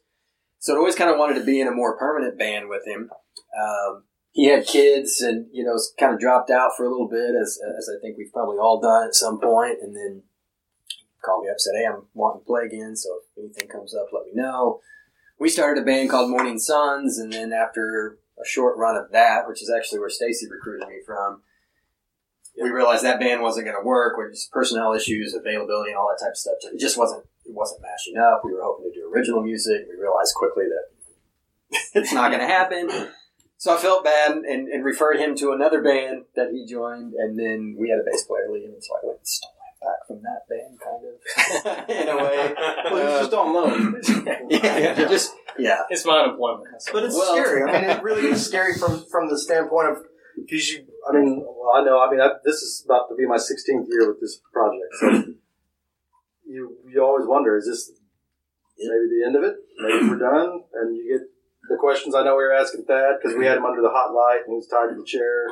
So 0.58 0.74
I 0.74 0.78
always 0.78 0.94
kind 0.94 1.10
of 1.10 1.18
wanted 1.18 1.38
to 1.38 1.44
be 1.44 1.60
in 1.60 1.68
a 1.68 1.72
more 1.72 1.96
permanent 1.96 2.38
band 2.38 2.68
with 2.68 2.86
him. 2.86 3.10
Um, 3.58 4.04
he 4.32 4.46
had 4.46 4.66
kids, 4.66 5.20
and 5.20 5.46
you 5.52 5.64
know, 5.64 5.78
kind 5.98 6.14
of 6.14 6.20
dropped 6.20 6.50
out 6.50 6.72
for 6.76 6.84
a 6.84 6.90
little 6.90 7.08
bit, 7.08 7.34
as 7.40 7.58
as 7.78 7.88
I 7.88 8.00
think 8.00 8.16
we've 8.16 8.32
probably 8.32 8.58
all 8.58 8.80
done 8.80 9.06
at 9.06 9.14
some 9.14 9.40
point, 9.40 9.78
and 9.82 9.96
then 9.96 10.22
called 11.24 11.44
me 11.44 11.50
up, 11.50 11.58
said, 11.58 11.74
"Hey, 11.76 11.86
I'm 11.86 12.04
wanting 12.14 12.42
to 12.42 12.46
play 12.46 12.64
again, 12.64 12.94
so 12.94 13.08
if 13.36 13.42
anything 13.42 13.68
comes 13.68 13.94
up, 13.94 14.06
let 14.12 14.26
me 14.26 14.32
know." 14.34 14.80
We 15.38 15.48
started 15.48 15.82
a 15.82 15.84
band 15.84 16.10
called 16.10 16.30
Morning 16.30 16.58
Suns, 16.58 17.18
and 17.18 17.32
then 17.32 17.52
after 17.52 18.18
a 18.40 18.46
short 18.46 18.76
run 18.76 18.96
of 18.96 19.10
that, 19.10 19.48
which 19.48 19.62
is 19.62 19.70
actually 19.70 19.98
where 19.98 20.10
Stacy 20.10 20.46
recruited 20.48 20.88
me 20.88 21.00
from, 21.04 21.42
we 22.62 22.70
realized 22.70 23.04
that 23.04 23.18
band 23.20 23.42
wasn't 23.42 23.66
going 23.66 23.76
to 23.80 23.86
work. 23.86 24.16
With 24.16 24.32
just 24.32 24.50
personnel 24.52 24.92
issues, 24.92 25.34
availability, 25.34 25.90
and 25.90 25.98
all 25.98 26.08
that 26.08 26.22
type 26.24 26.32
of 26.32 26.36
stuff. 26.36 26.54
It 26.72 26.78
just 26.80 26.98
wasn't 26.98 27.24
it 27.46 27.54
wasn't 27.54 27.82
mashing 27.82 28.16
up. 28.16 28.42
We 28.44 28.52
were 28.52 28.62
hoping 28.62 28.90
to 28.92 29.00
do 29.00 29.10
original 29.12 29.42
music. 29.42 29.86
We 29.88 30.00
realized 30.00 30.34
quickly 30.36 30.64
that 30.64 31.80
it's 31.94 32.12
not 32.12 32.30
going 32.30 32.40
to 32.40 32.46
happen. 32.46 33.08
So 33.56 33.74
I 33.74 33.78
felt 33.78 34.04
bad 34.04 34.32
and, 34.32 34.68
and 34.68 34.84
referred 34.84 35.18
him 35.18 35.36
to 35.36 35.52
another 35.52 35.82
band 35.82 36.24
that 36.34 36.50
he 36.50 36.64
joined, 36.64 37.12
and 37.14 37.38
then 37.38 37.76
we 37.78 37.90
had 37.90 37.98
a 37.98 38.02
bass 38.10 38.24
player 38.24 38.48
leave, 38.50 38.70
and 38.70 38.82
so 38.82 38.94
I 38.96 39.06
went 39.06 39.18
and 39.18 39.26
stole 39.28 39.50
him 39.50 39.82
back 39.82 40.06
from 40.06 40.22
that 40.22 40.48
band, 40.48 40.80
kind 40.80 41.04
of 41.06 41.88
in 41.90 42.08
a 42.08 42.16
way. 42.16 42.54
well, 42.90 43.20
he's 43.20 43.28
just 43.28 43.34
on 43.34 43.52
loan. 43.52 44.46
yeah, 44.50 44.94
just 45.06 45.34
yeah. 45.58 45.82
It's 45.90 46.06
my 46.06 46.20
unemployment. 46.20 46.68
That's 46.72 46.90
But 46.90 47.04
it's 47.04 47.14
Well- 47.14 47.34
scary. 47.34 47.62
I 47.70 47.80
mean, 47.82 47.90
it 47.90 48.02
really 48.02 48.28
is 48.28 48.44
scary 48.46 48.78
from 48.78 49.04
from 49.10 49.28
the 49.28 49.38
standpoint 49.38 49.88
of 49.90 49.96
because 50.46 50.68
you. 50.68 50.86
I 51.08 51.12
mean, 51.12 51.40
well, 51.40 51.72
I 51.74 51.84
know. 51.84 52.00
I 52.00 52.10
mean, 52.10 52.20
I, 52.20 52.30
this 52.44 52.56
is 52.56 52.82
about 52.84 53.08
to 53.08 53.14
be 53.14 53.26
my 53.26 53.36
16th 53.36 53.86
year 53.88 54.08
with 54.08 54.20
this 54.20 54.40
project, 54.52 54.92
so 55.00 55.06
you 56.46 56.76
you 56.88 57.02
always 57.02 57.26
wonder: 57.26 57.56
is 57.56 57.66
this 57.66 57.92
maybe 58.78 59.20
the 59.20 59.26
end 59.26 59.36
of 59.36 59.44
it? 59.44 59.56
Maybe 59.78 60.08
we're 60.08 60.18
done, 60.18 60.62
and 60.74 60.96
you 60.96 61.18
get 61.18 61.28
the 61.70 61.76
questions. 61.76 62.14
I 62.14 62.24
know 62.24 62.36
we 62.36 62.42
were 62.42 62.52
asking 62.52 62.84
Thad 62.84 63.22
because 63.22 63.38
we 63.38 63.46
had 63.46 63.56
him 63.56 63.64
under 63.64 63.80
the 63.80 63.90
hot 63.90 64.12
light 64.12 64.42
and 64.44 64.52
he 64.52 64.56
was 64.58 64.66
tied 64.66 64.90
to 64.90 64.98
the 64.98 65.06
chair. 65.06 65.46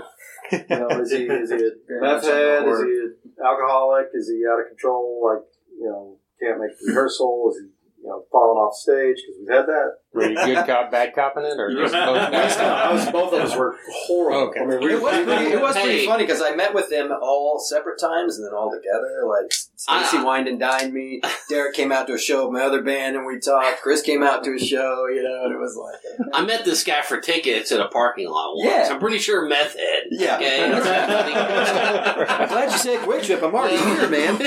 You 0.50 0.80
know, 0.80 1.00
is 1.00 1.12
he 1.12 1.24
is 1.24 1.50
he 1.50 1.56
a 1.56 1.70
meth 2.02 2.24
head? 2.24 2.66
Is 2.66 2.82
he 2.82 2.92
an 3.06 3.14
alcoholic? 3.44 4.08
Is 4.12 4.28
he 4.28 4.42
out 4.44 4.60
of 4.60 4.66
control? 4.66 5.22
Like 5.22 5.46
you 5.78 5.86
know, 5.86 6.18
can't 6.40 6.60
make 6.60 6.76
the 6.78 6.88
rehearsal? 6.88 7.52
Is 7.54 7.62
he 7.62 7.70
you 8.02 8.08
know 8.08 8.24
falling 8.32 8.58
off 8.58 8.74
stage? 8.74 9.16
Because 9.16 9.36
we've 9.40 9.50
had 9.56 9.66
that. 9.66 9.92
Were 10.14 10.26
you 10.30 10.34
good 10.36 10.66
cop, 10.66 10.90
bad 10.90 11.14
cop 11.14 11.36
in 11.36 11.44
it, 11.44 11.58
or 11.60 11.70
just 11.70 11.92
both? 11.92 12.16
I 12.16 12.92
was, 12.92 13.10
both 13.10 13.32
of 13.34 13.40
us 13.42 13.54
were 13.54 13.76
horrible. 14.06 14.48
Okay. 14.48 14.60
I 14.60 14.64
mean, 14.64 14.80
we, 14.80 14.94
It 14.94 15.02
was 15.02 15.12
pretty, 15.24 15.52
it 15.52 15.60
was 15.60 15.74
pretty 15.76 15.98
Hey. 15.98 16.06
funny 16.06 16.24
because 16.24 16.40
I 16.40 16.54
met 16.56 16.72
with 16.74 16.88
them 16.88 17.12
all 17.22 17.58
separate 17.60 18.00
times 18.00 18.38
and 18.38 18.46
then 18.46 18.54
all 18.54 18.70
together. 18.70 19.24
Like 19.28 19.52
Stacy 19.52 20.16
I- 20.16 20.24
wined 20.24 20.48
and 20.48 20.58
dined 20.58 20.94
me. 20.94 21.20
Derek 21.50 21.74
came 21.74 21.92
out 21.92 22.06
to 22.06 22.14
a 22.14 22.18
show 22.18 22.46
of 22.46 22.52
my 22.52 22.62
other 22.62 22.82
band 22.82 23.16
and 23.16 23.26
we 23.26 23.38
talked. 23.38 23.82
Chris 23.82 24.00
came 24.00 24.22
out 24.22 24.42
to 24.44 24.54
a 24.54 24.58
show, 24.58 25.06
you 25.08 25.22
know, 25.22 25.44
and 25.44 25.52
it 25.54 25.58
was 25.58 25.76
like, 25.76 26.00
I 26.32 26.42
met 26.44 26.64
this 26.64 26.82
guy 26.84 27.02
for 27.02 27.20
tickets 27.20 27.70
at 27.70 27.80
a 27.80 27.88
parking 27.88 28.28
lot 28.30 28.54
once. 28.56 28.66
Yeah. 28.70 28.88
I'm 28.94 29.00
pretty 29.00 29.18
sure 29.18 29.46
meth 29.46 29.76
head. 29.76 30.04
yeah. 30.10 30.36
Okay. 30.36 30.64
I'm 32.28 32.48
glad 32.48 32.72
you 32.72 32.78
said 32.78 33.00
Quick 33.02 33.22
Trip. 33.24 33.42
I'm 33.42 33.54
already 33.54 33.76
here, 33.76 34.08
man. 34.08 34.38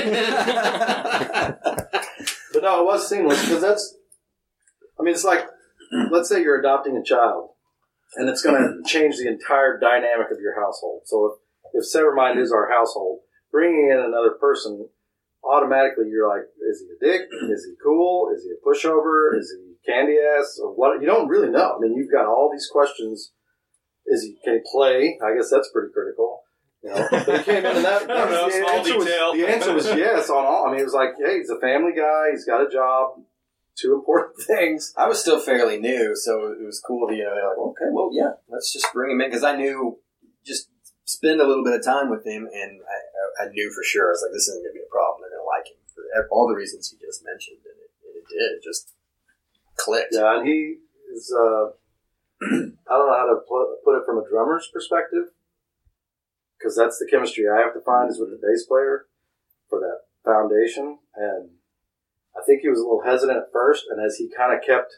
no, 2.61 2.81
it 2.81 2.85
was 2.85 3.07
seamless 3.07 3.41
because 3.41 3.61
that's. 3.61 3.95
I 4.99 5.03
mean, 5.03 5.13
it's 5.13 5.23
like, 5.23 5.45
let's 6.11 6.29
say 6.29 6.41
you're 6.41 6.59
adopting 6.59 6.95
a 6.95 7.03
child, 7.03 7.49
and 8.15 8.29
it's 8.29 8.41
going 8.41 8.61
to 8.61 8.89
change 8.89 9.17
the 9.17 9.27
entire 9.27 9.79
dynamic 9.79 10.27
of 10.31 10.39
your 10.39 10.59
household. 10.59 11.01
So 11.05 11.25
if 11.25 11.83
if 11.83 11.85
Severmind 11.85 12.39
is 12.39 12.51
our 12.51 12.69
household, 12.69 13.19
bringing 13.51 13.89
in 13.91 13.99
another 13.99 14.31
person 14.39 14.89
automatically 15.43 16.05
you're 16.09 16.29
like, 16.29 16.45
is 16.69 16.81
he 16.81 16.87
a 16.93 17.11
dick? 17.11 17.27
Is 17.49 17.65
he 17.65 17.73
cool? 17.83 18.31
Is 18.35 18.43
he 18.43 18.51
a 18.51 18.61
pushover? 18.61 19.37
Is 19.37 19.51
he 19.51 19.91
candy 19.91 20.17
ass? 20.19 20.59
Or 20.61 20.73
what? 20.73 21.01
You 21.01 21.07
don't 21.07 21.27
really 21.27 21.49
know. 21.49 21.75
I 21.77 21.79
mean, 21.79 21.95
you've 21.95 22.11
got 22.11 22.27
all 22.27 22.49
these 22.51 22.69
questions. 22.71 23.31
Is 24.05 24.23
he 24.23 24.37
can 24.43 24.55
he 24.55 24.59
play? 24.71 25.17
I 25.23 25.35
guess 25.35 25.49
that's 25.49 25.69
pretty 25.71 25.91
critical. 25.93 26.40
You 26.83 26.89
know, 26.89 27.07
but 27.11 27.37
he 27.37 27.43
came 27.43 27.65
in 27.65 27.75
and 27.77 27.85
that, 27.85 28.03
I 28.09 28.25
don't 28.25 28.31
know, 28.31 28.45
the 28.45 28.51
small 28.57 28.69
answer 28.69 28.97
was- 28.97 29.05
the 29.05 29.49
answer 29.49 29.73
was 29.73 29.85
yes 29.85 30.29
on 30.29 30.45
all. 30.45 30.65
I 30.67 30.71
mean, 30.71 30.81
it 30.81 30.85
was 30.85 30.93
like, 30.93 31.13
hey, 31.23 31.37
he's 31.37 31.49
a 31.49 31.59
family 31.59 31.93
guy. 31.95 32.31
He's 32.31 32.45
got 32.45 32.65
a 32.65 32.69
job. 32.69 33.21
Two 33.77 33.93
important 33.93 34.41
things. 34.47 34.93
I 34.97 35.07
was 35.07 35.19
still 35.21 35.39
fairly 35.39 35.77
new, 35.79 36.15
so 36.15 36.47
it 36.51 36.65
was 36.65 36.79
cool 36.79 37.07
to, 37.07 37.15
you 37.15 37.23
know, 37.23 37.35
they're 37.35 37.47
like, 37.49 37.57
okay, 37.57 37.89
well, 37.91 38.09
yeah, 38.11 38.31
let's 38.49 38.73
just 38.73 38.87
bring 38.93 39.11
him 39.11 39.21
in. 39.21 39.29
Because 39.29 39.43
I 39.43 39.55
knew, 39.55 39.99
just 40.45 40.69
spend 41.05 41.39
a 41.39 41.47
little 41.47 41.63
bit 41.63 41.73
of 41.75 41.85
time 41.85 42.09
with 42.09 42.25
him, 42.25 42.49
and 42.51 42.81
I, 42.81 43.43
I, 43.43 43.47
I 43.47 43.49
knew 43.51 43.71
for 43.71 43.83
sure, 43.83 44.09
I 44.09 44.11
was 44.11 44.23
like, 44.25 44.33
this 44.33 44.47
isn't 44.49 44.63
going 44.63 44.73
to 44.73 44.79
be 44.79 44.85
a 44.85 44.91
problem. 44.91 45.21
They're 45.21 45.37
going 45.37 45.45
to 45.45 45.53
like 45.53 45.67
him 45.69 45.77
for 45.93 46.27
all 46.31 46.47
the 46.47 46.55
reasons 46.55 46.89
he 46.89 46.97
just 47.05 47.23
mentioned. 47.23 47.61
And 47.63 47.77
it, 47.77 47.91
and 48.03 48.15
it 48.17 48.25
did. 48.27 48.49
It 48.57 48.63
just 48.63 48.91
clicked. 49.77 50.13
Yeah, 50.17 50.39
and 50.39 50.47
he 50.47 50.77
is. 51.13 51.31
Uh, 51.31 51.77
I 52.89 52.97
don't 52.97 53.07
know 53.07 53.17
how 53.21 53.29
to 53.29 53.39
put, 53.47 53.85
put 53.85 53.97
it 54.01 54.05
from 54.05 54.17
a 54.17 54.27
drummer's 54.27 54.67
perspective, 54.73 55.29
because 56.61 56.75
that's 56.75 56.99
the 56.99 57.07
chemistry 57.09 57.45
I 57.49 57.61
have 57.61 57.73
to 57.73 57.81
find 57.81 58.09
is 58.09 58.19
with 58.19 58.29
the 58.29 58.39
bass 58.41 58.65
player 58.65 59.07
for 59.69 59.79
that 59.79 60.05
foundation. 60.23 60.99
And 61.15 61.49
I 62.37 62.41
think 62.45 62.61
he 62.61 62.69
was 62.69 62.79
a 62.79 62.83
little 62.83 63.03
hesitant 63.03 63.37
at 63.37 63.51
first, 63.51 63.85
and 63.89 64.03
as 64.03 64.17
he 64.17 64.29
kind 64.29 64.53
of 64.53 64.63
kept 64.65 64.93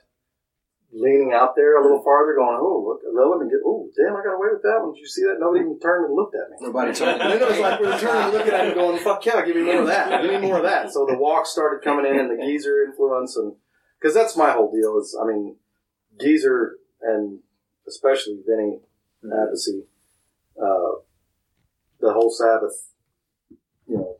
leaning 0.92 1.34
out 1.34 1.56
there 1.56 1.80
a 1.80 1.82
little 1.82 2.04
farther, 2.04 2.36
going, 2.36 2.58
"Oh, 2.60 2.84
look, 2.86 3.02
let 3.04 3.40
me 3.40 3.50
get. 3.50 3.62
Oh, 3.66 3.90
damn, 3.98 4.16
I 4.16 4.24
got 4.24 4.36
away 4.36 4.50
with 4.52 4.62
that 4.62 4.80
one. 4.82 4.94
Did 4.94 5.02
you 5.02 5.08
see 5.08 5.24
that? 5.24 5.40
Nobody 5.40 5.66
even 5.66 5.80
turned 5.80 6.06
and 6.06 6.16
looked 6.16 6.36
at 6.36 6.52
me." 6.52 6.58
Nobody 6.62 6.94
turned. 7.00 7.22
And 7.22 7.32
then 7.32 7.42
it 7.42 7.50
was 7.50 7.60
like 7.60 7.80
we 7.80 7.88
were 7.88 7.98
turning 7.98 8.24
and 8.24 8.34
looking 8.34 8.54
at 8.54 8.68
him, 8.68 8.74
going, 8.76 9.00
"Fuck 9.00 9.26
yeah, 9.26 9.44
give 9.46 9.56
me 9.56 9.64
more 9.64 9.82
of 9.82 9.88
that. 9.88 10.22
Give 10.22 10.32
me 10.32 10.48
more 10.48 10.58
of 10.58 10.64
that." 10.64 10.92
So 10.92 11.06
the 11.06 11.18
walk 11.18 11.48
started 11.48 11.84
coming 11.84 12.06
in, 12.06 12.20
and 12.20 12.30
the 12.30 12.44
geezer 12.44 12.84
influence, 12.84 13.36
and 13.36 13.56
because 14.00 14.14
that's 14.14 14.38
my 14.38 14.52
whole 14.52 14.72
deal. 14.72 15.00
Is 15.00 15.18
I 15.20 15.26
mean, 15.26 15.56
geezer 16.20 16.78
and 17.02 17.40
especially 17.88 18.40
Vinny 18.48 18.80
Appice, 19.26 19.84
uh, 20.62 21.00
the 22.04 22.12
whole 22.12 22.30
Sabbath, 22.30 22.92
you 23.88 23.96
know, 23.96 24.18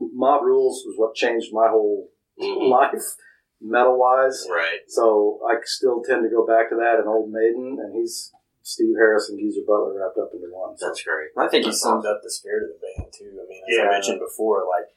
mob 0.00 0.42
rules 0.42 0.82
was 0.86 0.96
what 0.96 1.14
changed 1.14 1.52
my 1.52 1.68
whole 1.68 2.08
mm-hmm. 2.40 2.72
life, 2.72 3.16
metal 3.60 4.00
wise. 4.00 4.48
Right. 4.50 4.80
So 4.88 5.38
I 5.46 5.60
still 5.64 6.02
tend 6.02 6.24
to 6.24 6.30
go 6.30 6.46
back 6.46 6.70
to 6.70 6.76
that 6.76 6.96
and 6.98 7.06
Old 7.06 7.30
Maiden, 7.30 7.76
and 7.78 7.94
he's 7.94 8.32
Steve 8.62 8.96
Harris 8.96 9.28
and 9.28 9.38
Geezer 9.38 9.60
Butler 9.66 10.00
wrapped 10.00 10.16
up 10.16 10.32
into 10.32 10.48
one. 10.48 10.76
So 10.78 10.86
That's 10.88 11.04
great. 11.04 11.28
I 11.36 11.48
think 11.48 11.66
he 11.66 11.72
summed 11.72 12.06
up 12.06 12.20
the 12.24 12.30
spirit 12.30 12.64
of 12.64 12.70
the 12.72 12.80
band 12.80 13.12
too. 13.12 13.36
I 13.36 13.44
mean, 13.48 13.62
as 13.68 13.76
Yeah. 13.76 13.84
I 13.84 13.92
mentioned 13.92 14.20
before, 14.20 14.64
like 14.64 14.88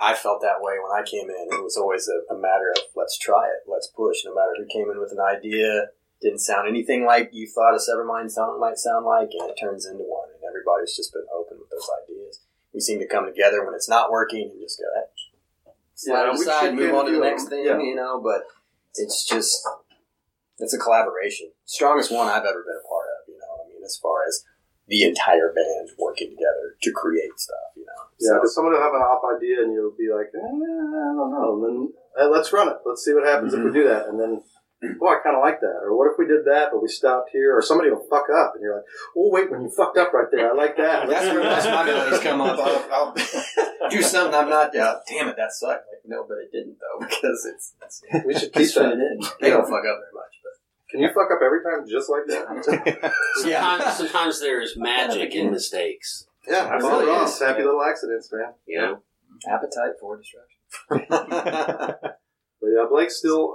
I 0.00 0.12
felt 0.12 0.42
that 0.42 0.60
way 0.60 0.74
when 0.76 0.92
I 0.92 1.06
came 1.06 1.30
in. 1.30 1.48
It 1.56 1.62
was 1.62 1.76
always 1.76 2.08
a, 2.08 2.34
a 2.34 2.36
matter 2.36 2.68
of 2.76 2.84
let's 2.94 3.16
try 3.16 3.48
it, 3.48 3.64
let's 3.70 3.86
push. 3.86 4.24
No 4.24 4.34
matter 4.34 4.52
who 4.58 4.66
came 4.66 4.90
in 4.90 5.00
with 5.00 5.12
an 5.12 5.20
idea, 5.20 5.88
didn't 6.20 6.40
sound 6.40 6.68
anything 6.68 7.04
like 7.04 7.30
you 7.32 7.46
thought 7.46 7.74
a 7.74 7.78
Severmind 7.78 8.30
song 8.30 8.58
might 8.58 8.78
sound 8.78 9.04
like, 9.04 9.30
and 9.38 9.50
it 9.50 9.60
turns 9.60 9.86
into 9.86 10.04
one. 10.04 10.28
And 10.32 10.40
everybody's 10.64 10.96
just 10.96 11.12
been 11.12 11.26
open 11.34 11.58
with 11.60 11.70
those 11.70 11.88
ideas. 12.04 12.40
We 12.72 12.80
seem 12.80 12.98
to 13.00 13.06
come 13.06 13.26
together 13.26 13.64
when 13.64 13.74
it's 13.74 13.88
not 13.88 14.10
working 14.10 14.50
and 14.50 14.60
just 14.60 14.80
go, 14.80 14.86
eh, 15.00 15.72
slide 15.94 16.24
Yeah, 16.26 16.32
aside, 16.32 16.74
move 16.74 16.94
on 16.94 17.06
to 17.06 17.12
the 17.12 17.18
next 17.20 17.48
thing, 17.48 17.64
yeah. 17.64 17.78
you 17.78 17.94
know. 17.94 18.20
But 18.20 18.44
it's 18.94 19.24
just 19.24 19.66
it's 20.58 20.74
a 20.74 20.78
collaboration, 20.78 21.50
strongest 21.66 22.10
one 22.12 22.26
I've 22.28 22.44
ever 22.44 22.62
been 22.64 22.80
a 22.82 22.88
part 22.88 23.06
of. 23.20 23.28
You 23.28 23.38
know, 23.38 23.64
I 23.64 23.68
mean, 23.68 23.84
as 23.84 23.96
far 23.96 24.26
as 24.26 24.44
the 24.88 25.02
entire 25.04 25.52
band 25.52 25.90
working 25.98 26.30
together 26.30 26.76
to 26.82 26.92
create 26.92 27.38
stuff. 27.38 27.72
You 27.76 27.86
know, 27.86 28.02
Yeah, 28.18 28.28
So- 28.28 28.34
because 28.36 28.54
someone 28.54 28.72
will 28.74 28.82
have 28.82 28.94
an 28.94 29.00
off 29.02 29.22
idea 29.36 29.62
and 29.62 29.72
you'll 29.72 29.96
be 29.96 30.10
like, 30.12 30.30
eh, 30.34 30.38
I 30.38 30.50
don't 30.50 31.30
know. 31.32 31.54
And 31.54 31.62
then 31.64 31.92
eh, 32.18 32.24
let's 32.24 32.52
run 32.52 32.68
it. 32.68 32.78
Let's 32.84 33.04
see 33.04 33.14
what 33.14 33.24
happens 33.24 33.54
if 33.54 33.62
we 33.64 33.70
do 33.72 33.84
that. 33.84 34.08
And 34.08 34.20
then, 34.20 34.42
oh, 35.02 35.08
I 35.08 35.18
kind 35.22 35.36
of 35.36 35.42
like 35.42 35.60
that. 35.60 35.80
Or 35.82 35.96
what 35.96 36.10
if 36.10 36.18
we 36.18 36.26
did 36.26 36.44
that, 36.46 36.68
but 36.72 36.82
we 36.82 36.88
stopped 36.88 37.30
here? 37.32 37.56
Or 37.56 37.62
somebody 37.62 37.90
will 37.90 38.04
fuck 38.10 38.26
up 38.30 38.52
and 38.54 38.62
you're 38.62 38.76
like, 38.76 38.84
oh, 39.16 39.30
wait, 39.30 39.50
when 39.50 39.62
you 39.62 39.70
fucked 39.70 39.98
up 39.98 40.12
right 40.12 40.28
there, 40.30 40.50
I 40.50 40.54
like 40.54 40.76
that. 40.76 41.08
That's 41.08 41.26
where 41.26 41.42
that's 41.42 41.66
my 41.66 41.82
abilities 41.82 42.20
come 42.20 42.40
up. 42.40 42.58
I'll, 42.58 42.86
I'll 42.92 43.14
do 43.90 44.02
something 44.02 44.34
I'm 44.34 44.48
not. 44.48 44.74
Uh, 44.76 44.98
damn 45.08 45.28
it, 45.28 45.36
that 45.36 45.52
sucked. 45.52 45.86
Like, 45.88 46.02
no, 46.06 46.24
but 46.28 46.38
it 46.38 46.52
didn't 46.52 46.76
though 46.80 47.06
because 47.06 47.48
it's, 47.52 47.74
it's 47.82 48.02
We 48.26 48.34
should 48.34 48.52
keep 48.52 48.68
keep 48.68 48.76
it 48.76 48.80
that. 48.80 48.92
in. 48.92 49.20
They 49.40 49.50
don't 49.50 49.64
fuck 49.64 49.84
up 49.84 49.98
very 50.02 50.14
much, 50.14 50.34
but 50.42 50.52
Can 50.90 51.00
you 51.00 51.08
fuck 51.08 51.30
up 51.32 51.40
every 51.44 51.62
time 51.62 51.86
just 51.88 52.10
like 52.10 52.26
that? 52.28 53.12
Sometimes, 53.36 53.96
sometimes 53.96 54.40
there 54.40 54.60
is 54.60 54.76
magic 54.76 55.34
in 55.34 55.50
mistakes. 55.50 56.26
yeah, 56.48 56.68
It 56.76 56.82
really 56.82 57.06
Ross, 57.06 57.36
is. 57.36 57.42
happy 57.42 57.62
little 57.62 57.82
accidents, 57.82 58.30
man. 58.32 58.52
You 58.66 58.78
know. 58.80 59.02
appetite 59.48 59.94
for 60.00 60.16
destruction. 60.18 60.58
But 62.60 62.70
yeah, 62.70 62.84
Blake's 62.88 63.18
still. 63.18 63.54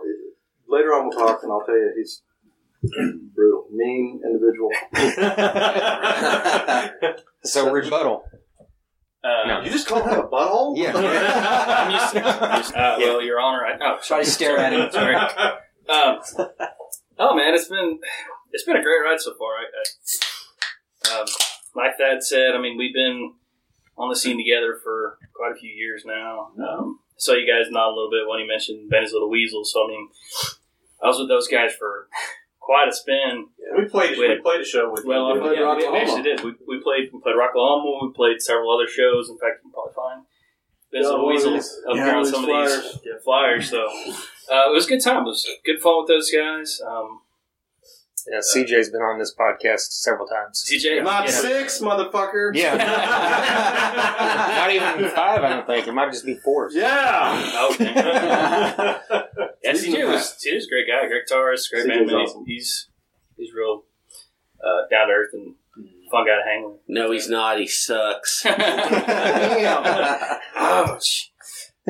Later 0.69 0.89
on, 0.93 1.09
we'll 1.09 1.17
talk, 1.17 1.41
and 1.43 1.51
I'll 1.51 1.65
tell 1.65 1.75
you 1.75 1.91
he's 1.97 2.21
brutal, 3.35 3.65
mean 3.71 4.21
individual. 4.23 4.69
So 7.43 7.71
rebuttal. 7.71 8.23
Uh, 9.23 9.47
No. 9.47 9.61
You 9.61 9.71
just 9.71 9.87
called 9.87 10.03
him 10.03 10.19
a 10.19 10.27
butthole? 10.27 10.75
I'm 10.77 11.91
used 11.91 12.11
to, 12.13 12.23
I'm 12.25 12.57
used 12.59 12.71
to- 12.73 12.79
uh, 12.79 12.95
well, 12.99 13.21
Your 13.21 13.39
Honor, 13.39 13.65
I, 13.65 13.77
oh, 13.81 13.97
Try 14.05 14.23
to 14.23 14.29
stare 14.29 14.57
at 14.57 14.73
him. 14.73 14.91
Sorry. 14.91 15.15
Um, 15.89 16.19
oh 17.17 17.33
man, 17.35 17.55
it's 17.55 17.67
been 17.67 17.99
it's 18.51 18.63
been 18.63 18.75
a 18.77 18.83
great 18.83 19.01
ride 19.03 19.19
so 19.19 19.33
far. 19.39 19.53
I, 19.57 21.09
I, 21.09 21.19
um, 21.21 21.25
like 21.75 21.97
Thad 21.97 22.21
said, 22.21 22.51
I 22.53 22.61
mean 22.61 22.77
we've 22.77 22.93
been 22.93 23.33
on 23.97 24.09
the 24.09 24.15
scene 24.15 24.37
together 24.37 24.77
for 24.83 25.17
quite 25.35 25.51
a 25.51 25.55
few 25.59 25.71
years 25.71 26.03
now. 26.05 26.49
Um, 26.59 26.99
I 27.09 27.17
saw 27.17 27.33
you 27.33 27.47
guys 27.51 27.71
nod 27.71 27.87
a 27.87 27.95
little 27.95 28.11
bit 28.11 28.27
when 28.29 28.37
he 28.39 28.45
mentioned 28.45 28.87
Benny's 28.91 29.13
Little 29.13 29.31
Weasel. 29.31 29.65
So 29.65 29.85
I 29.85 29.87
mean, 29.87 30.09
I 31.03 31.07
was 31.07 31.19
with 31.19 31.29
those 31.29 31.47
guys 31.47 31.71
for 31.73 32.07
quite 32.59 32.87
a 32.89 32.93
spin. 32.93 33.47
We 33.77 33.85
played. 33.85 34.17
We 34.17 34.27
We 34.27 34.41
played 34.41 34.61
a 34.61 34.65
show 34.65 34.91
with 34.91 35.05
Well, 35.05 35.33
you. 35.35 35.41
played 35.41 35.59
yeah, 35.59 35.75
we, 35.75 35.89
we 35.89 35.97
actually 35.97 36.23
did. 36.23 36.43
We, 36.43 36.51
we 36.67 36.79
played 36.81 37.09
we 37.13 37.19
played 37.21 37.35
Rocklahoma. 37.35 38.01
We 38.07 38.13
played 38.13 38.41
several 38.41 38.71
other 38.71 38.87
shows. 38.87 39.29
In 39.29 39.37
fact, 39.37 39.59
you 39.63 39.69
can 39.69 39.71
probably 39.71 39.93
find 39.93 40.25
Ben's 40.91 41.05
Yeah, 41.05 41.09
Little 41.11 41.27
Weasel 41.27 41.53
these- 41.53 41.81
up 41.89 41.95
yeah, 41.95 42.03
here 42.05 42.13
on 42.15 42.17
one 42.19 42.25
of 42.27 42.33
some 42.33 42.43
of 42.49 42.67
these 42.67 42.83
these 42.93 43.01
yeah, 43.05 43.13
flyers. 43.23 43.69
So 43.69 43.85
uh, 43.85 44.69
it 44.69 44.73
was 44.73 44.85
a 44.85 44.89
good 44.89 45.03
time. 45.03 45.23
It 45.23 45.29
was 45.29 45.47
good 45.65 45.79
fun 45.81 45.97
with 45.99 46.07
those 46.07 46.29
guys. 46.31 46.81
Um, 46.85 47.21
Yeah, 48.27 48.39
CJ's 48.39 48.89
been 48.91 49.01
on 49.01 49.17
this 49.17 49.33
podcast 49.33 49.91
several 50.03 50.27
times. 50.27 50.63
CJ, 50.69 51.01
Not 51.03 51.25
yeah. 51.25 51.31
six, 51.31 51.79
motherfucker. 51.79 52.51
Yeah. 52.53 52.75
Not 54.59 54.69
even 54.71 55.09
five, 55.15 55.43
I 55.43 55.49
don't 55.49 55.65
think. 55.65 55.87
It 55.87 55.93
might 55.93 56.11
just 56.11 56.25
be 56.25 56.35
four. 56.35 56.69
Yeah. 56.71 57.51
Oh, 57.55 57.73
okay. 57.73 59.45
yeah, 59.75 60.03
CJ 60.03 60.07
was 60.07 60.37
CJ 60.43 60.55
was 60.55 60.65
a 60.65 60.69
great 60.69 60.87
guy, 60.87 61.07
great 61.07 61.27
guitarist, 61.27 61.69
great 61.71 61.85
CJ 61.85 61.87
's 61.87 62.11
bandmate. 62.11 62.23
awesome. 62.23 62.45
He's 62.45 62.89
he's 63.37 63.53
real 63.53 63.85
uh, 64.63 64.87
down 64.89 65.07
to 65.07 65.13
earth 65.13 65.33
and 65.33 65.55
fun 66.11 66.25
guy 66.25 66.35
to 66.35 66.43
hang 66.43 66.63
with. 66.65 66.79
No, 66.87 67.11
he's 67.11 67.29
not. 67.29 67.59
He 67.59 67.67
sucks. 67.67 68.45
Ouch. 70.55 71.31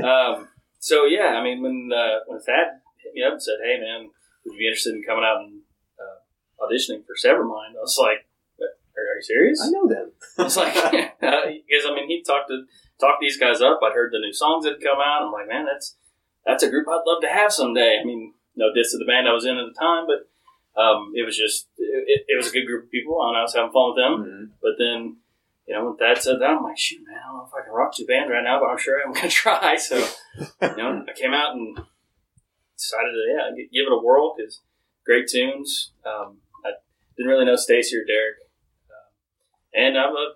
um, 0.04 0.48
so 0.80 1.06
yeah, 1.06 1.36
I 1.38 1.44
mean, 1.44 1.62
when 1.62 1.90
uh, 1.94 2.20
when 2.28 2.40
Thad 2.40 2.82
hit 3.04 3.14
me 3.14 3.24
up 3.24 3.34
and 3.34 3.42
said, 3.44 3.56
"Hey, 3.64 3.80
man, 3.80 4.10
would 4.46 4.54
you 4.54 4.60
be 4.60 4.68
interested 4.68 4.96
in 4.96 5.04
coming 5.04 5.24
out 5.24 5.42
and 5.42 5.62
uh, 6.00 6.20
auditioning 6.64 7.06
for 7.06 7.16
Severmind?" 7.16 7.76
I 7.78 7.82
was 7.82 7.98
like, 8.00 8.26
"Are, 8.62 8.66
are 9.02 9.16
you 9.18 9.22
serious?" 9.24 9.62
I 9.62 9.70
know 9.72 9.88
them. 9.88 10.12
I 10.38 10.44
was 10.44 10.58
like, 10.58 10.74
because 11.20 11.86
I 11.86 11.94
mean, 11.96 12.08
he 12.08 12.24
talked 12.24 12.50
to 12.50 12.66
talked 13.00 13.22
these 13.22 13.38
guys 13.38 13.62
up. 13.62 13.80
I'd 13.84 13.94
heard 13.94 14.12
the 14.12 14.20
new 14.20 14.34
songs 14.34 14.66
that 14.66 14.74
had 14.74 14.82
come 14.84 15.00
out. 15.00 15.24
I'm 15.24 15.32
like, 15.32 15.48
man, 15.48 15.66
that's 15.66 15.96
that's 16.50 16.64
a 16.64 16.70
group 16.70 16.88
I'd 16.90 17.06
love 17.06 17.22
to 17.22 17.30
have 17.30 17.54
someday. 17.54 18.00
I 18.02 18.06
mean, 18.06 18.34
no 18.56 18.74
diss 18.74 18.92
to 18.92 18.98
the 18.98 19.06
band 19.06 19.28
I 19.28 19.34
was 19.34 19.46
in 19.46 19.58
at 19.58 19.68
the 19.70 19.80
time, 19.80 20.08
but 20.08 20.82
um, 20.82 21.14
it 21.16 21.24
was 21.24 21.38
just 21.38 21.68
it, 21.78 22.26
it, 22.28 22.38
was 22.38 22.48
a 22.48 22.52
good 22.52 22.66
group 22.66 22.86
of 22.86 22.92
people, 22.92 23.22
and 23.22 23.38
I 23.38 23.42
was 23.42 23.54
having 23.54 23.72
fun 23.72 23.94
with 23.94 23.98
them. 24.02 24.14
Mm-hmm. 24.18 24.46
But 24.62 24.72
then, 24.80 25.18
you 25.68 25.76
know, 25.76 25.86
when 25.86 25.98
Thad 25.98 26.18
said 26.18 26.42
that, 26.42 26.50
I'm 26.50 26.64
like, 26.64 26.78
shoot, 26.78 27.06
man, 27.06 27.18
I 27.22 27.28
don't 27.28 27.38
know 27.38 27.48
if 27.48 27.54
I 27.54 27.66
can 27.66 27.74
rock 27.74 27.94
to 27.96 28.04
the 28.04 28.08
band 28.08 28.32
right 28.32 28.44
now, 28.44 28.60
but 28.60 28.68
I'm 28.68 28.80
sure 28.80 29.00
I'm 29.00 29.14
gonna 29.14 29.30
try. 29.44 29.76
So, 29.76 29.98
you 29.98 30.78
know, 30.78 31.06
I 31.08 31.14
came 31.14 31.34
out 31.34 31.54
and 31.54 31.78
decided 32.76 33.14
to 33.14 33.26
yeah 33.30 33.66
give 33.72 33.86
it 33.86 33.94
a 33.94 34.02
whirl 34.02 34.34
because 34.36 34.62
great 35.06 35.28
tunes. 35.28 35.92
Um, 36.04 36.38
I 36.66 36.72
didn't 37.16 37.30
really 37.30 37.46
know 37.46 37.58
Stacy 37.58 37.96
or 37.96 38.06
Derek, 38.06 38.38
um, 38.90 39.86
and 39.86 39.98
I'm 39.98 40.14
a 40.14 40.34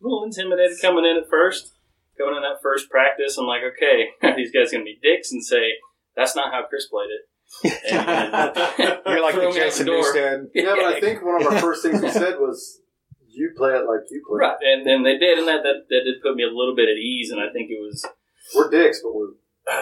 little 0.00 0.22
intimidated 0.22 0.78
coming 0.80 1.04
in 1.04 1.16
at 1.16 1.28
first. 1.28 1.72
Going 2.18 2.36
in 2.36 2.42
that 2.42 2.62
first 2.62 2.88
practice, 2.90 3.36
I'm 3.38 3.46
like, 3.46 3.62
okay, 3.76 4.08
these 4.36 4.50
guys 4.52 4.72
gonna 4.72 4.84
be 4.84 4.98
dicks 5.02 5.32
and 5.32 5.44
say 5.44 5.72
that's 6.16 6.34
not 6.34 6.52
how 6.52 6.62
Chris 6.68 6.86
played 6.88 7.10
it? 7.10 7.22
And, 7.92 9.00
You're 9.06 9.22
like 9.22 9.34
the 9.36 9.40
me 9.42 9.46
out 9.46 9.54
Jason 9.54 9.86
door. 9.86 10.02
Newsted. 10.02 10.48
Yeah, 10.54 10.74
but 10.76 10.84
I 10.96 11.00
think 11.00 11.24
one 11.24 11.40
of 11.40 11.46
our 11.52 11.58
first 11.60 11.82
things 11.84 12.02
we 12.02 12.10
said 12.10 12.34
was, 12.40 12.80
"You 13.28 13.52
play 13.56 13.70
it 13.70 13.84
like 13.86 14.00
you 14.10 14.22
play." 14.26 14.38
it." 14.38 14.48
Right, 14.48 14.56
and, 14.62 14.86
and 14.88 15.06
they 15.06 15.16
did, 15.18 15.38
and 15.38 15.46
that, 15.46 15.62
that 15.62 15.86
that 15.88 16.02
did 16.04 16.20
put 16.22 16.34
me 16.34 16.42
a 16.42 16.48
little 16.48 16.74
bit 16.74 16.88
at 16.88 16.96
ease, 16.96 17.30
and 17.30 17.40
I 17.40 17.52
think 17.52 17.70
it 17.70 17.78
was, 17.80 18.04
We're 18.54 18.68
dicks, 18.70 19.00
but 19.00 19.14
we're 19.14 19.30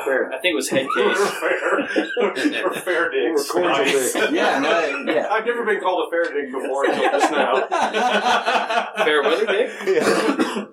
fair. 0.04 0.30
I 0.34 0.38
think 0.40 0.52
it 0.52 0.56
was 0.56 0.68
head 0.68 0.86
We're 0.94 1.14
case. 1.14 1.30
fair. 1.40 2.64
We're 2.64 2.74
fair 2.74 3.10
dicks. 3.10 3.48
We're 3.54 3.62
cordial 3.62 3.84
Nice. 3.84 4.12
dicks. 4.12 4.32
Yeah, 4.32 4.58
no, 4.58 5.12
yeah. 5.12 5.28
I've 5.30 5.46
never 5.46 5.64
been 5.64 5.80
called 5.80 6.06
a 6.06 6.10
fair 6.10 6.24
dick 6.34 6.52
before 6.52 6.84
until 6.84 7.02
just 7.12 7.32
now. 7.32 7.66
Fair 9.04 9.22
weather 9.22 9.46
dick. 9.46 9.70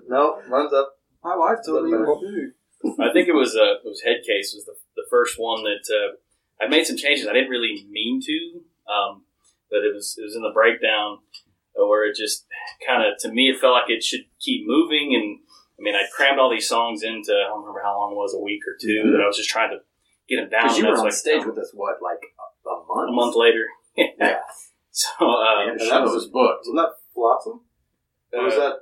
no, 0.08 0.40
runs 0.48 0.72
up. 0.74 0.92
My 1.24 1.36
wife 1.36 1.58
told 1.64 1.84
me 1.84 1.90
Doesn't 1.92 2.06
that 2.06 2.20
too. 2.20 2.52
I 3.02 3.12
think 3.12 3.28
it 3.28 3.34
was 3.34 3.54
uh, 3.56 3.78
it 3.78 3.84
was 3.84 4.02
Headcase 4.04 4.54
was 4.54 4.64
the, 4.66 4.74
the 4.96 5.06
first 5.08 5.38
one 5.38 5.62
that 5.64 5.86
uh, 5.92 6.16
I 6.64 6.68
made 6.68 6.84
some 6.84 6.96
changes. 6.96 7.26
I 7.26 7.32
didn't 7.32 7.50
really 7.50 7.86
mean 7.88 8.20
to, 8.22 8.60
um, 8.92 9.22
but 9.70 9.78
it 9.84 9.94
was 9.94 10.16
it 10.18 10.22
was 10.24 10.34
in 10.34 10.42
the 10.42 10.50
breakdown 10.52 11.18
uh, 11.78 11.86
where 11.86 12.04
it 12.08 12.16
just 12.16 12.46
kind 12.86 13.02
of 13.06 13.18
to 13.20 13.30
me 13.32 13.48
it 13.50 13.60
felt 13.60 13.74
like 13.74 13.88
it 13.90 14.02
should 14.02 14.24
keep 14.40 14.66
moving. 14.66 15.14
And 15.14 15.38
I 15.78 15.82
mean 15.82 15.94
I 15.94 16.02
crammed 16.14 16.40
all 16.40 16.50
these 16.50 16.68
songs 16.68 17.02
into 17.04 17.32
I 17.32 17.48
don't 17.48 17.60
remember 17.60 17.82
how 17.84 17.98
long 17.98 18.12
it 18.12 18.16
was 18.16 18.34
a 18.34 18.40
week 18.42 18.62
or 18.66 18.76
2 18.80 19.12
that 19.12 19.22
I 19.22 19.26
was 19.26 19.36
just 19.36 19.48
trying 19.50 19.70
to 19.70 19.78
get 20.28 20.42
them 20.42 20.50
down. 20.50 20.64
Because 20.64 20.78
you 20.78 20.84
And 20.86 20.92
were 20.94 20.98
on 20.98 21.04
was 21.06 21.18
stage 21.20 21.44
with 21.44 21.58
us, 21.58 21.70
what, 21.72 22.02
like 22.02 22.18
a, 22.66 22.68
a 22.68 22.84
month? 22.88 23.08
a 23.10 23.12
month 23.12 23.36
later. 23.36 23.66
Yeah. 24.18 24.40
So 24.90 25.08
uh, 25.20 25.68
And 25.70 25.80
that 25.80 25.86
show 25.88 26.02
was 26.02 26.26
booked. 26.26 26.66
Wasn't 26.66 26.76
that 26.76 26.92
Flotsam? 27.14 27.60
Or 28.32 28.44
was 28.44 28.56
that? 28.56 28.76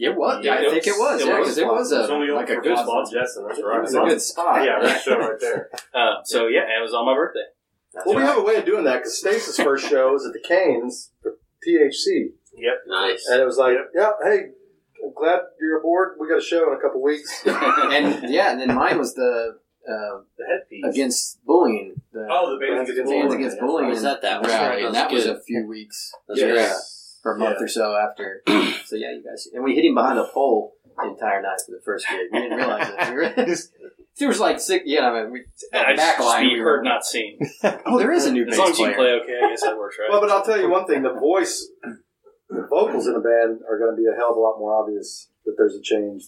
It 0.00 0.16
was. 0.16 0.44
Yeah, 0.44 0.54
I 0.54 0.62
it 0.62 0.70
think 0.70 0.86
it 0.86 0.90
was- 0.92 0.98
was. 0.98 1.20
it 1.22 1.26
Yeah, 1.28 1.36
because 1.38 1.58
it 1.58 1.66
was 1.66 1.92
a 1.92 2.00
It's 2.00 2.10
only 2.10 2.28
like 2.32 2.48
a 2.50 2.54
good 2.56 2.62
good 2.64 2.78
spot. 2.78 3.06
spot, 3.06 3.12
Jetsam. 3.12 3.44
That's 3.46 3.58
It 3.58 3.64
right. 3.64 3.82
was 3.82 3.94
a 3.94 4.00
good 4.00 4.22
spot. 4.22 4.64
Yeah, 4.64 4.78
that 4.82 5.02
show 5.02 5.18
right 5.18 5.38
there. 5.40 5.70
uh, 5.94 6.14
so 6.24 6.46
yeah, 6.46 6.62
it 6.78 6.82
was 6.82 6.94
on 6.94 7.04
my 7.06 7.14
birthday. 7.14 7.44
Well, 8.06 8.16
we 8.16 8.22
have 8.22 8.38
a 8.38 8.42
way 8.42 8.56
of 8.56 8.64
doing 8.64 8.84
that 8.84 8.98
because 8.98 9.18
Stace's 9.18 9.56
first 9.58 9.88
show 9.88 10.12
was 10.12 10.24
at 10.24 10.32
the 10.32 10.40
Cain's 10.40 11.10
for 11.22 11.36
THC, 11.66 12.32
Yep. 12.54 12.74
Nice. 12.86 13.26
and 13.28 13.40
it 13.40 13.44
was 13.44 13.58
like, 13.58 13.76
yeah, 13.94 14.10
hey, 14.22 14.50
I'm 15.04 15.12
glad 15.12 15.40
you're 15.60 15.78
aboard. 15.78 16.16
We 16.20 16.28
got 16.28 16.38
a 16.38 16.42
show 16.42 16.70
in 16.72 16.78
a 16.78 16.80
couple 16.80 17.02
weeks. 17.02 17.42
and 17.46 18.30
yeah, 18.30 18.52
and 18.52 18.60
then 18.60 18.74
mine 18.74 18.96
was 18.98 19.14
the 19.14 19.56
uh, 19.88 20.20
The 20.38 20.44
headpiece. 20.48 20.84
against 20.84 21.44
bullying. 21.44 22.00
The 22.12 22.28
Oh, 22.30 22.52
the 22.56 22.64
bands 22.64 22.90
against 22.90 23.10
Bands 23.10 23.26
bullying. 23.26 23.40
Against 23.44 23.60
Bullying 23.60 23.84
right. 23.88 23.94
Was 23.94 24.02
that 24.02 24.22
that 24.22 24.40
one? 24.42 24.50
rally, 24.50 24.84
and 24.84 24.94
That's 24.94 25.08
that 25.12 25.14
was 25.14 25.26
a 25.26 25.40
few 25.40 25.66
weeks 25.66 26.12
That's 26.28 26.40
yeah, 26.40 26.46
great. 26.52 26.72
For 27.22 27.34
a 27.34 27.38
month 27.38 27.56
Yeah. 27.58 27.64
or 27.64 27.68
so 27.68 27.96
after. 27.96 28.42
so 28.84 28.96
yeah, 28.96 29.12
you 29.12 29.22
guys, 29.24 29.48
and 29.52 29.62
we 29.64 29.74
hit 29.74 29.84
him 29.84 29.94
behind 29.94 30.18
a 30.18 30.24
pole 30.32 30.74
the 30.96 31.08
entire 31.08 31.40
night 31.42 31.60
for 31.64 31.72
the 31.72 31.80
first 31.84 32.06
gig. 32.08 32.28
We 32.32 32.40
didn't 32.40 32.56
realize 32.58 32.88
it. 32.88 33.10
We 33.10 33.16
were, 33.16 33.28
there 34.18 34.28
was 34.28 34.40
like 34.40 34.60
six. 34.60 34.84
Yeah, 34.86 35.08
I 35.10 35.22
mean, 35.22 35.32
we, 35.32 35.44
I 35.72 35.94
back 35.96 36.16
just 36.18 36.28
line. 36.28 36.46
we 36.46 36.58
heard, 36.58 36.84
not 36.84 37.04
seen. 37.04 37.38
oh, 37.86 37.98
there 37.98 38.12
is 38.12 38.26
a 38.26 38.32
new 38.32 38.42
As 38.44 38.50
bass 38.50 38.58
long 38.58 38.70
as 38.70 38.78
you 38.78 38.84
player. 38.86 38.96
play 38.96 39.10
okay, 39.22 39.38
I 39.44 39.50
guess 39.50 39.62
that 39.62 39.76
works, 39.78 39.96
right? 39.98 40.08
well, 40.10 40.20
but 40.20 40.30
I'll 40.30 40.44
tell 40.44 40.60
you 40.60 40.68
one 40.70 40.86
thing: 40.86 41.02
the 41.02 41.14
voice, 41.14 41.68
the 42.48 42.66
vocals 42.68 43.06
in 43.06 43.14
a 43.14 43.20
band 43.20 43.60
are 43.68 43.78
going 43.78 43.94
to 43.94 43.96
be 43.96 44.06
a 44.06 44.16
hell 44.16 44.32
of 44.32 44.36
a 44.36 44.40
lot 44.40 44.58
more 44.58 44.74
obvious 44.74 45.28
that 45.46 45.54
there's 45.56 45.74
a 45.74 45.80
change 45.82 46.24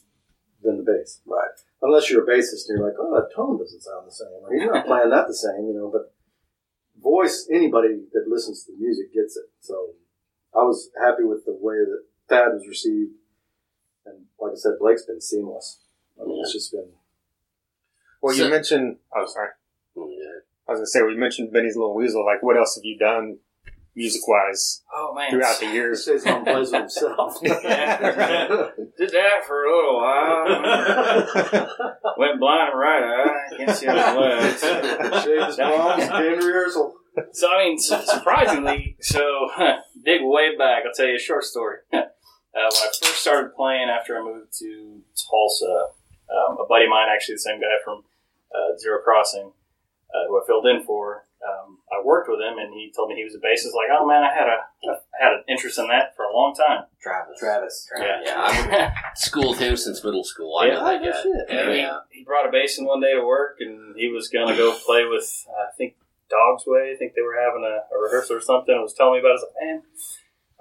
than 0.62 0.76
the 0.78 0.84
bass. 0.84 1.20
Right. 1.26 1.51
Unless 1.82 2.09
you're 2.11 2.22
a 2.22 2.26
bassist 2.26 2.68
and 2.68 2.78
you're 2.78 2.86
like, 2.86 2.97
oh, 3.01 3.12
that 3.16 3.34
tone 3.34 3.59
doesn't 3.59 3.80
sound 3.82 4.07
the 4.07 4.12
same, 4.12 4.28
or 4.40 4.55
you're 4.55 4.72
not 4.72 4.86
playing 4.86 5.11
that 5.11 5.26
the 5.26 5.34
same, 5.34 5.66
you 5.66 5.74
know. 5.74 5.90
But 5.93 6.14
voice, 7.03 7.49
anybody 7.53 8.05
that 8.12 8.24
listens 8.28 8.64
to 8.64 8.72
the 8.72 8.78
music 8.78 9.12
gets 9.12 9.36
it. 9.36 9.47
So 9.61 9.95
I 10.55 10.62
was 10.64 10.90
happy 11.00 11.24
with 11.24 11.44
the 11.44 11.57
way 11.59 11.76
that 11.76 12.03
Thad 12.28 12.53
was 12.55 12.66
received, 12.68 13.12
and 14.07 14.26
like 14.40 14.53
I 14.53 14.57
said, 14.57 14.72
Blake's 14.80 15.05
been 15.07 15.20
seamless. 15.20 15.80
I 16.20 16.24
mean, 16.26 16.40
it's 16.42 16.53
just 16.53 16.70
been. 16.72 16.88
Well, 18.20 18.34
you 18.34 18.44
So- 18.44 18.50
mentioned. 18.50 18.98
Oh, 19.14 19.26
sorry. 19.26 19.48
Oh, 19.96 20.09
yeah. 20.09 20.40
I 20.68 20.72
was 20.72 20.78
gonna 20.78 20.86
say, 20.86 21.03
well, 21.03 21.11
you 21.11 21.18
mentioned 21.18 21.53
Benny's 21.53 21.76
Little 21.76 21.94
Weasel. 21.94 22.24
Like, 22.24 22.42
what 22.42 22.57
else 22.57 22.76
have 22.76 22.84
you 22.84 22.96
done, 22.98 23.38
music 23.94 24.26
wise, 24.28 24.82
oh 24.94 25.12
man, 25.12 25.30
throughout 25.30 25.59
the 25.61 25.66
years? 25.66 26.03
stays 26.05 26.24
home 26.24 26.36
and 26.36 26.46
plays 26.46 26.70
with 26.70 26.80
himself. 26.82 27.40
did 27.42 27.50
that 27.50 29.44
for 29.46 29.64
a 29.64 29.74
little 29.74 29.96
while. 30.00 30.44
Went 32.16 32.38
blind 32.40 32.72
right 32.78 33.03
eye. 33.03 33.57
Can't 33.57 33.76
see 33.76 33.88
out 33.88 34.14
the 34.14 34.20
left. 34.20 34.61
Shaved 35.24 35.46
his 35.46 35.57
palms, 35.57 36.09
came 36.09 36.40
to 36.40 36.46
rehearsal. 36.46 36.94
So 37.32 37.50
I 37.50 37.64
mean, 37.64 37.78
su- 37.78 38.00
surprisingly, 38.06 38.96
so 39.00 39.48
dig 40.04 40.20
way 40.22 40.56
back. 40.56 40.84
I'll 40.86 40.92
tell 40.94 41.06
you 41.06 41.16
a 41.16 41.18
short 41.18 41.44
story. 41.44 41.78
uh, 41.92 41.98
when 42.54 42.62
I 42.64 42.68
first 43.02 43.20
started 43.20 43.54
playing 43.54 43.88
after 43.88 44.18
I 44.18 44.22
moved 44.24 44.52
to 44.60 45.00
Tulsa, 45.30 45.86
um, 46.30 46.56
a 46.58 46.66
buddy 46.68 46.84
of 46.84 46.90
mine, 46.90 47.08
actually 47.12 47.34
the 47.36 47.40
same 47.40 47.60
guy 47.60 47.76
from 47.84 48.04
uh, 48.54 48.76
Zero 48.78 48.98
Crossing, 49.04 49.52
uh, 50.14 50.26
who 50.28 50.40
I 50.42 50.46
filled 50.46 50.66
in 50.66 50.84
for, 50.84 51.26
um, 51.46 51.78
I 51.92 52.02
worked 52.04 52.28
with 52.30 52.40
him, 52.40 52.56
and 52.58 52.72
he 52.72 52.92
told 52.94 53.08
me 53.10 53.16
he 53.16 53.24
was 53.24 53.34
a 53.34 53.38
bassist. 53.38 53.74
Like, 53.74 53.90
oh 53.98 54.06
man, 54.06 54.22
I 54.22 54.32
had 54.32 54.46
a 54.48 54.58
I 54.88 54.96
had 55.24 55.32
an 55.32 55.44
interest 55.48 55.78
in 55.78 55.88
that 55.88 56.14
for 56.16 56.24
a 56.24 56.32
long 56.34 56.54
time. 56.54 56.84
Travis. 57.02 57.38
Travis. 57.40 57.88
Yeah, 57.98 58.20
Yeah, 58.24 58.90
I've 58.92 58.92
schooled 59.18 59.58
him 59.58 59.76
since 59.76 60.02
middle 60.04 60.24
school. 60.24 60.56
I 60.56 60.66
Yeah. 60.68 60.74
know 60.74 60.84
that 60.86 61.00
Oh, 61.00 61.04
no 61.04 61.10
guy. 61.12 61.22
shit. 61.22 61.32
Yeah, 61.48 61.60
And 61.60 61.76
yeah. 61.76 61.98
he, 62.10 62.18
he 62.20 62.24
brought 62.24 62.48
a 62.48 62.50
bass 62.52 62.78
in 62.78 62.84
one 62.86 63.00
day 63.00 63.12
to 63.14 63.22
work, 63.24 63.56
and 63.60 63.94
he 63.96 64.08
was 64.08 64.28
gonna 64.28 64.56
go 64.56 64.72
play 64.86 65.04
with 65.04 65.46
I 65.50 65.72
think 65.76 65.96
Dog's 66.33 66.64
Way. 66.64 66.93
I 66.93 66.97
think 66.97 67.12
they 67.12 67.20
were 67.20 67.37
having 67.37 67.61
a, 67.61 67.85
a 67.93 67.97
rehearsal 68.01 68.37
or 68.37 68.41
something. 68.41 68.72
and 68.72 68.80
was 68.83 68.97
telling 68.97 69.20
me 69.20 69.20
about. 69.20 69.37
it. 69.37 69.45
I 69.45 69.45
was 69.45 69.47
like, 69.53 69.59
man, 69.61 69.78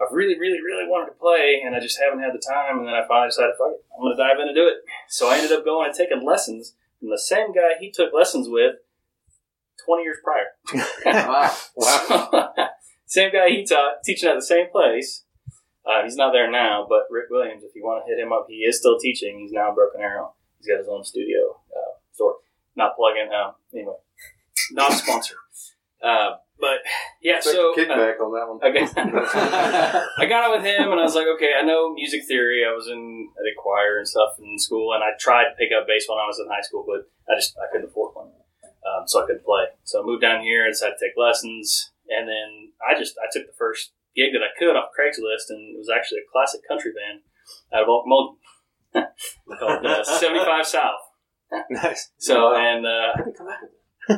I've 0.01 0.11
really, 0.11 0.35
really, 0.35 0.59
really 0.59 0.83
wanted 0.91 1.15
to 1.15 1.17
play, 1.17 1.61
and 1.63 1.71
I 1.75 1.79
just 1.79 1.99
haven't 2.01 2.19
had 2.19 2.35
the 2.35 2.43
time. 2.43 2.79
And 2.83 2.87
then 2.87 2.95
I 2.95 3.07
finally 3.07 3.29
decided, 3.31 3.55
fuck 3.55 3.71
it, 3.71 3.85
I'm 3.95 4.03
gonna 4.03 4.19
dive 4.19 4.39
in 4.43 4.51
and 4.51 4.55
do 4.57 4.67
it. 4.67 4.83
So 5.07 5.29
I 5.31 5.39
ended 5.39 5.55
up 5.55 5.63
going 5.63 5.87
and 5.87 5.95
taking 5.95 6.25
lessons 6.25 6.75
from 6.99 7.09
the 7.09 7.19
same 7.21 7.53
guy 7.55 7.79
he 7.79 7.91
took 7.91 8.11
lessons 8.13 8.49
with 8.51 8.75
20 9.85 10.03
years 10.03 10.17
prior. 10.23 10.51
Wow. 11.05 11.55
Wow. 11.75 12.53
same 13.05 13.31
guy 13.31 13.49
he 13.49 13.65
taught, 13.65 14.03
teaching 14.03 14.29
at 14.29 14.35
the 14.35 14.41
same 14.45 14.69
place. 14.71 15.23
Uh, 15.85 16.03
he's 16.03 16.15
not 16.15 16.31
there 16.31 16.49
now, 16.49 16.85
but 16.87 17.09
Rick 17.09 17.25
Williams, 17.31 17.63
if 17.63 17.73
you 17.75 17.83
want 17.83 18.05
to 18.05 18.09
hit 18.09 18.21
him 18.21 18.31
up, 18.31 18.45
he 18.47 18.57
is 18.61 18.77
still 18.77 18.99
teaching. 18.99 19.39
He's 19.39 19.51
now 19.51 19.69
in 19.69 19.75
Broken 19.75 19.99
Arrow. 20.01 20.35
He's 20.57 20.67
got 20.67 20.77
his 20.77 20.87
own 20.87 21.03
studio 21.03 21.57
uh, 21.75 21.97
store. 22.13 22.35
Not 22.75 22.95
plugging. 22.95 23.29
Uh, 23.33 23.53
anyway, 23.73 23.95
not 24.71 24.91
a 24.91 24.95
sponsor. 24.95 25.35
Uh, 26.03 26.41
but 26.61 26.85
yeah, 27.21 27.41
Take 27.41 27.57
so 27.57 27.73
the 27.75 27.89
uh, 27.89 27.97
kickback 27.97 28.21
on 28.21 28.29
that 28.37 28.45
one. 28.45 28.61
I 28.61 28.69
got, 28.69 28.93
I 30.21 30.25
got 30.29 30.45
it 30.45 30.53
with 30.53 30.65
him, 30.65 30.93
and 30.93 31.01
I 31.01 31.03
was 31.03 31.15
like, 31.17 31.25
okay, 31.35 31.57
I 31.57 31.65
know 31.65 31.93
music 31.93 32.21
theory. 32.29 32.61
I 32.61 32.73
was 32.73 32.87
in 32.87 33.29
I 33.33 33.41
did 33.41 33.57
choir 33.57 33.97
and 33.97 34.07
stuff 34.07 34.37
in 34.37 34.57
school, 34.61 34.93
and 34.93 35.03
I 35.03 35.17
tried 35.19 35.49
to 35.49 35.57
pick 35.57 35.73
up 35.73 35.89
bass 35.89 36.05
when 36.07 36.21
I 36.21 36.29
was 36.29 36.37
in 36.37 36.45
high 36.45 36.61
school, 36.61 36.85
but 36.85 37.09
I 37.25 37.35
just 37.35 37.57
I 37.57 37.65
couldn't 37.73 37.89
afford 37.89 38.13
one, 38.13 38.29
um, 38.85 39.09
so 39.09 39.23
I 39.23 39.25
couldn't 39.25 39.43
play. 39.43 39.73
So 39.83 40.01
I 40.01 40.05
moved 40.05 40.21
down 40.21 40.45
here 40.45 40.63
and 40.63 40.71
decided 40.71 41.01
to 41.01 41.05
take 41.05 41.17
lessons, 41.17 41.89
and 42.09 42.29
then 42.29 42.77
I 42.77 42.93
just 42.93 43.17
I 43.17 43.25
took 43.33 43.49
the 43.49 43.57
first 43.57 43.97
gig 44.15 44.33
that 44.37 44.45
I 44.45 44.53
could 44.53 44.77
off 44.77 44.93
Craigslist, 44.93 45.49
and 45.49 45.73
it 45.73 45.81
was 45.81 45.89
actually 45.89 46.21
a 46.21 46.29
classic 46.29 46.61
country 46.69 46.93
band 46.93 47.25
out 47.73 47.85
of 47.85 47.89
Okmulgee 47.89 48.37
called 49.57 49.81
uh, 49.81 50.03
Seventy 50.21 50.45
Five 50.45 50.69
South. 50.69 51.01
nice. 51.73 52.13
So 52.21 52.53
and 52.53 52.85
uh, 52.85 53.17
I 54.09 54.17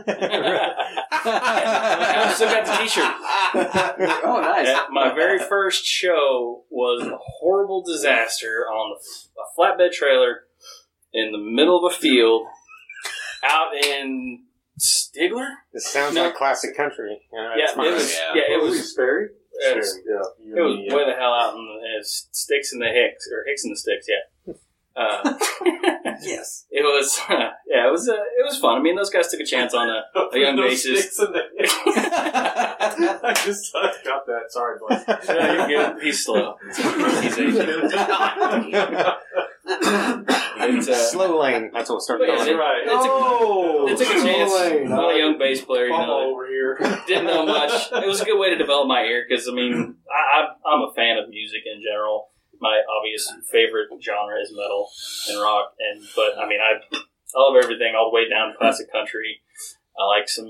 still 2.36 2.50
got 2.50 2.66
the 2.66 2.74
T-shirt. 2.84 3.04
oh, 4.26 4.40
nice. 4.42 4.76
My 4.92 5.14
very 5.14 5.40
first 5.40 5.86
show 5.86 6.64
was 6.70 7.04
a 7.08 7.18
horrible 7.40 7.84
disaster 7.84 8.66
on 8.68 8.96
a 8.96 9.60
flatbed 9.60 9.92
trailer 9.92 10.42
in 11.14 11.32
the 11.32 11.38
middle 11.38 11.86
of 11.86 11.94
a 11.94 11.96
field 11.96 12.44
out 13.44 13.76
in 13.76 14.44
Stigler. 14.80 15.48
This 15.74 15.86
sounds 15.88 16.16
No. 16.16 16.24
like 16.26 16.36
classic 16.36 16.76
country. 16.76 17.22
You 17.32 17.40
know, 17.40 17.54
Yeah, 17.56 17.64
it's 17.66 17.74
it 17.74 17.78
was. 17.78 18.14
Yeah. 18.16 18.34
Yeah, 18.36 18.56
it 18.58 18.62
was. 18.62 18.92
Sperry? 18.92 19.30
It 19.56 19.78
was, 19.78 20.00
Yeah. 20.08 20.58
it 20.58 20.62
was 20.62 20.94
way 20.94 21.06
the 21.06 21.14
hell 21.16 21.34
out 21.34 21.54
in 21.56 21.64
the 21.64 22.00
uh, 22.00 22.04
sticks 22.04 22.74
in 22.74 22.80
the 22.80 22.88
hicks 22.88 23.28
or 23.32 23.44
hicks 23.48 23.64
in 23.64 23.70
the 23.70 23.78
sticks. 23.78 24.08
Yeah. 24.10 24.16
Uh, 24.96 25.24
yes. 26.22 26.66
it 26.70 26.84
was. 26.84 27.20
yeah, 27.30 27.88
it 27.88 27.92
was. 27.92 28.08
Uh, 28.08 28.14
it 28.14 28.46
was 28.46 28.58
fun. 28.60 28.78
I 28.78 28.82
mean, 28.82 28.96
those 28.96 29.10
guys 29.10 29.28
took 29.28 29.40
a 29.40 29.46
chance 29.46 29.74
on 29.74 29.90
a, 29.90 30.04
a 30.34 30.40
young 30.40 30.56
bassist. 30.58 31.20
I 31.20 33.34
just 33.46 33.76
I 33.76 33.92
got 34.04 34.26
that. 34.28 34.44
Sorry, 34.50 34.78
Blake. 34.80 35.02
Yeah, 35.28 35.68
you're 35.68 35.94
good. 35.94 36.04
He's 36.04 36.24
slow. 36.24 36.56
He's 36.68 37.40
Asian. 37.40 37.90
It's, 39.66 40.90
uh, 40.90 40.96
Slow 41.12 41.40
lane. 41.42 41.72
That's 41.74 41.90
what 41.90 41.96
we'll 41.96 42.02
start 42.02 42.20
But 42.20 42.28
yeah, 42.30 42.42
it- 42.44 42.48
it. 42.50 42.56
right. 42.56 42.82
It 42.84 42.90
took, 42.90 43.02
Oh, 43.06 43.88
it 43.88 43.98
took 43.98 44.08
a 44.08 44.22
chance. 44.22 44.52
Lane. 44.54 44.90
Not 44.90 45.14
a 45.14 45.18
young 45.18 45.38
bass 45.38 45.62
player, 45.62 45.86
you 45.86 45.92
know. 45.92 46.32
over 46.32 46.48
here. 46.48 46.78
Didn't 47.08 47.26
know 47.26 47.46
much. 47.46 47.72
It 47.92 48.08
was 48.08 48.22
a 48.22 48.26
good 48.26 48.40
way 48.40 48.50
to 48.52 48.58
develop 48.58 48.88
my 48.88 49.04
ear 49.04 49.26
because, 49.28 49.48
I 49.48 49.52
mean, 49.54 49.96
I, 50.10 50.42
I, 50.42 50.48
I'm 50.74 50.82
a 50.90 50.94
fan 50.94 51.18
of 51.18 51.30
music 51.30 51.62
in 51.66 51.82
general. 51.82 52.30
My 52.64 52.80
obvious 52.88 53.28
favorite 53.52 53.92
genre 54.00 54.40
is 54.40 54.56
metal 54.56 54.88
and 55.28 55.42
rock, 55.44 55.76
and 55.84 56.00
but 56.16 56.40
I 56.40 56.48
mean, 56.48 56.64
I, 56.64 56.80
I 56.80 57.36
love 57.36 57.60
everything 57.60 57.92
all 57.92 58.08
the 58.08 58.16
way 58.16 58.30
down 58.32 58.56
to 58.56 58.58
classic 58.58 58.88
country. 58.88 59.44
I 60.00 60.08
like 60.08 60.30
some 60.30 60.48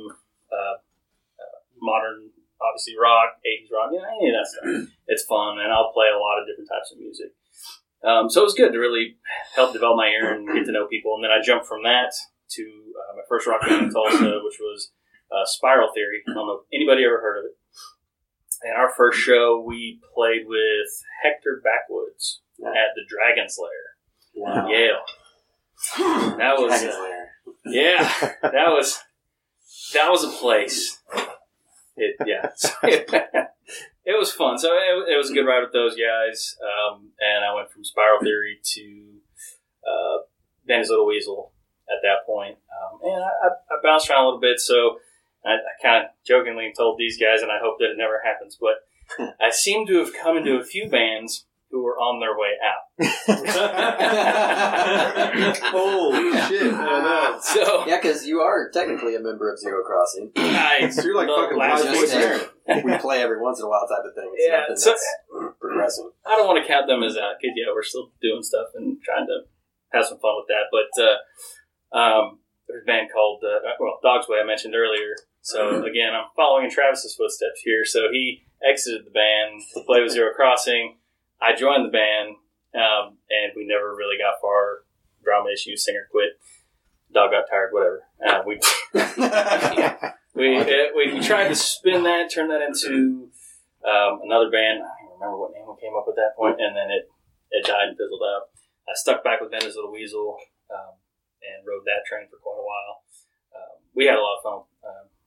uh, 0.53 0.77
uh, 0.77 1.57
modern, 1.81 2.29
obviously 2.61 2.93
rock, 3.01 3.41
80s 3.41 3.73
rock, 3.73 3.89
you 3.91 3.97
know, 3.97 4.05
any 4.05 4.29
of 4.29 4.37
that 4.37 4.45
stuff. 4.45 4.93
It's 5.09 5.25
fun, 5.25 5.59
and 5.59 5.73
I'll 5.73 5.91
play 5.91 6.07
a 6.13 6.17
lot 6.17 6.39
of 6.39 6.47
different 6.47 6.69
types 6.69 6.93
of 6.93 6.97
music. 6.97 7.33
Um, 8.03 8.29
so 8.29 8.41
it 8.41 8.45
was 8.45 8.53
good 8.53 8.71
to 8.71 8.79
really 8.79 9.17
help 9.55 9.73
develop 9.73 9.97
my 9.97 10.07
ear 10.07 10.33
and 10.33 10.47
get 10.47 10.65
to 10.65 10.71
know 10.71 10.87
people. 10.87 11.15
And 11.15 11.23
then 11.23 11.31
I 11.31 11.41
jumped 11.41 11.67
from 11.67 11.83
that 11.83 12.13
to 12.55 12.63
uh, 12.63 13.15
my 13.17 13.23
first 13.27 13.47
rock 13.47 13.61
band 13.61 13.87
in 13.87 13.91
Tulsa, 13.91 14.41
which 14.43 14.59
was 14.61 14.91
uh, 15.31 15.45
Spiral 15.45 15.89
Theory. 15.93 16.21
I 16.27 16.33
don't 16.33 16.47
know 16.47 16.61
if 16.61 16.67
anybody 16.73 17.03
ever 17.03 17.19
heard 17.19 17.39
of 17.39 17.45
it. 17.45 17.57
And 18.63 18.75
our 18.77 18.89
first 18.95 19.19
show, 19.19 19.59
we 19.65 19.99
played 20.15 20.47
with 20.47 20.87
Hector 21.21 21.61
Backwoods 21.63 22.41
at 22.65 22.95
the 22.95 23.01
Dragon 23.07 23.49
Slayer, 23.49 23.69
Wow. 24.35 24.67
Yale. 24.69 25.03
That 26.37 26.55
was 26.57 26.81
yeah, 27.65 28.13
that 28.41 28.69
was 28.69 28.99
that 29.93 30.09
was 30.09 30.23
a 30.23 30.29
place. 30.29 31.01
It 31.97 32.15
yeah, 32.25 32.49
it 32.83 34.17
was 34.17 34.31
fun. 34.31 34.57
So 34.57 34.69
it, 34.73 35.13
it 35.13 35.17
was 35.17 35.29
a 35.29 35.33
good 35.33 35.45
ride 35.45 35.61
with 35.61 35.73
those 35.73 35.95
guys. 35.95 36.55
Um, 36.61 37.09
and 37.19 37.43
I 37.43 37.53
went 37.53 37.69
from 37.71 37.83
Spiral 37.83 38.19
Theory 38.21 38.59
to 38.75 39.13
uh, 39.85 40.17
Band's 40.65 40.89
Little 40.89 41.05
Weasel 41.05 41.51
at 41.89 41.99
that 42.03 42.25
point. 42.25 42.57
Um, 42.71 42.99
and 43.03 43.23
I, 43.23 43.73
I 43.73 43.75
bounced 43.83 44.09
around 44.09 44.23
a 44.23 44.25
little 44.25 44.39
bit, 44.39 44.59
so 44.59 44.99
I, 45.45 45.51
I 45.53 45.57
kind 45.81 46.05
of 46.05 46.11
jokingly 46.25 46.73
told 46.75 46.97
these 46.97 47.17
guys, 47.19 47.41
and 47.41 47.51
I 47.51 47.59
hope 47.61 47.77
that 47.79 47.91
it 47.91 47.97
never 47.97 48.21
happens, 48.23 48.57
but 48.59 48.85
I 49.41 49.49
seem 49.51 49.85
to 49.87 49.97
have 49.99 50.13
come 50.13 50.37
into 50.37 50.55
a 50.55 50.63
few 50.63 50.89
bands 50.89 51.45
who 51.71 51.83
were 51.83 51.97
on 51.97 52.19
their 52.19 52.37
way 52.37 52.51
out. 52.61 52.83
Holy 55.73 56.31
shit! 56.47 56.73
I 56.73 57.01
know. 57.01 57.39
So 57.41 57.85
Yeah, 57.87 57.97
because 58.01 58.25
you 58.27 58.39
are 58.41 58.69
technically 58.71 59.15
a 59.15 59.19
member 59.19 59.51
of 59.51 59.57
Zero 59.59 59.83
Crossing. 59.83 60.31
I, 60.35 60.89
So 60.89 61.03
you're 61.03 61.15
like 61.15 61.27
the 61.27 61.33
fucking 61.33 61.57
last 61.57 61.83
live 61.85 61.95
voice- 61.95 62.13
voice 62.13 62.49
we 62.85 62.97
play 62.99 63.21
every 63.21 63.39
once 63.41 63.59
in 63.59 63.65
a 63.65 63.69
while 63.69 63.85
type 63.87 64.05
of 64.05 64.13
thing. 64.15 64.31
It's 64.35 64.45
Yeah, 64.47 64.59
nothing 64.61 64.77
so- 64.77 64.91
that's 64.91 65.05
progressing. 65.59 66.11
I 66.25 66.35
don't 66.37 66.47
want 66.47 66.61
to 66.63 66.67
count 66.67 66.87
them 66.87 67.03
as 67.03 67.17
out 67.17 67.35
because 67.41 67.55
yeah, 67.57 67.73
we're 67.73 67.83
still 67.83 68.11
doing 68.21 68.41
stuff 68.43 68.67
and 68.75 69.01
trying 69.03 69.25
to 69.27 69.41
have 69.93 70.05
some 70.05 70.19
fun 70.19 70.35
with 70.37 70.47
that. 70.47 70.69
But 70.71 70.89
uh, 71.01 71.17
um, 71.97 72.39
there's 72.67 72.83
a 72.83 72.85
band 72.85 73.09
called 73.13 73.43
uh, 73.43 73.59
well 73.79 73.99
Dog's 74.03 74.27
Way 74.29 74.39
I 74.41 74.45
mentioned 74.45 74.75
earlier. 74.75 75.15
So 75.43 75.83
again, 75.83 76.15
I'm 76.15 76.31
following 76.37 76.65
in 76.65 76.71
Travis's 76.71 77.15
footsteps 77.15 77.59
here. 77.63 77.83
So 77.83 78.07
he 78.11 78.47
exited 78.63 79.05
the 79.05 79.11
band 79.11 79.61
to 79.73 79.83
play 79.83 80.01
with 80.01 80.13
Zero 80.13 80.31
Crossing. 80.33 80.97
I 81.41 81.53
joined 81.53 81.85
the 81.85 81.91
band, 81.91 82.39
um, 82.73 83.19
and 83.29 83.51
we 83.53 83.67
never 83.67 83.93
really 83.93 84.15
got 84.17 84.39
far. 84.41 84.87
Drama 85.21 85.51
issues, 85.51 85.85
singer 85.85 86.07
quit, 86.11 86.35
dog 87.13 87.31
got 87.31 87.47
tired, 87.47 87.71
whatever. 87.71 88.03
Uh, 88.19 88.43
we 88.47 88.59
we, 90.35 90.57
uh, 90.59 90.91
we 90.95 91.13
we 91.13 91.19
tried 91.19 91.47
to 91.47 91.55
spin 91.55 92.03
that, 92.03 92.27
turn 92.27 92.49
that 92.49 92.59
into 92.59 93.31
um, 93.87 94.19
another 94.23 94.51
band. 94.51 94.83
I 94.83 94.99
don't 94.99 95.15
remember 95.15 95.39
what 95.39 95.55
name 95.55 95.63
we 95.63 95.79
came 95.79 95.95
up 95.95 96.03
with 96.07 96.19
at 96.19 96.23
that 96.27 96.35
point, 96.35 96.59
and 96.59 96.75
then 96.75 96.91
it 96.91 97.07
it 97.51 97.63
died 97.63 97.87
and 97.87 97.97
fizzled 97.97 98.19
out. 98.19 98.51
I 98.83 98.91
stuck 98.95 99.23
back 99.23 99.39
with 99.39 99.51
Ben 99.51 99.63
as 99.63 99.75
Little 99.75 99.91
Weasel 99.91 100.35
um, 100.71 100.99
and 101.39 101.63
rode 101.63 101.87
that 101.87 102.03
train 102.03 102.27
for 102.27 102.39
quite 102.43 102.59
a 102.59 102.67
while. 102.67 103.03
Um, 103.55 103.79
we 103.95 104.07
had 104.07 104.19
a 104.19 104.23
lot 104.23 104.39
of 104.39 104.43
fun. 104.43 104.72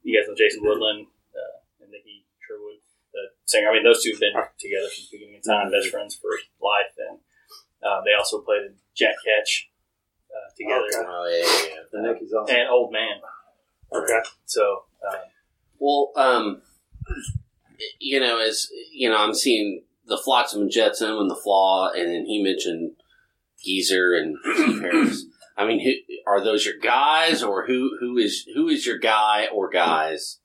You 0.07 0.15
guys 0.15 0.29
know 0.31 0.39
Jason 0.39 0.63
Woodland 0.63 1.11
uh, 1.35 1.83
and 1.83 1.91
Nikki 1.91 2.23
Sherwood, 2.47 2.79
the 3.11 3.35
singer. 3.45 3.71
I 3.71 3.75
mean, 3.75 3.83
those 3.83 4.03
two 4.03 4.15
have 4.15 4.21
been 4.21 4.39
together 4.55 4.87
since 4.95 5.11
the 5.11 5.19
beginning 5.19 5.43
of 5.43 5.45
time, 5.45 5.75
best 5.75 5.91
friends 5.91 6.15
for 6.15 6.31
life. 6.63 6.95
And 6.95 7.19
uh, 7.83 8.07
they 8.07 8.15
also 8.15 8.39
played 8.41 8.71
in 8.71 8.75
Jack 8.95 9.19
Catch 9.27 9.69
uh, 10.31 10.55
together 10.55 10.87
Okay. 10.87 11.11
Oh 11.11 11.27
yeah, 11.27 11.43
yeah, 11.43 11.75
yeah. 11.75 11.83
The 11.91 12.07
Nicky's 12.07 12.33
awesome. 12.33 12.55
and 12.55 12.69
Old 12.71 12.93
Man. 12.93 13.19
Okay. 13.93 14.21
So 14.45 14.85
um, 15.11 15.19
Well, 15.79 16.13
um, 16.15 16.63
you 17.99 18.21
know, 18.21 18.39
as 18.39 18.69
you 18.93 19.11
know, 19.11 19.19
I'm 19.19 19.35
seeing 19.35 19.83
the 20.07 20.19
Flotsam 20.19 20.63
and 20.63 20.71
Jetsam 20.71 21.19
and 21.19 21.31
the 21.31 21.35
Flaw, 21.35 21.91
and 21.91 22.07
then 22.07 22.27
he 22.27 22.43
mentioned 22.43 22.93
Geezer 23.65 24.15
and 24.15 24.37
Steve 24.55 24.81
Harris. 24.83 25.25
I 25.57 25.67
mean, 25.67 25.81
who 25.81 25.93
are 26.31 26.43
those 26.43 26.67
your 26.67 26.79
guys, 26.79 27.43
or 27.43 27.67
who 27.67 27.97
who 28.01 28.19
is 28.19 28.47
who 28.55 28.69
is 28.69 28.87
your 28.87 28.99
guy 28.99 29.47
or 29.53 29.71
guys? 29.71 30.39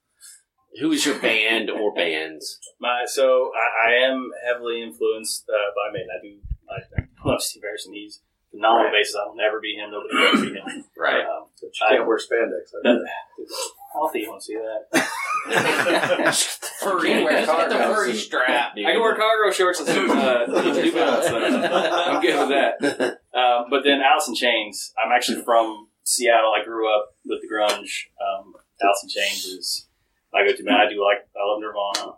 Who 0.80 0.92
is 0.92 1.06
your 1.06 1.20
band 1.20 1.70
or 1.70 1.94
bands? 1.96 2.60
My 2.80 3.04
so 3.06 3.52
I, 3.56 3.90
I 3.90 3.94
am 4.08 4.32
heavily 4.46 4.82
influenced 4.82 5.50
uh, 5.50 5.72
by 5.76 5.92
Maiden. 5.92 6.08
I 6.18 6.22
do 6.22 6.38
I, 6.70 7.02
I 7.02 7.30
love 7.30 7.42
Steve 7.42 7.64
Harrison. 7.64 7.94
He's 7.94 8.22
a 8.54 8.58
phenomenal 8.58 8.92
bassist. 8.92 9.20
I 9.22 9.28
will 9.28 9.36
never 9.36 9.60
be 9.60 9.76
him. 9.76 9.92
Nobody 9.92 10.16
will 10.16 10.54
be 10.54 10.58
him. 10.58 10.86
Right. 10.98 11.26
Um, 11.26 11.48
But 11.60 11.68
you 11.68 11.88
can't 11.90 12.08
wear 12.08 12.18
spandex. 12.18 12.72
I 13.94 13.98
I 13.98 14.00
don't 14.00 14.12
think 14.12 14.24
you 14.26 14.30
want 14.32 14.42
to 14.42 14.46
see 14.46 14.56
that. 14.56 16.36
Furry, 16.82 17.10
Can't 17.10 17.24
wear 17.26 17.46
just 17.46 17.52
get 17.58 17.70
the 17.70 17.76
furry 17.76 18.14
strap, 18.16 18.76
dude. 18.76 18.86
I 18.86 18.92
can 18.94 19.02
wear 19.02 19.16
cargo 19.16 19.52
shorts 19.52 19.80
and 19.80 19.88
some 19.88 20.10
uh, 20.12 20.46
New 20.46 20.92
Balance. 20.92 21.28
though. 21.28 21.38
I'm 21.76 22.22
good 22.22 22.40
with 22.40 22.50
that. 22.50 23.20
Um, 23.38 23.66
but 23.70 23.84
then 23.84 24.02
Alice 24.02 24.28
in 24.28 24.36
Chains. 24.36 24.94
I'm 25.04 25.12
actually 25.12 25.42
from 25.44 25.88
Seattle. 26.04 26.52
I 26.60 26.64
grew 26.64 26.94
up 26.94 27.16
with 27.26 27.40
the 27.42 27.48
grunge. 27.48 28.08
Um, 28.22 28.54
Alice 28.82 29.04
in 29.04 29.10
Chains 29.10 29.46
is 29.46 29.88
my 30.34 30.46
go-to 30.46 30.64
band. 30.64 30.78
I 30.82 30.90
do 30.90 31.04
like. 31.04 31.20
I 31.36 31.46
love 31.48 31.60
Nirvana. 31.62 32.16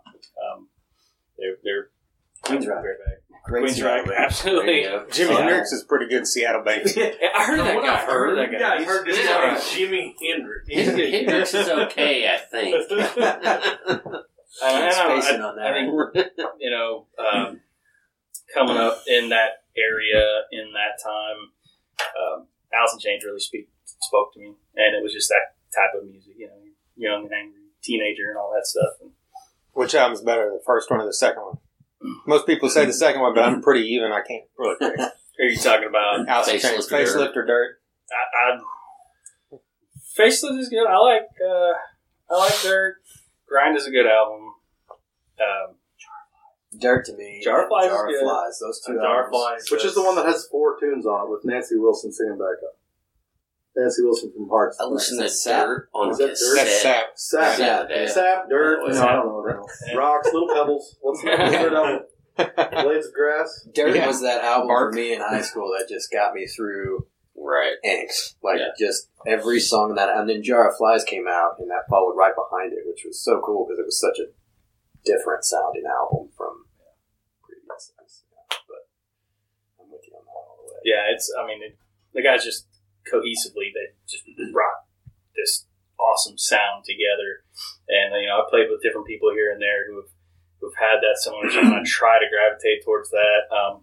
Um, 0.54 0.68
they're 1.38 1.56
they're 1.62 1.88
Queensryche. 2.44 2.80
Great 2.82 2.98
band. 3.04 3.18
Great 3.46 3.64
Queensryche, 3.64 3.74
Seattle 3.74 4.04
band. 4.06 4.24
Absolutely. 4.24 4.80
you 4.82 4.88
go. 4.88 5.04
Jimi 5.10 5.28
Yeah. 5.30 5.36
Hendrix 5.38 5.72
is 5.72 5.84
pretty 5.84 6.08
good 6.08 6.26
Seattle 6.26 6.62
based. 6.64 6.96
I 6.98 7.44
heard 7.44 7.58
of 7.58 7.64
that 7.66 7.82
guy. 7.82 7.94
I've 8.00 8.06
heard 8.08 8.38
that 8.38 8.50
You 8.52 8.58
guy. 8.58 8.78
guys 8.78 8.86
heard 8.86 9.06
this 9.06 9.16
He's- 9.18 9.28
guy, 9.28 9.44
yeah. 9.52 9.58
Jimi 9.58 10.14
Hendrix. 10.22 10.53
Hen- 10.70 10.98
Hendrix 10.98 11.54
is 11.54 11.68
okay, 11.68 12.28
I 12.28 12.38
think. 12.38 12.74
I, 12.90 14.12
I, 14.62 14.70
don't 14.70 15.08
know, 15.08 15.20
Spacing 15.20 15.40
I- 15.40 15.44
on 15.44 15.56
that. 15.56 15.66
I 15.66 15.72
think 15.72 16.48
you 16.60 16.70
know, 16.70 17.06
um, 17.18 17.60
coming 18.54 18.76
up 18.76 19.02
in 19.08 19.28
that 19.30 19.64
area 19.76 20.42
in 20.52 20.72
that 20.72 21.02
time, 21.02 21.36
um, 22.20 22.46
Alice 22.72 22.94
in 22.94 23.00
Chains 23.00 23.24
really 23.24 23.40
speak, 23.40 23.68
spoke 24.00 24.32
to 24.34 24.40
me, 24.40 24.54
and 24.76 24.96
it 24.96 25.02
was 25.02 25.12
just 25.12 25.28
that 25.28 25.54
type 25.74 26.00
of 26.00 26.08
music, 26.08 26.34
you 26.38 26.46
know, 26.46 26.54
young 26.96 27.24
and 27.24 27.32
angry 27.34 27.60
teenager 27.82 28.28
and 28.30 28.38
all 28.38 28.52
that 28.54 28.66
stuff. 28.66 28.94
And 29.02 29.10
Which 29.72 29.94
album's 29.94 30.20
better, 30.22 30.50
the 30.50 30.62
first 30.64 30.90
one 30.90 31.00
or 31.00 31.06
the 31.06 31.12
second 31.12 31.42
one? 31.42 31.56
Most 32.26 32.46
people 32.46 32.68
say 32.68 32.84
the 32.84 32.92
second 32.92 33.22
one, 33.22 33.34
but 33.34 33.44
I'm 33.44 33.62
pretty 33.62 33.86
even. 33.94 34.12
I 34.12 34.20
can't 34.26 34.44
really 34.58 34.76
pick. 34.80 34.96
who 34.98 35.44
are 35.44 35.48
you 35.48 35.56
talking 35.58 35.88
about? 35.88 36.28
Alice 36.28 36.48
in 36.48 36.56
Facelift 36.56 36.90
Chains, 36.90 36.92
or 36.92 36.98
Dirt? 36.98 37.08
Facelift 37.08 37.36
or 37.36 37.46
Dirt. 37.46 37.80
I, 38.12 38.52
I 38.52 38.60
Facelift 40.18 40.58
is 40.60 40.68
good. 40.68 40.86
I 40.86 40.98
like 40.98 41.22
uh, 41.44 41.72
I 42.34 42.38
like 42.38 42.62
Dirt. 42.62 42.96
Grind 43.48 43.76
is 43.76 43.86
a 43.86 43.90
good 43.90 44.06
album. 44.06 44.54
Um, 45.40 45.76
Dirt 46.80 47.04
to 47.06 47.16
me. 47.16 47.40
Jar 47.42 47.60
and 47.62 47.68
Flies 47.68 47.84
is 47.86 47.90
Jar 47.90 48.06
good. 48.08 48.20
Flies. 48.22 48.58
Those 48.60 48.80
two 48.86 48.94
Jar 48.96 49.24
albums. 49.24 49.30
Flies, 49.30 49.70
Which 49.70 49.84
is 49.84 49.94
the 49.94 50.02
one 50.02 50.16
that 50.16 50.26
has 50.26 50.46
four 50.50 50.78
tunes 50.80 51.06
on 51.06 51.26
it 51.26 51.30
with 51.30 51.44
Nancy 51.44 51.76
Wilson 51.76 52.12
singing 52.12 52.38
back 52.38 52.58
up. 52.66 52.78
Nancy 53.76 54.02
Wilson 54.04 54.32
from 54.32 54.48
Hearts. 54.48 54.78
I 54.80 54.84
listen 54.84 55.18
to 55.18 55.24
Is 55.24 55.42
that 55.44 55.66
on 55.94 56.10
Is 56.10 56.18
that 56.18 56.26
Dirt? 56.28 56.56
That's 56.56 56.70
cassette. 56.76 57.06
Sap. 57.16 57.56
Sap. 57.56 57.58
Yeah, 57.58 57.86
Yeah. 57.90 58.02
yeah. 58.02 58.08
Sap, 58.08 58.48
dirt, 58.48 58.82
What's 58.82 58.96
no, 58.98 59.02
I 59.06 59.12
don't 59.14 59.26
know. 59.26 59.34
what. 59.34 59.96
Rocks, 59.96 60.28
little 60.32 60.48
pebbles. 60.54 60.96
What's 61.00 61.22
the 61.22 61.30
third 61.36 61.72
album? 61.74 62.00
Blades 62.84 63.06
of 63.06 63.12
Grass. 63.14 63.68
Dirt 63.74 63.94
Yeah. 63.96 64.06
was 64.06 64.20
that 64.22 64.42
album 64.44 64.68
Bark. 64.68 64.92
for 64.92 64.96
me 64.96 65.12
in 65.14 65.20
high 65.20 65.40
school 65.42 65.72
that 65.76 65.88
just 65.88 66.10
got 66.12 66.34
me 66.34 66.46
through 66.46 67.06
Right. 67.36 67.76
angst. 67.84 68.34
Like 68.42 68.58
Yeah. 68.58 68.72
just 68.78 69.10
every 69.26 69.60
song 69.60 69.90
in 69.90 69.96
that, 69.96 70.10
and 70.16 70.28
then 70.28 70.42
Jar 70.42 70.68
of 70.70 70.76
Flies 70.76 71.04
came 71.04 71.26
out, 71.28 71.58
and 71.58 71.70
that 71.70 71.86
followed 71.90 72.14
right 72.16 72.34
behind 72.34 72.72
it, 72.72 72.86
which 72.86 73.02
was 73.04 73.22
so 73.22 73.40
cool 73.44 73.66
because 73.66 73.78
it 73.78 73.84
was 73.86 73.98
such 74.00 74.18
a 74.18 74.30
different 75.04 75.44
sounding 75.44 75.84
album 75.86 76.30
from 76.36 76.64
previous 77.42 77.92
things. 77.96 78.24
But 78.68 78.88
I'm 79.80 79.90
with 79.90 80.02
you 80.06 80.14
on 80.16 80.24
that 80.24 80.34
all 80.34 80.58
the 80.64 80.72
way. 80.72 80.80
yeah, 80.84 81.10
it's. 81.12 81.32
I 81.38 81.46
mean, 81.46 81.62
it, 81.62 81.76
the 82.14 82.22
guys 82.22 82.44
just 82.44 82.66
cohesively 83.10 83.68
they 83.74 83.92
just 84.08 84.24
brought 84.52 84.86
this 85.36 85.66
awesome 85.98 86.38
sound 86.38 86.84
together, 86.84 87.44
and 87.88 88.14
you 88.20 88.28
know 88.28 88.40
I 88.40 88.48
played 88.48 88.70
with 88.70 88.82
different 88.82 89.06
people 89.06 89.30
here 89.32 89.52
and 89.52 89.60
there 89.60 89.86
who 89.90 89.96
have 90.00 90.10
who've 90.60 90.76
had 90.80 91.00
that 91.02 91.18
similar 91.20 91.50
sound. 91.50 91.74
I 91.74 91.82
try 91.86 92.18
to 92.18 92.26
gravitate 92.30 92.84
towards 92.84 93.10
that. 93.10 93.50
Um, 93.52 93.82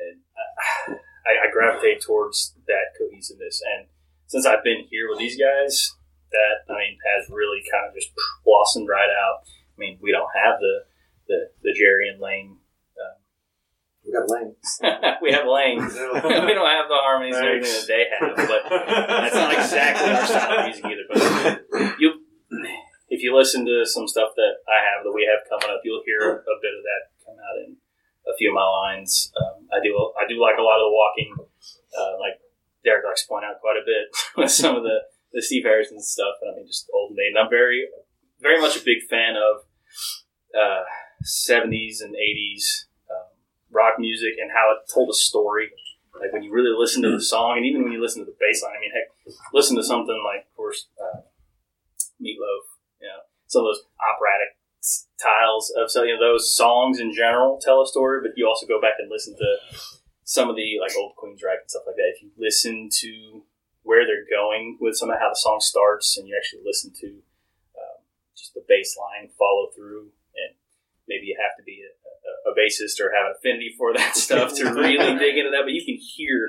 and 0.00 0.96
I, 1.26 1.48
I 1.48 1.52
gravitate 1.52 2.00
towards 2.00 2.54
that 2.66 2.96
cohesiveness, 2.98 3.62
and 3.76 3.86
since 4.26 4.46
I've 4.46 4.64
been 4.64 4.86
here 4.90 5.08
with 5.08 5.18
these 5.18 5.38
guys, 5.38 5.94
that 6.30 6.72
I 6.72 6.78
mean 6.78 6.98
has 7.14 7.28
really 7.30 7.62
kind 7.70 7.88
of 7.88 7.94
just 7.94 8.10
blossomed 8.44 8.88
right 8.88 9.10
out. 9.10 9.42
I 9.46 9.76
mean, 9.78 9.98
we 10.00 10.12
don't 10.12 10.30
have 10.34 10.60
the 10.60 10.84
the, 11.28 11.38
the 11.62 11.74
Jerry 11.74 12.08
and 12.08 12.20
Lane. 12.20 12.58
Uh, 12.98 13.18
we 14.04 14.12
got 14.12 14.30
Lane. 14.30 14.54
we 15.22 15.32
have 15.32 15.46
Lane. 15.46 15.78
we 16.46 16.54
don't 16.54 16.74
have 16.74 16.90
the 16.90 17.00
harmonies 17.00 17.36
and 17.36 17.46
everything 17.46 17.74
that 17.74 17.88
they 17.88 18.04
have, 18.10 18.36
but 18.36 18.62
that's 18.68 19.34
not 19.34 19.54
exactly 19.54 20.10
our 20.10 20.26
style 20.26 20.58
of 20.58 20.64
music 20.66 20.84
either. 20.84 21.06
But 21.08 22.00
you, 22.00 22.22
if 23.08 23.22
you 23.22 23.34
listen 23.36 23.64
to 23.66 23.86
some 23.86 24.06
stuff 24.06 24.30
that 24.36 24.62
I 24.66 24.78
have 24.90 25.04
that 25.04 25.12
we 25.12 25.26
have 25.26 25.46
coming 25.48 25.74
up, 25.74 25.82
you'll 25.84 26.02
hear 26.04 26.42
a 26.46 26.56
bit 26.62 26.74
of 26.74 26.82
that 26.82 27.02
come 27.26 27.38
out 27.38 27.58
in 27.66 27.76
a 28.26 28.34
few 28.36 28.50
of 28.50 28.54
my 28.54 28.64
lines. 28.64 29.32
Um, 29.36 29.68
I 29.72 29.82
do 29.82 29.94
I 30.18 30.28
do 30.28 30.40
like 30.40 30.58
a 30.58 30.62
lot 30.62 30.80
of 30.80 30.88
the 30.88 30.94
walking, 30.94 31.30
uh, 31.96 32.18
like 32.18 32.40
Derek 32.84 33.04
likes 33.04 33.22
to 33.22 33.28
point 33.28 33.44
out 33.44 33.60
quite 33.60 33.76
a 33.76 33.84
bit 33.84 34.10
with 34.36 34.50
some 34.50 34.76
of 34.76 34.82
the 34.82 35.06
the 35.32 35.42
Steve 35.42 35.64
Harrison 35.64 36.00
stuff, 36.00 36.34
I 36.42 36.56
mean 36.56 36.66
just 36.66 36.90
old 36.92 37.12
maiden. 37.14 37.36
I'm 37.38 37.50
very 37.50 37.86
very 38.40 38.60
much 38.60 38.76
a 38.76 38.84
big 38.84 39.02
fan 39.08 39.36
of 39.36 39.64
uh, 40.56 40.84
70s 41.24 42.00
and 42.00 42.14
80s 42.14 42.86
um, 43.10 43.28
rock 43.70 43.94
music 43.98 44.34
and 44.40 44.50
how 44.50 44.72
it 44.72 44.90
told 44.92 45.10
a 45.10 45.14
story. 45.14 45.70
Like 46.18 46.32
when 46.32 46.42
you 46.42 46.52
really 46.52 46.76
listen 46.76 47.02
to 47.02 47.10
the 47.10 47.22
song, 47.22 47.56
and 47.56 47.64
even 47.64 47.82
when 47.82 47.92
you 47.92 48.00
listen 48.00 48.24
to 48.24 48.30
the 48.30 48.36
bass 48.40 48.62
line, 48.62 48.74
I 48.76 48.80
mean, 48.80 48.90
heck, 48.92 49.34
listen 49.54 49.76
to 49.76 49.84
something 49.84 50.20
like, 50.24 50.44
of 50.44 50.56
course, 50.56 50.88
uh, 51.00 51.20
Meatloaf, 52.20 52.66
you 53.00 53.08
know, 53.08 53.24
some 53.46 53.62
of 53.62 53.72
those 53.72 53.84
operatic 53.96 54.59
styles 54.80 55.72
of 55.76 55.90
so 55.90 56.02
you 56.02 56.14
know 56.14 56.20
those 56.20 56.54
songs 56.54 56.98
in 56.98 57.12
general 57.12 57.60
tell 57.60 57.82
a 57.82 57.86
story, 57.86 58.20
but 58.22 58.32
you 58.36 58.46
also 58.46 58.66
go 58.66 58.80
back 58.80 58.94
and 58.98 59.10
listen 59.10 59.34
to 59.36 59.56
some 60.24 60.48
of 60.48 60.56
the 60.56 60.78
like 60.80 60.92
old 60.96 61.12
Queensryche 61.16 61.60
and 61.60 61.70
stuff 61.70 61.84
like 61.86 61.96
that. 61.96 62.12
If 62.16 62.22
you 62.22 62.30
listen 62.38 62.88
to 63.00 63.44
where 63.82 64.06
they're 64.06 64.28
going 64.28 64.78
with 64.80 64.96
some 64.96 65.10
of 65.10 65.18
how 65.18 65.28
the 65.30 65.40
song 65.40 65.58
starts, 65.60 66.16
and 66.16 66.28
you 66.28 66.36
actually 66.36 66.62
listen 66.64 66.92
to 67.00 67.08
um, 67.76 67.98
just 68.36 68.54
the 68.54 68.64
bass 68.68 68.96
line 68.96 69.30
follow 69.38 69.68
through, 69.76 70.12
and 70.36 70.56
maybe 71.08 71.26
you 71.26 71.36
have 71.40 71.56
to 71.56 71.64
be 71.64 71.84
a, 71.84 71.92
a, 71.92 72.12
a 72.48 72.52
a 72.52 72.54
bassist 72.56 73.00
or 73.00 73.12
have 73.12 73.26
an 73.26 73.34
affinity 73.36 73.74
for 73.76 73.92
that 73.94 74.16
stuff 74.26 74.54
to 74.56 74.64
really 74.72 75.18
dig 75.18 75.36
into 75.36 75.50
that, 75.50 75.64
but 75.64 75.72
you 75.72 75.84
can 75.84 75.96
hear 75.96 76.48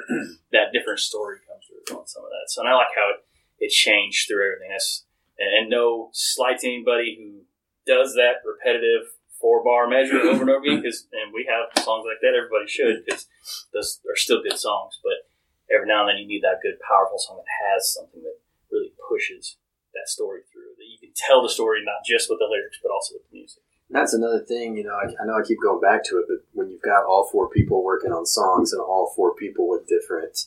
that 0.51 0.71
different 0.73 0.99
story 0.99 1.39
come 1.47 1.59
through 1.59 1.97
on 1.97 2.07
some 2.07 2.23
of 2.23 2.29
that. 2.29 2.47
So, 2.47 2.61
and 2.61 2.69
I 2.69 2.75
like 2.75 2.93
how 2.95 3.11
it, 3.11 3.25
it 3.59 3.71
changed 3.71 4.27
through 4.27 4.45
everything. 4.45 4.71
That's, 4.71 5.05
and, 5.37 5.49
and 5.49 5.69
no 5.69 6.09
slight 6.13 6.59
to 6.59 6.67
anybody 6.67 7.17
who 7.19 7.41
does 7.85 8.13
that 8.15 8.45
repetitive 8.45 9.13
four 9.39 9.63
bar 9.63 9.87
measure 9.87 10.19
over 10.19 10.41
and 10.41 10.49
over 10.49 10.63
again, 10.63 10.81
because, 10.81 11.07
and 11.11 11.33
we 11.33 11.49
have 11.49 11.83
songs 11.83 12.05
like 12.05 12.21
that, 12.21 12.37
everybody 12.37 12.69
should, 12.69 13.03
because 13.03 13.25
those 13.73 13.99
are 14.09 14.15
still 14.15 14.41
good 14.43 14.57
songs, 14.57 14.99
but 15.03 15.25
every 15.73 15.87
now 15.87 16.01
and 16.01 16.09
then 16.09 16.17
you 16.21 16.27
need 16.27 16.43
that 16.43 16.61
good, 16.61 16.77
powerful 16.87 17.17
song 17.17 17.37
that 17.37 17.73
has 17.73 17.91
something 17.91 18.21
that 18.21 18.37
really 18.71 18.93
pushes 19.09 19.57
that 19.93 20.07
story 20.07 20.41
through, 20.51 20.77
that 20.77 20.85
you 20.85 20.99
can 20.99 21.11
tell 21.15 21.41
the 21.41 21.49
story 21.49 21.81
not 21.83 22.05
just 22.05 22.29
with 22.29 22.39
the 22.39 22.45
lyrics, 22.45 22.79
but 22.81 22.91
also 22.91 23.15
with 23.15 23.29
the 23.29 23.37
music. 23.37 23.63
That's 23.89 24.13
another 24.13 24.39
thing, 24.39 24.77
you 24.77 24.85
know. 24.85 24.95
I, 24.95 25.11
I 25.21 25.25
know 25.25 25.35
I 25.35 25.45
keep 25.45 25.59
going 25.61 25.81
back 25.81 26.05
to 26.05 26.17
it, 26.19 26.25
but 26.29 26.45
when 26.53 26.69
you've 26.69 26.81
got 26.81 27.03
all 27.03 27.27
four 27.29 27.49
people 27.49 27.83
working 27.83 28.13
on 28.13 28.25
songs 28.25 28.71
and 28.71 28.81
all 28.81 29.11
four 29.15 29.35
people 29.35 29.67
with 29.67 29.85
different, 29.85 30.45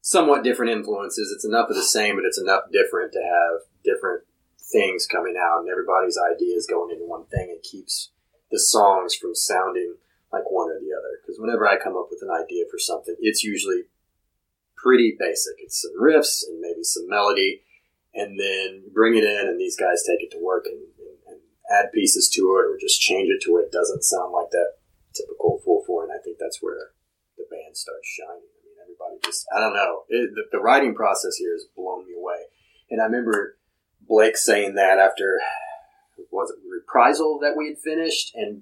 somewhat 0.00 0.42
different 0.42 0.72
influences, 0.72 1.30
it's 1.32 1.44
enough 1.44 1.68
of 1.68 1.76
the 1.76 1.82
same, 1.82 2.16
but 2.16 2.24
it's 2.24 2.40
enough 2.40 2.62
different 2.72 3.12
to 3.12 3.20
have 3.20 3.60
different 3.84 4.22
things 4.72 5.06
coming 5.06 5.36
out, 5.38 5.60
and 5.60 5.70
everybody's 5.70 6.18
ideas 6.18 6.66
going 6.66 6.90
into 6.90 7.04
one 7.04 7.26
thing. 7.26 7.50
It 7.50 7.62
keeps 7.62 8.10
the 8.50 8.58
songs 8.58 9.14
from 9.14 9.34
sounding 9.34 9.96
like 10.32 10.50
one 10.50 10.70
or 10.70 10.80
the 10.80 10.96
other. 10.96 11.20
Because 11.20 11.38
whenever 11.38 11.68
I 11.68 11.76
come 11.76 11.96
up 11.96 12.08
with 12.10 12.22
an 12.22 12.30
idea 12.30 12.64
for 12.70 12.78
something, 12.78 13.14
it's 13.20 13.44
usually 13.44 13.82
pretty 14.76 15.14
basic. 15.18 15.54
It's 15.58 15.80
some 15.82 15.92
riffs 16.00 16.42
and 16.48 16.60
maybe 16.60 16.82
some 16.82 17.08
melody, 17.08 17.62
and 18.14 18.40
then 18.40 18.90
bring 18.92 19.16
it 19.16 19.24
in, 19.24 19.46
and 19.48 19.60
these 19.60 19.76
guys 19.76 20.02
take 20.02 20.22
it 20.22 20.30
to 20.32 20.42
work 20.42 20.66
and, 20.66 20.80
and, 20.98 21.16
and 21.28 21.40
add 21.70 21.92
pieces 21.92 22.28
to 22.30 22.40
it, 22.40 22.66
or 22.68 22.78
just 22.80 23.00
change 23.00 23.28
it 23.30 23.40
to 23.42 23.52
where 23.52 23.62
it 23.62 23.72
doesn't 23.72 24.04
sound 24.04 24.32
like 24.32 24.50
that 24.50 24.80
typical 25.14 25.60
four 25.64 25.84
four. 25.86 26.02
And 26.04 26.12
I 26.12 26.20
think 26.24 26.38
that's 26.40 26.62
where 26.62 26.92
the 27.36 27.44
band 27.50 27.76
starts 27.76 28.08
shining. 28.08 28.48
I 28.48 28.60
mean, 28.64 28.76
everybody 28.82 29.20
just 29.24 29.46
I 29.54 29.60
don't 29.60 29.74
know. 29.74 30.04
It, 30.08 30.34
the, 30.34 30.44
the 30.52 30.60
writing 30.60 30.94
process 30.94 31.36
here 31.36 31.52
has 31.52 31.64
blown 31.76 32.06
me 32.06 32.14
away. 32.18 32.48
And 32.90 33.00
I 33.00 33.04
remember 33.04 33.56
Blake 34.12 34.36
saying 34.36 34.74
that 34.74 34.98
after 34.98 35.40
was 36.30 36.50
it 36.50 36.58
reprisal 36.70 37.38
that 37.40 37.56
we 37.56 37.68
had 37.68 37.78
finished, 37.78 38.34
and 38.34 38.60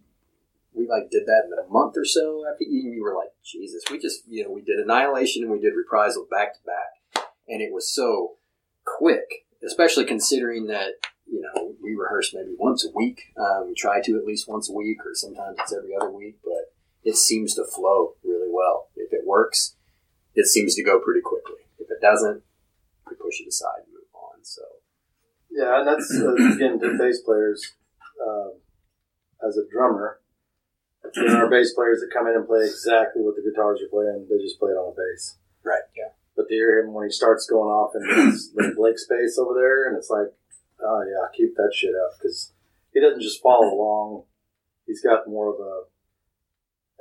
we 0.72 0.86
like 0.86 1.10
did 1.10 1.26
that 1.26 1.42
in 1.46 1.58
a 1.58 1.68
month 1.68 1.94
or 1.96 2.04
so 2.04 2.44
after 2.48 2.62
you, 2.62 2.92
you 2.92 3.02
were 3.02 3.16
like, 3.16 3.30
Jesus, 3.44 3.82
we 3.90 3.98
just 3.98 4.22
you 4.28 4.44
know 4.44 4.50
we 4.52 4.62
did 4.62 4.78
Annihilation 4.78 5.42
and 5.42 5.50
we 5.50 5.58
did 5.58 5.74
reprisal 5.74 6.24
back 6.30 6.54
to 6.54 6.60
back, 6.64 7.26
and 7.48 7.60
it 7.60 7.72
was 7.72 7.92
so 7.92 8.36
quick, 8.84 9.44
especially 9.66 10.04
considering 10.04 10.68
that 10.68 10.92
you 11.26 11.40
know 11.40 11.74
we 11.82 11.96
rehearse 11.96 12.32
maybe 12.32 12.54
once 12.56 12.84
a 12.84 12.96
week. 12.96 13.32
Um, 13.36 13.66
we 13.66 13.74
try 13.74 14.00
to 14.02 14.16
at 14.16 14.24
least 14.24 14.48
once 14.48 14.70
a 14.70 14.72
week, 14.72 14.98
or 15.04 15.14
sometimes 15.14 15.58
it's 15.58 15.74
every 15.74 15.96
other 16.00 16.12
week, 16.12 16.36
but 16.44 16.72
it 17.02 17.16
seems 17.16 17.56
to 17.56 17.64
flow 17.64 18.14
really 18.22 18.50
well. 18.52 18.86
If 18.94 19.12
it 19.12 19.26
works, 19.26 19.74
it 20.32 20.46
seems 20.46 20.76
to 20.76 20.84
go 20.84 21.00
pretty 21.00 21.22
quickly. 21.22 21.66
If 21.80 21.90
it 21.90 22.00
doesn't, 22.00 22.44
we 23.08 23.16
push 23.16 23.40
it 23.40 23.48
aside 23.48 23.82
and 23.84 23.94
move 23.94 24.14
on. 24.14 24.44
So. 24.44 24.62
Yeah, 25.50 25.80
and 25.80 25.88
that's 25.88 26.10
uh, 26.14 26.34
again 26.54 26.78
to 26.80 26.96
bass 26.98 27.20
players. 27.20 27.74
Um, 28.20 28.52
as 29.46 29.56
a 29.56 29.68
drummer, 29.70 30.20
there 31.14 31.44
are 31.44 31.50
bass 31.50 31.74
players 31.74 32.00
that 32.00 32.12
come 32.12 32.26
in 32.28 32.34
and 32.34 32.46
play 32.46 32.64
exactly 32.64 33.22
what 33.22 33.34
the 33.34 33.42
guitars 33.42 33.80
are 33.82 33.88
playing. 33.90 34.26
They 34.28 34.38
just 34.42 34.58
play 34.58 34.70
it 34.70 34.78
on 34.78 34.92
a 34.92 34.96
bass. 34.96 35.38
Right. 35.64 35.82
Yeah. 35.96 36.14
But 36.36 36.48
to 36.48 36.54
hear 36.54 36.80
him 36.80 36.94
when 36.94 37.06
he 37.06 37.12
starts 37.12 37.46
going 37.46 37.68
off 37.68 37.92
in 37.94 38.30
his 38.30 38.52
little 38.54 38.76
Blake 38.76 38.98
space 38.98 39.38
over 39.38 39.54
there, 39.54 39.88
and 39.88 39.96
it's 39.96 40.10
like, 40.10 40.28
oh 40.80 41.02
yeah, 41.02 41.26
keep 41.36 41.56
that 41.56 41.72
shit 41.74 41.94
up 41.94 42.18
because 42.18 42.52
he 42.92 43.00
doesn't 43.00 43.22
just 43.22 43.42
follow 43.42 43.74
along. 43.74 44.24
He's 44.86 45.02
got 45.02 45.28
more 45.28 45.52
of 45.52 45.60
a 45.60 45.82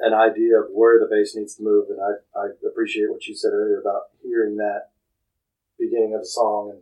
an 0.02 0.14
idea 0.14 0.58
of 0.60 0.68
where 0.72 0.98
the 0.98 1.08
bass 1.12 1.36
needs 1.36 1.56
to 1.56 1.64
move, 1.64 1.88
and 1.90 2.00
I 2.00 2.40
I 2.40 2.48
appreciate 2.68 3.12
what 3.12 3.28
you 3.28 3.36
said 3.36 3.54
earlier 3.54 3.80
about 3.80 4.10
hearing 4.24 4.58
that 4.58 4.90
beginning 5.78 6.14
of 6.14 6.22
the 6.22 6.28
song 6.28 6.72
and 6.72 6.82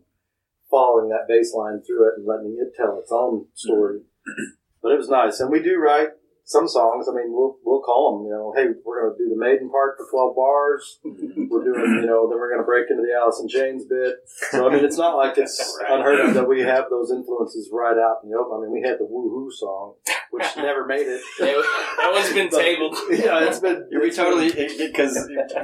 following 0.69 1.09
that 1.09 1.27
bass 1.27 1.53
line 1.53 1.81
through 1.85 2.07
it 2.09 2.13
and 2.17 2.25
letting 2.27 2.57
it 2.59 2.73
tell 2.75 2.99
its 2.99 3.11
own 3.11 3.45
story. 3.53 4.01
But 4.79 4.91
it 4.93 4.97
was 4.97 5.09
nice, 5.09 5.39
and 5.39 5.51
we 5.51 5.61
do 5.63 5.75
write 5.77 6.09
some 6.45 6.67
songs. 6.67 7.07
I 7.09 7.11
mean, 7.11 7.33
we'll 7.33 7.57
we'll 7.65 7.81
call 7.81 8.19
them. 8.19 8.27
You 8.27 8.31
know, 8.31 8.53
hey, 8.55 8.67
we're 8.85 9.01
going 9.01 9.17
to 9.17 9.23
do 9.23 9.27
the 9.27 9.35
maiden 9.35 9.69
part 9.71 9.97
for 9.97 10.05
twelve 10.09 10.35
bars. 10.35 10.99
We're 11.03 11.63
doing, 11.65 11.99
you 12.01 12.05
know, 12.05 12.29
then 12.29 12.37
we're 12.39 12.47
going 12.53 12.61
to 12.61 12.65
break 12.65 12.85
into 12.91 13.01
the 13.01 13.11
Alice 13.17 13.39
in 13.41 13.49
Chains 13.49 13.85
bit. 13.85 14.15
So 14.51 14.69
I 14.69 14.73
mean, 14.73 14.85
it's 14.85 14.97
not 14.97 15.17
like 15.17 15.37
it's 15.37 15.57
unheard 15.89 16.19
of 16.21 16.35
that 16.35 16.47
we 16.47 16.61
have 16.61 16.85
those 16.91 17.11
influences 17.11 17.69
right 17.73 17.97
out 17.97 18.17
in 18.23 18.29
the 18.29 18.37
open. 18.37 18.59
I 18.59 18.61
mean, 18.61 18.71
we 18.71 18.87
had 18.87 18.99
the 18.99 19.05
Woohoo 19.09 19.51
song, 19.51 19.95
which 20.31 20.45
never 20.57 20.85
made 20.85 21.07
it. 21.07 21.21
that 21.39 22.09
one's 22.13 22.31
been 22.31 22.49
But- 22.49 22.61
tabled. 22.61 22.95
Yeah, 23.09 23.47
it's 23.47 23.59
been. 23.59 23.89
We 23.91 24.11
totally 24.11 24.51
because 24.77 25.17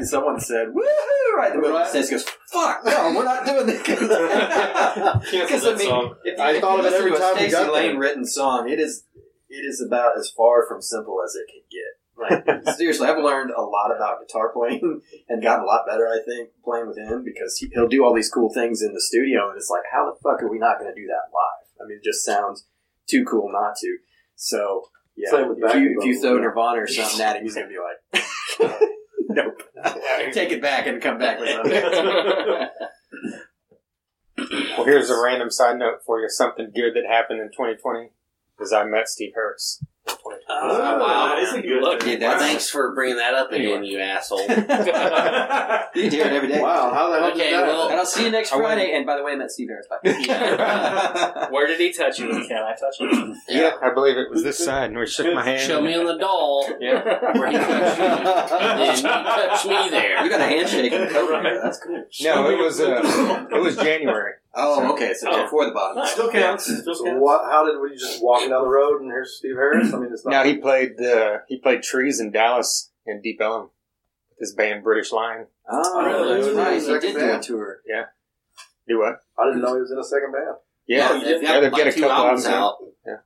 someone 0.09 0.39
said 0.39 0.67
woohoo 0.69 1.37
right 1.37 1.51
in 1.51 1.57
the 1.57 1.61
middle. 1.61 1.77
Right. 1.77 1.87
Stace 1.87 2.09
goes, 2.09 2.25
"Fuck 2.53 2.85
no, 2.85 3.13
we're 3.15 3.25
not 3.25 3.45
doing 3.45 3.65
that. 3.67 5.21
Because 5.31 5.65
I 5.65 5.75
mean, 5.75 6.13
if 6.23 6.37
you, 6.37 6.43
I 6.43 6.51
if 6.53 6.61
thought 6.61 6.79
you 6.79 6.85
of 6.85 6.85
it 6.85 6.93
every 6.93 7.11
listen 7.11 7.25
to 7.25 7.31
a 7.31 7.35
time 7.35 7.43
we 7.43 7.51
got 7.51 7.73
Lane 7.73 7.91
there. 7.91 7.99
written 7.99 8.25
song, 8.25 8.69
it 8.69 8.79
is 8.79 9.05
it 9.49 9.65
is 9.65 9.83
about 9.85 10.17
as 10.17 10.29
far 10.29 10.65
from 10.67 10.81
simple 10.81 11.17
as 11.23 11.35
it 11.35 11.47
can 11.51 11.63
get. 11.69 11.93
Like 12.15 12.75
seriously, 12.77 13.07
I've 13.07 13.17
learned 13.17 13.51
a 13.51 13.61
lot 13.61 13.95
about 13.95 14.19
guitar 14.25 14.51
playing 14.53 15.01
and 15.29 15.43
gotten 15.43 15.63
a 15.63 15.67
lot 15.67 15.85
better. 15.87 16.07
I 16.07 16.19
think 16.25 16.49
playing 16.63 16.87
with 16.87 16.97
him 16.97 17.23
because 17.23 17.57
he, 17.57 17.69
he'll 17.73 17.87
do 17.87 18.03
all 18.03 18.13
these 18.13 18.29
cool 18.29 18.53
things 18.53 18.81
in 18.81 18.93
the 18.93 19.01
studio, 19.01 19.49
and 19.49 19.57
it's 19.57 19.69
like, 19.69 19.83
how 19.91 20.05
the 20.05 20.17
fuck 20.21 20.41
are 20.41 20.49
we 20.49 20.59
not 20.59 20.79
going 20.79 20.93
to 20.93 20.99
do 20.99 21.07
that 21.07 21.33
live? 21.33 21.81
I 21.81 21.87
mean, 21.87 21.97
it 21.97 22.03
just 22.03 22.23
sounds 22.23 22.67
too 23.09 23.25
cool 23.25 23.51
not 23.51 23.75
to. 23.77 23.97
So 24.35 24.85
yeah, 25.15 25.29
if 25.33 25.75
you 25.75 25.97
if 25.99 26.05
you 26.05 26.21
throw. 26.21 26.37
Nirvana 26.37 26.81
or 26.81 26.87
something 26.87 27.21
at 27.21 27.37
him, 27.37 27.43
he's 27.43 27.55
going 27.55 27.67
to 27.67 27.73
be 27.73 27.79
like, 27.79 28.81
nope, 29.33 29.63
take 30.33 30.51
it 30.51 30.61
back 30.61 30.87
and 30.87 31.01
come 31.01 31.17
back 31.17 31.39
with 31.39 31.49
something. 31.49 32.69
Well, 34.77 34.85
here's 34.85 35.09
a 35.09 35.21
random 35.21 35.51
side 35.51 35.77
note 35.77 35.99
for 36.05 36.19
you. 36.19 36.29
Something 36.29 36.71
good 36.73 36.93
that 36.95 37.05
happened 37.07 37.39
in 37.39 37.47
2020 37.47 38.09
is 38.59 38.73
I 38.73 38.83
met 38.83 39.07
Steve 39.07 39.33
Harris. 39.35 39.83
In 40.07 40.13
2020. 40.13 40.43
Oh, 40.49 40.99
wow. 40.99 41.35
That's 41.37 41.53
a 41.53 41.61
good 41.61 41.81
Look, 41.81 42.03
one. 42.05 42.19
Well, 42.19 42.39
thanks 42.39 42.69
for 42.69 42.93
bringing 42.93 43.17
that 43.17 43.33
up 43.33 43.51
again, 43.51 43.83
you 43.83 43.99
asshole. 43.99 44.39
You 45.95 46.09
can 46.09 46.11
hear 46.11 46.25
it 46.25 46.33
every 46.33 46.47
day. 46.49 46.59
Wow, 46.59 46.91
how 46.91 47.11
the 47.11 47.19
hell 47.19 47.29
Okay, 47.31 47.51
did 47.51 47.53
that? 47.59 47.67
well- 47.67 47.89
And 47.89 47.99
I'll 47.99 48.05
see 48.05 48.25
you 48.25 48.31
next 48.31 48.51
I 48.51 48.55
went- 48.55 48.65
Friday. 48.67 48.93
And 48.93 49.05
by 49.05 49.15
the 49.15 49.23
way, 49.23 49.33
I 49.33 49.35
met 49.35 49.51
Steve 49.51 49.67
Harris. 49.69 49.87
Bye. 49.87 51.47
Where 51.51 51.67
did 51.67 51.79
he 51.79 51.93
touch 51.93 52.17
you? 52.19 52.29
Can 52.29 52.57
I 52.57 52.73
touch 52.75 52.99
him? 52.99 53.35
Yeah, 53.47 53.73
I 53.81 53.93
believe 53.93 54.17
it 54.17 54.29
was 54.31 54.41
this 54.43 54.57
side, 54.63 54.89
and 54.89 54.97
we 54.97 55.05
shook 55.05 55.31
my 55.35 55.43
hand. 55.43 55.61
Show 55.61 55.81
me 55.81 55.95
on 55.95 56.05
the 56.05 56.17
doll 56.17 56.67
Yeah. 56.79 57.03
where 57.37 57.51
he 57.51 57.57
touched 57.57 57.99
you. 57.99 58.05
And 58.57 58.79
then 58.79 58.95
you 58.97 59.03
touched 59.03 59.65
me 59.67 59.89
there. 59.89 60.23
You 60.23 60.29
got 60.29 60.39
a 60.41 60.45
handshake 60.45 60.91
and 60.91 61.09
cover 61.11 61.41
here. 61.41 61.59
That's 61.63 61.79
cool. 61.79 62.05
No, 62.21 62.49
it 62.49 62.57
was 62.57 62.79
uh, 62.79 63.45
it 63.51 63.59
was 63.61 63.75
January. 63.77 64.33
Oh, 64.55 64.93
okay. 64.93 65.13
So 65.13 65.29
Oh. 65.31 65.43
before 65.43 65.65
the 65.65 65.71
bottom. 65.71 66.05
Still 66.05 66.31
counts. 66.31 66.65
Still 66.65 66.93
So 66.95 67.05
counts. 67.05 67.19
what? 67.19 67.45
How 67.45 67.65
did 67.65 67.79
we 67.79 67.95
just 67.95 68.23
walking 68.23 68.49
down 68.49 68.63
the 68.63 68.69
road 68.69 69.01
and 69.01 69.09
here's 69.09 69.37
Steve 69.37 69.55
Harris? 69.55 69.93
I 69.93 69.97
mean, 69.97 70.11
it's 70.13 70.23
not. 70.25 70.31
Now 70.31 70.43
he 70.43 70.57
played 70.57 70.99
uh, 71.01 71.39
he 71.47 71.57
played 71.57 71.81
Trees 71.83 72.19
in 72.19 72.31
Dallas 72.31 72.91
in 73.05 73.21
Deep 73.21 73.39
Ellum 73.41 73.69
with 74.29 74.39
his 74.39 74.53
band 74.53 74.83
British 74.83 75.11
Lion. 75.11 75.47
Oh, 75.69 76.03
Really? 76.05 76.41
that's 76.41 76.55
right. 76.55 76.73
He 76.75 76.79
Second 76.81 77.01
did 77.01 77.13
do 77.13 77.17
a 77.19 77.27
band. 77.27 77.43
tour. 77.43 77.79
Yeah. 77.87 78.05
Do 78.87 78.99
what? 78.99 79.19
I 79.39 79.45
didn't 79.45 79.61
know 79.61 79.75
he 79.75 79.81
was 79.81 79.91
in 79.91 79.97
a 79.97 80.03
second 80.03 80.31
band. 80.33 80.57
Yeah, 80.85 81.13
they've 81.13 81.41
yeah, 81.41 81.53
got 81.53 81.61
they've 81.61 81.71
like 81.71 81.83
got 81.85 81.87
a 81.87 81.93
two 81.93 82.01
couple 82.01 82.15
albums 82.17 82.45
albums 82.45 82.45
out. 82.45 82.93
Yeah. 83.07 83.17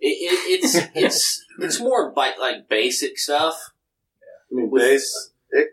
It, 0.00 0.06
it, 0.08 0.64
it's 0.64 0.74
it's 0.94 1.44
it's 1.60 1.80
more 1.80 2.12
like 2.16 2.38
like 2.38 2.68
basic 2.68 3.16
stuff. 3.18 3.70
Yeah. 4.20 4.58
I 4.58 4.60
mean, 4.60 4.70
With- 4.70 4.82
bass. 4.82 5.30
Ick. 5.56 5.68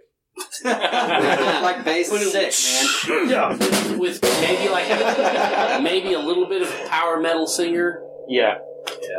Like 0.66 1.84
bass 1.86 2.10
Put 2.10 2.22
it- 2.22 2.54
sick, 2.54 3.10
man. 3.10 3.30
Yeah. 3.30 3.96
with 3.98 4.22
maybe 4.42 4.70
like 4.70 5.82
maybe 5.84 6.14
a 6.14 6.20
little 6.20 6.48
bit 6.48 6.62
of 6.62 6.70
power 6.90 7.20
metal 7.20 7.48
singer. 7.48 8.02
Yeah, 8.28 8.60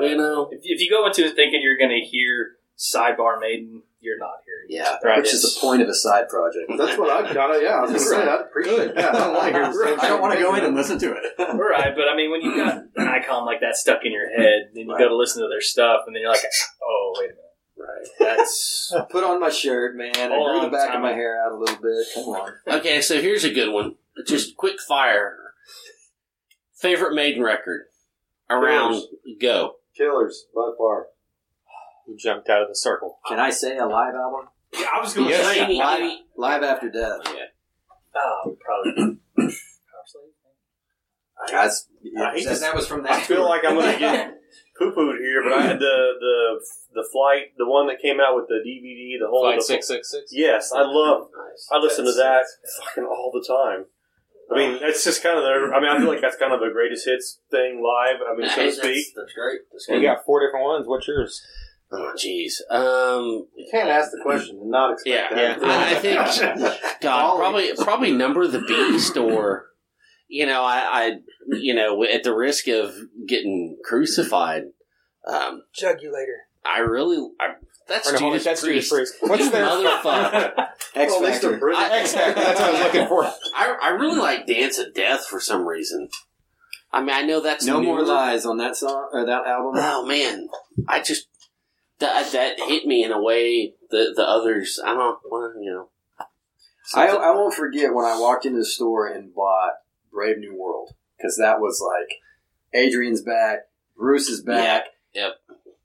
You 0.01 0.16
know, 0.16 0.48
If, 0.51 0.60
if 0.62 0.80
you 0.80 0.89
go 0.90 1.06
into 1.06 1.24
it 1.26 1.34
thinking 1.34 1.60
you're 1.62 1.76
going 1.76 1.90
to 1.90 2.06
hear 2.06 2.52
Sidebar 2.78 3.39
Maiden, 3.40 3.82
you're 4.01 4.18
not 4.18 4.34
hearing. 4.47 4.66
it. 4.70 4.74
Yeah, 4.76 4.97
Right. 5.09 5.18
which 5.18 5.34
is 5.34 5.43
the 5.43 5.60
point 5.60 5.82
of 5.82 5.89
a 5.89 5.94
side 5.94 6.28
project. 6.28 6.64
That's 6.78 6.97
what 6.98 7.10
I've 7.10 7.34
got. 7.34 7.60
Yeah, 7.62 7.78
I 7.78 7.80
was 7.82 7.90
gonna 7.90 7.98
say. 8.01 8.22
I'd 8.22 8.40
appreciate 8.40 8.94
that. 8.94 9.14
I 9.14 9.18
don't 9.18 9.34
want 9.34 9.47
to 9.47 9.52
hear 9.52 9.66
the 9.66 9.72
same 9.74 10.01
I 10.01 10.09
don't 10.09 10.20
want 10.22 10.34
to 10.34 10.40
go 10.40 10.55
in 10.55 10.64
and 10.64 10.74
listen 10.74 10.98
to 11.01 11.12
it. 11.12 11.22
Right, 11.39 11.94
but 11.94 12.09
I 12.09 12.16
mean, 12.16 12.30
when 12.30 12.40
you've 12.40 12.56
got 12.56 12.76
an 12.97 13.09
icon 13.09 13.44
like 13.44 13.60
that 13.60 13.76
stuck 13.76 14.01
in 14.05 14.12
your 14.12 14.28
head, 14.30 14.70
then 14.74 14.89
you 14.89 14.97
go 14.98 15.09
to 15.09 15.16
listen 15.16 15.43
to 15.43 15.48
their 15.48 15.60
stuff, 15.60 16.02
and 16.06 16.16
then 16.16 16.22
you're 16.22 16.30
like, 16.32 16.43
oh, 16.82 17.14
wait 17.18 17.26
a 17.26 17.34
minute. 17.34 17.52
Right. 17.77 18.07
That's 18.19 18.93
Put 19.11 19.24
on 19.24 19.40
my 19.40 19.49
shirt, 19.51 19.97
man. 19.97 20.12
I 20.16 20.28
Hold 20.36 20.51
grew 20.51 20.61
the 20.61 20.66
on, 20.66 20.73
back 20.73 20.89
of 20.89 20.93
time 20.94 21.03
my 21.03 21.12
hair 21.12 21.43
out 21.44 21.53
a 21.53 21.57
little 21.57 21.77
bit. 21.82 22.07
Come 22.15 22.24
on. 22.24 22.53
okay, 22.78 23.01
so 23.01 23.20
here's 23.20 23.44
a 23.44 23.53
good 23.53 23.73
one. 23.73 23.97
Just 24.27 24.57
quick 24.57 24.81
fire. 24.86 25.39
Favorite 26.74 27.15
Maiden 27.15 27.43
record 27.43 27.82
around 28.51 29.03
go. 29.40 29.77
Killers 29.97 30.47
by 30.55 30.70
far. 30.77 31.07
he 32.07 32.16
jumped 32.16 32.49
out 32.49 32.62
of 32.62 32.69
the 32.69 32.74
circle. 32.74 33.19
Can 33.28 33.39
I 33.39 33.51
say 33.51 33.77
a 33.78 33.86
live 33.86 34.15
album? 34.15 34.49
Yeah, 34.73 34.86
I 34.94 35.01
was 35.01 35.12
going 35.15 35.28
to 35.28 35.35
Yes. 35.35 35.47
say. 35.55 35.61
Maybe- 35.62 35.78
Live, 35.78 36.01
maybe- 36.01 36.23
live 36.36 36.62
after 36.62 36.90
death. 36.90 37.20
Oh, 37.27 37.35
yeah. 37.36 37.44
Oh, 38.16 38.57
probably. 38.61 39.19
Power 39.36 39.51
Slave? 40.07 40.24
That's, 41.51 41.89
I 42.19 42.32
hate 42.35 42.44
that, 42.47 42.55
to- 42.55 42.61
that 42.61 42.74
was 42.74 42.86
from 42.86 43.03
that. 43.05 43.12
I 43.12 43.20
feel 43.20 43.44
like 43.44 43.65
I'm 43.65 43.74
going 43.74 43.93
to 43.94 43.99
get 43.99 44.35
poo 44.78 44.93
pooed 44.93 45.19
here, 45.19 45.43
but 45.43 45.53
I 45.53 45.62
had 45.62 45.78
the 45.78 46.12
the 46.20 46.65
the 46.94 47.09
flight, 47.11 47.57
the 47.59 47.66
one 47.66 47.86
that 47.89 48.01
came 48.01 48.20
out 48.20 48.36
with 48.36 48.47
the 48.49 48.61
DVD, 48.66 49.19
the 49.20 49.28
whole 49.28 49.43
Flight 49.44 49.62
six 49.62 49.89
six 49.89 50.11
six. 50.11 50.31
Yes, 50.32 50.73
I 50.74 50.82
love. 50.82 51.28
Nice. 51.36 51.69
I 51.70 51.78
listen 51.78 52.05
to 52.05 52.12
that 52.12 52.44
fucking 52.85 53.05
all 53.05 53.31
the 53.32 53.44
time. 53.47 53.86
I 54.51 54.57
mean, 54.57 54.78
it's 54.82 55.05
just 55.05 55.23
kind 55.23 55.39
of 55.39 55.44
the. 55.44 55.74
I 55.74 55.81
mean, 55.81 55.89
I 55.89 55.99
feel 55.99 56.09
like 56.09 56.20
that's 56.20 56.36
kind 56.36 56.53
of 56.53 56.61
the 56.61 56.70
greatest 56.73 57.07
hits 57.07 57.40
thing 57.51 57.82
live. 57.82 58.16
I 58.28 58.36
mean, 58.36 58.51
so 58.51 58.66
to 58.66 58.73
speak. 58.73 59.07
that's, 59.07 59.12
that's 59.16 59.32
great. 59.32 59.61
That's 59.73 59.89
We 59.89 60.03
got 60.03 60.24
four 60.27 60.44
different 60.44 60.65
ones. 60.65 60.86
What's 60.86 61.09
yours? 61.09 61.40
Oh, 61.94 62.12
jeez. 62.16 62.55
Um, 62.70 63.49
You 63.55 63.69
can't 63.70 63.90
ask 63.90 64.11
the 64.12 64.20
question 64.23 64.59
and 64.61 64.70
not 64.70 64.93
expect 64.94 65.32
Yeah, 65.35 65.59
that. 65.59 65.62
I, 65.62 65.90
I 65.90 65.94
think 65.97 67.01
God 67.03 67.36
probably 67.39 67.73
probably 67.77 68.12
number 68.12 68.47
the 68.47 68.61
beast 68.61 69.16
or 69.19 69.66
you 70.32 70.46
know 70.46 70.62
I, 70.64 70.78
I 70.92 71.12
you 71.60 71.74
know 71.74 72.02
at 72.04 72.22
the 72.24 72.34
risk 72.34 72.66
of 72.68 72.94
getting 73.28 73.76
crucified. 73.84 74.64
Um, 75.30 75.62
Jugulator. 75.80 76.38
I 76.64 76.78
really 76.80 77.18
I, 77.40 77.54
that's 77.88 78.09
Or 78.09 78.12
no, 78.14 78.18
hold 78.18 78.32
Judas 78.32 78.44
that's 78.44 78.62
Judas 78.62 78.88
Priest. 78.88 79.12
Priest. 79.20 79.30
What's 79.30 79.44
You 79.44 79.50
their 79.50 79.66
motherfucker? 79.66 80.52
X 80.59 80.76
Well, 81.12 81.16
at 81.16 81.22
least 81.28 81.42
they're 81.42 81.50
Factor. 81.52 81.59
British. 81.59 81.80
I- 81.80 81.98
X 82.00 82.12
Factor? 82.14 82.40
That's 82.40 82.60
what 82.60 82.68
I 82.68 82.72
was 82.72 82.80
looking 82.82 83.09
for. 83.09 83.24
I 83.24 83.76
I 83.82 83.88
really 83.90 84.18
like 84.18 84.46
Dance 84.46 84.78
of 84.78 84.94
Death 84.94 85.26
for 85.26 85.38
some 85.40 85.66
reason. 85.66 86.09
I 86.92 87.00
mean, 87.00 87.10
I 87.14 87.22
know 87.22 87.40
that's 87.40 87.64
No 87.66 87.80
more 87.82 88.02
lies 88.02 88.44
on 88.46 88.56
that 88.59 88.76
song 88.76 89.10
or 89.12 89.24
that 89.26 89.46
album. 89.46 89.72
Oh 89.76 90.04
man, 90.06 90.48
I 90.88 91.00
just 91.02 91.26
that 91.98 92.32
that 92.32 92.59
hit 92.59 92.86
me 92.86 93.04
in 93.04 93.12
a 93.12 93.20
way 93.22 93.74
that 93.90 94.12
the 94.16 94.24
others 94.24 94.80
I 94.84 94.94
don't 94.94 95.18
well, 95.30 95.52
you 95.60 95.70
know. 95.72 95.88
I, 96.94 97.06
I 97.09 97.30
won't 97.30 97.54
forget 97.54 97.94
when 97.94 98.04
I 98.04 98.18
walked 98.20 98.44
into 98.44 98.59
the 98.59 98.64
store 98.66 99.06
and 99.06 99.32
bought 99.34 99.72
Brave 100.12 100.39
New 100.39 100.55
World 100.59 100.90
because 101.16 101.36
that 101.40 101.60
was 101.60 101.80
like 101.84 102.16
Adrian's 102.74 103.22
back, 103.22 103.60
Bruce 103.97 104.28
is 104.28 104.43
back. 104.43 104.84
Yep. 105.14 105.32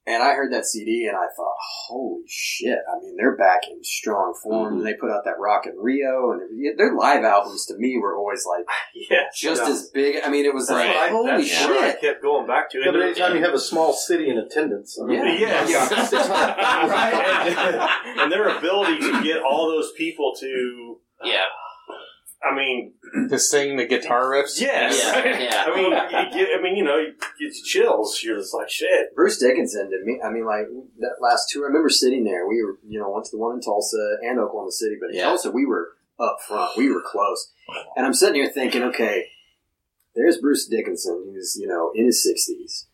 And 0.09 0.23
I 0.23 0.35
heard 0.35 0.53
that 0.53 0.63
CD 0.65 1.05
and 1.05 1.17
I 1.17 1.27
thought, 1.35 1.55
holy 1.89 2.21
shit! 2.29 2.77
I 2.89 2.97
mean, 3.01 3.17
they're 3.17 3.35
back 3.35 3.63
in 3.69 3.83
strong 3.83 4.33
form. 4.41 4.75
Mhm. 4.75 4.77
And 4.77 4.85
they 4.87 4.93
put 4.93 5.11
out 5.11 5.25
that 5.25 5.37
Rock 5.37 5.65
in 5.65 5.73
Rio, 5.77 6.31
and 6.31 6.63
their- 6.63 6.77
their 6.77 6.95
live 6.95 7.25
albums 7.25 7.65
to 7.65 7.75
me 7.75 7.97
were 8.01 8.15
always 8.15 8.45
like 8.45 8.65
yeah, 9.11 9.23
just 9.35 9.63
yeah. 9.63 9.69
as 9.69 9.89
big. 9.89 10.23
I 10.23 10.29
mean, 10.29 10.45
it 10.45 10.53
was 10.53 10.67
That's 10.69 10.79
like, 10.79 10.95
what 10.95 11.03
I- 11.03 11.09
holy 11.09 11.43
that's 11.49 11.65
what 11.67 11.83
I 11.83 11.91
kept 11.99 12.21
going 12.21 12.47
back 12.47 12.69
to. 12.71 12.79
Yeah, 12.79 12.91
but 12.91 13.01
anytime 13.01 13.35
you 13.35 13.43
have 13.43 13.53
a 13.53 13.59
small 13.59 13.91
city 13.91 14.29
in 14.29 14.37
attendance, 14.37 14.97
I 14.97 15.05
mean, 15.07 15.19
Yeah. 15.41 15.67
Yes. 15.67 16.13
Right. 16.87 17.47
and, 18.15 18.19
and 18.21 18.31
their 18.31 18.47
ability 18.57 18.99
to 18.99 19.21
get 19.23 19.41
all 19.43 19.67
those 19.67 19.91
people 19.97 20.33
to, 20.39 21.01
Yeah, 21.25 21.43
I 22.43 22.55
mean, 22.55 22.93
To 23.29 23.39
sing 23.39 23.77
the 23.77 23.85
guitar 23.85 24.25
riffs. 24.25 24.59
yes. 24.61 25.01
Yeah, 25.03 25.39
yeah. 25.39 25.65
I 25.67 25.75
mean, 25.75 25.91
you 25.91 26.45
get, 26.45 26.59
I 26.59 26.61
mean, 26.61 26.75
you 26.77 26.83
know, 26.83 26.97
you 26.97 27.13
get 27.39 27.53
chills. 27.65 28.21
You're 28.23 28.37
just 28.37 28.53
like, 28.53 28.69
shit. 28.69 29.15
Bruce 29.15 29.37
Dickinson 29.39 29.89
to 29.89 29.97
me. 30.05 30.19
I 30.23 30.29
mean, 30.29 30.45
like 30.45 30.67
that 30.99 31.15
last 31.21 31.49
tour. 31.49 31.65
I 31.65 31.67
remember 31.67 31.89
sitting 31.89 32.23
there. 32.23 32.47
We 32.47 32.63
were, 32.63 32.77
you 32.87 32.99
know, 32.99 33.09
went 33.09 33.25
to 33.25 33.31
the 33.31 33.39
one 33.39 33.55
in 33.55 33.61
Tulsa 33.61 34.17
and 34.21 34.39
Oklahoma 34.39 34.71
City, 34.71 34.97
but 34.99 35.09
in 35.09 35.15
Yeah. 35.15 35.23
Tulsa 35.25 35.51
we 35.51 35.65
were 35.65 35.89
up 36.19 36.37
front. 36.47 36.77
We 36.77 36.91
were 36.91 37.01
close, 37.05 37.51
and 37.95 38.05
I'm 38.05 38.13
sitting 38.13 38.41
here 38.41 38.49
thinking, 38.51 38.81
okay, 38.83 39.25
there's 40.15 40.37
Bruce 40.37 40.67
Dickinson, 40.67 41.31
who's 41.33 41.57
you 41.59 41.67
know 41.67 41.91
in 41.95 42.05
his 42.05 42.23
sixties, 42.23 42.87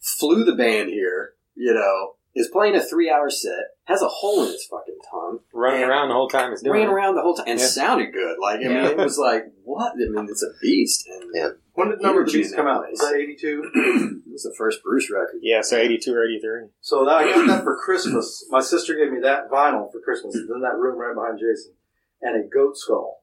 flew 0.00 0.44
the 0.44 0.54
band 0.54 0.88
here, 0.90 1.34
you 1.54 1.74
know, 1.74 2.14
is 2.34 2.48
playing 2.48 2.74
a 2.76 2.82
three 2.82 3.10
hour 3.10 3.28
set, 3.30 3.76
has 3.88 4.02
a 4.02 4.08
hole 4.08 4.42
in 4.44 4.52
his 4.52 4.64
fucking 4.70 4.98
tongue, 5.10 5.40
Running 5.52 5.82
around 5.82 6.08
the 6.08 6.14
whole 6.14 6.28
time. 6.28 6.50
He's 6.50 6.62
doing 6.62 6.74
ran 6.78 6.88
it. 6.88 6.92
around 6.92 7.14
the 7.16 7.22
whole 7.22 7.34
time, 7.34 7.46
and 7.48 7.58
Yeah. 7.58 7.66
sounded 7.66 8.12
good. 8.12 8.36
Like 8.38 8.60
I 8.60 8.68
mean, 8.68 8.76
it 8.76 8.96
was 8.98 9.18
like 9.18 9.44
what? 9.64 9.92
I 9.92 9.96
mean, 9.96 10.26
it's 10.28 10.42
a 10.42 10.52
beast. 10.60 11.08
And 11.08 11.30
Yeah. 11.34 11.48
when 11.72 11.88
did 11.88 12.00
Number 12.02 12.20
of 12.22 12.26
the 12.26 12.32
Energy 12.32 12.38
Beast 12.42 12.54
come 12.54 12.66
out? 12.66 12.84
place. 12.84 13.00
Was 13.00 13.10
that 13.10 13.18
82? 13.18 13.70
it 14.26 14.32
was 14.32 14.42
the 14.42 14.54
first 14.56 14.82
Bruce 14.84 15.10
record. 15.10 15.40
Yeah, 15.42 15.62
so 15.62 15.76
82 15.78 16.12
or 16.14 16.24
83. 16.24 16.68
So 16.80 17.04
that, 17.06 17.14
I 17.16 17.24
got 17.32 17.46
that 17.48 17.64
for 17.64 17.76
Christmas. 17.76 18.46
My 18.50 18.60
sister 18.60 18.94
gave 18.94 19.10
me 19.12 19.20
that 19.20 19.50
vinyl 19.50 19.90
for 19.90 20.00
Christmas. 20.00 20.34
It's 20.36 20.50
in 20.50 20.60
that 20.60 20.76
room 20.76 20.98
right 20.98 21.14
behind 21.14 21.38
Jason. 21.38 21.72
And 22.20 22.36
a 22.44 22.48
goat 22.48 22.76
skull. 22.76 23.17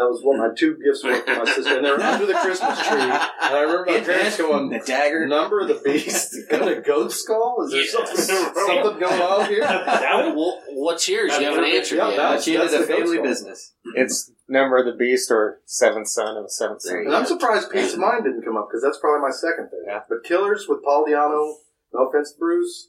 That 0.00 0.08
was 0.08 0.22
what 0.24 0.38
my 0.38 0.48
two 0.56 0.78
gifts 0.82 1.04
were 1.04 1.14
for 1.20 1.44
my 1.44 1.44
sister. 1.44 1.76
And 1.76 1.84
they 1.84 1.90
were 1.90 2.00
under 2.00 2.24
the 2.24 2.32
Christmas 2.32 2.80
tree. 2.88 2.98
And 2.98 3.12
I 3.12 3.60
remember 3.60 3.84
my 3.92 4.00
parents 4.00 4.38
going, 4.38 4.70
The 4.70 4.78
dagger. 4.78 5.26
Number 5.26 5.60
of 5.60 5.68
the 5.68 5.74
Beast? 5.84 6.34
Got 6.50 6.66
a 6.72 6.80
goat 6.80 7.12
skull? 7.12 7.56
Is 7.66 7.72
there 7.72 7.82
Yes. 7.82 7.92
something, 7.92 8.16
something 8.54 8.98
going 8.98 9.20
on 9.20 9.46
here? 9.50 9.60
well, 9.60 10.62
what's 10.70 11.06
yours? 11.06 11.36
You 11.38 11.44
haven't 11.44 11.64
answered 11.64 11.96
Yeah, 11.98 12.08
yet. 12.08 12.16
that- 12.16 12.36
But 12.36 12.46
you 12.46 12.58
That's 12.58 12.72
the 12.72 12.78
the 12.78 12.86
family 12.86 13.16
skull. 13.16 13.24
business. 13.24 13.74
It's 13.94 14.32
Number 14.48 14.78
of 14.78 14.86
the 14.86 14.96
Beast 14.98 15.30
or 15.30 15.60
Seventh 15.66 16.08
Son 16.08 16.36
of 16.38 16.44
the 16.44 16.48
Seventh 16.50 16.80
Son. 16.82 16.96
And 17.04 17.14
I'm 17.14 17.26
surprised 17.26 17.70
Peace 17.70 17.92
of 17.92 18.00
Mind 18.00 18.24
didn't 18.24 18.42
come 18.42 18.56
up 18.56 18.68
because 18.70 18.82
that's 18.82 18.98
probably 18.98 19.20
my 19.20 19.30
second 19.30 19.68
thing. 19.68 19.84
Yeah. 19.86 20.00
But 20.08 20.24
Killers 20.24 20.66
with 20.66 20.82
Paul 20.82 21.04
Di'Anno, 21.06 21.52
no 21.92 22.08
offense 22.08 22.32
to 22.32 22.38
Bruce, 22.38 22.88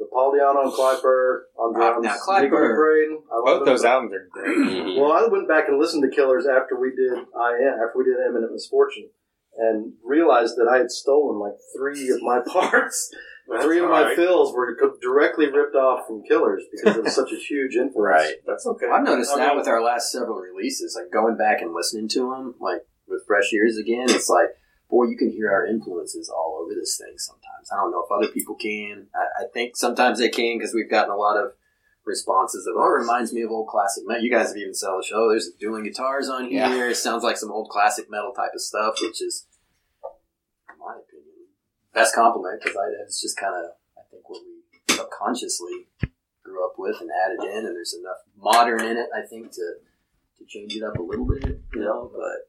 but 0.00 0.10
Paul 0.10 0.32
Di'Anno 0.32 0.64
and 0.64 0.72
Clive 0.72 1.02
Burr 1.02 1.44
on 1.58 1.76
Uh, 1.76 1.78
drums. 1.78 2.04
now, 2.06 2.16
Clive 2.16 2.42
Nicko 2.44 2.56
Burr- 2.56 2.72
McBrain, 2.74 3.22
I 3.30 3.36
love 3.36 3.44
Both 3.44 3.58
them. 3.60 3.66
those 3.66 3.84
albums 3.84 4.12
are 4.14 4.28
great. 4.32 4.96
Well, 4.98 5.12
I 5.12 5.28
went 5.30 5.46
back 5.46 5.68
and 5.68 5.78
listened 5.78 6.02
to 6.02 6.16
Killers 6.16 6.46
after 6.48 6.74
we 6.80 6.90
did 6.96 7.12
I 7.36 7.50
Am, 7.60 7.74
after 7.84 7.92
we 7.96 8.04
did 8.04 8.16
Eminent 8.18 8.50
Misfortune, 8.52 9.10
and 9.56 9.92
realized 10.02 10.56
that 10.56 10.66
I 10.72 10.78
had 10.78 10.90
stolen 10.90 11.38
like 11.38 11.54
three 11.76 12.08
of 12.10 12.22
my 12.22 12.40
parts. 12.46 13.14
That's 13.48 13.64
three 13.64 13.80
of 13.80 13.90
my 13.90 14.02
right. 14.04 14.16
fills 14.16 14.54
were 14.54 14.76
co- 14.80 14.94
directly 15.02 15.50
ripped 15.50 15.74
off 15.74 16.06
from 16.06 16.22
Killers 16.22 16.62
because 16.70 16.96
it 16.96 17.02
was 17.04 17.14
such 17.14 17.32
a 17.32 17.36
huge 17.36 17.74
influence. 17.74 17.96
Right. 18.22 18.34
That's 18.46 18.64
okay. 18.64 18.86
I've 18.86 19.02
noticed 19.04 19.32
I 19.34 19.38
that 19.38 19.48
mean- 19.48 19.58
with 19.58 19.66
our 19.68 19.82
last 19.82 20.12
several 20.12 20.38
releases, 20.38 20.96
like 20.96 21.10
going 21.12 21.36
back 21.36 21.60
and 21.60 21.74
listening 21.74 22.08
to 22.10 22.30
them, 22.30 22.54
like 22.60 22.82
with 23.08 23.22
fresh 23.26 23.52
ears 23.52 23.76
again, 23.76 24.06
it's 24.08 24.28
like, 24.30 24.50
boy, 24.90 25.04
you 25.04 25.16
can 25.16 25.30
hear 25.30 25.50
our 25.50 25.66
influences 25.66 26.28
all 26.28 26.60
over 26.62 26.74
this 26.74 26.98
thing 26.98 27.16
sometimes. 27.16 27.70
I 27.72 27.76
don't 27.76 27.92
know 27.92 28.04
if 28.04 28.10
other 28.10 28.32
people 28.32 28.56
can. 28.56 29.06
I, 29.14 29.44
I 29.44 29.46
think 29.52 29.76
sometimes 29.76 30.18
they 30.18 30.28
can 30.28 30.58
because 30.58 30.74
we've 30.74 30.90
gotten 30.90 31.12
a 31.12 31.16
lot 31.16 31.36
of 31.36 31.52
responses 32.04 32.66
of, 32.66 32.74
oh, 32.76 32.86
it 32.86 33.00
reminds 33.00 33.32
me 33.32 33.42
of 33.42 33.50
old 33.50 33.68
classic 33.68 34.04
metal. 34.06 34.22
You 34.22 34.30
guys 34.30 34.48
have 34.48 34.56
even 34.56 34.74
said, 34.74 34.88
oh, 34.88 35.28
there's 35.28 35.50
dueling 35.58 35.84
guitars 35.84 36.28
on 36.28 36.46
here. 36.46 36.66
Yeah. 36.66 36.88
It 36.88 36.96
sounds 36.96 37.22
like 37.22 37.36
some 37.36 37.52
old 37.52 37.68
classic 37.68 38.10
metal 38.10 38.32
type 38.32 38.52
of 38.54 38.60
stuff, 38.60 38.96
which 39.00 39.22
is, 39.22 39.46
in 40.02 40.78
my 40.78 40.94
opinion, 40.94 41.46
best 41.94 42.14
compliment 42.14 42.62
because 42.62 42.76
it's 43.06 43.20
just 43.20 43.38
kind 43.38 43.54
of, 43.54 43.72
I 43.96 44.02
think, 44.10 44.28
what 44.28 44.40
we 44.42 44.94
subconsciously 44.94 45.86
grew 46.42 46.64
up 46.64 46.74
with 46.78 46.96
and 47.00 47.10
added 47.24 47.44
in, 47.44 47.66
and 47.66 47.76
there's 47.76 47.94
enough 47.94 48.18
modern 48.36 48.80
in 48.84 48.96
it, 48.96 49.08
I 49.14 49.26
think, 49.26 49.52
to 49.52 49.74
to 50.38 50.44
change 50.48 50.74
it 50.74 50.82
up 50.82 50.96
a 50.96 51.02
little 51.02 51.26
bit, 51.26 51.60
you 51.74 51.80
know. 51.80 52.10
But 52.12 52.48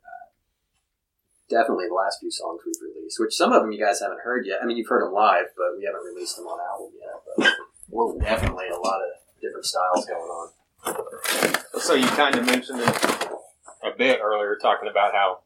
definitely 1.52 1.88
the 1.88 1.94
last 1.94 2.20
few 2.20 2.32
songs 2.32 2.62
we've 2.66 2.82
released, 2.82 3.20
which 3.20 3.36
some 3.36 3.52
of 3.52 3.62
them 3.62 3.72
you 3.72 3.84
guys 3.84 4.00
haven't 4.00 4.22
heard 4.24 4.48
yet. 4.48 4.60
I 4.64 4.66
mean, 4.66 4.78
you've 4.78 4.88
heard 4.88 5.06
them 5.06 5.14
live, 5.14 5.48
but 5.56 5.78
we 5.78 5.86
haven't 5.86 6.02
released 6.02 6.38
them 6.38 6.48
on 6.48 6.58
album 6.60 6.94
yet. 6.98 7.22
But 7.38 7.54
well, 7.90 8.18
definitely 8.18 8.70
a 8.70 8.78
lot 8.78 9.02
of 9.02 9.12
different 9.42 9.66
styles 9.66 10.06
going 10.06 10.22
on. 10.22 10.50
So 11.82 11.94
you 11.94 12.08
kind 12.08 12.36
of 12.36 12.46
mentioned 12.46 12.80
it 12.80 13.30
a 13.84 13.92
bit 13.96 14.20
earlier, 14.24 14.58
talking 14.62 14.90
about 14.90 15.14
how 15.14 15.42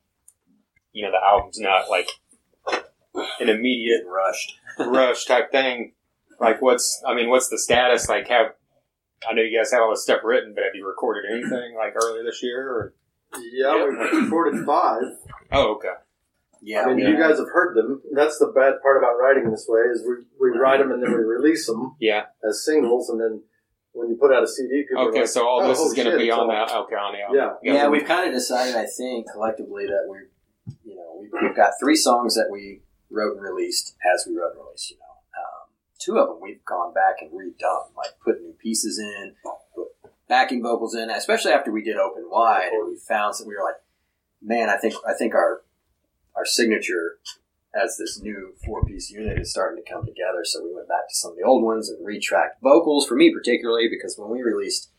you 0.94 1.04
know 1.04 1.12
the 1.12 1.26
album's 1.26 1.60
not 1.60 1.90
like 1.90 2.08
an 3.40 3.50
immediate 3.50 4.04
rushed. 4.06 4.60
rush 4.80 5.26
type 5.26 5.52
thing. 5.52 5.94
Like, 6.40 6.62
what's 6.62 7.02
I 7.08 7.16
mean, 7.16 7.30
what's 7.30 7.50
the 7.50 7.58
status? 7.58 8.10
Like, 8.10 8.28
have 8.28 8.54
I 9.28 9.34
know 9.34 9.42
you 9.42 9.58
guys 9.58 9.72
have 9.72 9.82
all 9.82 9.92
this 9.92 10.04
stuff 10.04 10.22
written, 10.24 10.54
but 10.54 10.64
have 10.64 10.76
you 10.76 10.88
recorded 10.88 11.24
anything 11.32 11.76
like 11.76 11.94
earlier 11.96 12.24
this 12.24 12.44
year? 12.44 12.70
Or 12.70 12.94
Yeah, 13.54 13.86
we 13.86 14.20
recorded 14.22 14.66
five. 14.66 15.04
oh, 15.52 15.76
okay, 15.76 15.94
Yeah, 16.62 16.84
I 16.84 16.88
mean, 16.88 16.98
we, 16.98 17.08
you 17.08 17.18
guys 17.18 17.38
have 17.38 17.50
heard 17.54 17.76
them. 17.76 18.02
That's 18.14 18.38
the 18.40 18.48
bad 18.48 18.82
part 18.82 18.98
about 18.98 19.18
writing 19.20 19.50
this 19.52 19.66
way 19.68 19.82
is 19.82 20.04
we, 20.08 20.26
we 20.52 20.58
write 20.58 20.80
them 20.80 20.92
and 20.92 21.02
then 21.02 21.12
we 21.12 21.24
release 21.24 21.68
them 21.68 21.96
yeah, 22.00 22.24
as 22.48 22.64
singles, 22.66 23.10
and 23.10 23.20
then 23.20 23.44
when 23.94 24.10
you 24.10 24.18
put 24.20 24.34
out 24.34 24.44
a 24.44 24.48
CD, 24.48 24.84
people 24.88 25.04
are 25.04 25.10
okay. 25.10 25.20
like, 25.20 25.28
So 25.28 25.48
all 25.48 25.62
"Oh, 25.64 25.68
this 25.68 25.80
is 25.80 25.94
going 25.94 26.12
to 26.12 26.18
be 26.18 26.30
on 26.30 26.48
that. 26.50 26.70
Okay, 26.72 26.96
on 26.96 27.14
the 27.14 27.22
album. 27.22 27.58
Yeah. 27.64 27.74
yeah, 27.74 27.88
we've 27.88 28.06
kind 28.06 28.28
of 28.28 28.34
decided, 28.34 28.76
I 28.76 28.86
think, 28.86 29.28
collectively 29.32 29.86
that 29.86 30.06
we, 30.10 30.18
you 30.84 30.96
know, 30.96 31.18
we've, 31.20 31.32
we've 31.42 31.56
got 31.56 31.74
three 31.80 31.96
songs 31.96 32.36
that 32.36 32.50
we 32.52 32.82
wrote 33.10 33.38
and 33.38 33.44
released 33.46 33.96
as 34.14 34.26
we 34.28 34.36
wrote 34.36 34.52
and 34.52 34.66
released. 34.66 34.92
You 34.92 34.98
know, 34.98 35.16
um, 35.40 35.70
two 35.98 36.18
of 36.18 36.28
them 36.28 36.40
we've 36.42 36.64
gone 36.66 36.94
back 36.94 37.22
and 37.22 37.32
redone, 37.32 37.96
like 37.96 38.20
put 38.24 38.42
new 38.42 38.54
pieces 38.60 39.00
in, 39.00 39.36
put 39.44 39.54
backing 40.28 40.64
vocals 40.64 40.96
in, 40.96 41.10
especially 41.10 41.52
after 41.52 41.72
we 41.72 41.84
did 41.84 41.98
Open 41.98 42.28
Wide, 42.30 42.70
and 42.72 42.88
we 42.88 42.98
found 42.98 43.36
that 43.36 43.48
we 43.48 43.56
were 43.56 43.64
like, 43.64 43.82
man, 44.42 44.70
I 44.70 44.78
think 44.78 44.94
I 45.08 45.14
think 45.14 45.34
our 45.34 45.64
our 46.36 46.46
signature 46.46 47.20
as 47.76 47.98
this 47.98 48.22
new 48.22 48.54
four 48.66 48.84
piece 48.86 49.12
unit 49.12 49.38
is 49.40 49.52
starting 49.52 49.84
to 49.84 49.92
come 49.92 50.06
together. 50.06 50.44
So 50.44 50.64
we 50.64 50.74
went 50.74 50.88
back 50.88 51.10
to 51.10 51.16
some 51.16 51.32
of 51.32 51.38
the 51.38 51.44
old 51.44 51.64
ones 51.64 51.90
and 51.90 52.06
retracked 52.06 52.62
vocals 52.64 53.06
for 53.06 53.16
me 53.16 53.34
particularly 53.34 53.90
because 53.90 54.18
when 54.18 54.30
we 54.30 54.42
released 54.42 54.90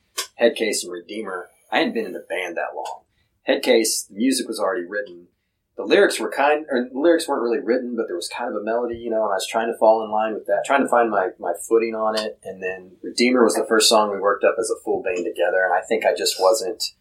Headcase 0.41 0.83
and 0.83 0.93
Redeemer, 0.93 1.49
I 1.71 1.79
hadn't 1.79 1.95
been 1.95 2.07
in 2.07 2.13
the 2.13 2.27
band 2.29 2.57
that 2.57 2.77
long. 2.77 3.03
Headcase, 3.49 4.09
the 4.09 4.15
music 4.15 4.47
was 4.49 4.61
already 4.61 4.85
written. 4.85 5.29
The 5.77 5.85
lyrics 5.85 6.19
were 6.19 6.31
kind, 6.31 6.65
or 6.71 6.89
the 6.91 6.99
lyrics 6.99 7.29
weren't 7.29 7.43
really 7.43 7.61
written, 7.61 7.97
but 7.97 8.07
there 8.07 8.17
was 8.17 8.29
kind 8.29 8.49
of 8.49 8.61
a 8.61 8.65
melody, 8.65 8.97
you 8.97 9.11
know, 9.11 9.25
and 9.25 9.33
I 9.33 9.37
was 9.37 9.47
trying 9.47 9.71
to 9.71 9.77
fall 9.77 10.03
in 10.05 10.11
line 10.11 10.33
with 10.33 10.47
that, 10.47 10.65
trying 10.65 10.83
to 10.83 10.89
find 10.89 11.11
my, 11.11 11.31
my 11.39 11.53
footing 11.69 11.95
on 11.95 12.19
it. 12.19 12.39
And 12.45 12.63
then 12.63 12.93
Redeemer 13.03 13.45
was 13.45 13.55
the 13.55 13.67
first 13.69 13.89
song 13.89 14.11
we 14.11 14.19
worked 14.19 14.43
up 14.43 14.57
as 14.59 14.71
a 14.71 14.83
full 14.83 15.03
band 15.03 15.27
together, 15.27 15.65
and 15.65 15.75
I 15.75 15.83
think 15.87 16.07
I 16.07 16.15
just 16.15 16.41
wasn't 16.41 16.95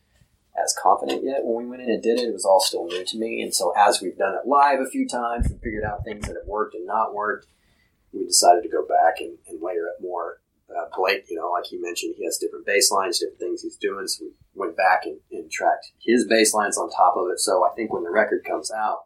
as 0.61 0.75
confident 0.81 1.23
yet 1.23 1.43
when 1.43 1.63
we 1.63 1.69
went 1.69 1.83
in 1.83 1.89
and 1.89 2.03
did 2.03 2.19
it. 2.19 2.29
It 2.29 2.33
was 2.33 2.45
all 2.45 2.59
still 2.59 2.85
new 2.85 3.03
to 3.05 3.17
me. 3.17 3.41
And 3.41 3.53
so 3.53 3.73
as 3.77 4.01
we've 4.01 4.17
done 4.17 4.35
it 4.35 4.47
live 4.47 4.79
a 4.79 4.89
few 4.89 5.07
times 5.07 5.49
and 5.49 5.61
figured 5.61 5.83
out 5.83 6.03
things 6.03 6.27
that 6.27 6.35
have 6.35 6.47
worked 6.47 6.75
and 6.75 6.85
not 6.85 7.13
worked, 7.13 7.47
we 8.13 8.25
decided 8.25 8.63
to 8.63 8.69
go 8.69 8.85
back 8.85 9.19
and, 9.19 9.37
and 9.47 9.61
layer 9.61 9.87
it 9.87 10.01
more. 10.01 10.39
Uh, 10.69 10.85
Blake, 10.97 11.25
you 11.29 11.37
know, 11.37 11.51
like 11.51 11.65
he 11.65 11.77
mentioned, 11.77 12.15
he 12.17 12.25
has 12.25 12.37
different 12.37 12.65
bass 12.65 12.91
lines, 12.91 13.19
different 13.19 13.39
things 13.39 13.61
he's 13.61 13.77
doing. 13.77 14.07
So 14.07 14.25
we 14.25 14.31
went 14.55 14.75
back 14.75 15.05
and, 15.05 15.19
and 15.31 15.49
tracked 15.51 15.91
his 16.01 16.25
bass 16.27 16.53
lines 16.53 16.77
on 16.77 16.89
top 16.89 17.15
of 17.17 17.27
it. 17.31 17.39
So 17.39 17.63
I 17.65 17.73
think 17.75 17.93
when 17.93 18.03
the 18.03 18.09
record 18.11 18.43
comes 18.43 18.71
out, 18.71 19.05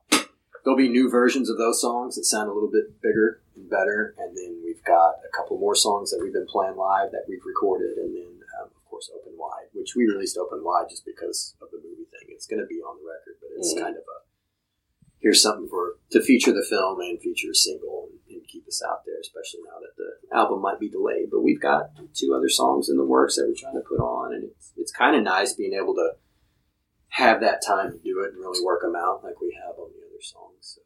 there'll 0.63 0.77
be 0.77 0.87
new 0.89 1.09
versions 1.09 1.49
of 1.49 1.57
those 1.57 1.81
songs 1.81 2.15
that 2.15 2.23
sound 2.25 2.49
a 2.49 2.53
little 2.53 2.71
bit 2.71 3.01
bigger 3.01 3.41
and 3.55 3.69
better. 3.69 4.15
And 4.17 4.35
then 4.37 4.61
we've 4.63 4.83
got 4.85 5.19
a 5.27 5.31
couple 5.35 5.57
more 5.59 5.75
songs 5.75 6.11
that 6.11 6.19
we've 6.23 6.33
been 6.33 6.47
playing 6.47 6.77
live 6.77 7.11
that 7.11 7.25
we've 7.27 7.43
recorded. 7.45 7.97
And 7.97 8.15
then, 8.15 8.39
um, 8.61 8.67
of 8.71 8.85
course, 8.89 9.11
Open 9.13 9.33
Wide, 9.37 9.67
which 9.73 9.95
we 9.95 10.07
released 10.07 10.37
Open 10.37 10.63
Wide 10.63 10.87
just 10.89 11.05
because 11.05 11.55
of 11.61 11.67
the 11.71 11.77
movie 11.83 12.07
thing. 12.11 12.29
It's 12.29 12.47
going 12.47 12.61
to 12.61 12.67
be 12.67 12.79
on 12.79 12.95
the 13.03 13.07
record, 13.07 13.35
but 13.41 13.49
it's 13.57 13.73
Mhm. 13.75 13.81
kind 13.83 13.95
of 13.97 14.03
a 14.03 14.17
here's 15.19 15.41
something 15.41 15.67
for 15.69 15.97
to 16.11 16.21
feature 16.21 16.51
the 16.51 16.65
film 16.67 16.99
and 16.99 17.21
feature 17.21 17.51
a 17.51 17.55
single 17.55 18.09
and, 18.09 18.37
and 18.37 18.47
keep 18.47 18.67
us 18.67 18.81
out 18.87 19.05
there, 19.05 19.19
especially 19.21 19.61
now 19.65 19.79
that 19.79 19.95
the 19.97 20.35
album 20.35 20.61
might 20.61 20.79
be 20.79 20.89
delayed. 20.89 21.29
But 21.31 21.41
we've 21.41 21.61
got 21.61 21.91
two 22.13 22.33
other 22.35 22.49
songs 22.49 22.89
in 22.89 22.97
the 22.97 23.05
works 23.05 23.35
that 23.35 23.45
we're 23.47 23.59
trying 23.59 23.81
to 23.81 23.87
put 23.87 23.99
on, 23.99 24.33
and 24.33 24.43
it's 24.45 24.73
it's 24.77 24.91
kind 24.91 25.15
of 25.15 25.23
nice 25.23 25.53
being 25.53 25.73
able 25.73 25.95
to 25.95 26.11
have 27.09 27.41
that 27.41 27.61
time 27.65 27.91
to 27.91 27.97
do 27.99 28.21
it 28.23 28.33
and 28.33 28.39
really 28.39 28.63
work 28.63 28.81
them 28.81 28.95
out 28.95 29.23
like 29.23 29.41
we 29.41 29.57
have 29.65 29.77
on 29.77 29.89
the 29.91 30.05
other 30.07 30.21
songs. 30.21 30.75
So. 30.75 30.81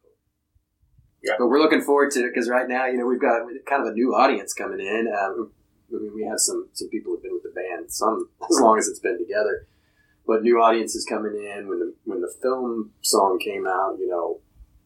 Yeah. 1.23 1.33
But 1.39 1.47
we're 1.47 1.61
looking 1.61 1.81
forward 1.81 2.11
to 2.11 2.19
it 2.25 2.33
because 2.33 2.49
right 2.49 2.67
now, 2.67 2.85
you 2.85 2.97
know, 2.97 3.05
we've 3.05 3.21
got 3.21 3.47
kind 3.65 3.81
of 3.81 3.87
a 3.87 3.93
new 3.93 4.13
audience 4.13 4.53
coming 4.53 4.81
in. 4.81 5.07
Um, 5.07 5.51
I 5.89 6.01
mean, 6.01 6.11
we 6.13 6.23
have 6.23 6.39
some 6.39 6.67
some 6.73 6.89
people 6.89 7.13
who've 7.13 7.23
been 7.23 7.33
with 7.33 7.43
the 7.43 7.55
band 7.55 7.91
some 7.91 8.29
as 8.49 8.59
long 8.59 8.77
as 8.77 8.87
it's 8.87 8.99
been 8.99 9.17
together, 9.17 9.67
but 10.25 10.43
new 10.43 10.59
audiences 10.61 11.05
coming 11.07 11.35
in. 11.35 11.67
When 11.67 11.79
the 11.79 11.93
when 12.05 12.21
the 12.21 12.33
film 12.41 12.91
song 13.01 13.39
came 13.43 13.67
out, 13.67 13.97
you 13.99 14.07
know, 14.07 14.39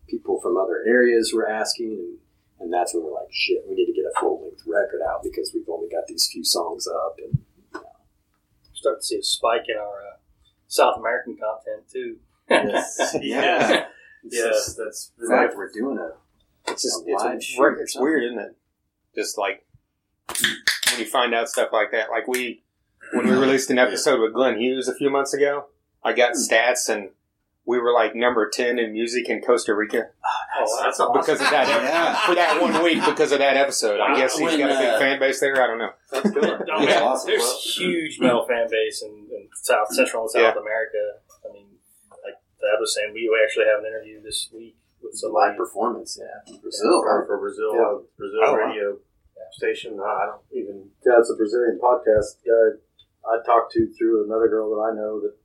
people 0.07 0.39
from 0.41 0.57
other 0.57 0.83
areas 0.87 1.31
were 1.33 1.47
asking, 1.49 1.91
and, 1.91 2.17
and 2.59 2.73
that's 2.73 2.93
when 2.93 3.03
we're 3.03 3.13
like, 3.13 3.31
shit, 3.31 3.63
we 3.67 3.75
need 3.75 3.85
to 3.87 3.93
get 3.93 4.05
a 4.05 4.19
full 4.19 4.41
length 4.43 4.63
record 4.65 5.01
out 5.07 5.21
because 5.23 5.51
we've 5.53 5.67
only 5.69 5.89
got 5.89 6.07
these 6.07 6.29
few 6.31 6.43
songs 6.43 6.87
up. 6.87 7.17
And 7.23 7.43
Start 8.73 8.99
to 8.99 9.05
see 9.05 9.17
a 9.17 9.23
spike 9.23 9.63
in 9.67 9.75
our 9.75 9.87
uh, 10.13 10.17
South 10.67 10.97
American 10.99 11.35
content 11.35 11.89
too. 11.91 12.17
yes, 12.49 13.15
Yeah. 13.21 13.69
yeah. 13.69 13.85
Yes, 14.29 14.75
that's 14.75 15.11
In 15.19 15.29
fact, 15.29 15.55
we're 15.55 15.71
doing 15.71 15.97
it 15.97 16.71
It's 16.71 16.83
just 16.83 17.01
A 17.07 17.33
it's, 17.33 17.57
a, 17.57 17.81
it's 17.81 17.97
weird, 17.99 18.23
isn't 18.25 18.39
it? 18.39 18.55
Just 19.15 19.37
like 19.37 19.65
when 20.91 20.99
you 20.99 21.05
find 21.05 21.33
out 21.33 21.49
stuff 21.49 21.69
like 21.73 21.91
that. 21.91 22.09
Like 22.11 22.27
we 22.27 22.63
when 23.13 23.25
we 23.27 23.31
released 23.33 23.69
an 23.69 23.77
episode 23.79 24.19
with 24.21 24.33
Glenn 24.33 24.59
Hughes 24.59 24.87
a 24.87 24.95
few 24.95 25.09
months 25.09 25.33
ago, 25.33 25.67
I 26.03 26.13
got 26.13 26.33
stats 26.33 26.89
and 26.89 27.09
we 27.65 27.79
were 27.79 27.91
like 27.91 28.15
number 28.15 28.49
ten 28.49 28.79
in 28.79 28.93
music 28.93 29.27
in 29.29 29.41
Costa 29.41 29.75
Rica 29.75 30.07
Oh, 30.59 30.81
that's 30.83 30.99
awesome. 30.99 31.13
because 31.13 31.41
of 31.41 31.49
that 31.51 31.67
Yeah. 31.67 32.15
for 32.25 32.33
that 32.35 32.61
one 32.61 32.81
week 32.83 33.03
because 33.05 33.31
of 33.31 33.39
that 33.39 33.57
episode. 33.57 33.99
I 33.99 34.15
guess 34.15 34.37
he's 34.37 34.41
When, 34.47 34.57
got 34.59 34.71
a 34.71 34.79
big 34.79 34.89
uh, 34.89 34.99
fan 34.99 35.19
base 35.19 35.39
there. 35.39 35.61
I 35.61 35.67
don't 35.67 35.77
know. 35.77 35.91
That's 36.11 36.31
good. 36.31 36.45
Oh, 36.45 36.85
That's 36.85 37.01
awesome. 37.01 37.27
There's 37.29 37.41
Well- 37.43 37.59
huge 37.59 38.19
metal 38.19 38.45
fan 38.47 38.67
base 38.69 39.01
in, 39.03 39.11
in 39.31 39.49
South 39.53 39.89
Central 39.93 40.23
and 40.23 40.31
South 40.31 40.55
Yeah. 40.55 40.61
America. 40.61 41.19
I 41.47 41.53
mean, 41.53 41.67
like 42.23 42.35
Thad 42.61 42.79
was 42.79 42.95
saying, 42.95 43.11
we 43.13 43.29
actually 43.43 43.65
have 43.65 43.79
an 43.79 43.85
interview 43.85 44.21
this 44.23 44.49
week 44.53 44.77
with 45.03 45.15
some 45.15 45.31
live 45.33 45.57
performance, 45.57 46.17
yeah, 46.19 46.55
Brazil, 46.61 47.01
for, 47.03 47.19
right? 47.19 47.27
for 47.27 47.37
Brazil, 47.37 47.75
Yeah. 47.75 47.81
uh, 47.81 47.97
Brazil 48.17 48.39
Oh, 48.43 48.51
wow. 48.53 48.65
radio 48.67 48.97
station. 49.51 49.99
I 49.99 50.25
don't 50.25 50.41
even. 50.51 50.89
Yeah, 51.05 51.19
it's 51.19 51.29
a 51.29 51.35
Brazilian 51.35 51.79
podcast 51.83 52.39
guy 52.45 52.79
I 53.29 53.43
talked 53.45 53.73
to 53.73 53.87
through 53.97 54.25
another 54.25 54.47
girl 54.47 54.71
that 54.75 54.81
I 54.87 54.95
know 54.95 55.19
that, 55.21 55.35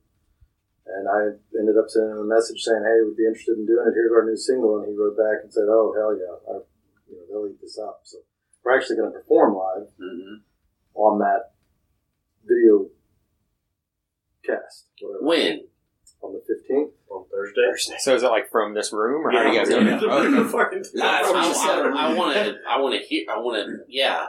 and 0.87 1.07
I 1.07 1.19
ended 1.59 1.77
up 1.77 1.89
sending 1.89 2.11
him 2.11 2.19
a 2.19 2.23
message 2.23 2.61
saying, 2.63 2.83
"Hey, 2.83 3.03
we'd 3.05 3.17
be 3.17 3.25
interested 3.27 3.57
in 3.57 3.65
doing 3.65 3.85
it. 3.87 3.93
Here's 3.93 4.11
our 4.11 4.25
new 4.25 4.37
single," 4.37 4.77
and 4.79 4.87
he 4.87 4.95
wrote 4.95 5.17
back 5.17 5.43
and 5.43 5.51
said, 5.51 5.67
"Oh 5.67 5.93
hell 5.95 6.15
yeah, 6.15 6.35
I, 6.53 6.63
you 7.09 7.15
know 7.19 7.23
they'll 7.29 7.51
eat 7.51 7.59
this 7.61 7.77
up." 7.77 8.01
So 8.03 8.17
we're 8.63 8.75
actually 8.77 8.97
going 8.97 9.11
to 9.11 9.17
perform 9.19 9.55
live 9.55 9.87
Mm-hmm. 9.99 10.35
on 10.95 11.19
that 11.19 11.51
video 12.45 12.87
cast. 14.45 14.87
whatever, 15.01 15.25
When? 15.25 15.63
on 16.21 16.33
the 16.33 16.41
fifteenth. 16.47 16.91
On 17.09 17.25
Thursday. 17.29 17.95
So 17.99 18.15
is 18.15 18.23
it 18.23 18.27
like 18.27 18.49
from 18.49 18.73
this 18.73 18.91
room 18.93 19.25
or 19.27 19.31
how 19.31 19.43
do 19.43 19.49
you 19.49 19.59
guys 19.59 19.69
yeah. 19.69 19.79
do 19.79 19.87
it? 19.87 20.11
Oh, 20.11 20.39
okay. 20.41 20.49
I 21.01 22.13
want 22.15 22.33
to. 22.35 22.55
I 22.67 22.79
want 22.79 22.95
to 22.95 23.05
hear. 23.07 23.25
I 23.29 23.37
want 23.39 23.57
to. 23.67 23.83
Yeah. 23.87 24.27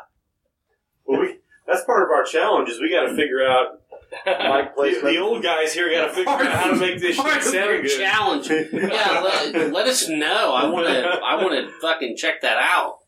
Well, 1.06 1.20
we, 1.20 1.38
that's 1.66 1.84
part 1.84 2.02
of 2.02 2.10
our 2.10 2.24
challenge. 2.24 2.68
Is 2.68 2.80
we 2.80 2.90
got 2.90 3.02
to 3.06 3.08
mm. 3.12 3.16
figure 3.16 3.44
out. 3.46 3.80
Mike 4.26 4.70
The, 4.70 4.72
placement. 4.76 5.04
the 5.14 5.18
old 5.18 5.42
guys 5.42 5.74
here 5.74 5.90
got 5.90 6.06
to 6.06 6.12
figure 6.12 6.30
out 6.30 6.52
how 6.52 6.70
to 6.70 6.76
make 6.76 7.00
this 7.00 7.16
Part 7.20 7.42
shit 7.42 7.52
sound 7.52 7.82
good. 7.82 7.98
challenge. 7.98 8.48
Yeah, 8.48 9.20
let, 9.52 9.72
let 9.72 9.86
us 9.88 10.08
know. 10.08 10.52
I 10.54 10.68
want 10.68 10.86
to. 10.86 11.04
I 11.04 11.34
want 11.42 11.52
to 11.54 11.72
fucking 11.80 12.16
check 12.16 12.42
that 12.42 12.58
out. 12.58 12.98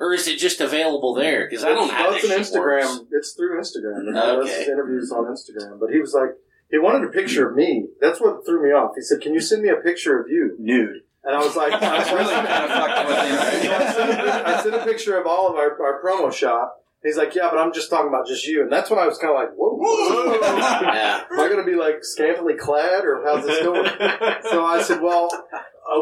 Or 0.00 0.12
is 0.12 0.26
it 0.26 0.38
just 0.38 0.60
available 0.60 1.14
there? 1.14 1.46
Because 1.48 1.64
I 1.64 1.68
don't 1.68 1.84
It's- 1.84 1.96
have 2.00 2.06
well, 2.10 2.16
it's 2.16 2.54
an 2.54 2.60
Instagram. 2.60 2.88
works. 2.98 3.04
It's 3.12 3.32
through 3.34 3.60
Instagram. 3.60 4.08
And 4.08 4.18
Okay. 4.18 4.62
okay. 4.62 4.72
interviews 4.72 5.12
on 5.12 5.26
Instagram. 5.26 5.78
But 5.78 5.90
he 5.90 6.00
was 6.00 6.12
like, 6.12 6.30
he 6.70 6.78
wanted 6.78 7.08
a 7.08 7.12
picture 7.12 7.48
of 7.48 7.54
me. 7.54 7.86
That's 8.00 8.20
what 8.20 8.44
threw 8.44 8.60
me 8.64 8.70
off. 8.70 8.92
He 8.96 9.02
said, 9.02 9.20
"Can 9.20 9.34
you 9.34 9.40
send 9.40 9.62
me 9.62 9.68
a 9.68 9.76
picture 9.76 10.18
of 10.18 10.28
you?" 10.28 10.56
Nude. 10.58 11.02
And 11.22 11.36
I 11.36 11.38
was 11.38 11.54
like, 11.54 11.78
That's 11.78 12.10
really 12.12 12.34
kinda 12.34 12.68
fucked 12.68 13.08
with 13.08 13.18
him. 13.18 13.70
I 14.46 14.52
sent, 14.54 14.62
sent 14.62 14.74
a 14.74 14.84
picture 14.84 15.16
of 15.20 15.26
all 15.28 15.48
of 15.48 15.54
our, 15.56 15.80
our 15.80 16.02
promo 16.02 16.32
shot. 16.32 16.70
He's 17.06 17.16
like, 17.16 17.34
yeah, 17.34 17.48
but 17.50 17.58
I'm 17.58 17.72
just 17.72 17.88
talking 17.88 18.08
about 18.08 18.26
just 18.26 18.46
you. 18.46 18.62
And 18.62 18.72
that's 18.72 18.90
when 18.90 18.98
I 18.98 19.06
was 19.06 19.18
kind 19.18 19.32
of 19.32 19.36
like, 19.40 19.50
whoa. 19.56 20.38
Yeah. 20.40 21.22
Am 21.30 21.40
I 21.40 21.48
going 21.48 21.64
to 21.64 21.70
be 21.70 21.76
like 21.76 22.02
scantily 22.02 22.54
clad 22.54 23.04
or 23.04 23.22
how's 23.24 23.44
this 23.46 23.62
going? 23.62 23.84
So 24.50 24.64
I 24.64 24.82
said, 24.82 25.00
well, 25.00 25.28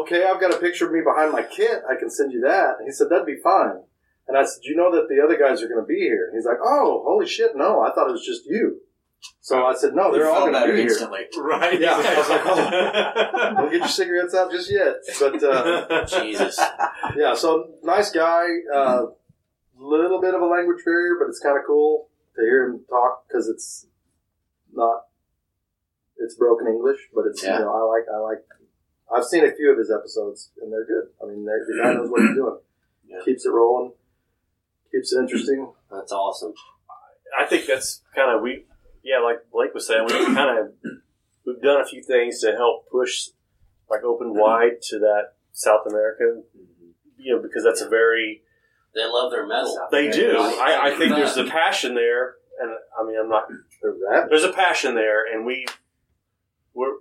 okay, 0.01 0.25
I've 0.25 0.41
got 0.41 0.53
a 0.53 0.57
picture 0.57 0.85
of 0.87 0.91
me 0.91 1.01
behind 1.05 1.31
my 1.31 1.43
kit. 1.43 1.81
I 1.89 1.95
can 1.99 2.09
send 2.09 2.31
you 2.31 2.41
that. 2.41 2.75
And 2.79 2.87
he 2.87 2.91
said, 2.91 3.07
that'd 3.09 3.25
be 3.25 3.37
fine. 3.43 3.81
And 4.27 4.37
I 4.37 4.43
said, 4.43 4.61
you 4.63 4.75
know 4.75 4.91
that 4.95 5.07
the 5.07 5.23
other 5.23 5.37
guys 5.37 5.61
are 5.61 5.67
going 5.67 5.81
to 5.81 5.87
be 5.87 5.99
here? 5.99 6.31
He's 6.33 6.45
like, 6.45 6.57
oh, 6.63 7.03
holy 7.05 7.27
shit, 7.27 7.51
no, 7.55 7.81
I 7.83 7.93
thought 7.93 8.09
it 8.09 8.13
was 8.13 8.25
just 8.25 8.45
you. 8.45 8.81
So 9.41 9.65
I 9.65 9.73
said, 9.75 9.93
no, 9.93 10.11
they're 10.11 10.29
all 10.29 10.49
going 10.49 10.53
to 10.53 10.71
be 10.73 10.81
here. 10.81 10.89
instantly. 10.89 11.21
right. 11.37 11.79
Yeah, 11.79 11.93
I 11.95 12.17
was 12.17 12.29
like, 12.29 12.43
Don't 13.57 13.71
get 13.71 13.79
your 13.79 13.87
cigarettes 13.87 14.33
out 14.35 14.51
just 14.51 14.71
yet. 14.71 14.95
But 15.19 15.43
uh, 15.43 16.05
Jesus. 16.05 16.59
yeah, 17.15 17.35
so 17.35 17.71
nice 17.83 18.11
guy. 18.11 18.45
Uh, 18.73 19.01
little 19.77 20.21
bit 20.21 20.33
of 20.33 20.41
a 20.41 20.45
language 20.45 20.83
barrier, 20.85 21.15
but 21.19 21.29
it's 21.29 21.39
kind 21.39 21.57
of 21.57 21.63
cool 21.65 22.09
to 22.35 22.41
hear 22.41 22.65
him 22.65 22.81
talk 22.89 23.27
because 23.27 23.47
it's 23.47 23.87
not 24.73 25.03
it's 26.17 26.35
broken 26.35 26.67
English, 26.67 27.09
but 27.13 27.25
it's 27.25 27.43
Yeah. 27.43 27.59
you 27.59 27.65
know 27.65 27.73
I 27.73 27.81
like 27.83 28.05
I 28.13 28.17
like. 28.17 28.45
I've 29.13 29.25
seen 29.25 29.45
a 29.45 29.51
few 29.51 29.71
of 29.71 29.77
his 29.77 29.91
episodes 29.91 30.51
and 30.61 30.71
they're 30.71 30.85
good. 30.85 31.09
I 31.21 31.27
mean, 31.27 31.45
the 31.45 31.79
guy 31.81 31.93
knows 31.93 32.09
what 32.09 32.21
he's 32.21 32.35
doing. 32.35 32.57
Yeah. 33.07 33.19
Keeps 33.23 33.45
it 33.45 33.49
rolling. 33.51 33.91
Keeps 34.91 35.13
it 35.13 35.19
interesting. 35.19 35.71
That's 35.91 36.11
awesome. 36.11 36.53
I 37.37 37.45
think 37.45 37.65
that's 37.65 38.01
kind 38.15 38.35
of 38.35 38.41
we, 38.41 38.65
yeah, 39.03 39.19
like 39.19 39.51
Blake 39.51 39.73
was 39.73 39.85
saying, 39.87 40.05
we 40.05 40.13
kind 40.33 40.57
of 40.57 40.73
we've 41.45 41.61
done 41.61 41.81
a 41.81 41.85
few 41.85 42.01
things 42.01 42.39
to 42.41 42.53
help 42.53 42.89
push 42.89 43.29
like 43.89 44.03
open 44.03 44.33
wide 44.33 44.81
to 44.89 44.99
that 44.99 45.33
South 45.51 45.85
America, 45.87 46.23
mm-hmm. 46.23 46.89
you 47.17 47.35
know, 47.35 47.41
because 47.41 47.63
that's 47.63 47.81
a 47.81 47.89
very 47.89 48.41
They 48.95 49.05
love 49.05 49.29
their 49.31 49.45
metal. 49.45 49.77
they 49.91 50.09
do. 50.09 50.37
I, 50.39 50.87
I 50.91 50.97
think 50.97 51.15
there's 51.15 51.35
a 51.37 51.43
passion 51.43 51.95
there, 51.95 52.35
and 52.61 52.71
I 52.97 53.05
mean, 53.05 53.17
I'm 53.19 53.29
not. 53.29 53.43
They're. 53.81 54.27
There's 54.29 54.43
a 54.45 54.53
passion 54.53 54.95
there, 54.95 55.25
and 55.25 55.45
we 55.45 55.65
we're. 56.73 56.93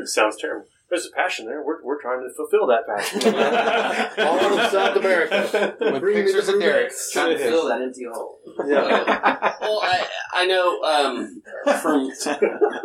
It 0.00 0.08
sounds 0.08 0.36
terrible. 0.36 0.66
There's 0.90 1.06
a 1.06 1.10
passion 1.10 1.46
there. 1.46 1.62
We're, 1.62 1.82
we're 1.84 2.00
trying 2.00 2.20
to 2.26 2.34
fulfill 2.34 2.66
that 2.68 2.86
passion. 2.86 3.20
All 4.26 4.58
of 4.58 4.70
South 4.70 4.96
America. 4.96 5.76
With 5.80 6.00
Bring 6.00 6.16
me 6.16 6.22
pictures 6.24 6.46
the 6.46 6.54
of 6.54 6.60
Derek. 6.60 6.92
Trying 7.12 7.36
to 7.36 7.38
fill 7.38 7.68
that 7.68 7.82
empty 7.82 8.04
hole. 8.10 8.38
Yeah. 8.66 9.54
Well, 9.60 9.80
I, 9.82 10.06
I 10.32 10.46
know 10.46 10.80
um, 10.82 11.42
from 11.80 12.10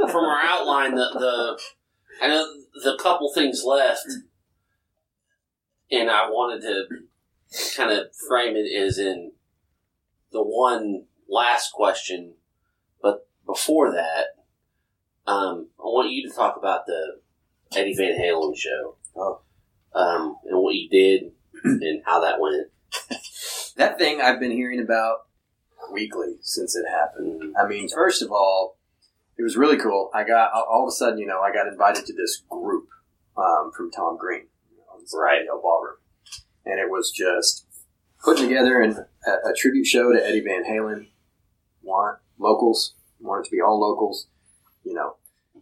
from 0.10 0.26
our 0.26 0.42
outline 0.42 0.96
that 0.96 1.12
the 1.14 1.60
I 2.22 2.28
know 2.28 2.46
the 2.84 2.98
couple 3.02 3.32
things 3.34 3.64
left, 3.66 4.06
and 5.92 6.10
I 6.10 6.30
wanted 6.30 6.62
to 6.62 6.86
kind 7.76 7.92
of 7.92 8.08
frame 8.28 8.56
it 8.56 8.72
as 8.76 8.98
in 8.98 9.32
the 10.32 10.42
one 10.44 11.06
last 11.30 11.72
question, 11.74 12.34
but 13.02 13.28
before 13.46 13.92
that, 13.92 14.28
um, 15.32 15.70
I 15.80 15.84
want 15.84 16.12
you 16.12 16.28
to 16.28 16.36
talk 16.36 16.58
about 16.58 16.86
the 16.86 17.20
Eddie 17.76 17.96
Van 17.96 18.20
Halen 18.20 18.56
show, 18.58 18.98
Oh. 19.16 19.42
um, 19.94 20.38
and 20.46 20.60
what 20.60 20.76
you 20.76 20.90
did 20.90 21.32
and 21.64 22.02
how 22.06 22.20
that 22.22 22.40
went. 22.40 22.68
That 23.76 23.98
thing 23.98 24.22
I've 24.22 24.40
been 24.40 24.52
hearing 24.52 24.80
about 24.80 25.26
weekly 25.92 26.36
since 26.42 26.76
it 26.76 26.86
happened. 26.88 27.56
I 27.60 27.68
mean, 27.68 27.90
first 27.90 28.22
of 28.22 28.32
all, 28.32 28.78
it 29.36 29.42
was 29.42 29.58
really 29.58 29.78
cool. 29.78 30.12
I 30.14 30.24
got 30.24 30.52
all 30.54 30.84
of 30.84 30.90
a 30.90 30.92
sudden, 30.92 31.18
you 31.18 31.26
know, 31.26 31.42
I 31.42 31.52
got 31.52 31.68
invited 31.68 32.06
to 32.06 32.14
this 32.14 32.44
group 32.48 32.88
um, 33.36 33.72
from 33.76 33.90
Tom 33.90 34.16
Green 34.18 34.44
on 34.94 35.00
the 35.12 35.18
Right. 35.18 35.42
Ballroom, 35.48 35.96
and 36.66 36.80
it 36.80 36.90
was 36.90 37.12
just 37.12 37.66
putting 38.24 38.48
together 38.48 38.82
an, 38.82 39.06
a, 39.26 39.50
a 39.50 39.54
tribute 39.56 39.86
show 39.86 40.12
to 40.12 40.26
Eddie 40.26 40.42
Van 40.42 40.64
Halen. 40.64 41.08
Want 41.82 42.20
locals? 42.38 42.96
Want 43.20 43.46
it 43.46 43.50
to 43.50 43.56
be 43.56 43.62
all 43.62 43.80
locals? 43.80 44.28
You 44.84 44.94
know, 44.94 45.16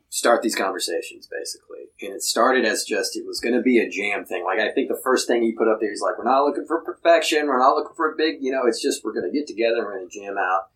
start 0.09 0.41
these 0.41 0.55
conversations 0.55 1.27
basically. 1.27 1.89
And 2.01 2.13
it 2.13 2.23
started 2.23 2.65
as 2.65 2.83
just 2.83 3.15
it 3.15 3.25
was 3.25 3.39
going 3.39 3.55
to 3.55 3.61
be 3.61 3.79
a 3.79 3.89
jam 3.89 4.25
thing. 4.25 4.43
Like 4.43 4.59
I 4.59 4.71
think 4.71 4.89
the 4.89 4.99
first 5.03 5.27
thing 5.27 5.43
he 5.43 5.51
put 5.51 5.67
up 5.67 5.79
there, 5.79 5.89
he's 5.89 6.01
like, 6.01 6.17
"We're 6.17 6.23
not 6.23 6.43
looking 6.43 6.65
for 6.65 6.81
perfection. 6.81 7.47
We're 7.47 7.59
not 7.59 7.75
looking 7.75 7.95
for 7.95 8.11
a 8.11 8.15
big, 8.15 8.37
you 8.41 8.51
know. 8.51 8.61
It's 8.65 8.81
just 8.81 9.03
we're 9.03 9.13
going 9.13 9.29
to 9.31 9.37
get 9.37 9.47
together. 9.47 9.77
and 9.77 9.85
We're 9.85 9.97
going 9.97 10.09
to 10.09 10.19
jam 10.19 10.37
out 10.37 10.69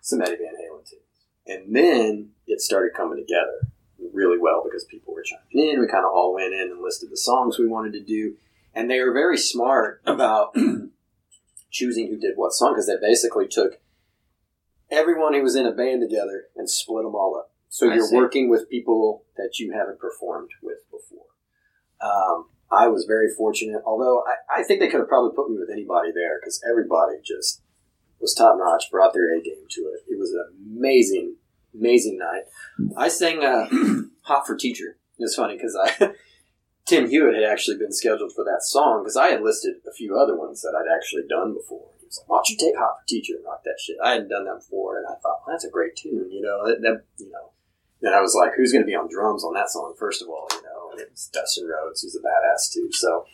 some 0.00 0.22
Eddie 0.22 0.36
Van 0.36 0.54
Halen 0.54 0.88
tunes." 0.88 1.02
And 1.46 1.74
then 1.74 2.30
it 2.46 2.60
started 2.60 2.92
coming 2.96 3.18
together 3.18 3.68
really 4.12 4.38
well 4.38 4.62
because 4.64 4.84
people 4.84 5.14
were 5.14 5.22
chiming 5.22 5.68
in. 5.68 5.80
We 5.80 5.86
kind 5.86 6.04
of 6.04 6.12
all 6.12 6.34
went 6.34 6.54
in 6.54 6.70
and 6.70 6.82
listed 6.82 7.10
the 7.10 7.16
songs 7.16 7.58
we 7.58 7.68
wanted 7.68 7.92
to 7.92 8.02
do, 8.02 8.36
and 8.74 8.90
they 8.90 9.00
were 9.00 9.12
very 9.12 9.38
smart 9.38 10.02
about 10.06 10.54
choosing 11.70 12.08
who 12.08 12.18
did 12.18 12.36
what 12.36 12.52
song 12.52 12.72
because 12.72 12.86
they 12.86 12.96
basically 13.00 13.48
took 13.48 13.80
everyone 14.90 15.34
who 15.34 15.42
was 15.42 15.56
in 15.56 15.66
a 15.66 15.72
band 15.72 16.00
together 16.02 16.44
and 16.56 16.68
split 16.68 17.04
them 17.04 17.14
all 17.14 17.36
up. 17.38 17.52
So 17.68 17.90
I 17.90 17.94
you're 17.94 18.06
see. 18.06 18.16
working 18.16 18.50
with 18.50 18.68
people 18.68 19.24
that 19.36 19.58
you 19.58 19.72
haven't 19.72 20.00
performed 20.00 20.50
with 20.62 20.78
before. 20.90 21.26
Um, 22.00 22.46
I 22.70 22.88
was 22.88 23.04
very 23.04 23.28
fortunate, 23.36 23.82
although 23.84 24.22
I, 24.26 24.60
I 24.60 24.62
think 24.64 24.80
they 24.80 24.88
could 24.88 25.00
have 25.00 25.08
probably 25.08 25.34
put 25.34 25.50
me 25.50 25.58
with 25.58 25.70
anybody 25.70 26.10
there 26.12 26.38
because 26.40 26.62
everybody 26.68 27.14
just 27.24 27.62
was 28.20 28.34
top 28.34 28.56
notch, 28.58 28.90
brought 28.90 29.12
their 29.12 29.34
A 29.36 29.40
game 29.40 29.66
to 29.68 29.80
it. 29.82 30.00
It 30.08 30.18
was 30.18 30.32
an 30.32 30.46
amazing, 30.76 31.36
amazing 31.74 32.18
night. 32.18 32.42
I 32.96 33.08
sang 33.08 33.42
uh, 33.42 33.68
"Hot 34.22 34.46
for 34.46 34.56
Teacher." 34.56 34.98
It's 35.18 35.34
funny 35.34 35.56
because 35.56 35.76
I 35.80 35.90
Tim 36.90 37.08
Hewitt 37.08 37.36
had 37.36 37.44
actually 37.44 37.78
been 37.78 37.92
scheduled 37.92 38.34
for 38.34 38.42
that 38.42 38.64
song 38.64 39.04
because 39.04 39.16
I 39.16 39.28
had 39.28 39.42
listed 39.42 39.76
a 39.86 39.92
few 39.92 40.18
other 40.18 40.36
ones 40.36 40.60
that 40.62 40.74
I'd 40.74 40.92
actually 40.92 41.22
done 41.28 41.54
before. 41.54 41.86
He 42.00 42.06
was 42.06 42.18
like, 42.18 42.28
"Why 42.28 42.38
don't 42.38 42.48
you 42.50 42.56
take 42.56 42.76
Hot 42.76 42.98
for 42.98 43.06
Teacher 43.06 43.36
and 43.36 43.44
rock 43.44 43.62
that 43.62 43.78
shit?" 43.78 43.96
I 44.02 44.14
hadn't 44.14 44.28
done 44.28 44.44
that 44.46 44.58
before, 44.58 44.98
and 44.98 45.06
I 45.06 45.14
thought, 45.22 45.46
well, 45.46 45.54
"That's 45.54 45.64
a 45.64 45.70
great 45.70 45.94
tune," 45.94 46.32
you 46.32 46.42
know. 46.42 46.66
That, 46.66 46.82
that 46.82 47.04
you 47.18 47.30
know. 47.30 47.54
Then 48.00 48.12
I 48.12 48.20
was 48.20 48.34
like, 48.34 48.54
"Who's 48.56 48.72
going 48.72 48.82
to 48.82 48.90
be 48.90 48.96
on 48.96 49.08
drums 49.08 49.44
on 49.44 49.54
that 49.54 49.70
song?" 49.70 49.94
First 49.96 50.20
of 50.20 50.28
all, 50.28 50.48
you 50.50 50.62
know, 50.62 50.90
and 50.90 51.00
it 51.00 51.12
was 51.12 51.30
Dustin 51.32 51.68
Rhodes, 51.68 52.02
who's 52.02 52.16
a 52.16 52.18
badass 52.18 52.72
too. 52.72 52.90
So 52.90 53.24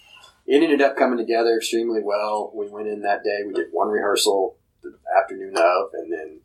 it 0.44 0.62
ended 0.62 0.82
up 0.82 0.94
coming 0.94 1.16
together 1.16 1.56
extremely 1.56 2.02
well. 2.02 2.52
We 2.54 2.68
went 2.68 2.88
in 2.88 3.00
that 3.02 3.24
day. 3.24 3.40
We 3.46 3.54
did 3.54 3.72
one 3.72 3.88
rehearsal 3.88 4.58
the 4.82 4.98
afternoon 5.18 5.56
of, 5.56 5.94
and 5.94 6.12
then 6.12 6.40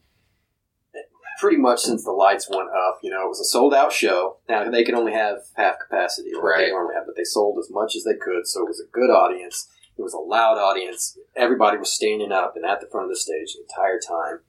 pretty 1.41 1.57
much 1.57 1.79
since 1.79 2.03
the 2.03 2.11
lights 2.11 2.47
went 2.47 2.69
up, 2.69 2.99
you 3.01 3.09
know, 3.09 3.25
it 3.25 3.29
was 3.29 3.39
a 3.39 3.43
sold 3.43 3.73
out 3.73 3.91
show. 3.91 4.37
Now 4.47 4.69
they 4.69 4.83
can 4.83 4.93
only 4.93 5.11
have 5.11 5.39
half 5.55 5.79
capacity 5.79 6.29
or 6.35 6.43
what 6.43 6.59
they 6.59 6.69
normally 6.69 6.93
have, 6.93 7.07
but 7.07 7.15
they 7.17 7.23
sold 7.23 7.57
as 7.59 7.67
much 7.71 7.95
as 7.95 8.03
they 8.03 8.13
could, 8.13 8.45
so 8.45 8.61
it 8.61 8.67
was 8.67 8.79
a 8.79 8.91
good 8.91 9.09
audience. 9.09 9.67
It 9.97 10.03
was 10.03 10.13
a 10.13 10.19
loud 10.19 10.59
audience. 10.59 11.17
Everybody 11.35 11.79
was 11.79 11.91
standing 11.91 12.31
up 12.31 12.53
and 12.55 12.63
at 12.63 12.79
the 12.79 12.87
front 12.91 13.05
of 13.05 13.09
the 13.09 13.19
stage 13.19 13.55
the 13.55 13.63
entire 13.63 13.99
time. 13.99 14.41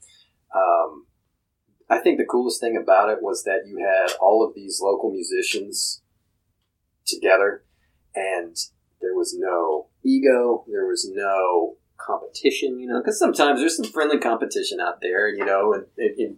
Um, 0.55 1.07
I 1.89 1.99
think 1.99 2.19
the 2.19 2.27
coolest 2.27 2.61
thing 2.61 2.77
about 2.77 3.09
it 3.09 3.23
was 3.23 3.43
that 3.45 3.67
you 3.67 3.79
had 3.79 4.15
all 4.21 4.47
of 4.47 4.55
these 4.55 4.81
local 4.83 5.11
musicians 5.11 6.03
together, 7.07 7.65
and 8.15 8.55
there 9.01 9.15
was 9.15 9.35
no 9.37 9.89
ego. 10.05 10.67
There 10.71 10.87
was 10.87 11.11
no 11.11 11.77
competition, 11.97 12.79
you 12.79 12.87
know, 12.87 13.01
because 13.01 13.19
sometimes 13.19 13.61
there's 13.61 13.77
some 13.77 13.91
friendly 13.91 14.19
competition 14.19 14.79
out 14.79 15.01
there, 15.01 15.29
you 15.29 15.45
know, 15.45 15.73
and 15.73 15.87
in, 15.97 16.15
in 16.19 16.37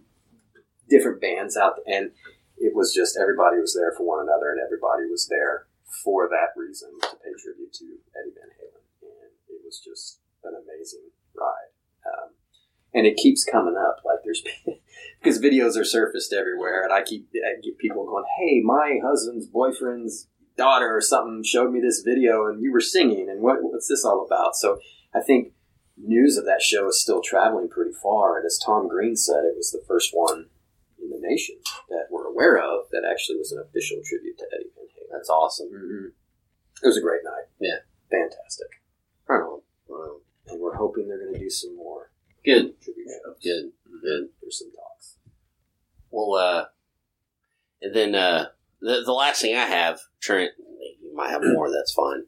different 0.89 1.21
bands 1.21 1.57
out, 1.57 1.79
and 1.87 2.11
it 2.57 2.75
was 2.75 2.93
just 2.93 3.17
everybody 3.19 3.59
was 3.59 3.73
there 3.73 3.93
for 3.95 4.05
one 4.05 4.23
another, 4.23 4.51
and 4.51 4.61
everybody 4.63 5.09
was 5.09 5.27
there 5.27 5.67
for 6.03 6.27
that 6.29 6.59
reason 6.59 6.89
to 7.01 7.15
pay 7.23 7.31
tribute 7.37 7.73
to 7.73 7.85
Eddie 8.15 8.35
Van 8.35 8.51
Halen, 8.59 8.85
and 9.01 9.31
it 9.49 9.61
was 9.63 9.79
just 9.79 10.19
an 10.43 10.53
amazing 10.53 11.09
ride. 11.35 11.71
Um, 12.05 12.29
and 12.93 13.05
it 13.05 13.17
keeps 13.17 13.43
coming 13.43 13.75
up, 13.77 14.01
like 14.05 14.19
there's 14.23 14.43
because 15.19 15.41
videos 15.41 15.77
are 15.77 15.85
surfaced 15.85 16.33
everywhere, 16.33 16.83
and 16.83 16.93
I 16.93 17.01
keep 17.01 17.27
I 17.35 17.59
get 17.61 17.77
people 17.77 18.05
going, 18.05 18.25
"Hey, 18.37 18.61
my 18.63 18.99
husband's 19.03 19.47
boyfriend's 19.47 20.27
daughter 20.57 20.95
or 20.95 21.01
something 21.01 21.43
showed 21.43 21.71
me 21.71 21.81
this 21.81 22.01
video, 22.01 22.47
and 22.47 22.61
you 22.61 22.71
were 22.71 22.81
singing, 22.81 23.29
and 23.29 23.41
what, 23.41 23.57
what's 23.61 23.87
this 23.87 24.05
all 24.05 24.25
about?" 24.25 24.55
So 24.55 24.79
I 25.13 25.21
think 25.21 25.53
news 25.97 26.37
of 26.37 26.45
that 26.45 26.61
show 26.61 26.87
is 26.87 27.01
still 27.01 27.21
traveling 27.21 27.69
pretty 27.69 27.93
far, 28.01 28.37
and 28.37 28.45
as 28.45 28.59
Tom 28.63 28.87
Green 28.87 29.15
said, 29.15 29.43
it 29.43 29.57
was 29.57 29.71
the 29.71 29.83
first 29.87 30.11
one 30.13 30.47
in 31.05 31.09
the 31.21 31.21
nation 31.27 31.55
that 31.89 32.07
we're 32.09 32.25
aware 32.25 32.57
of 32.57 32.89
that 32.91 33.03
actually 33.09 33.37
was 33.37 33.51
an 33.51 33.61
official 33.61 34.01
tribute 34.03 34.37
to 34.39 34.45
Eddie 34.53 34.71
Van 34.75 34.85
Halen. 34.85 35.11
That's 35.11 35.29
awesome. 35.29 35.69
Mm-hmm. 35.69 36.07
It 36.83 36.87
was 36.87 36.97
a 36.97 37.01
great 37.01 37.21
night. 37.23 37.45
Yeah. 37.59 37.85
fantastic, 38.11 38.81
Right 39.27 39.37
on. 39.41 39.61
Right 39.87 40.09
on. 40.09 40.19
and 40.47 40.59
we're 40.59 40.75
hoping 40.75 41.07
they're 41.07 41.19
going 41.19 41.33
to 41.33 41.39
do 41.39 41.49
some 41.49 41.75
more 41.77 42.11
Good. 42.43 42.79
tribute 42.81 43.07
shows. 43.07 43.35
Good. 43.43 43.71
Good. 44.01 44.29
There's 44.41 44.59
some 44.59 44.71
talks. 44.71 45.17
Well, 46.11 46.33
uh, 46.35 46.65
and 47.81 47.95
then 47.95 48.15
uh, 48.15 48.47
the 48.81 49.01
the 49.05 49.11
last 49.13 49.41
thing 49.41 49.55
I 49.55 49.65
have, 49.65 49.99
Trent, 50.21 50.51
you 51.01 51.15
might 51.15 51.29
have 51.29 51.43
more. 51.43 51.71
That's 51.71 51.93
fine. 51.93 52.23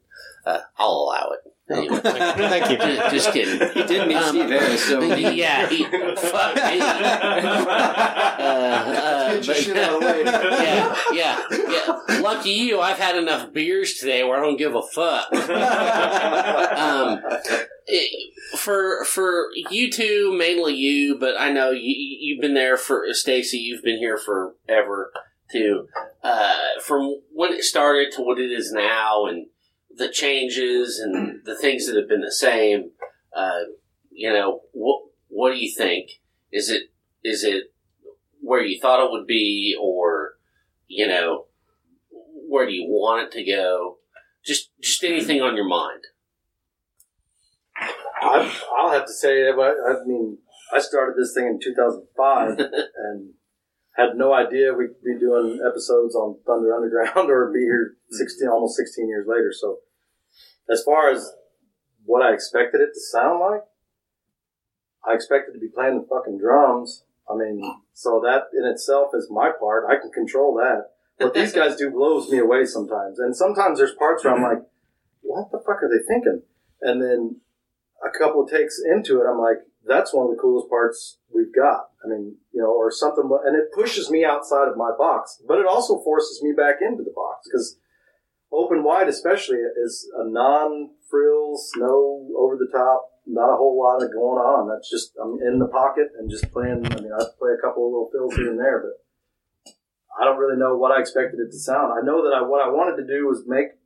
Uh, 0.48 0.60
I'll 0.78 0.88
allow 0.90 1.30
it. 1.34 1.40
Anyway. 1.70 2.00
Thank 2.02 2.70
you. 2.70 2.78
Just, 2.78 3.14
just 3.14 3.32
kidding. 3.32 3.68
He 3.74 3.82
did 3.82 4.08
meet 4.08 4.16
Um, 4.16 4.28
Steve 4.30 4.48
Harris, 4.48 4.84
so 4.86 5.00
yeah, 5.02 5.68
he, 5.68 5.84
fuck 5.84 6.54
me. 6.56 6.80
Uh, 8.38 8.42
uh, 8.42 9.34
but- 9.34 9.56
shit 9.56 9.76
out 9.76 9.94
of 9.94 10.00
the 10.00 10.06
way. 10.06 10.22
yeah, 10.24 10.96
yeah, 11.12 11.42
yeah. 11.50 12.20
Lucky 12.20 12.50
you, 12.50 12.80
I've 12.80 12.98
had 12.98 13.16
enough 13.16 13.52
beers 13.52 13.94
today 13.94 14.22
where 14.24 14.38
I 14.38 14.42
don't 14.42 14.56
give 14.56 14.74
a 14.74 14.82
fuck. 14.82 15.32
Um, 16.78 17.20
it- 17.86 18.32
for 18.56 19.04
for 19.04 19.48
you 19.70 19.90
two, 19.90 20.34
mainly 20.38 20.74
you, 20.74 21.18
but 21.18 21.34
I 21.38 21.50
know 21.52 21.70
you 21.70 21.94
you've 22.20 22.40
been 22.40 22.54
there 22.54 22.76
for 22.78 23.04
Stacy. 23.10 23.58
You've 23.58 23.82
been 23.82 23.98
here 23.98 24.16
forever 24.16 25.10
too. 25.52 25.88
Uh, 26.22 26.54
from 26.82 27.20
when 27.32 27.52
it 27.52 27.64
started 27.64 28.12
to 28.12 28.22
what 28.22 28.38
it 28.38 28.50
is 28.50 28.72
now, 28.72 29.26
and 29.26 29.46
the 29.98 30.10
changes 30.10 30.98
and 30.98 31.40
the 31.44 31.56
things 31.56 31.86
that 31.86 31.96
have 31.96 32.08
been 32.08 32.20
the 32.20 32.32
same. 32.32 32.92
Uh, 33.36 33.60
you 34.10 34.32
know, 34.32 34.62
what 34.72 35.02
what 35.28 35.52
do 35.52 35.58
you 35.58 35.72
think? 35.76 36.10
Is 36.52 36.70
it 36.70 36.84
is 37.22 37.44
it 37.44 37.72
where 38.40 38.62
you 38.62 38.80
thought 38.80 39.04
it 39.04 39.10
would 39.10 39.26
be, 39.26 39.76
or 39.80 40.34
you 40.86 41.06
know, 41.06 41.46
where 42.48 42.66
do 42.66 42.72
you 42.72 42.86
want 42.88 43.26
it 43.26 43.32
to 43.32 43.44
go? 43.44 43.98
Just 44.44 44.70
just 44.80 45.04
anything 45.04 45.42
on 45.42 45.56
your 45.56 45.68
mind. 45.68 46.04
I, 48.20 48.52
I'll 48.76 48.90
have 48.90 49.06
to 49.06 49.12
say, 49.12 49.48
I 49.48 49.52
I 49.52 50.04
mean, 50.06 50.38
I 50.72 50.80
started 50.80 51.14
this 51.16 51.34
thing 51.34 51.46
in 51.46 51.60
2005 51.62 52.58
and 52.96 53.30
had 53.96 54.16
no 54.16 54.32
idea 54.32 54.72
we'd 54.72 55.02
be 55.04 55.18
doing 55.18 55.60
episodes 55.66 56.14
on 56.14 56.38
Thunder 56.46 56.74
Underground 56.74 57.30
or 57.30 57.52
be 57.52 57.60
here 57.60 57.96
16, 58.10 58.48
almost 58.48 58.76
16 58.76 59.08
years 59.08 59.26
later. 59.28 59.52
So, 59.52 59.78
as 60.70 60.82
far 60.82 61.10
as 61.10 61.32
what 62.04 62.22
I 62.22 62.32
expected 62.32 62.80
it 62.80 62.94
to 62.94 63.00
sound 63.00 63.40
like, 63.40 63.62
I 65.06 65.14
expected 65.14 65.52
to 65.52 65.58
be 65.58 65.68
playing 65.68 66.00
the 66.00 66.06
fucking 66.06 66.38
drums. 66.38 67.04
I 67.30 67.36
mean, 67.36 67.62
so 67.92 68.20
that 68.24 68.44
in 68.56 68.64
itself 68.64 69.10
is 69.14 69.28
my 69.30 69.50
part. 69.58 69.84
I 69.88 69.96
can 69.96 70.10
control 70.10 70.54
that. 70.56 70.90
What 71.18 71.34
these 71.34 71.52
guys 71.60 71.76
do 71.76 71.90
blows 71.90 72.30
me 72.30 72.38
away 72.38 72.64
sometimes. 72.64 73.18
And 73.18 73.36
sometimes 73.36 73.78
there's 73.78 73.94
parts 73.94 74.24
where 74.24 74.34
I'm 74.34 74.42
like, 74.54 74.64
what 75.20 75.50
the 75.50 75.58
fuck 75.58 75.82
are 75.82 75.88
they 75.88 76.04
thinking? 76.06 76.42
And 76.80 77.02
then 77.02 77.40
a 78.04 78.16
couple 78.16 78.42
of 78.42 78.50
takes 78.50 78.80
into 78.80 79.20
it, 79.20 79.26
I'm 79.28 79.38
like, 79.38 79.58
that's 79.86 80.14
one 80.14 80.26
of 80.26 80.30
the 80.30 80.40
coolest 80.40 80.68
parts 80.68 81.18
we've 81.34 81.54
got. 81.54 81.90
I 82.04 82.08
mean, 82.08 82.36
you 82.52 82.60
know, 82.60 82.70
or 82.70 82.90
something, 82.90 83.28
and 83.44 83.56
it 83.56 83.72
pushes 83.74 84.10
me 84.10 84.24
outside 84.24 84.68
of 84.68 84.76
my 84.76 84.90
box, 84.96 85.42
but 85.46 85.58
it 85.58 85.66
also 85.66 86.00
forces 86.02 86.42
me 86.42 86.52
back 86.52 86.76
into 86.80 87.02
the 87.02 87.12
box 87.14 87.48
because 87.50 87.78
open 88.52 88.84
wide, 88.84 89.08
especially, 89.08 89.58
is 89.58 90.08
a 90.16 90.28
non 90.28 90.90
frills, 91.10 91.70
no 91.76 92.28
over 92.36 92.56
the 92.56 92.68
top, 92.72 93.10
not 93.26 93.52
a 93.52 93.56
whole 93.56 93.78
lot 93.78 94.02
of 94.02 94.12
going 94.12 94.38
on. 94.40 94.68
That's 94.68 94.90
just 94.90 95.12
I'm 95.22 95.38
in 95.42 95.58
the 95.58 95.68
pocket 95.68 96.08
and 96.18 96.30
just 96.30 96.50
playing. 96.52 96.86
I 96.86 97.00
mean, 97.00 97.12
I 97.12 97.24
play 97.38 97.50
a 97.56 97.62
couple 97.62 97.86
of 97.86 97.92
little 97.92 98.10
fills 98.12 98.34
here 98.36 98.50
and 98.50 98.58
there, 98.58 98.82
but 98.82 99.74
I 100.20 100.24
don't 100.24 100.38
really 100.38 100.58
know 100.58 100.76
what 100.76 100.92
I 100.92 101.00
expected 101.00 101.40
it 101.40 101.50
to 101.50 101.58
sound. 101.58 101.92
I 101.92 102.04
know 102.04 102.24
that 102.24 102.34
I 102.34 102.42
what 102.42 102.64
I 102.64 102.70
wanted 102.70 102.96
to 103.02 103.06
do 103.06 103.26
was 103.26 103.44
make 103.46 103.78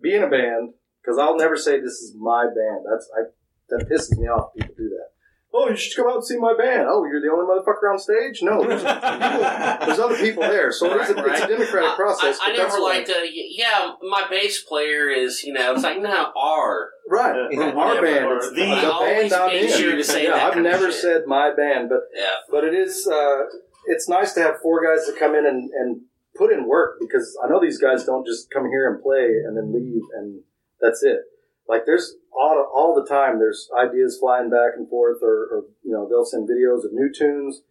be 0.00 0.14
in 0.14 0.22
a 0.22 0.30
band 0.30 0.74
because 1.02 1.18
I'll 1.18 1.36
never 1.36 1.56
say 1.56 1.80
this 1.80 2.00
is 2.00 2.14
my 2.16 2.44
band. 2.44 2.84
That's 2.88 3.10
I 3.16 3.30
that 3.70 3.88
pisses 3.88 4.18
me 4.18 4.26
off. 4.26 4.52
People 4.54 4.74
do 4.76 4.88
that. 4.90 5.09
Oh, 5.52 5.68
you 5.68 5.76
should 5.76 5.96
come 5.96 6.06
out 6.08 6.16
and 6.16 6.24
see 6.24 6.38
my 6.38 6.54
band. 6.56 6.86
Oh, 6.88 7.04
you're 7.04 7.20
the 7.20 7.26
only 7.32 7.44
motherfucker 7.44 7.90
on 7.92 7.98
stage? 7.98 8.38
No, 8.40 8.62
there's, 8.64 8.82
people, 8.84 9.86
there's 9.86 9.98
other 9.98 10.16
people 10.16 10.42
there. 10.44 10.70
So 10.70 10.86
it 10.94 11.02
is 11.02 11.10
a, 11.10 11.24
it's 11.26 11.40
a 11.40 11.46
democratic 11.48 11.96
process. 11.96 12.38
I, 12.40 12.50
I 12.50 12.52
but 12.52 12.62
never 12.62 12.80
what 12.80 12.94
liked 12.94 13.06
to. 13.08 13.28
Yeah, 13.32 13.92
my 14.00 14.26
bass 14.30 14.62
player 14.62 15.08
is. 15.10 15.42
You 15.42 15.52
know, 15.54 15.74
it's 15.74 15.82
like 15.82 16.00
no 16.00 16.30
R. 16.36 16.90
Right. 17.08 17.48
Yeah. 17.50 17.70
Our 17.72 17.94
Never 17.94 18.06
band. 18.06 18.24
heard 18.26 18.36
It's 18.38 18.50
the, 18.50 18.54
that. 18.66 18.82
the 18.82 19.04
band 19.04 19.32
I'm 19.32 19.46
make 19.48 19.62
in. 19.70 19.78
sure 19.80 19.96
to 19.96 20.04
say 20.04 20.22
yeah, 20.24 20.30
that 20.36 20.52
I've 20.56 20.62
never 20.62 20.92
said 20.92 21.22
my 21.26 21.52
band, 21.52 21.88
but 21.88 22.02
Yeah, 22.14 22.30
but 22.48 22.62
it 22.62 22.74
is 22.74 23.08
uh, 23.08 23.40
it's 23.86 24.08
nice 24.08 24.32
to 24.34 24.40
have 24.42 24.60
four 24.62 24.80
guys 24.86 25.04
that 25.06 25.18
come 25.18 25.34
in 25.34 25.44
and, 25.46 25.68
and 25.74 26.02
put 26.36 26.52
in 26.52 26.68
work 26.68 26.98
because 27.00 27.36
I 27.44 27.48
know 27.48 27.60
these 27.60 27.78
guys 27.80 28.04
don't 28.04 28.24
just 28.24 28.48
come 28.52 28.68
here 28.70 28.88
and 28.88 29.02
play 29.02 29.24
and 29.44 29.56
then 29.56 29.74
leave 29.74 30.02
and 30.16 30.42
that's 30.80 31.02
it. 31.02 31.18
Like 31.68 31.82
there's 31.86 32.16
all, 32.32 32.66
all 32.74 32.94
the 32.94 33.08
time 33.08 33.38
there's 33.38 33.68
ideas 33.76 34.18
flying 34.18 34.50
back 34.50 34.72
and 34.76 34.88
forth 34.88 35.18
or, 35.22 35.46
or 35.50 35.64
you 35.84 35.92
know 35.92 36.08
they'll 36.08 36.24
send 36.24 36.48
videos 36.48 36.84
of 36.84 36.92
new 36.92 37.10
tunes 37.12 37.62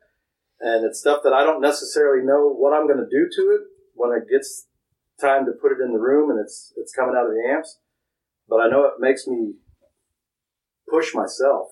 and 0.62 0.86
it's 0.86 1.00
stuff 1.00 1.22
that 1.24 1.34
I 1.34 1.44
don't 1.44 1.62
necessarily 1.62 2.26
know 2.26 2.50
what 2.50 2.74
I'm 2.74 2.88
going 2.88 3.00
to 3.00 3.10
do 3.10 3.30
to 3.36 3.42
it 3.56 3.62
when 3.94 4.12
it 4.12 4.30
gets 4.30 4.68
time 5.20 5.46
to 5.46 5.52
put 5.52 5.72
it 5.72 5.84
in 5.84 5.94
the 5.94 6.00
room 6.00 6.30
and 6.30 6.40
it's 6.40 6.74
it's 6.78 6.94
coming 6.94 7.16
out 7.16 7.26
of 7.26 7.32
the 7.32 7.44
amps. 7.48 7.80
But 8.48 8.58
I 8.58 8.70
know 8.70 8.86
it 8.86 9.00
makes 9.00 9.28
me 9.28 9.54
push 10.90 11.14
myself, 11.14 11.68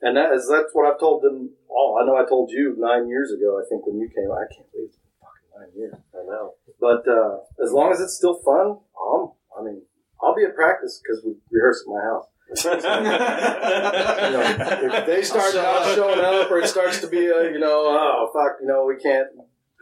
and 0.00 0.16
that 0.16 0.32
is 0.32 0.48
that's 0.48 0.72
what 0.72 0.86
I've 0.86 1.00
told 1.00 1.22
them 1.22 1.50
all. 1.68 1.98
I 2.00 2.06
know 2.06 2.16
I 2.16 2.28
told 2.28 2.50
you 2.50 2.76
nine 2.78 3.08
years 3.08 3.32
ago. 3.32 3.58
I 3.58 3.68
think 3.68 3.86
when 3.86 3.98
you 3.98 4.08
came, 4.08 4.30
I 4.30 4.46
can't 4.54 4.70
believe 4.72 4.94
fucking 5.20 5.50
nine 5.58 5.72
years. 5.76 5.94
I 6.14 6.24
know. 6.26 6.54
But 6.80 7.08
uh, 7.08 7.38
as 7.62 7.72
long 7.72 7.92
as 7.92 8.00
it's 8.00 8.14
still 8.14 8.40
fun, 8.44 8.78
um, 9.00 9.32
I 9.58 9.62
mean, 9.62 9.82
I'll 10.22 10.34
be 10.34 10.44
at 10.44 10.54
practice 10.54 11.00
because 11.02 11.24
we 11.24 11.34
rehearse 11.50 11.84
at 11.86 11.92
my 11.92 12.00
house. 12.00 12.26
You 14.26 14.32
know, 14.32 14.98
if 14.98 15.06
they 15.06 15.22
start 15.22 15.54
not 15.54 15.94
showing 15.94 16.20
up, 16.20 16.50
or 16.50 16.58
it 16.60 16.68
starts 16.68 17.00
to 17.00 17.08
be 17.08 17.26
a, 17.26 17.50
you 17.50 17.58
know, 17.58 17.86
oh 17.90 18.30
fuck, 18.32 18.58
you 18.60 18.66
know, 18.66 18.86
we 18.86 18.96
can't 19.02 19.28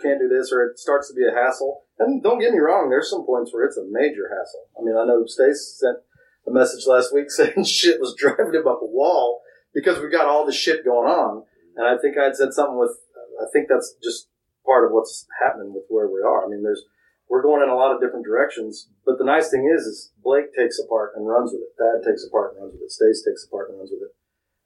can't 0.03 0.19
do 0.19 0.29
this, 0.29 0.51
or 0.53 0.65
it 0.65 0.79
starts 0.79 1.09
to 1.09 1.15
be 1.15 1.25
a 1.27 1.35
hassle. 1.35 1.83
And 1.99 2.23
don't 2.23 2.41
get 2.41 2.53
me 2.53 2.59
wrong, 2.59 2.91
there's 2.91 3.11
some 3.11 3.25
points 3.25 3.53
where 3.53 3.65
it's 3.65 3.77
a 3.77 3.85
major 3.89 4.29
hassle. 4.29 4.67
I 4.79 4.83
mean, 4.83 4.97
I 4.97 5.05
know 5.05 5.25
Stace 5.27 5.79
sent 5.79 5.99
a 6.47 6.51
message 6.51 6.87
last 6.87 7.15
week 7.15 7.31
saying 7.31 7.65
shit 7.65 8.01
was 8.01 8.15
driving 8.19 8.55
him 8.55 8.67
up 8.67 8.81
a 8.83 8.87
wall 8.87 9.43
because 9.75 10.01
we 10.01 10.11
got 10.11 10.27
all 10.27 10.47
the 10.47 10.53
shit 10.53 10.85
going 10.85 11.09
on. 11.09 11.45
And 11.77 11.87
I 11.87 12.01
think 12.01 12.17
I'd 12.17 12.37
said 12.37 12.53
something 12.53 12.79
with, 12.79 12.97
I 13.41 13.47
think 13.53 13.67
that's 13.69 13.95
just 14.03 14.29
part 14.65 14.85
of 14.85 14.93
what's 14.93 15.27
happening 15.43 15.75
with 15.75 15.85
where 15.89 16.07
we 16.07 16.23
are. 16.23 16.45
I 16.45 16.49
mean, 16.49 16.63
there's 16.63 16.85
we're 17.29 17.43
going 17.43 17.63
in 17.63 17.69
a 17.69 17.75
lot 17.77 17.93
of 17.95 18.01
different 18.01 18.25
directions. 18.25 18.89
But 19.07 19.19
the 19.19 19.25
nice 19.25 19.51
thing 19.51 19.65
is, 19.67 19.87
is 19.87 20.13
Blake 20.23 20.55
takes 20.55 20.79
apart 20.79 21.13
and 21.17 21.27
runs 21.27 21.53
with 21.53 21.63
it. 21.63 21.73
Thad 21.79 22.05
takes 22.05 22.25
apart 22.25 22.53
and 22.55 22.63
runs 22.63 22.73
with 22.75 22.83
it. 22.83 22.93
Stace 22.93 23.25
takes 23.25 23.45
apart 23.47 23.71
and 23.71 23.79
runs 23.79 23.91
with 23.91 24.03
it. 24.03 24.15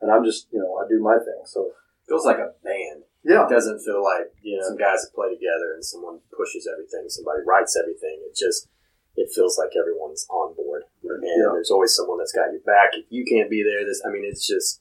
And 0.01 0.11
I'm 0.11 0.25
just, 0.25 0.49
you 0.53 0.59
know, 0.59 0.77
I 0.79 0.87
do 0.89 1.01
my 1.01 1.19
thing. 1.19 1.43
So 1.47 1.67
it 1.67 2.07
feels 2.09 2.25
like 2.27 2.39
a 2.39 2.55
band. 2.63 3.03
yeah, 3.25 3.45
It 3.47 3.51
doesn't 3.51 3.81
feel 3.81 4.03
like 4.03 4.31
Yeah. 4.43 4.63
some 4.63 4.77
guys 4.77 5.03
that 5.03 5.15
play 5.15 5.31
together 5.35 5.75
and 5.75 5.85
someone 5.85 6.21
pushes 6.31 6.67
everything, 6.71 7.09
somebody 7.09 7.43
writes 7.47 7.77
everything. 7.77 8.23
It 8.27 8.35
just 8.37 8.69
it 9.17 9.29
feels 9.35 9.59
like 9.59 9.75
everyone's 9.75 10.25
on 10.31 10.55
board, 10.55 10.85
and 11.03 11.23
Yeah. 11.25 11.51
there's 11.53 11.73
always 11.73 11.93
someone 11.95 12.19
that's 12.19 12.31
got 12.33 12.53
your 12.53 12.61
back. 12.63 12.91
If 12.95 13.07
you 13.11 13.25
can't 13.25 13.51
be 13.51 13.65
there, 13.65 13.85
this 13.85 14.01
I 14.07 14.11
mean, 14.11 14.25
it's 14.25 14.47
just 14.47 14.81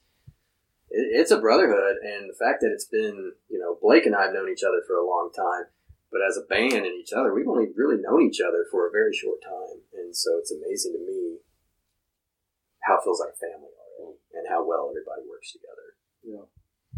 it, 0.90 1.10
it's 1.20 1.32
a 1.32 1.40
brotherhood, 1.42 1.98
and 2.04 2.30
the 2.30 2.36
fact 2.38 2.62
that 2.62 2.72
it's 2.72 2.86
been 2.86 3.34
you 3.50 3.58
know 3.60 3.78
Blake 3.82 4.06
and 4.06 4.16
I 4.16 4.26
have 4.26 4.34
known 4.34 4.50
each 4.50 4.64
other 4.64 4.82
for 4.86 4.96
a 4.96 5.06
long 5.08 5.32
time, 5.36 5.66
but 6.12 6.22
as 6.24 6.38
a 6.38 6.48
band 6.48 6.86
and 6.88 6.96
each 6.96 7.12
other, 7.12 7.34
we've 7.34 7.48
only 7.48 7.68
really 7.76 8.02
known 8.02 8.24
each 8.24 8.40
other 8.40 8.66
for 8.72 8.88
a 8.88 8.92
very 8.92 9.14
short 9.14 9.42
time, 9.44 9.84
and 9.94 10.16
so 10.16 10.38
it's 10.40 10.52
amazing 10.52 10.94
to 10.94 11.04
me 11.04 11.44
how 12.84 12.98
it 12.98 13.04
feels 13.04 13.20
like 13.20 13.36
a 13.36 13.40
family 13.40 13.72
already, 13.76 14.18
and 14.34 14.48
how 14.48 14.64
well 14.64 14.88
everybody 14.90 15.28
works 15.28 15.52
together. 15.52 16.00
Yeah, 16.24 16.48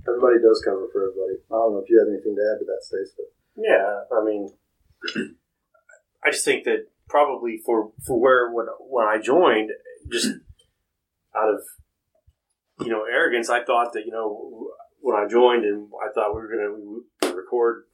everybody 0.06 0.38
does 0.38 0.62
cover 0.64 0.88
for 0.94 1.10
everybody. 1.10 1.42
I 1.50 1.58
don't 1.58 1.74
know 1.74 1.82
if 1.82 1.90
you 1.90 1.98
have 1.98 2.10
anything 2.10 2.38
to 2.38 2.44
add 2.46 2.62
to 2.62 2.66
that, 2.70 2.86
Stace, 2.86 3.14
but 3.18 3.30
Yeah, 3.58 4.06
I 4.14 4.20
mean, 4.22 4.54
I 6.26 6.32
just 6.32 6.46
think 6.46 6.66
that 6.66 6.90
probably 7.10 7.60
for 7.66 7.92
for 8.06 8.20
where 8.20 8.54
when 8.54 8.68
when 8.80 9.08
I 9.08 9.18
joined, 9.18 9.72
just 10.12 10.28
out 11.36 11.50
of 11.50 11.62
you 12.86 12.90
know 12.90 13.06
arrogance, 13.10 13.50
I 13.50 13.64
thought 13.64 13.94
that 13.94 14.06
you 14.06 14.12
know 14.12 14.70
when 15.02 15.18
I 15.18 15.28
joined 15.28 15.66
and 15.66 15.90
I 16.04 16.12
thought 16.14 16.36
we 16.36 16.42
were 16.42 16.48
going 16.48 17.04
to 17.22 17.34
record, 17.34 17.86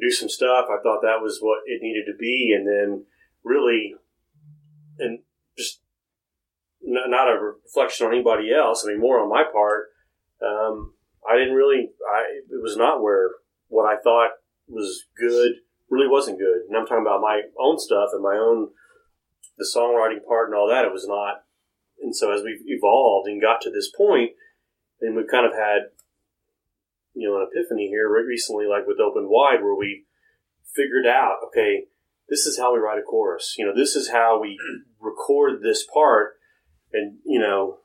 do 0.00 0.10
some 0.10 0.28
stuff. 0.28 0.66
I 0.70 0.82
thought 0.82 1.02
that 1.02 1.22
was 1.22 1.38
what 1.40 1.60
it 1.66 1.82
needed 1.82 2.04
to 2.06 2.16
be, 2.18 2.54
and 2.56 2.66
then 2.66 3.04
really, 3.44 3.94
and 4.98 5.20
just 5.56 5.80
n- 6.86 7.10
not 7.10 7.28
a 7.28 7.38
reflection 7.38 8.06
on 8.06 8.14
anybody 8.14 8.52
else. 8.52 8.84
I 8.84 8.90
mean, 8.90 9.00
more 9.00 9.20
on 9.20 9.28
my 9.28 9.44
part. 9.50 9.88
Um, 10.42 10.94
I 11.28 11.36
didn't 11.36 11.54
really. 11.54 11.90
I 12.10 12.40
it 12.50 12.62
was 12.62 12.76
not 12.76 13.02
where 13.02 13.30
what 13.68 13.84
I 13.84 14.00
thought 14.00 14.30
was 14.68 15.04
good 15.18 15.52
really 15.90 16.08
wasn't 16.08 16.38
good. 16.38 16.62
And 16.68 16.76
I'm 16.76 16.86
talking 16.86 17.04
about 17.04 17.20
my 17.20 17.42
own 17.58 17.78
stuff 17.78 18.10
and 18.12 18.22
my 18.22 18.36
own 18.36 18.68
the 19.58 19.66
songwriting 19.66 20.24
part 20.26 20.48
and 20.48 20.56
all 20.56 20.68
that. 20.68 20.84
It 20.84 20.92
was 20.92 21.06
not. 21.06 21.42
And 22.00 22.16
so 22.16 22.32
as 22.32 22.42
we've 22.42 22.62
evolved 22.64 23.28
and 23.28 23.42
got 23.42 23.60
to 23.62 23.70
this 23.70 23.90
point, 23.94 24.30
then 25.00 25.14
we've 25.14 25.30
kind 25.30 25.44
of 25.44 25.52
had 25.52 25.92
you 27.14 27.28
know 27.28 27.36
an 27.36 27.48
epiphany 27.50 27.88
here 27.88 28.08
recently, 28.08 28.66
like 28.66 28.86
with 28.86 29.00
Open 29.00 29.28
Wide, 29.28 29.62
where 29.62 29.74
we 29.74 30.04
figured 30.74 31.06
out 31.06 31.38
okay, 31.48 31.84
this 32.28 32.46
is 32.46 32.58
how 32.58 32.72
we 32.72 32.80
write 32.80 32.98
a 32.98 33.02
chorus. 33.02 33.56
You 33.58 33.66
know, 33.66 33.74
this 33.74 33.96
is 33.96 34.10
how 34.10 34.40
we 34.40 34.58
record 35.00 35.62
this 35.62 35.84
part, 35.84 36.38
and 36.92 37.18
you 37.24 37.38
know, 37.38 37.78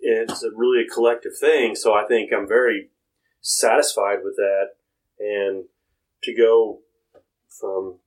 it's 0.00 0.42
a 0.42 0.50
really 0.54 0.84
a 0.84 0.92
collective 0.92 1.36
thing. 1.38 1.74
So 1.76 1.94
I 1.94 2.04
think 2.04 2.32
I'm 2.32 2.48
very 2.48 2.90
satisfied 3.40 4.18
with 4.24 4.36
that, 4.36 4.70
and 5.18 5.64
to 6.22 6.34
go 6.34 6.80
from 7.48 7.98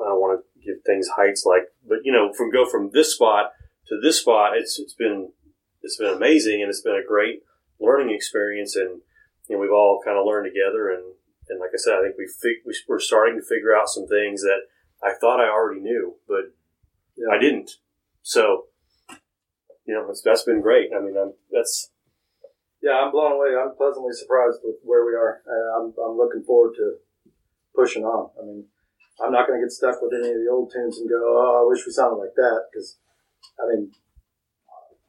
I 0.00 0.08
don't 0.08 0.20
want 0.20 0.40
to 0.40 0.66
give 0.66 0.82
things 0.84 1.08
heights 1.16 1.44
like, 1.46 1.68
but 1.86 1.98
you 2.04 2.12
know, 2.12 2.32
from 2.32 2.50
go 2.50 2.68
from 2.68 2.90
this 2.92 3.14
spot 3.14 3.52
to 3.88 3.98
this 4.00 4.20
spot, 4.20 4.56
it's 4.56 4.78
it's 4.78 4.94
been 4.94 5.32
it's 5.82 5.96
been 5.96 6.12
amazing, 6.12 6.60
and 6.60 6.68
it's 6.68 6.82
been 6.82 7.00
a 7.02 7.06
great 7.06 7.42
learning 7.78 8.14
experience, 8.14 8.76
and 8.76 9.02
you 9.50 9.56
know, 9.56 9.60
we've 9.60 9.74
all 9.74 9.98
kind 10.04 10.16
of 10.16 10.24
learned 10.24 10.46
together, 10.46 10.94
and 10.94 11.02
and 11.50 11.58
like 11.58 11.74
I 11.74 11.78
said, 11.82 11.94
I 11.98 12.02
think 12.06 12.14
we 12.16 12.30
fig- 12.30 12.62
we- 12.64 12.78
we're 12.86 13.00
starting 13.02 13.34
to 13.34 13.42
figure 13.42 13.74
out 13.74 13.88
some 13.90 14.06
things 14.06 14.42
that 14.42 14.70
I 15.02 15.14
thought 15.18 15.40
I 15.42 15.48
already 15.50 15.80
knew, 15.80 16.14
but 16.28 16.54
Yeah. 17.18 17.34
I 17.34 17.38
didn't. 17.38 17.72
So, 18.22 18.68
you 19.84 19.94
know, 19.94 20.06
that's 20.24 20.44
been 20.44 20.60
great. 20.60 20.90
I 20.94 21.00
mean, 21.00 21.16
I'm, 21.18 21.32
that's 21.50 21.90
yeah, 22.80 22.92
I'm 23.02 23.10
blown 23.10 23.32
away. 23.32 23.56
I'm 23.58 23.74
pleasantly 23.74 24.12
surprised 24.12 24.60
with 24.62 24.76
where 24.84 25.04
we 25.04 25.14
are. 25.14 25.42
And 25.44 25.64
I'm, 25.76 25.86
I'm 26.04 26.16
looking 26.16 26.44
forward 26.44 26.74
to 26.76 26.98
pushing 27.74 28.04
on. 28.04 28.30
I 28.40 28.46
mean, 28.46 28.66
I'm 29.22 29.32
not 29.32 29.48
going 29.48 29.58
to 29.60 29.64
get 29.66 29.72
stuck 29.72 30.00
with 30.00 30.12
any 30.14 30.30
of 30.30 30.38
the 30.38 30.48
old 30.50 30.70
tunes 30.72 30.98
and 30.98 31.08
go, 31.10 31.18
oh, 31.18 31.64
I 31.64 31.68
wish 31.68 31.84
we 31.84 31.92
sounded 31.92 32.16
like 32.16 32.34
that. 32.36 32.68
Because, 32.70 32.96
I 33.60 33.68
mean, 33.68 33.90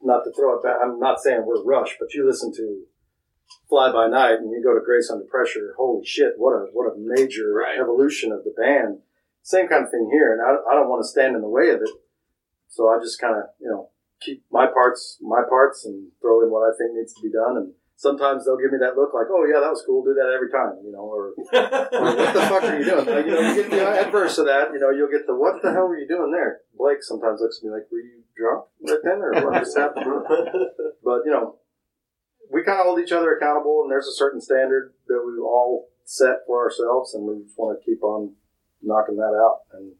not 0.02 0.24
to 0.24 0.32
throw 0.32 0.56
it 0.58 0.62
back, 0.64 0.76
I'm 0.82 0.98
not 0.98 1.20
saying 1.22 1.44
we're 1.46 1.62
Rush, 1.62 1.96
but 2.00 2.12
you 2.12 2.26
listen 2.26 2.52
to 2.56 2.84
Fly 3.72 3.90
By 3.90 4.06
Night 4.06 4.36
and 4.36 4.52
you 4.52 4.60
go 4.62 4.74
to 4.76 4.84
Grace 4.84 5.08
Under 5.10 5.24
Pressure. 5.24 5.72
Holy 5.78 6.04
shit, 6.04 6.34
what 6.36 6.52
a 6.52 6.68
what 6.76 6.92
a 6.92 6.94
major 7.00 7.56
Right. 7.56 7.80
evolution 7.80 8.30
of 8.30 8.44
the 8.44 8.52
band. 8.52 9.00
Same 9.40 9.66
kind 9.66 9.82
of 9.84 9.90
thing 9.90 10.10
here, 10.12 10.36
and 10.36 10.44
I, 10.44 10.60
I 10.70 10.76
don't 10.76 10.92
want 10.92 11.00
to 11.00 11.08
stand 11.08 11.34
in 11.34 11.40
the 11.40 11.48
way 11.48 11.70
of 11.70 11.80
it. 11.80 11.88
So 12.68 12.92
I 12.92 13.00
just 13.00 13.18
kind 13.18 13.34
of, 13.34 13.44
you 13.58 13.68
know, 13.72 13.88
keep 14.20 14.44
my 14.52 14.66
parts, 14.66 15.16
my 15.22 15.40
parts, 15.48 15.86
and 15.86 16.12
throw 16.20 16.44
in 16.44 16.50
what 16.52 16.68
I 16.68 16.76
think 16.76 16.92
needs 16.92 17.14
to 17.14 17.22
be 17.24 17.32
done. 17.32 17.56
And 17.56 17.72
sometimes 17.96 18.44
they'll 18.44 18.60
give 18.60 18.70
me 18.72 18.78
that 18.84 18.94
look 18.94 19.16
like, 19.16 19.32
"Oh 19.32 19.48
yeah, 19.48 19.64
that 19.64 19.72
was 19.72 19.82
cool. 19.88 20.04
Do 20.04 20.12
that 20.20 20.28
every 20.36 20.52
time," 20.52 20.76
you 20.84 20.92
know, 20.92 21.08
or, 21.08 21.32
or 21.96 22.12
"What 22.12 22.34
the 22.36 22.44
fuck 22.52 22.62
are 22.68 22.76
you 22.76 22.84
doing?" 22.84 23.08
Like, 23.08 23.24
you 23.24 23.32
know, 23.32 23.40
you 23.40 23.54
get 23.56 23.70
the 23.72 23.88
adverse 23.88 24.36
of 24.36 24.52
that. 24.52 24.68
You 24.76 24.80
know, 24.84 24.90
you'll 24.92 25.10
get 25.10 25.26
the 25.26 25.34
"What 25.34 25.62
the 25.64 25.72
hell 25.72 25.88
were 25.88 25.96
you 25.98 26.06
doing 26.06 26.30
there?" 26.30 26.60
Blake 26.76 27.00
sometimes 27.02 27.40
looks 27.40 27.58
at 27.58 27.64
me 27.64 27.72
like, 27.72 27.88
"Were 27.90 28.04
you 28.04 28.20
drunk 28.36 28.68
right 28.84 29.00
then, 29.02 29.24
or 29.24 29.32
what 29.48 29.64
just 29.64 29.78
happened?" 29.80 30.04
But 31.02 31.24
you 31.24 31.32
know, 31.32 31.56
we 32.52 32.62
kind 32.62 32.78
of 32.78 32.86
hold 32.86 33.00
each 33.00 33.12
other 33.12 33.32
accountable, 33.34 33.80
and 33.82 33.90
there's 33.90 34.06
a 34.06 34.12
certain 34.12 34.40
standard 34.40 34.92
that 35.08 35.22
we 35.24 35.40
all 35.40 35.88
set 36.04 36.44
for 36.46 36.62
ourselves, 36.62 37.14
and 37.14 37.24
we 37.24 37.42
just 37.42 37.58
want 37.58 37.78
to 37.78 37.84
keep 37.84 38.02
on 38.02 38.34
knocking 38.82 39.16
that 39.16 39.32
out 39.32 39.60
and 39.72 39.92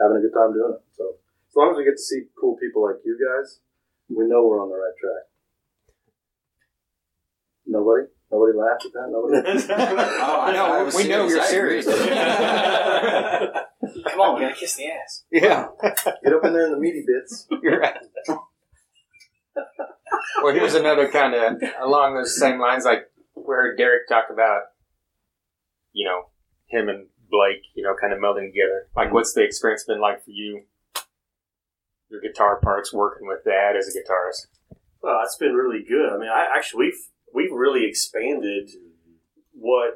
having 0.00 0.16
a 0.16 0.20
good 0.20 0.34
time 0.34 0.52
doing 0.52 0.74
it. 0.74 0.82
So 0.96 1.14
as 1.48 1.54
long 1.56 1.70
as 1.70 1.76
we 1.78 1.84
get 1.84 1.96
to 1.96 2.02
see 2.02 2.22
cool 2.38 2.56
people 2.56 2.82
like 2.84 2.96
you 3.04 3.16
guys, 3.16 3.60
we 4.08 4.26
know 4.26 4.46
we're 4.46 4.62
on 4.62 4.68
the 4.68 4.74
right 4.74 4.96
track. 4.98 5.30
Nobody, 7.66 8.06
nobody 8.30 8.56
laughed 8.58 8.86
at 8.86 8.92
that. 8.92 9.08
Nobody. 9.10 9.42
Oh, 10.26 10.40
I 10.42 10.52
know. 10.52 10.90
We 10.96 11.08
know 11.08 11.28
you're 11.28 11.42
serious. 11.44 11.86
Come 14.10 14.20
on, 14.20 14.34
we 14.34 14.40
gotta 14.42 14.54
kiss 14.54 14.74
the 14.74 14.86
ass. 14.86 15.24
Yeah, 15.30 15.68
Get 15.82 16.32
up 16.32 16.44
in 16.44 16.52
there 16.52 16.66
in 16.66 16.72
the 16.72 16.78
meaty 16.78 17.04
bits. 17.06 17.46
you're 17.62 17.78
right. 17.78 17.96
Well, 20.42 20.54
here's 20.54 20.74
another 20.74 21.08
kind 21.08 21.34
of 21.34 21.62
along 21.80 22.14
those 22.14 22.38
same 22.38 22.60
lines, 22.60 22.84
like 22.84 23.10
where 23.34 23.74
Derek 23.76 24.08
talked 24.08 24.30
about, 24.30 24.62
you 25.92 26.04
know, 26.04 26.30
him 26.66 26.88
and 26.88 27.06
Blake, 27.30 27.64
you 27.74 27.82
know, 27.82 27.94
kind 28.00 28.12
of 28.12 28.18
melding 28.18 28.48
together. 28.48 28.88
Like, 28.94 29.12
what's 29.12 29.34
the 29.34 29.42
experience 29.42 29.84
been 29.84 30.00
like 30.00 30.24
for 30.24 30.30
you? 30.30 30.62
Your 32.08 32.20
guitar 32.20 32.60
parts, 32.60 32.92
working 32.92 33.26
with 33.26 33.42
that 33.44 33.74
as 33.76 33.88
a 33.88 33.90
guitarist. 33.90 34.46
Well, 35.02 35.20
it's 35.24 35.36
been 35.36 35.54
really 35.54 35.84
good. 35.86 36.12
I 36.12 36.18
mean, 36.18 36.28
I 36.28 36.46
actually 36.54 36.86
we've 36.86 37.00
we've 37.34 37.52
really 37.52 37.84
expanded 37.84 38.70
what. 39.52 39.94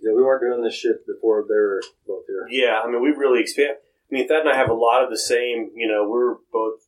Yeah, 0.00 0.14
we 0.14 0.22
weren't 0.22 0.42
doing 0.42 0.62
this 0.62 0.74
shit 0.74 1.06
before 1.06 1.44
they 1.48 1.54
were 1.54 1.82
both 2.06 2.24
here. 2.26 2.46
Yeah, 2.50 2.80
I 2.80 2.90
mean, 2.90 3.02
we've 3.02 3.18
really 3.18 3.40
expanded. 3.40 3.76
I 4.10 4.14
mean, 4.14 4.28
Thad 4.28 4.40
and 4.40 4.48
I 4.48 4.56
have 4.56 4.70
a 4.70 4.74
lot 4.74 5.02
of 5.02 5.10
the 5.10 5.18
same. 5.18 5.70
You 5.74 5.88
know, 5.88 6.08
we're 6.08 6.36
both, 6.52 6.87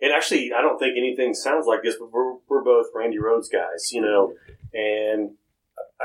and 0.00 0.12
actually, 0.12 0.52
I 0.56 0.62
don't 0.62 0.78
think 0.78 0.96
anything 0.96 1.34
sounds 1.34 1.66
like 1.66 1.82
this, 1.82 1.96
but 1.98 2.12
we're 2.12 2.34
we're 2.48 2.62
both 2.64 2.86
Randy 2.94 3.18
Rhoads 3.18 3.50
guys. 3.50 3.90
You 3.92 4.02
know, 4.02 4.34
and 4.72 5.32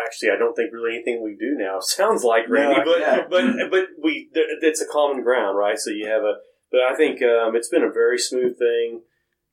actually, 0.06 0.32
I 0.32 0.38
don't 0.38 0.56
think 0.56 0.74
really 0.74 0.96
anything 0.96 1.24
we 1.24 1.36
do 1.36 1.56
now 1.58 1.80
sounds 1.82 2.24
like 2.24 2.50
Randy, 2.50 2.80
No, 2.80 2.86
but 2.86 3.00
yeah. 3.00 3.22
but 3.30 3.44
but 3.70 3.86
we 4.02 4.30
it's 4.34 4.82
a 4.82 4.88
common 4.92 5.24
ground, 5.24 5.58
right? 5.58 5.78
So 5.78 5.92
you 5.92 6.08
have 6.08 6.24
a. 6.24 6.36
But 6.72 6.82
I 6.82 6.96
think 6.96 7.22
um, 7.22 7.56
it's 7.56 7.70
been 7.70 7.84
a 7.84 7.92
very 7.92 8.18
smooth 8.18 8.58
thing. 8.58 9.02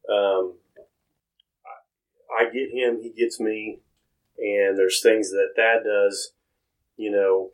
Um, 0.08 0.54
I, 2.38 2.44
I 2.44 2.50
get 2.50 2.70
him, 2.72 2.98
he 3.02 3.10
gets 3.10 3.38
me, 3.38 3.80
and 4.38 4.78
there's 4.78 5.02
things 5.02 5.30
that 5.30 5.50
Thad 5.54 5.84
does, 5.84 6.32
you 6.96 7.10
know, 7.10 7.50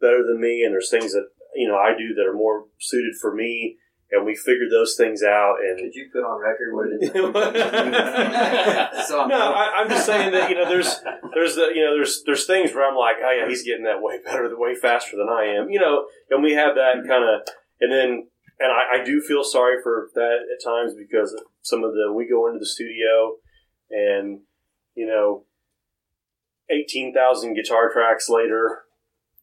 better 0.00 0.24
than 0.26 0.40
me, 0.40 0.62
and 0.64 0.72
there's 0.72 0.88
things 0.88 1.12
that 1.12 1.28
you 1.54 1.68
know 1.68 1.76
I 1.76 1.90
do 1.96 2.14
that 2.14 2.26
are 2.26 2.32
more 2.32 2.64
suited 2.78 3.14
for 3.20 3.34
me, 3.34 3.76
and 4.12 4.26
we 4.26 4.36
figured 4.36 4.70
those 4.70 4.94
things 4.94 5.22
out. 5.22 5.56
And 5.60 5.78
Could 5.78 5.94
you 5.94 6.10
put 6.12 6.22
on 6.22 6.40
record 6.40 6.74
what 6.74 6.88
it 6.88 7.02
is? 7.02 7.12
so 9.08 9.22
I'm 9.22 9.28
no, 9.28 9.52
I, 9.52 9.72
I'm 9.78 9.88
just 9.88 10.04
saying 10.04 10.32
that 10.32 10.50
you 10.50 10.56
know 10.56 10.68
there's 10.68 11.00
there's 11.34 11.56
the 11.56 11.72
you 11.74 11.82
know 11.82 11.94
there's 11.94 12.22
there's 12.24 12.46
things 12.46 12.74
where 12.74 12.88
I'm 12.88 12.96
like, 12.96 13.16
oh 13.24 13.30
yeah, 13.30 13.48
he's 13.48 13.64
getting 13.64 13.84
that 13.84 14.02
way 14.02 14.18
better, 14.24 14.48
way 14.56 14.74
faster 14.74 15.16
than 15.16 15.28
I 15.28 15.56
am, 15.58 15.70
you 15.70 15.80
know, 15.80 16.06
and 16.30 16.42
we 16.42 16.52
have 16.52 16.74
that 16.74 16.96
mm-hmm. 16.98 17.08
kind 17.08 17.24
of, 17.24 17.48
and 17.80 17.90
then 17.90 18.28
and 18.60 18.70
I, 18.70 19.00
I 19.00 19.04
do 19.04 19.20
feel 19.20 19.42
sorry 19.42 19.82
for 19.82 20.10
that 20.14 20.40
at 20.52 20.62
times 20.62 20.94
because 20.94 21.34
some 21.62 21.82
of 21.82 21.92
the 21.92 22.12
we 22.12 22.28
go 22.28 22.46
into 22.46 22.58
the 22.58 22.66
studio 22.66 23.36
and 23.90 24.40
you 24.94 25.06
know 25.06 25.44
eighteen 26.70 27.14
thousand 27.14 27.54
guitar 27.54 27.90
tracks 27.90 28.28
later 28.28 28.82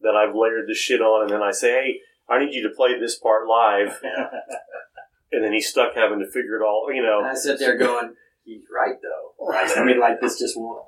that 0.02 0.16
I've 0.16 0.36
layered 0.36 0.68
the 0.68 0.76
shit 0.76 1.02
on, 1.02 1.24
and 1.24 1.32
then 1.32 1.41
I 1.41 1.52
say, 1.52 1.72
hey, 1.72 2.00
I 2.30 2.39
need 2.39 2.53
you 2.53 2.64
to 2.64 2.76
play 2.76 2.99
this 2.99 3.18
part 3.18 3.47
live, 3.47 3.99
and 5.31 5.43
then 5.43 5.53
he's 5.53 5.69
stuck 5.69 5.95
having 5.95 6.19
to 6.19 6.27
figure 6.27 6.56
it 6.56 6.64
all, 6.64 6.88
you 6.93 7.01
know. 7.01 7.19
And 7.19 7.27
I 7.27 7.34
sit 7.34 7.60
there 7.60 7.77
going, 7.77 8.14
he's 8.43 8.61
right 8.73 8.95
though. 9.01 9.45
Right? 9.47 9.69
I 9.77 9.84
mean, 9.84 9.99
like 9.99 10.22
this 10.22 10.39
just 10.39 10.57
won't 10.57 10.85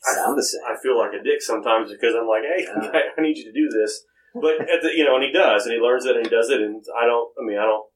sound 0.00 0.38
the 0.38 0.42
same. 0.42 0.62
I 0.66 0.76
feel 0.82 0.98
like 0.98 1.12
a 1.12 1.22
dick 1.22 1.40
sometimes 1.40 1.90
because 1.90 2.14
I'm 2.14 2.26
like, 2.26 2.42
hey, 2.42 2.64
Yeah. 2.66 3.00
I 3.18 3.20
need 3.20 3.36
you 3.38 3.44
to 3.44 3.52
do 3.52 3.68
this. 3.68 4.04
But 4.34 4.60
at 4.68 4.82
the, 4.82 4.90
you 4.94 5.04
know, 5.04 5.16
and 5.16 5.24
he 5.24 5.32
does, 5.32 5.64
and 5.64 5.72
he 5.72 5.80
learns 5.80 6.04
it, 6.04 6.16
and 6.16 6.24
he 6.26 6.30
does 6.30 6.50
it, 6.50 6.60
and 6.60 6.84
I 6.98 7.06
don't. 7.06 7.32
I 7.40 7.44
mean, 7.44 7.58
I 7.58 7.64
don't. 7.64 7.86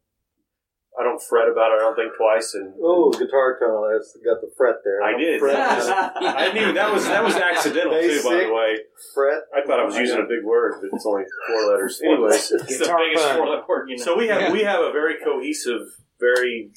I 0.99 1.05
don't 1.05 1.23
fret 1.23 1.49
about 1.49 1.71
it. 1.73 1.77
I 1.77 1.79
don't 1.79 1.95
think 1.97 2.13
twice, 2.17 2.53
and 2.55 2.75
Oh, 2.83 3.11
guitar 3.13 3.59
tone. 3.61 3.93
That's 3.93 4.17
got 4.25 4.41
the 4.41 4.51
fret 4.57 4.77
there. 4.85 5.03
I 5.03 5.17
did. 5.17 5.39
Fret. 5.41 5.57
I 5.59 6.53
knew 6.53 6.73
that 6.73 6.93
was 6.93 7.07
that 7.07 7.23
was 7.23 7.37
accidental 7.37 7.93
too. 8.01 8.21
By 8.25 8.45
the 8.45 8.53
way, 8.53 8.79
fret. 9.15 9.43
I 9.55 9.65
thought 9.67 9.81
I 9.81 9.85
was 9.85 9.97
using 9.97 10.19
a 10.19 10.29
big 10.29 10.45
word, 10.45 10.75
but 10.83 10.91
it's 10.93 11.07
only 11.07 11.25
four 11.47 11.71
letters. 11.71 12.01
Anyways, 12.05 12.51
It's 12.53 12.79
the 12.79 12.85
Guitar 12.85 12.99
biggest 12.99 13.29
four-letter 13.37 13.63
word 13.69 13.89
you 13.89 13.97
know. 13.97 14.05
so 14.05 14.17
we 14.19 14.27
have 14.29 14.41
Yeah. 14.43 14.53
we 14.53 14.63
have 14.63 14.81
a 14.81 14.91
very 14.93 15.15
cohesive, 15.25 15.87
very 16.19 16.71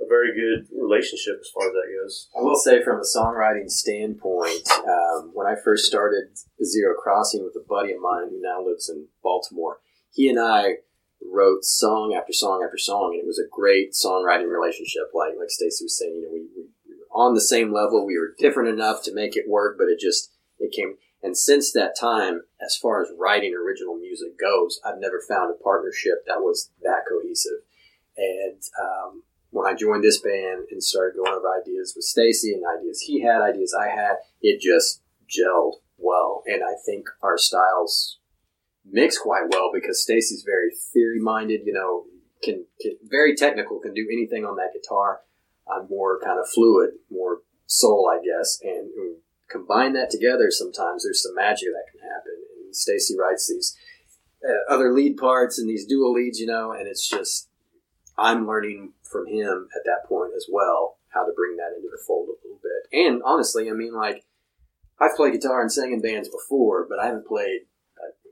a 0.00 0.06
very 0.08 0.30
good 0.32 0.68
relationship 0.80 1.38
as 1.40 1.50
far 1.52 1.66
as 1.66 1.72
that 1.72 1.88
goes. 2.00 2.28
I 2.38 2.40
will 2.42 2.54
say, 2.56 2.82
from 2.84 3.00
a 3.00 3.02
songwriting 3.02 3.68
standpoint, 3.68 4.62
um, 4.86 5.32
when 5.34 5.48
I 5.48 5.56
first 5.62 5.86
started 5.86 6.38
Zero 6.64 6.94
Crossing 6.94 7.42
with 7.42 7.56
a 7.56 7.66
buddy 7.68 7.92
of 7.92 8.00
mine 8.00 8.28
who 8.30 8.40
now 8.40 8.64
lives 8.64 8.88
in 8.88 9.08
Baltimore, 9.24 9.80
he 10.14 10.28
and 10.28 10.38
I 10.38 10.76
wrote 11.24 11.64
song 11.64 12.14
after 12.16 12.32
song 12.32 12.62
after 12.64 12.78
song, 12.78 13.12
and 13.14 13.22
it 13.22 13.26
was 13.26 13.38
a 13.38 13.48
great 13.50 13.92
songwriting 13.92 14.50
relationship. 14.50 15.10
Like 15.14 15.34
like 15.38 15.50
Stacy 15.50 15.84
was 15.84 15.98
saying, 15.98 16.14
you 16.16 16.22
know, 16.22 16.32
we, 16.32 16.40
we, 16.56 16.68
we 16.88 16.94
were 16.96 17.08
on 17.12 17.34
the 17.34 17.40
same 17.40 17.72
level. 17.72 18.06
We 18.06 18.18
were 18.18 18.34
different 18.38 18.70
enough 18.70 19.02
to 19.04 19.14
make 19.14 19.36
it 19.36 19.48
work, 19.48 19.76
but 19.78 19.88
it 19.88 19.98
just 20.00 20.32
it 20.58 20.72
came. 20.72 20.96
And 21.22 21.36
since 21.36 21.72
that 21.72 21.96
time, 21.98 22.42
as 22.64 22.76
far 22.76 23.02
as 23.02 23.08
writing 23.18 23.54
original 23.54 23.96
music 23.96 24.38
goes, 24.38 24.80
I've 24.84 25.00
never 25.00 25.20
found 25.28 25.50
a 25.50 25.62
partnership 25.62 26.24
that 26.26 26.40
was 26.40 26.70
that 26.82 27.02
cohesive. 27.08 27.62
And 28.16 28.62
um, 28.80 29.22
when 29.50 29.66
I 29.66 29.74
joined 29.74 30.04
this 30.04 30.20
band 30.20 30.66
and 30.70 30.82
started 30.82 31.16
going 31.16 31.32
over 31.32 31.48
ideas 31.60 31.94
with 31.96 32.04
Stacy 32.04 32.52
and 32.52 32.62
ideas 32.64 33.00
he 33.00 33.22
had, 33.22 33.42
ideas 33.42 33.74
I 33.74 33.88
had, 33.88 34.16
it 34.42 34.60
just 34.60 35.02
gelled 35.28 35.74
well. 35.96 36.42
And 36.46 36.62
I 36.62 36.74
think 36.86 37.08
our 37.22 37.36
styles 37.36 38.17
mix 38.90 39.18
quite 39.18 39.44
well 39.50 39.70
because 39.72 40.02
Stacy's 40.02 40.44
very 40.44 40.70
theory 40.92 41.20
minded, 41.20 41.62
you 41.64 41.72
know, 41.72 42.04
can, 42.42 42.64
can 42.80 42.92
very 43.04 43.34
technical, 43.34 43.80
can 43.80 43.94
do 43.94 44.06
anything 44.10 44.44
on 44.44 44.56
that 44.56 44.72
guitar. 44.72 45.20
I'm 45.70 45.88
more 45.88 46.18
kind 46.20 46.38
of 46.38 46.48
fluid, 46.48 46.90
more 47.10 47.40
soul, 47.66 48.10
I 48.10 48.20
guess. 48.24 48.58
And 48.62 48.90
combine 49.50 49.92
that 49.94 50.10
together, 50.10 50.50
sometimes 50.50 51.04
there's 51.04 51.22
some 51.22 51.34
magic 51.34 51.68
that 51.68 51.90
can 51.90 52.00
happen. 52.00 52.32
And 52.64 52.74
Stacy 52.74 53.14
writes 53.18 53.48
these 53.48 53.76
uh, 54.44 54.72
other 54.72 54.92
lead 54.92 55.16
parts 55.16 55.58
and 55.58 55.68
these 55.68 55.86
dual 55.86 56.12
leads, 56.12 56.38
you 56.38 56.46
know, 56.46 56.72
and 56.72 56.86
it's 56.86 57.08
just 57.08 57.48
I'm 58.16 58.46
learning 58.46 58.92
from 59.10 59.26
him 59.26 59.68
at 59.74 59.84
that 59.84 60.08
point 60.08 60.32
as 60.36 60.46
well 60.50 60.98
how 61.08 61.24
to 61.24 61.32
bring 61.34 61.56
that 61.56 61.74
into 61.76 61.88
the 61.90 62.02
fold 62.06 62.28
a 62.28 62.36
little 62.44 62.60
bit. 62.62 63.06
And 63.06 63.22
honestly, 63.24 63.70
I 63.70 63.72
mean, 63.72 63.94
like 63.94 64.24
I've 65.00 65.16
played 65.16 65.32
guitar 65.32 65.60
and 65.60 65.72
sang 65.72 65.92
in 65.92 66.02
bands 66.02 66.28
before, 66.28 66.86
but 66.88 66.98
I 66.98 67.06
haven't 67.06 67.26
played 67.26 67.62
uh, 67.62 67.67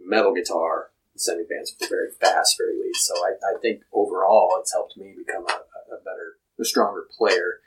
metal 0.07 0.33
guitar 0.35 0.91
in 1.17 1.47
bands 1.49 1.75
very 1.89 2.11
fast, 2.21 2.57
very 2.59 2.77
lead. 2.77 2.97
So 2.97 3.15
I, 3.25 3.57
I 3.57 3.59
think 3.61 3.83
overall, 3.93 4.57
it's 4.61 4.73
helped 4.73 4.97
me 4.97 5.15
become 5.17 5.45
a, 5.49 5.95
a 5.95 5.99
better, 6.05 6.37
a 6.61 6.65
stronger 6.65 7.07
player 7.17 7.61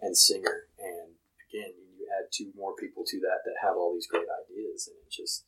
and 0.00 0.16
singer. 0.16 0.68
And 0.78 1.12
again, 1.48 1.72
you 1.98 2.08
add 2.16 2.32
two 2.32 2.52
more 2.56 2.74
people 2.76 3.04
to 3.06 3.20
that 3.20 3.44
that 3.44 3.54
have 3.62 3.76
all 3.76 3.92
these 3.94 4.06
great 4.06 4.24
ideas, 4.24 4.88
and 4.88 4.96
it 4.96 5.12
just 5.12 5.44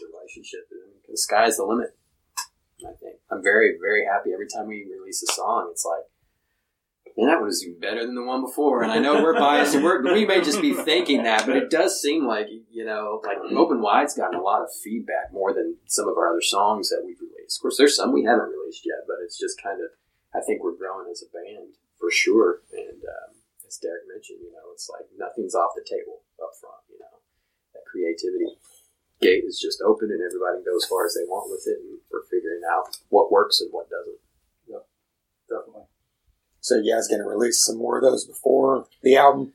the 0.00 0.06
relationship. 0.12 0.66
I 0.72 0.74
mean, 0.86 1.00
the 1.08 1.16
sky's 1.16 1.56
the 1.56 1.64
limit. 1.64 1.96
I 2.82 2.92
think 2.98 3.16
I'm 3.30 3.42
very, 3.42 3.78
very 3.80 4.04
happy 4.04 4.32
every 4.32 4.48
time 4.48 4.66
we 4.66 4.86
release 4.90 5.22
a 5.22 5.32
song. 5.32 5.68
It's 5.70 5.84
like, 5.84 6.10
that 7.16 7.42
was 7.42 7.62
even 7.64 7.78
better 7.80 8.04
than 8.04 8.14
the 8.14 8.22
one 8.24 8.40
before. 8.40 8.82
And 8.82 8.90
I 8.90 8.98
know 8.98 9.22
we're 9.22 9.38
biased, 9.38 9.74
and 9.74 9.84
we're, 9.84 10.02
we 10.02 10.24
may 10.24 10.40
just 10.40 10.60
be 10.60 10.72
thinking 10.72 11.24
that, 11.24 11.46
but 11.46 11.56
it 11.56 11.70
does 11.70 12.00
seem 12.00 12.26
like 12.26 12.48
you 12.70 12.84
know, 12.84 13.20
like 13.24 13.38
Open 13.52 13.80
Wide's 13.80 14.14
gotten 14.14 14.38
a 14.38 14.42
lot 14.42 14.62
of 14.62 14.68
feedback 14.82 15.32
more 15.32 15.52
than 15.52 15.76
some 15.86 16.08
of 16.08 16.16
our 16.16 16.32
other 16.32 16.42
songs 16.42 16.88
that 16.88 17.02
we've 17.04 17.20
released. 17.20 17.58
Of 17.58 17.62
course, 17.62 17.76
there's 17.76 17.96
some 17.96 18.12
we 18.12 18.24
haven't 18.24 18.50
released 18.50 18.86
yet, 18.86 19.04
but 19.06 19.16
it's 19.22 19.38
just 19.38 19.60
kind 19.62 19.80
of, 19.80 19.90
I 20.34 20.40
think 20.40 20.62
we're 20.62 20.76
growing 20.76 21.08
as 21.10 21.22
a 21.22 21.28
band 21.28 21.76
for 22.00 22.10
sure. 22.10 22.62
And 22.72 23.00
um, 23.04 23.36
as 23.66 23.76
Derek 23.76 24.08
mentioned, 24.08 24.40
you 24.40 24.52
know, 24.52 24.72
it's 24.72 24.88
like 24.88 25.04
nothing's 25.16 25.54
off 25.54 25.76
the 25.76 25.84
table 25.84 26.24
up 26.40 26.56
front. 26.56 26.80
You 26.88 26.98
know, 27.00 27.20
that 27.76 27.84
creativity 27.84 28.56
gate 29.20 29.44
is 29.44 29.60
just 29.60 29.84
open 29.84 30.10
and 30.10 30.24
everybody 30.24 30.58
can 30.58 30.66
go 30.66 30.76
as 30.76 30.88
far 30.88 31.06
as 31.06 31.14
they 31.14 31.28
want 31.28 31.52
with 31.52 31.62
it 31.68 31.78
and 31.78 32.00
we're 32.10 32.26
figuring 32.26 32.64
out 32.66 32.90
what 33.12 33.30
works 33.30 33.60
and 33.60 33.70
what 33.70 33.86
doesn't. 33.92 34.18
Definitely. 35.52 35.91
So 36.62 36.76
you 36.76 36.94
guys 36.94 37.08
gonna 37.08 37.26
release 37.26 37.62
some 37.64 37.76
more 37.76 37.96
of 37.98 38.04
those 38.04 38.24
before 38.24 38.86
the 39.02 39.16
album, 39.16 39.52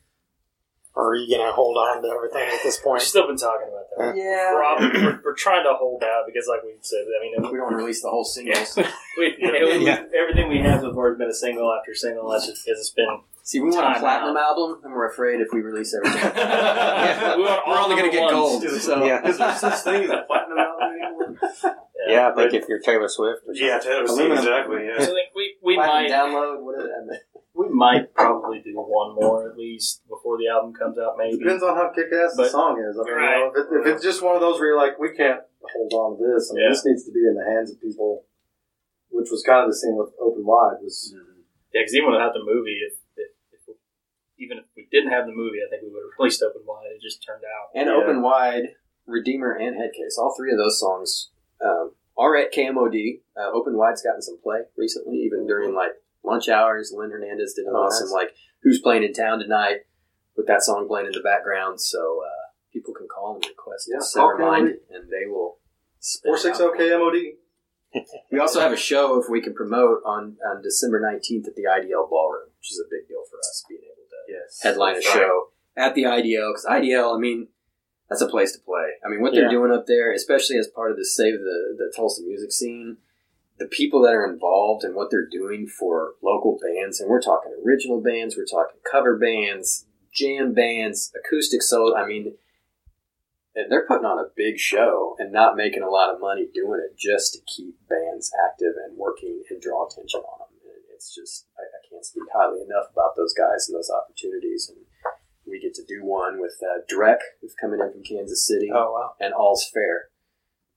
or 0.94 1.12
are 1.12 1.16
you 1.16 1.38
gonna 1.38 1.54
hold 1.54 1.78
on 1.78 2.04
to 2.04 2.10
everything 2.10 2.44
at 2.54 2.60
this 2.64 2.78
point? 2.78 3.00
We've 3.00 3.08
still 3.08 3.28
been 3.28 3.38
talking 3.38 3.68
about 3.70 3.86
that. 3.98 4.18
Yeah. 4.18 4.52
Probably, 4.54 5.02
we're, 5.02 5.22
we're 5.24 5.36
trying 5.36 5.64
to 5.64 5.74
hold 5.74 6.04
out 6.04 6.24
because, 6.28 6.48
like 6.50 6.64
we 6.64 6.72
said, 6.82 7.06
I 7.08 7.24
mean, 7.24 7.50
We 7.50 7.58
don't 7.58 7.74
release 7.74 8.02
the 8.02 8.10
whole 8.10 8.26
singles. 8.26 8.78
we, 9.18 9.38
we, 9.42 9.86
Yeah. 9.86 10.04
everything 10.20 10.50
we 10.50 10.60
have 10.60 10.82
so 10.82 10.94
far 10.94 11.10
has 11.12 11.18
been 11.18 11.30
a 11.30 11.34
single 11.34 11.74
after 11.74 11.96
single. 11.96 12.30
That's 12.30 12.46
just 12.46 12.66
because 12.66 12.78
it's 12.80 12.90
been. 12.92 13.08
See, 13.44 13.62
we 13.62 13.70
want 13.70 13.96
a 13.96 14.00
platinum 14.02 14.36
album 14.36 14.82
and 14.84 14.94
we're 14.94 15.08
afraid 15.10 15.40
if 15.40 15.48
we 15.54 15.62
release 15.62 15.96
everything. 15.96 16.20
We 17.38 17.44
want 17.44 17.68
We're 17.70 17.80
only 17.80 17.96
gonna 17.96 18.12
get 18.12 18.30
gold. 18.30 18.64
So 18.64 19.06
Yeah. 19.06 19.26
Is 19.26 19.38
there 19.38 19.56
such 19.56 19.80
thing 19.80 20.04
as 20.04 20.10
a 20.10 20.26
platinum 20.28 20.58
album 20.58 20.84
anymore? 20.92 21.78
Yeah, 22.10 22.30
I 22.30 22.36
think 22.36 22.54
if 22.54 22.68
you're 22.70 22.80
Taylor 22.80 23.08
Swift. 23.08 23.42
Or 23.48 23.54
Yeah, 23.54 23.80
Taylor 23.80 24.08
Swift, 24.08 24.20
Aluminum. 24.22 24.38
exactly. 24.38 24.86
Yeah. 24.86 24.98
So 25.00 25.12
I 25.12 25.16
think 25.16 25.30
we 25.36 25.56
we 25.64 25.76
platinum 25.76 25.94
might 26.04 26.12
download. 26.12 26.62
What 26.64 26.80
is 26.80 26.86
that? 26.86 27.20
we 27.58 27.70
might 27.70 28.14
probably 28.14 28.60
do 28.62 28.74
one 28.78 29.16
more 29.16 29.50
at 29.50 29.58
least 29.58 30.06
before 30.08 30.38
the 30.38 30.48
album 30.48 30.74
comes 30.78 30.98
out. 31.00 31.18
Maybe. 31.18 31.40
Depends 31.42 31.64
on 31.64 31.76
how 31.76 31.90
kick 31.90 32.14
ass 32.14 32.38
the 32.38 32.48
song 32.50 32.78
is. 32.78 32.94
I 32.94 33.02
mean, 33.02 33.18
Right. 33.18 33.38
you 33.38 33.44
know, 33.46 33.50
if, 33.50 33.58
it, 33.58 33.68
if 33.82 33.86
it's 33.98 34.04
just 34.06 34.22
one 34.22 34.36
of 34.36 34.42
those 34.42 34.60
where 34.60 34.70
you're 34.70 34.78
like, 34.78 35.00
we 35.00 35.10
can't 35.18 35.42
hold 35.74 35.92
on 35.94 36.18
to 36.22 36.24
this. 36.38 36.52
I 36.52 36.54
mean, 36.54 36.64
Yeah. 36.64 36.70
this 36.70 36.86
needs 36.86 37.04
to 37.10 37.12
be 37.12 37.26
in 37.26 37.34
the 37.34 37.44
hands 37.50 37.74
of 37.74 37.82
people, 37.82 38.26
which 39.10 39.30
was 39.34 39.42
kind 39.42 39.66
of 39.66 39.70
the 39.74 39.76
same 39.76 39.98
with 39.98 40.14
Open 40.22 40.46
Wide. 40.46 40.86
Was 40.86 41.10
mm-hmm. 41.18 41.42
Yeah, 41.74 41.82
because 41.82 41.96
even 41.98 42.12
without 42.14 42.34
the 42.38 42.46
movie, 42.46 42.78
if, 42.86 42.94
if, 43.18 43.34
if 43.52 43.62
we, 43.68 43.74
even 44.38 44.62
if 44.62 44.66
we 44.78 44.86
didn't 44.94 45.10
have 45.10 45.26
the 45.26 45.34
movie, 45.34 45.58
I 45.66 45.68
think 45.74 45.82
we 45.82 45.90
would 45.90 46.06
have 46.06 46.14
released 46.22 46.46
Open 46.46 46.62
Wide. 46.62 46.94
It 46.94 47.02
just 47.02 47.26
turned 47.26 47.42
out. 47.42 47.74
And 47.74 47.90
Yeah. 47.90 47.98
Open 47.98 48.22
Wide, 48.22 48.78
Redeemer, 49.10 49.58
and 49.58 49.74
Headcase. 49.82 50.22
All 50.22 50.34
three 50.38 50.54
of 50.54 50.62
those 50.62 50.78
songs 50.80 51.34
um, 51.64 51.92
are 52.18 52.36
at 52.36 52.54
KMOD. 52.54 53.22
Uh, 53.38 53.52
Open 53.54 53.78
Wide's 53.78 54.02
gotten 54.02 54.22
some 54.22 54.40
play 54.42 54.60
recently, 54.78 55.18
even 55.18 55.46
during 55.48 55.74
like 55.76 55.92
lunch 56.24 56.50
hours. 56.50 56.94
Lynn 56.96 57.12
Hernandez 57.12 57.54
did 57.54 57.66
an 57.66 57.74
Oh, 57.76 57.84
awesome 57.84 58.08
nice. 58.08 58.14
like 58.14 58.36
"Who's 58.64 58.82
Playing 58.82 59.04
in 59.04 59.14
Town 59.14 59.40
Tonight" 59.40 59.82
with 60.36 60.48
that 60.48 60.64
song 60.64 60.88
playing 60.88 61.08
in 61.08 61.14
the 61.14 61.22
background. 61.22 61.80
So 61.82 62.22
uh, 62.26 62.52
people 62.74 62.94
can 62.94 63.08
call 63.08 63.36
and 63.36 63.46
request 63.46 63.90
Yeah, 63.92 64.00
Severmind, 64.00 64.70
and 64.90 65.10
they 65.10 65.28
will. 65.28 65.58
four 66.24 66.38
six 66.38 66.60
out. 66.62 66.76
KMOD. 66.76 67.34
We 68.32 68.40
also 68.40 68.60
have 68.60 68.74
a 68.74 68.78
show 68.78 69.20
if 69.20 69.30
we 69.30 69.42
can 69.42 69.54
promote 69.56 70.00
on, 70.06 70.36
on 70.46 70.62
December 70.62 71.00
nineteenth 71.00 71.48
at 71.48 71.56
the 71.56 71.64
IDL 71.64 72.10
Ballroom, 72.10 72.50
which 72.60 72.72
is 72.72 72.80
a 72.86 72.88
big 72.92 73.08
deal 73.08 73.24
for 73.30 73.40
us 73.40 73.64
being 73.68 73.82
able 73.82 74.04
to 74.10 74.34
Yes. 74.34 74.60
headline 74.62 74.92
a 74.92 74.96
That's 74.96 75.08
right. 75.08 75.16
show 75.16 75.48
at 75.78 75.96
the 75.96 76.04
IDL 76.04 76.52
because 76.52 76.66
IDL, 76.70 77.16
I 77.16 77.20
mean, 77.20 77.48
that's 78.10 78.22
a 78.22 78.28
place 78.28 78.52
to 78.54 78.60
play. 78.60 78.92
I 79.06 79.10
mean, 79.10 79.22
what 79.22 79.34
they're 79.34 79.44
Yeah. 79.44 79.52
doing 79.52 79.72
up 79.72 79.86
there, 79.86 80.12
especially 80.12 80.58
as 80.58 80.68
part 80.68 80.92
of 80.92 80.98
the 80.98 81.06
Save 81.06 81.40
the 81.40 81.76
the 81.78 81.92
Tulsa 81.96 82.24
music 82.24 82.52
scene, 82.52 82.98
the 83.58 83.68
people 83.68 84.02
that 84.02 84.14
are 84.14 84.26
involved 84.26 84.84
and 84.84 84.96
what 84.96 85.10
they're 85.12 85.26
doing 85.28 85.68
for 85.68 86.14
local 86.22 86.58
bands, 86.62 87.00
and 87.00 87.10
we're 87.10 87.22
talking 87.22 87.52
original 87.66 88.02
bands, 88.02 88.38
we're 88.38 88.46
talking 88.46 88.80
cover 88.90 89.18
bands, 89.18 89.86
jam 90.14 90.54
bands, 90.54 91.12
acoustic 91.16 91.62
solo. 91.62 91.96
I 91.96 92.06
mean, 92.06 92.38
they're 93.70 93.88
putting 93.88 94.06
on 94.06 94.20
a 94.20 94.30
big 94.36 94.60
show 94.60 95.16
and 95.18 95.32
not 95.32 95.58
making 95.58 95.82
a 95.82 95.90
lot 95.90 96.14
of 96.14 96.22
money 96.22 96.48
doing 96.54 96.80
it 96.80 96.96
just 96.98 97.34
to 97.34 97.40
keep 97.48 97.76
bands 97.90 98.32
active 98.46 98.74
and 98.86 98.96
working 98.98 99.42
and 99.50 99.60
draw 99.60 99.88
attention 99.88 100.22
on 100.22 100.40
them. 100.46 100.54
And 100.64 100.84
it's 100.94 101.14
just 101.14 101.48
I, 101.58 101.64
I 101.64 101.82
can't 101.90 102.06
speak 102.06 102.24
highly 102.32 102.62
enough 102.62 102.92
about 102.94 103.16
those 103.18 103.34
guys 103.34 103.68
and 103.68 103.76
those 103.76 103.90
opportunities. 103.90 104.70
And 104.70 104.86
we 105.48 105.60
get 105.60 105.74
to 105.76 105.86
do 105.88 106.04
one 106.28 106.40
with 106.42 106.48
with 106.48 106.60
uh, 106.64 106.82
Drek, 106.92 107.18
who's 107.42 107.56
coming 107.60 107.80
in 107.80 107.92
from 107.92 108.04
Kansas 108.04 108.46
City, 108.48 108.70
Oh 108.74 108.92
wow. 108.94 109.12
and 109.20 109.34
All's 109.34 109.70
Fair. 109.74 110.06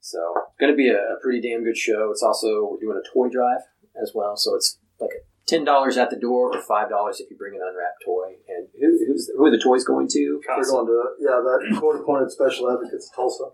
So 0.00 0.18
going 0.58 0.72
to 0.72 0.76
be 0.76 0.88
a, 0.88 0.96
a 0.96 1.16
pretty 1.22 1.40
damn 1.40 1.62
good 1.64 1.76
show. 1.76 2.10
It's 2.10 2.22
also 2.22 2.68
we're 2.70 2.80
doing 2.80 3.00
a 3.00 3.06
toy 3.14 3.28
drive 3.28 3.60
as 4.00 4.12
well, 4.14 4.36
so 4.36 4.54
it's 4.54 4.78
like 4.98 5.10
ten 5.46 5.64
dollars 5.64 5.96
at 5.96 6.10
the 6.10 6.16
door 6.16 6.56
or 6.56 6.62
five 6.62 6.88
dollars 6.88 7.20
if 7.20 7.30
you 7.30 7.36
bring 7.36 7.54
an 7.54 7.60
unwrapped 7.60 8.02
toy. 8.04 8.34
And 8.48 8.68
who, 8.80 9.06
who's 9.06 9.30
who 9.36 9.44
are 9.44 9.50
the 9.50 9.58
toys 9.62 9.84
going 9.84 10.08
to? 10.08 10.40
We're 10.48 10.64
going 10.64 10.86
to 10.86 11.04
yeah 11.20 11.40
that 11.42 11.78
court 11.78 12.00
appointed 12.00 12.30
special 12.30 12.70
advocates 12.70 13.10
Tulsa. 13.14 13.44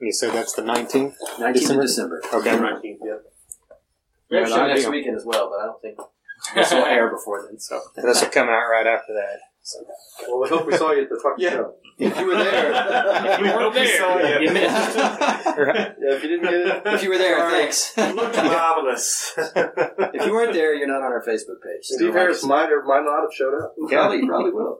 You 0.00 0.12
said 0.12 0.32
that's 0.34 0.52
the 0.54 0.62
nineteenth. 0.62 1.14
Nineteenth 1.38 1.80
December? 1.80 2.18
of 2.18 2.22
December. 2.22 2.22
Okay. 2.34 2.98
We're 4.30 4.46
Yeah, 4.46 4.54
on 4.54 4.68
next 4.68 4.88
weekend 4.88 5.16
as 5.16 5.24
well, 5.24 5.48
but 5.50 5.62
I 5.62 5.66
don't 5.66 5.80
think 5.80 5.98
this 6.54 6.70
will 6.72 6.84
air 6.84 7.08
before 7.10 7.46
then. 7.48 7.58
So 7.58 7.80
This 7.96 8.20
will 8.20 8.28
come 8.28 8.48
out 8.48 8.68
right 8.70 8.86
after 8.86 9.14
that. 9.14 9.38
So. 9.68 9.84
Well, 10.26 10.40
we 10.40 10.48
hope 10.48 10.66
we 10.66 10.74
saw 10.76 10.92
you 10.92 11.02
at 11.02 11.10
the 11.10 11.20
fucking 11.22 11.44
Yeah. 11.44 11.50
show. 11.50 11.74
if 11.98 12.18
you 12.18 12.26
were 12.26 12.36
there, 12.38 13.38
We 13.42 13.48
weren't 13.50 13.74
there. 13.74 14.42
You 14.42 14.50
missed. 14.50 14.96
Yeah, 14.96 16.14
if 16.14 16.22
you 16.22 16.28
didn't 16.30 16.44
get 16.44 16.54
it, 16.54 16.82
if 16.86 17.02
you 17.02 17.10
were 17.10 17.18
there, 17.18 17.38
Sorry. 17.38 17.52
thanks. 17.52 17.96
Looked 17.98 18.36
marvelous. 18.36 19.34
if 19.36 20.24
you 20.26 20.32
weren't 20.32 20.54
there, 20.54 20.74
you're 20.74 20.86
not 20.88 21.02
on 21.02 21.12
our 21.12 21.22
Facebook 21.22 21.60
page. 21.62 21.82
So 21.82 21.96
Steve 21.96 22.08
like 22.10 22.16
Harris 22.16 22.38
us. 22.38 22.44
might 22.44 22.70
or 22.70 22.82
might 22.84 23.02
not 23.04 23.20
have 23.22 23.34
showed 23.34 23.54
up. 23.62 23.74
Probably, 23.88 24.26
probably 24.26 24.52
will. 24.52 24.78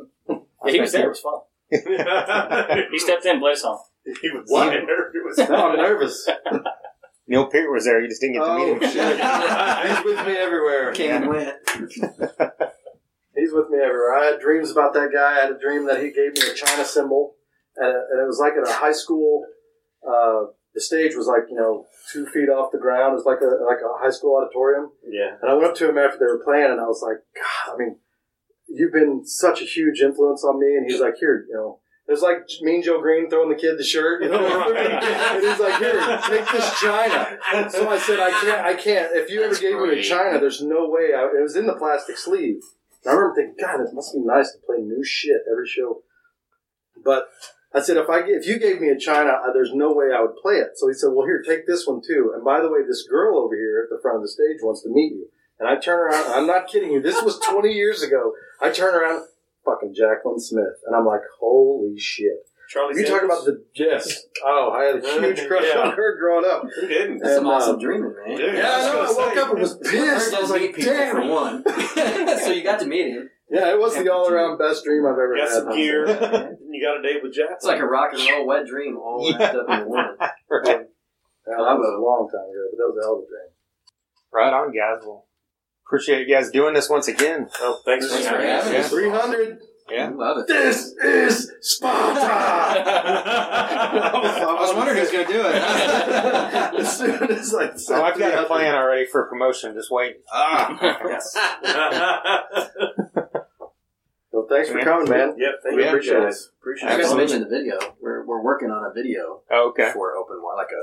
Yeah, 0.64 0.72
he 0.72 0.80
was 0.80 0.92
there. 0.92 1.04
It 1.04 1.08
was 1.08 1.20
fun. 1.20 2.88
He 2.90 2.98
stepped 2.98 3.26
in, 3.26 3.40
bless 3.40 3.62
him. 3.64 3.76
he 4.22 4.30
was 4.30 4.44
What? 4.46 4.70
there. 4.70 5.08
It 5.10 5.24
was 5.26 5.36
No, 5.38 5.68
I'm 5.70 5.76
nervous. 5.76 6.26
Neil 7.26 7.46
Peart 7.50 7.70
was 7.70 7.84
there. 7.84 8.00
You 8.00 8.08
just 8.08 8.22
didn't 8.22 8.36
get 8.36 8.40
to 8.40 8.46
Oh 8.46 8.58
meet 8.74 8.82
him. 8.82 8.90
shit! 8.90 9.16
He's 9.96 10.04
with 10.04 10.26
me 10.26 10.32
everywhere. 10.38 10.92
Came 10.94 11.10
and 11.10 11.28
went. 11.28 11.54
He's 13.48 13.56
with 13.56 13.70
me 13.70 13.78
everywhere. 13.78 14.12
I 14.12 14.26
had 14.26 14.40
dreams 14.40 14.70
about 14.70 14.92
that 14.92 15.08
guy. 15.10 15.38
I 15.38 15.40
had 15.40 15.52
a 15.52 15.58
dream 15.58 15.86
that 15.86 16.02
he 16.04 16.12
gave 16.12 16.36
me 16.36 16.52
a 16.52 16.54
China 16.54 16.84
cymbal, 16.84 17.32
and, 17.76 17.88
and 17.88 18.20
it 18.20 18.26
was 18.26 18.38
like 18.38 18.52
at 18.52 18.68
a 18.68 18.78
high 18.78 18.92
school. 18.92 19.46
Uh, 20.06 20.52
the 20.74 20.82
stage 20.82 21.16
was 21.16 21.26
like 21.26 21.48
you 21.48 21.56
know 21.56 21.86
two 22.12 22.26
feet 22.26 22.50
off 22.50 22.72
the 22.72 22.78
ground. 22.78 23.12
It 23.12 23.16
was 23.16 23.24
like 23.24 23.40
a 23.40 23.48
like 23.64 23.80
a 23.80 24.04
high 24.04 24.10
school 24.10 24.36
auditorium. 24.36 24.92
Yeah. 25.08 25.40
And 25.40 25.50
I 25.50 25.54
went 25.54 25.68
up 25.68 25.76
to 25.76 25.88
him 25.88 25.96
after 25.96 26.18
they 26.18 26.26
were 26.26 26.44
playing, 26.44 26.70
and 26.70 26.80
I 26.80 26.84
was 26.84 27.00
like, 27.00 27.24
God, 27.32 27.72
I 27.72 27.78
mean, 27.78 27.96
you've 28.68 28.92
been 28.92 29.24
such 29.24 29.62
a 29.62 29.64
huge 29.64 30.00
influence 30.02 30.44
on 30.44 30.60
me. 30.60 30.76
And 30.76 30.84
he's 30.84 31.00
like, 31.00 31.14
here, 31.18 31.46
you 31.48 31.54
know. 31.54 31.80
It 32.06 32.12
was 32.12 32.22
like 32.22 32.48
Mean 32.62 32.82
Joe 32.82 33.00
Greene 33.00 33.28
throwing 33.28 33.50
the 33.50 33.54
kid 33.54 33.78
the 33.78 33.84
shirt, 33.84 34.22
you 34.22 34.30
know. 34.30 34.38
and 34.74 35.44
he's 35.44 35.60
like, 35.60 35.76
"Here, 35.76 36.20
take 36.24 36.50
this 36.50 36.80
China." 36.80 37.36
So 37.68 37.86
I 37.86 37.98
said, 37.98 38.18
"I 38.18 38.30
can't, 38.30 38.66
I 38.66 38.74
can't. 38.74 39.14
If 39.14 39.30
you 39.30 39.40
That's 39.40 39.62
ever 39.62 39.86
gave 39.86 39.92
me 39.94 40.00
a 40.00 40.02
China, 40.02 40.38
there's 40.38 40.62
no 40.62 40.88
way." 40.88 41.12
I, 41.14 41.24
it 41.24 41.42
was 41.42 41.54
in 41.54 41.66
the 41.66 41.74
plastic 41.74 42.16
sleeve. 42.16 42.62
I 43.06 43.12
remember 43.12 43.34
thinking, 43.34 43.56
"God, 43.60 43.80
it 43.80 43.92
must 43.92 44.14
be 44.14 44.20
nice 44.20 44.52
to 44.52 44.58
play 44.66 44.78
new 44.78 45.04
shit 45.04 45.42
every 45.50 45.66
show." 45.66 46.02
But 47.04 47.28
I 47.72 47.80
said, 47.80 47.96
"If 47.96 48.08
I 48.08 48.20
if 48.26 48.46
you 48.46 48.58
gave 48.58 48.80
me 48.80 48.88
a 48.88 48.98
China, 48.98 49.40
there's 49.52 49.74
no 49.74 49.92
way 49.92 50.12
I 50.12 50.20
would 50.22 50.36
play 50.36 50.56
it." 50.56 50.76
So 50.76 50.88
he 50.88 50.94
said, 50.94 51.12
"Well, 51.12 51.26
here, 51.26 51.42
take 51.42 51.66
this 51.66 51.86
one 51.86 52.00
too." 52.06 52.32
And 52.34 52.44
by 52.44 52.60
the 52.60 52.70
way, 52.70 52.82
this 52.82 53.06
girl 53.08 53.38
over 53.38 53.54
here 53.54 53.82
at 53.84 53.90
the 53.90 54.00
front 54.00 54.16
of 54.16 54.22
the 54.22 54.28
stage 54.28 54.62
wants 54.62 54.82
to 54.82 54.90
meet 54.90 55.12
you. 55.12 55.28
And 55.58 55.68
I 55.68 55.76
turn 55.76 55.98
around. 55.98 56.32
I'm 56.32 56.46
not 56.46 56.68
kidding 56.68 56.92
you. 56.92 57.00
This 57.00 57.22
was 57.22 57.38
20 57.40 57.72
years 57.72 58.02
ago. 58.02 58.32
I 58.60 58.70
turn 58.70 58.94
around, 58.94 59.26
fucking 59.64 59.94
Jaclyn 59.94 60.40
Smith, 60.40 60.82
and 60.86 60.94
I'm 60.94 61.06
like, 61.06 61.22
"Holy 61.40 61.98
shit!" 61.98 62.48
Charlie 62.68 63.00
You 63.00 63.06
talk 63.06 63.22
about 63.22 63.44
the 63.44 63.64
yes. 63.74 64.24
Oh, 64.44 64.70
I 64.72 64.84
had 64.84 64.96
a 65.04 65.20
huge 65.20 65.46
crush 65.48 65.64
Yeah. 65.66 65.80
on 65.80 65.92
her 65.96 66.18
growing 66.18 66.44
up. 66.44 66.64
Who 66.80 66.86
didn't? 66.86 67.18
That's 67.18 67.36
some 67.36 67.44
And, 67.46 67.52
uh, 67.52 67.56
awesome 67.56 67.78
dreaming, 67.80 68.14
man. 68.26 68.36
Dude, 68.36 68.54
Yeah, 68.54 68.70
I 68.76 68.92
know. 68.92 69.00
I 69.02 69.12
woke 69.28 69.36
up 69.38 69.50
and 69.52 69.60
was 69.60 69.76
pissed. 69.82 70.34
I 70.34 70.40
was 70.40 70.50
like, 70.50 70.74
for 70.74 70.80
damn. 70.82 71.28
one. 71.28 71.64
so 72.38 72.50
you 72.52 72.62
got 72.62 72.78
to 72.80 72.86
meet 72.86 73.08
him. 73.08 73.30
Yeah, 73.50 73.70
it 73.72 73.78
was 73.78 73.94
the 73.94 74.12
all 74.12 74.28
around 74.28 74.58
best 74.58 74.84
dream 74.84 75.06
I've 75.06 75.12
ever 75.12 75.34
Got 75.34 75.48
had. 75.48 75.58
some 75.62 75.74
gear. 75.74 76.06
you 76.70 76.82
got 76.84 76.98
a 77.00 77.02
date 77.02 77.22
with 77.22 77.32
Jack. 77.32 77.48
It's 77.52 77.64
like 77.64 77.80
a 77.80 77.86
rock 77.86 78.10
and 78.12 78.28
roll 78.30 78.46
wet 78.46 78.66
dream 78.66 78.98
all 78.98 79.26
wrapped 79.32 79.56
up 79.56 79.66
in 79.70 79.88
one. 79.88 80.16
Right. 80.50 80.80
Yeah, 81.48 81.54
that 81.56 81.78
was 81.78 81.94
a 81.96 82.02
long 82.04 82.28
time 82.28 82.44
ago, 82.44 82.68
but 82.70 82.76
that 82.76 82.92
was 82.92 82.98
a 83.00 83.06
hell 83.06 83.14
of 83.14 83.20
a 83.20 83.26
dream. 83.26 83.48
right 84.34 84.52
on, 84.52 84.68
guys. 84.70 85.02
Well, 85.02 85.24
appreciate 85.86 86.28
you 86.28 86.34
guys 86.34 86.50
doing 86.50 86.74
this 86.74 86.90
once 86.90 87.08
again. 87.08 87.48
Oh, 87.60 87.80
thanks, 87.86 88.06
Thanks 88.10 88.26
for 88.26 88.34
for 88.34 88.42
having 88.42 88.74
having 88.74 88.80
us. 88.80 88.84
us. 88.84 88.90
300. 88.92 89.58
Yeah. 89.90 90.06
I 90.06 90.10
love 90.10 90.38
it. 90.38 90.46
This 90.48 90.92
is 91.02 91.50
Sparta! 91.62 92.20
I 94.04 94.56
was 94.60 94.74
wondering 94.74 94.98
who's 94.98 95.10
going 95.10 95.26
to 95.26 95.32
do 95.32 95.40
it. 95.40 95.54
as 96.80 96.98
soon 96.98 97.22
as 97.30 97.54
I 97.54 97.74
So 97.76 97.94
Oh, 97.96 98.02
I've 98.04 98.18
got 98.18 98.44
a 98.44 98.46
plan 98.46 98.74
already 98.74 99.06
for 99.06 99.24
promotion. 99.28 99.74
Just 99.74 99.90
wait. 99.90 100.16
ah, 100.32 100.78
Yes. 101.08 101.34
Well, 104.30 104.46
thanks 104.48 104.68
for 104.68 104.78
coming, 104.80 105.08
man. 105.10 105.34
Yep, 105.38 105.50
thank 105.62 105.76
We 105.76 105.82
you 105.82 105.88
appreciate 105.88 106.16
it. 106.18 106.22
guys. 106.24 106.50
Appreciate 106.60 106.88
I 106.90 106.92
it. 106.92 106.96
forgot 106.96 107.10
to 107.10 107.16
mention 107.16 107.40
the 107.40 107.48
video. 107.48 107.78
We're, 108.00 108.24
we're 108.26 108.42
working 108.42 108.70
on 108.70 108.84
a 108.84 108.92
video 108.92 109.40
Oh, 109.50 109.70
okay. 109.70 109.90
for 109.94 110.14
Open 110.16 110.36
Wide, 110.42 110.56
like 110.56 110.68
a 110.70 110.82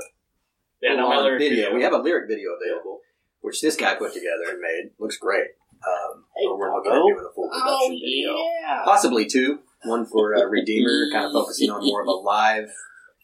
Yeah, 0.84 0.96
no, 0.96 1.08
my 1.08 1.14
full-on 1.14 1.24
lyric 1.24 1.40
video. 1.40 1.56
video. 1.66 1.74
We 1.76 1.82
have 1.84 1.92
a 1.92 1.98
lyric 1.98 2.28
video 2.28 2.50
available, 2.60 3.00
which 3.40 3.60
this 3.62 3.76
guy 3.76 3.94
put 3.94 4.12
together 4.12 4.50
and 4.50 4.60
made. 4.60 4.90
Looks 4.98 5.16
great. 5.16 5.46
Um, 5.84 6.24
but 6.34 6.56
we're 6.58 6.72
looking 6.74 6.92
at 6.92 6.96
doing 6.98 7.26
a 7.30 7.34
full 7.34 7.48
production 7.50 8.00
video. 8.00 8.36
Possibly 8.84 9.26
two. 9.26 9.60
One 9.84 10.06
for 10.06 10.34
uh, 10.34 10.44
Redeemer, 10.46 11.08
kind 11.12 11.26
of 11.26 11.32
focusing 11.32 11.70
on 11.70 11.84
more 11.84 12.02
of 12.02 12.08
a 12.08 12.12
live 12.26 12.70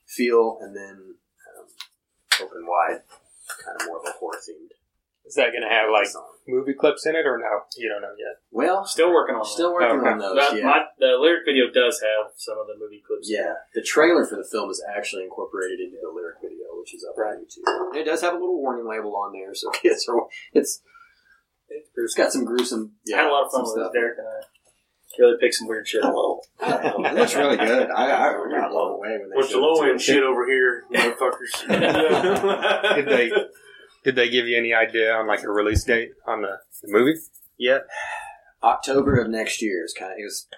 feel, 0.06 0.58
and 0.60 0.76
then 0.76 1.14
um, 1.58 1.66
Open 2.46 2.66
Wide, 2.66 3.00
kind 3.64 3.80
of 3.80 3.86
more 3.86 3.98
of 3.98 4.04
a 4.06 4.12
horror 4.20 4.36
themed 4.38 4.70
Is 5.26 5.34
that 5.34 5.50
going 5.50 5.62
to 5.62 5.68
have 5.68 5.90
like 5.90 6.06
song. 6.06 6.28
movie 6.46 6.74
clips 6.74 7.06
in 7.06 7.16
it 7.16 7.26
or 7.26 7.38
no? 7.38 7.62
You 7.76 7.88
don't 7.88 8.02
know 8.02 8.14
yet. 8.18 8.36
Well, 8.52 8.84
Still 8.86 9.10
working 9.12 9.34
on 9.34 9.44
still 9.44 9.70
that. 9.70 9.74
working 9.90 10.00
Okay. 10.00 10.10
on 10.10 10.18
those. 10.18 10.36
But 10.36 10.56
yeah. 10.58 10.64
my, 10.66 10.84
the 10.98 11.16
lyric 11.18 11.44
video 11.46 11.66
does 11.72 12.00
have 12.00 12.30
some 12.36 12.58
of 12.58 12.66
the 12.68 12.74
movie 12.78 13.02
clips. 13.04 13.28
Yeah, 13.30 13.54
the 13.74 13.82
trailer 13.82 14.24
for 14.26 14.36
the 14.36 14.44
film 14.44 14.70
is 14.70 14.84
actually 14.94 15.24
incorporated 15.24 15.80
into 15.80 15.96
the 16.00 16.12
lyric 16.14 16.36
video, 16.42 16.68
which 16.78 16.94
is 16.94 17.04
up 17.08 17.16
right. 17.16 17.34
on 17.34 17.42
YouTube. 17.42 17.64
And 17.66 17.96
it 17.96 18.04
does 18.04 18.20
have 18.20 18.34
a 18.34 18.38
little 18.38 18.60
warning 18.60 18.86
label 18.86 19.16
on 19.16 19.32
there, 19.32 19.54
so 19.54 19.70
kids 19.70 20.06
are. 20.12 20.28
It's 20.52 20.82
it's 21.96 22.14
got 22.14 22.32
some 22.32 22.44
gruesome. 22.44 22.92
I 23.12 23.16
had 23.16 23.26
a 23.26 23.32
lot 23.32 23.44
of 23.46 23.52
fun 23.52 23.62
with 23.62 23.70
it. 23.70 23.80
stuff. 23.80 23.92
Derek 23.92 24.18
and 24.18 24.26
I 24.26 24.40
really 25.18 25.36
picked 25.40 25.54
some 25.54 25.68
weird 25.68 25.86
shit. 25.86 26.02
it 26.04 27.14
looks 27.14 27.34
really 27.34 27.56
good. 27.58 27.90
I, 27.90 28.04
I 28.06 28.32
got 28.50 28.70
blown 28.70 28.92
away 28.94 29.18
when 29.20 29.28
they 29.30 29.34
Bunch 29.36 29.46
of 29.46 29.50
showed 29.50 29.58
it 29.58 29.62
low 29.62 29.82
to 29.82 29.88
end 29.88 29.96
me. 29.96 30.02
shit 30.02 30.22
over 30.22 30.46
here, 30.46 30.84
motherfuckers. 30.92 31.52
Did 32.96 33.06
they 33.08 33.30
did 34.04 34.16
they 34.16 34.28
give 34.30 34.46
you 34.46 34.58
any 34.58 34.74
idea 34.74 35.12
on 35.14 35.26
like 35.28 35.42
a 35.44 35.50
release 35.50 35.84
date 35.84 36.10
on 36.26 36.42
the, 36.42 36.56
the 36.82 36.88
movie 36.90 37.20
yet? 37.58 37.82
October 38.62 39.20
of 39.20 39.28
next 39.28 39.62
year 39.62 39.84
is 39.84 39.94
kind 39.96 40.12
of. 40.12 40.18
It 40.18 40.24
was 40.24 40.48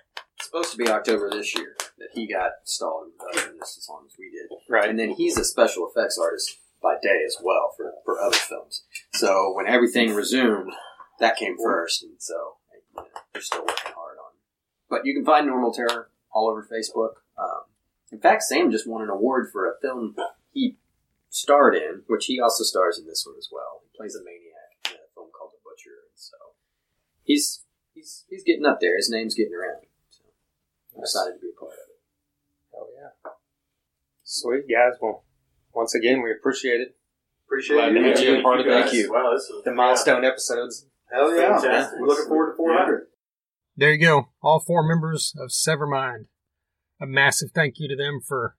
supposed 0.40 0.70
to 0.72 0.76
be 0.78 0.88
October 0.88 1.28
this 1.30 1.54
year 1.54 1.74
that 1.98 2.08
he 2.14 2.26
got 2.32 2.52
stalled 2.64 3.06
in 3.06 3.12
production 3.18 3.56
just 3.60 3.78
as 3.78 3.86
long 3.88 4.04
as 4.06 4.14
we 4.18 4.30
did. 4.30 4.48
Right. 4.72 4.88
And 4.88 4.98
then 4.98 5.10
he's 5.10 5.36
a 5.38 5.44
special 5.44 5.90
effects 5.94 6.18
artist 6.18 6.56
by 6.82 6.94
day 7.02 7.22
as 7.26 7.36
well 7.42 7.72
for, 7.76 7.92
for 8.04 8.20
other 8.20 8.36
films. 8.36 8.84
So 9.14 9.52
when 9.54 9.66
everything 9.66 10.14
resumed, 10.14 10.72
that 11.20 11.36
came 11.36 11.56
first, 11.62 12.02
and 12.02 12.14
so 12.18 12.56
you 12.72 12.80
know, 12.96 13.06
they're 13.32 13.42
still 13.42 13.60
working 13.60 13.92
hard 13.94 14.18
on. 14.18 14.32
it. 14.34 14.40
But 14.88 15.06
you 15.06 15.14
can 15.14 15.24
find 15.24 15.46
Normal 15.46 15.72
Terror 15.72 16.10
all 16.32 16.48
over 16.48 16.66
Facebook. 16.70 17.20
Um, 17.38 17.62
in 18.12 18.20
fact, 18.20 18.42
Sam 18.42 18.70
just 18.70 18.88
won 18.88 19.02
an 19.02 19.10
award 19.10 19.50
for 19.52 19.66
a 19.68 19.74
film 19.80 20.14
he 20.52 20.76
starred 21.30 21.74
in, 21.74 22.02
which 22.06 22.26
he 22.26 22.38
also 22.40 22.62
stars 22.64 22.98
in 22.98 23.06
this 23.06 23.24
one 23.26 23.36
as 23.38 23.48
well. 23.50 23.82
He 23.82 23.96
plays 23.96 24.14
a 24.14 24.20
maniac 24.22 24.78
in 24.86 24.92
a 25.02 25.10
film 25.14 25.28
called 25.36 25.50
The 25.52 25.58
Butcher, 25.64 25.90
and 26.10 26.14
so 26.16 26.36
he's 27.22 27.64
he's 27.94 28.24
he's 28.28 28.44
getting 28.44 28.66
up 28.66 28.80
there. 28.80 28.96
His 28.96 29.10
name's 29.10 29.34
getting 29.34 29.54
around. 29.54 29.82
So 30.10 30.22
I'm 30.96 31.00
excited 31.02 31.34
to 31.34 31.40
be 31.40 31.50
a 31.56 31.58
part 31.58 31.72
of 31.72 31.78
it. 31.90 32.00
Oh 32.76 32.86
yeah. 32.94 33.30
Sweet 34.22 34.64
guys. 34.70 34.98
Well, 35.00 35.24
once 35.74 35.94
again, 35.94 36.22
we 36.22 36.30
appreciate 36.30 36.80
it. 36.80 36.96
Appreciate 37.46 37.76
Glad 37.76 37.92
you. 37.94 38.02
to 38.02 38.08
have 38.08 38.20
you 38.20 38.42
part 38.42 38.60
of 38.60 38.66
Thank 38.66 38.86
this. 38.86 38.94
you. 38.94 39.12
Wow, 39.12 39.32
this 39.34 39.42
is 39.44 39.62
The 39.64 39.72
milestone 39.72 40.24
episodes. 40.24 40.86
Hell 41.14 41.36
yeah. 41.36 41.60
Fantastic. 41.60 42.00
We're 42.00 42.08
looking 42.08 42.28
forward 42.28 42.52
to 42.52 42.56
400. 42.56 43.06
There 43.76 43.92
you 43.92 44.00
go. 44.00 44.28
All 44.42 44.60
four 44.60 44.86
members 44.86 45.34
of 45.38 45.50
Severmind. 45.50 46.26
A 47.00 47.06
massive 47.06 47.50
thank 47.54 47.74
you 47.78 47.88
to 47.88 47.96
them 47.96 48.20
for 48.26 48.56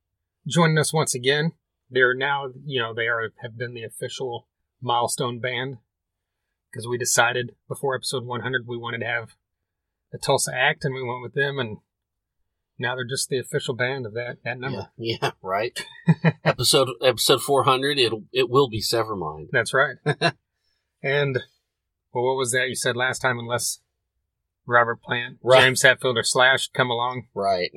joining 0.47 0.77
us 0.77 0.93
once 0.93 1.15
again. 1.15 1.51
They're 1.89 2.15
now, 2.15 2.47
you 2.65 2.81
know, 2.81 2.93
they 2.93 3.07
are 3.07 3.31
have 3.41 3.57
been 3.57 3.73
the 3.73 3.83
official 3.83 4.47
milestone 4.81 5.39
band 5.39 5.77
because 6.71 6.87
we 6.87 6.97
decided 6.97 7.55
before 7.67 7.95
episode 7.95 8.25
100 8.25 8.67
we 8.67 8.77
wanted 8.77 8.99
to 8.99 9.05
have 9.05 9.35
a 10.15 10.17
Tulsa 10.17 10.51
act, 10.55 10.83
and 10.85 10.95
we 10.95 11.03
went 11.03 11.21
with 11.21 11.33
them, 11.33 11.59
and 11.59 11.77
now 12.79 12.95
they're 12.95 13.05
just 13.05 13.29
the 13.29 13.39
official 13.39 13.75
band 13.75 14.05
of 14.05 14.13
that 14.13 14.37
that 14.43 14.59
number. 14.59 14.89
Yeah, 14.97 15.17
yeah, 15.21 15.31
right. 15.41 15.77
episode 16.43 16.89
episode 17.03 17.41
four 17.41 17.63
hundred. 17.63 17.99
It 17.99 18.13
it 18.31 18.49
will 18.49 18.69
be 18.69 18.81
Severmind. 18.81 19.49
That's 19.51 19.73
right. 19.73 19.97
and 21.03 21.39
well, 22.15 22.23
what 22.23 22.37
was 22.37 22.51
that 22.53 22.69
you 22.69 22.75
said 22.75 22.95
last 22.95 23.19
time? 23.19 23.37
Unless 23.37 23.81
Robert 24.65 25.01
Plant, 25.03 25.37
Right. 25.43 25.61
James 25.61 25.83
Hetfield, 25.83 26.17
or 26.17 26.23
Slash 26.23 26.69
come 26.69 26.89
along, 26.89 27.27
Right. 27.35 27.71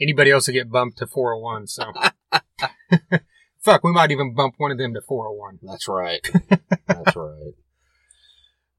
anybody 0.00 0.30
else 0.30 0.48
will 0.48 0.54
get 0.54 0.70
bumped 0.70 0.98
to 0.98 1.06
401. 1.06 1.68
So, 1.68 1.84
fuck, 3.60 3.82
we 3.84 3.92
might 3.92 4.10
even 4.10 4.34
bump 4.34 4.54
one 4.58 4.70
of 4.72 4.78
them 4.78 4.92
to 4.94 5.00
401. 5.00 5.60
That's 5.62 5.88
right. 5.88 6.28
That's 6.86 7.16
right. 7.16 7.54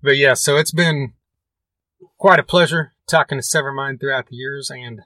But 0.04 0.18
yeah, 0.18 0.34
so 0.36 0.58
it's 0.58 0.72
been 0.72 1.14
quite 2.18 2.40
a 2.40 2.44
pleasure 2.44 2.94
talking 3.08 3.40
to 3.40 3.44
Severmind 3.44 4.00
throughout 4.00 4.28
the 4.28 4.36
years, 4.36 4.70
and 4.70 5.02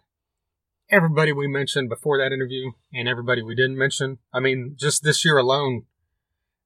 everybody 0.90 1.32
we 1.32 1.48
mentioned 1.48 1.88
before 1.88 2.18
that 2.18 2.34
interview 2.34 2.72
and 2.94 3.08
everybody 3.08 3.42
we 3.42 3.56
didn't 3.56 3.78
mention. 3.78 4.18
I 4.34 4.42
mean, 4.42 4.76
just 4.78 5.04
this 5.04 5.24
year 5.24 5.38
alone, 5.38 5.86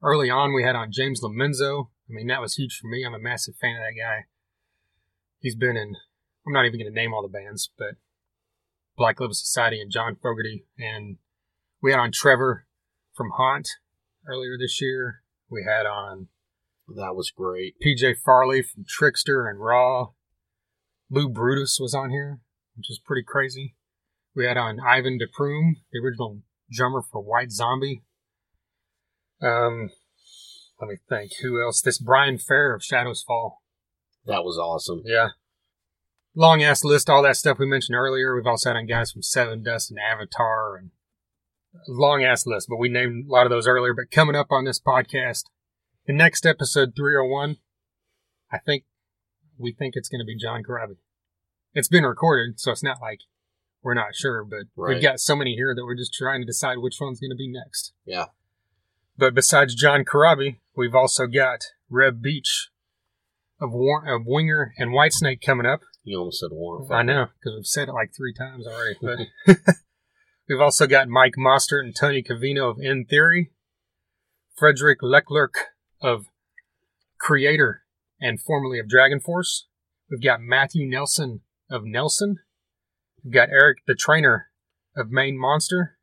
early 0.01 0.29
on, 0.31 0.53
we 0.53 0.63
had 0.63 0.75
on 0.75 0.91
James 0.91 1.21
LoMenzo. 1.21 1.89
I 2.09 2.13
mean, 2.13 2.27
that 2.27 2.41
was 2.41 2.55
huge 2.55 2.77
for 2.79 2.87
me. 2.87 3.03
I'm 3.05 3.13
a 3.13 3.19
massive 3.19 3.55
fan 3.55 3.77
of 3.77 3.81
that 3.81 3.99
guy. 3.99 4.25
He's 5.39 5.55
been 5.55 5.75
in, 5.75 5.95
I'm 6.45 6.53
not 6.53 6.65
even 6.65 6.79
going 6.79 6.91
to 6.91 6.95
name 6.95 7.13
all 7.13 7.21
the 7.21 7.27
bands, 7.27 7.71
but 7.77 7.95
Black 8.97 9.19
Label 9.19 9.33
Society 9.33 9.81
and 9.81 9.91
John 9.91 10.15
Fogerty. 10.15 10.65
And 10.77 11.17
we 11.81 11.91
had 11.91 11.99
on 11.99 12.11
Trevor 12.11 12.67
from 13.13 13.31
Haunt 13.35 13.67
earlier 14.27 14.57
this 14.57 14.79
year. 14.81 15.21
We 15.49 15.65
had 15.67 15.85
on 15.85 16.27
That 16.87 17.15
was 17.15 17.31
great. 17.31 17.75
PJ 17.83 18.17
Farley 18.23 18.61
from 18.61 18.85
Trixter 18.85 19.49
and 19.49 19.59
Raw. 19.59 20.09
Lou 21.09 21.29
Brutus 21.29 21.79
was 21.79 21.93
on 21.93 22.09
here, 22.09 22.39
which 22.75 22.89
is 22.89 22.99
pretty 22.99 23.23
crazy. 23.23 23.75
We 24.35 24.45
had 24.45 24.57
on 24.57 24.79
Ivan 24.79 25.17
DePrume, 25.17 25.75
the 25.91 25.99
original 26.03 26.41
drummer 26.71 27.01
for 27.01 27.21
White 27.21 27.51
Zombie. 27.51 28.03
Um, 29.41 29.91
let 30.79 30.89
me 30.89 30.97
think. 31.09 31.31
Who 31.41 31.61
else? 31.61 31.81
This 31.81 31.97
Brian 31.97 32.37
Fair 32.37 32.73
of 32.73 32.83
Shadows 32.83 33.23
Fall. 33.25 33.61
That 34.25 34.43
was 34.43 34.57
awesome. 34.57 35.03
Yeah. 35.05 35.29
Long 36.35 36.61
ass 36.63 36.83
list, 36.83 37.09
all 37.09 37.23
that 37.23 37.37
stuff 37.37 37.59
we 37.59 37.65
mentioned 37.65 37.95
earlier. 37.95 38.35
We've 38.35 38.45
also 38.47 38.69
had 38.69 38.75
on 38.77 38.87
guys 38.87 39.11
from 39.11 39.21
Sevendust 39.21 39.89
and 39.89 39.99
Avatar 39.99 40.75
and 40.75 40.91
long 41.87 42.23
ass 42.23 42.45
list, 42.45 42.67
but 42.69 42.77
we 42.77 42.89
named 42.89 43.27
a 43.27 43.31
lot 43.31 43.45
of 43.45 43.49
those 43.51 43.67
earlier. 43.67 43.93
But 43.93 44.11
coming 44.11 44.35
up 44.35 44.47
on 44.51 44.65
this 44.65 44.79
podcast, 44.79 45.43
the 46.07 46.13
next 46.13 46.45
episode 46.45 46.93
301, 46.95 47.57
I 48.51 48.57
think 48.59 48.83
we 49.57 49.71
think 49.71 49.93
it's 49.95 50.09
going 50.09 50.19
to 50.19 50.25
be 50.25 50.37
John 50.37 50.63
Corabi. 50.63 50.97
It's 51.73 51.87
been 51.87 52.03
recorded, 52.03 52.59
so 52.59 52.71
it's 52.71 52.83
not 52.83 53.01
like 53.01 53.21
we're 53.81 53.93
not 53.93 54.15
sure, 54.15 54.43
but 54.43 54.63
Right. 54.75 54.95
we've 54.95 55.03
got 55.03 55.19
so 55.19 55.35
many 55.35 55.55
here 55.55 55.73
that 55.75 55.85
we're 55.85 55.95
just 55.95 56.13
trying 56.13 56.41
to 56.41 56.45
decide 56.45 56.79
which 56.79 56.97
one's 56.99 57.19
going 57.19 57.31
to 57.31 57.35
be 57.35 57.47
next. 57.47 57.93
Yeah. 58.05 58.25
But 59.17 59.33
besides 59.33 59.75
John 59.75 60.03
Corabi, 60.03 60.57
we've 60.75 60.95
also 60.95 61.27
got 61.27 61.61
Reb 61.89 62.21
Beach 62.21 62.69
of, 63.59 63.71
War- 63.71 64.05
of 64.07 64.23
Winger 64.25 64.73
and 64.77 64.91
Whitesnake 64.91 65.41
coming 65.45 65.65
up. 65.65 65.81
You 66.03 66.19
almost 66.19 66.39
said 66.39 66.49
Warren. 66.51 66.87
I 66.91 67.01
know, 67.03 67.27
because 67.39 67.55
we've 67.55 67.65
said 67.65 67.89
it 67.89 67.93
like 67.93 68.11
three 68.15 68.33
times 68.33 68.67
already. 68.67 68.97
But 69.01 69.55
we've 70.49 70.61
also 70.61 70.87
got 70.87 71.09
Mike 71.09 71.33
Mostert 71.37 71.81
and 71.81 71.95
Tony 71.95 72.21
Cavino 72.21 72.69
of 72.69 72.77
In 72.79 73.05
Theory, 73.05 73.51
Frédéric 74.59 74.97
Leclercq 75.01 75.55
of 76.01 76.25
Kreator 77.21 77.77
and 78.19 78.39
formerly 78.39 78.79
of 78.79 78.87
DragonForce. 78.87 79.63
We've 80.09 80.21
got 80.21 80.41
Matthew 80.41 80.87
Nelson 80.87 81.41
of 81.69 81.83
Nelson. 81.83 82.37
We've 83.23 83.33
got 83.33 83.49
Eric 83.49 83.79
the 83.87 83.95
Trainer 83.95 84.51
of 84.95 85.09
Main 85.09 85.39
Monster. 85.39 85.97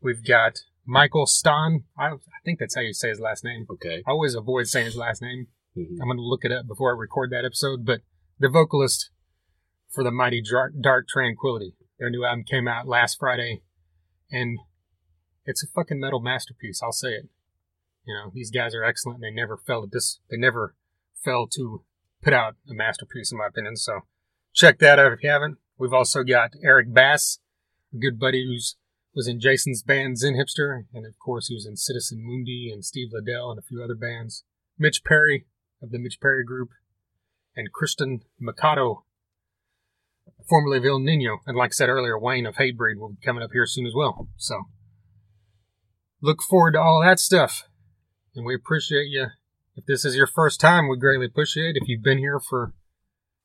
We've 0.00 0.24
got 0.24 0.60
Mikael 0.88 1.26
Stanne. 1.26 1.84
I, 1.98 2.06
I 2.12 2.40
think 2.44 2.58
that's 2.58 2.74
how 2.74 2.80
you 2.80 2.94
say 2.94 3.10
his 3.10 3.20
last 3.20 3.44
name. 3.44 3.66
Okay. 3.70 4.02
I 4.06 4.10
always 4.10 4.34
avoid 4.34 4.68
saying 4.68 4.86
his 4.86 4.96
last 4.96 5.20
name. 5.20 5.48
Mhm. 5.76 5.98
I'm 6.00 6.08
going 6.08 6.16
to 6.16 6.22
look 6.22 6.44
it 6.44 6.50
up 6.52 6.66
before 6.66 6.94
I 6.94 6.98
record 6.98 7.30
that 7.30 7.44
episode. 7.44 7.84
But 7.84 8.00
the 8.38 8.48
vocalist 8.48 9.10
for 9.90 10.02
the 10.02 10.10
mighty 10.10 10.40
Dark, 10.42 10.72
Dark 10.80 11.06
Tranquillity, 11.06 11.74
their 11.98 12.08
new 12.08 12.24
album 12.24 12.44
came 12.44 12.66
out 12.66 12.88
last 12.88 13.18
Friday, 13.18 13.62
and 14.30 14.58
it's 15.44 15.62
a 15.62 15.66
fucking 15.66 16.00
metal 16.00 16.20
masterpiece. 16.20 16.80
I'll 16.82 16.92
say 16.92 17.10
it. 17.10 17.28
You 18.06 18.14
know, 18.14 18.30
these 18.32 18.50
guys 18.50 18.74
are 18.74 18.82
excellent. 18.84 19.20
They 19.20 19.30
never 19.30 19.58
fell 19.58 19.82
to 19.82 19.88
this. 19.90 20.20
They 20.30 20.38
never 20.38 20.74
fell 21.22 21.46
to 21.48 21.84
put 22.22 22.32
out 22.32 22.54
a 22.68 22.72
masterpiece, 22.72 23.30
in 23.30 23.36
my 23.38 23.48
opinion. 23.48 23.76
So 23.76 24.00
check 24.54 24.78
that 24.78 24.98
out 24.98 25.12
if 25.12 25.22
you 25.22 25.28
haven't. 25.28 25.58
We've 25.76 25.92
also 25.92 26.22
got 26.22 26.52
Eric 26.64 26.92
Bass, 26.94 27.40
a 27.92 27.98
good 27.98 28.18
buddy 28.18 28.46
who's 28.46 28.76
was 29.18 29.26
in 29.26 29.40
Jason's 29.40 29.82
band 29.82 30.16
Zen 30.16 30.34
Hipster, 30.34 30.84
and 30.94 31.04
of 31.04 31.18
course 31.18 31.48
he 31.48 31.54
was 31.54 31.66
in 31.66 31.74
Citizen 31.74 32.20
Mundi 32.24 32.70
and 32.72 32.84
Steve 32.84 33.08
Liddell 33.10 33.50
and 33.50 33.58
a 33.58 33.62
few 33.62 33.82
other 33.82 33.96
bands. 33.96 34.44
Mitch 34.78 35.02
Perry 35.02 35.44
of 35.82 35.90
the 35.90 35.98
Mitch 35.98 36.20
Perry 36.20 36.44
Group, 36.44 36.68
and 37.56 37.68
Cristian 37.72 38.20
Machado, 38.38 39.04
formerly 40.48 40.78
of 40.78 41.02
Nino, 41.02 41.38
and 41.46 41.56
like 41.56 41.70
I 41.70 41.74
said 41.74 41.88
earlier, 41.88 42.16
Wayne 42.16 42.46
of 42.46 42.58
Hatebreed 42.58 42.98
will 42.98 43.08
be 43.08 43.24
coming 43.24 43.42
up 43.42 43.50
here 43.52 43.66
soon 43.66 43.86
as 43.86 43.92
well. 43.92 44.28
So 44.36 44.66
look 46.22 46.40
forward 46.40 46.74
to 46.74 46.80
all 46.80 47.02
that 47.04 47.18
stuff, 47.18 47.64
and 48.36 48.46
we 48.46 48.54
appreciate 48.54 49.08
you. 49.08 49.26
If 49.74 49.84
this 49.86 50.04
is 50.04 50.14
your 50.14 50.28
first 50.28 50.60
time, 50.60 50.88
we 50.88 50.96
greatly 50.96 51.26
appreciate. 51.26 51.74
it. 51.74 51.82
If 51.82 51.88
you've 51.88 52.04
been 52.04 52.18
here 52.18 52.38
for 52.38 52.72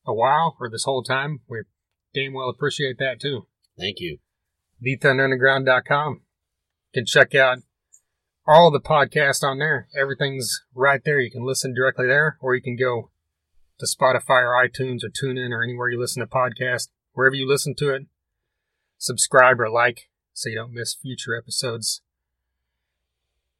a 0.06 0.14
while 0.14 0.56
or 0.60 0.70
this 0.70 0.84
whole 0.84 1.02
time, 1.02 1.40
we 1.48 1.62
damn 2.14 2.32
well 2.32 2.48
appreciate 2.48 2.98
that 2.98 3.20
too 3.20 3.48
Thank 3.76 3.98
you. 3.98 4.18
thethunderunderground.com. 4.82 6.22
You 6.92 7.00
can 7.00 7.06
check 7.06 7.34
out 7.34 7.58
all 8.46 8.70
the 8.70 8.80
podcasts 8.80 9.42
on 9.42 9.58
there. 9.58 9.88
Everything's 9.98 10.62
right 10.74 11.00
there. 11.04 11.18
You 11.18 11.30
can 11.30 11.44
listen 11.44 11.74
directly 11.74 12.06
there, 12.06 12.38
or 12.40 12.54
you 12.54 12.62
can 12.62 12.76
go 12.76 13.10
to 13.78 13.86
Spotify 13.86 14.42
or 14.42 14.54
iTunes 14.54 15.00
or 15.02 15.08
TuneIn 15.08 15.50
or 15.50 15.62
anywhere 15.62 15.90
you 15.90 16.00
listen 16.00 16.20
to 16.20 16.26
podcasts. 16.26 16.88
Wherever 17.12 17.34
you 17.34 17.48
listen 17.48 17.74
to 17.76 17.94
it, 17.94 18.06
subscribe 18.98 19.60
or 19.60 19.70
like 19.70 20.08
so 20.32 20.48
you 20.48 20.56
don't 20.56 20.74
miss 20.74 20.94
future 20.94 21.36
episodes. 21.36 22.02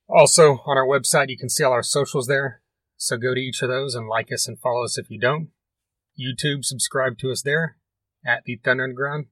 Also, 0.09 0.61
on 0.67 0.77
our 0.77 0.87
website, 0.87 1.29
you 1.29 1.39
can 1.39 1.49
see 1.49 1.65
all 1.65 1.73
our 1.73 1.83
socials 1.83 2.27
there. 2.27 2.61
So 2.97 3.17
go 3.17 3.35
to 3.35 3.41
each 3.41 3.63
of 3.63 3.69
those 3.69 3.95
and 3.95 4.09
like 4.09 4.33
us 4.33 4.47
and 4.49 4.59
follow 4.59 4.85
us 4.85 4.99
if 4.99 5.11
you 5.11 5.19
don't. 5.19 5.49
YouTube, 6.19 6.65
subscribe 6.65 7.19
to 7.19 7.31
us 7.31 7.43
there 7.43 7.77
at 8.27 8.45
The 8.45 8.57
Thunder 8.57 8.85
Underground. 8.85 9.27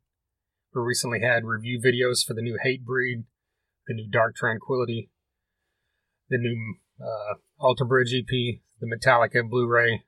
We 0.74 0.80
recently 0.80 1.20
had 1.20 1.44
review 1.44 1.78
videos 1.80 2.24
for 2.26 2.34
the 2.34 2.40
new 2.42 2.58
Hatebreed, 2.64 3.24
the 3.86 3.94
new 3.94 4.08
Dark 4.10 4.34
Tranquillity, 4.36 5.10
the 6.30 6.38
new 6.38 6.76
uh, 7.00 7.34
Alter 7.58 7.84
Bridge 7.84 8.14
EP, 8.14 8.26
the 8.80 8.86
Metallica 8.86 9.48
Blu-ray, 9.48 10.02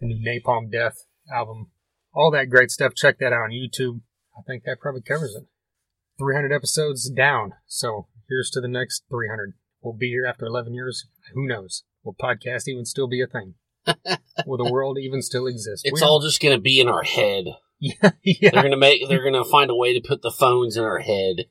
the 0.00 0.06
new 0.06 0.18
Napalm 0.24 0.70
Death 0.70 1.04
album, 1.32 1.68
all 2.12 2.30
that 2.32 2.50
great 2.50 2.70
stuff. 2.70 2.94
Check 2.94 3.18
that 3.18 3.32
out 3.32 3.44
on 3.44 3.50
YouTube. 3.50 4.00
I 4.36 4.42
think 4.46 4.64
that 4.64 4.80
probably 4.80 5.02
covers 5.02 5.34
it. 5.36 5.44
300 6.18 6.52
episodes 6.52 7.08
down, 7.10 7.52
so 7.66 8.06
here's 8.28 8.50
to 8.50 8.60
the 8.60 8.68
next 8.68 9.04
300. 9.10 9.54
We'll 9.80 9.94
be 9.94 10.08
here 10.08 10.26
after 10.26 10.46
11 10.46 10.74
years. 10.74 11.06
Who 11.34 11.46
knows? 11.46 11.84
Will 12.02 12.14
podcast 12.14 12.66
even 12.68 12.84
still 12.84 13.06
be 13.08 13.20
a 13.20 13.26
thing? 13.26 13.54
Will 14.46 14.56
the 14.56 14.70
world 14.72 14.98
even 14.98 15.22
still 15.22 15.46
exist? 15.46 15.82
It's 15.84 16.00
We- 16.00 16.06
all 16.06 16.20
just 16.20 16.40
going 16.40 16.56
to 16.56 16.60
be 16.60 16.80
in 16.80 16.88
our 16.88 17.02
head. 17.02 17.44
Yeah, 17.84 18.10
yeah. 18.22 18.50
They're 18.50 18.62
going 18.62 18.70
to 18.70 18.76
make. 18.76 19.08
They're 19.08 19.22
going 19.22 19.34
to 19.34 19.44
find 19.44 19.70
a 19.70 19.74
way 19.74 19.92
to 19.92 20.06
put 20.06 20.22
the 20.22 20.30
phones 20.30 20.76
in 20.76 20.84
our 20.84 21.00
head, 21.00 21.46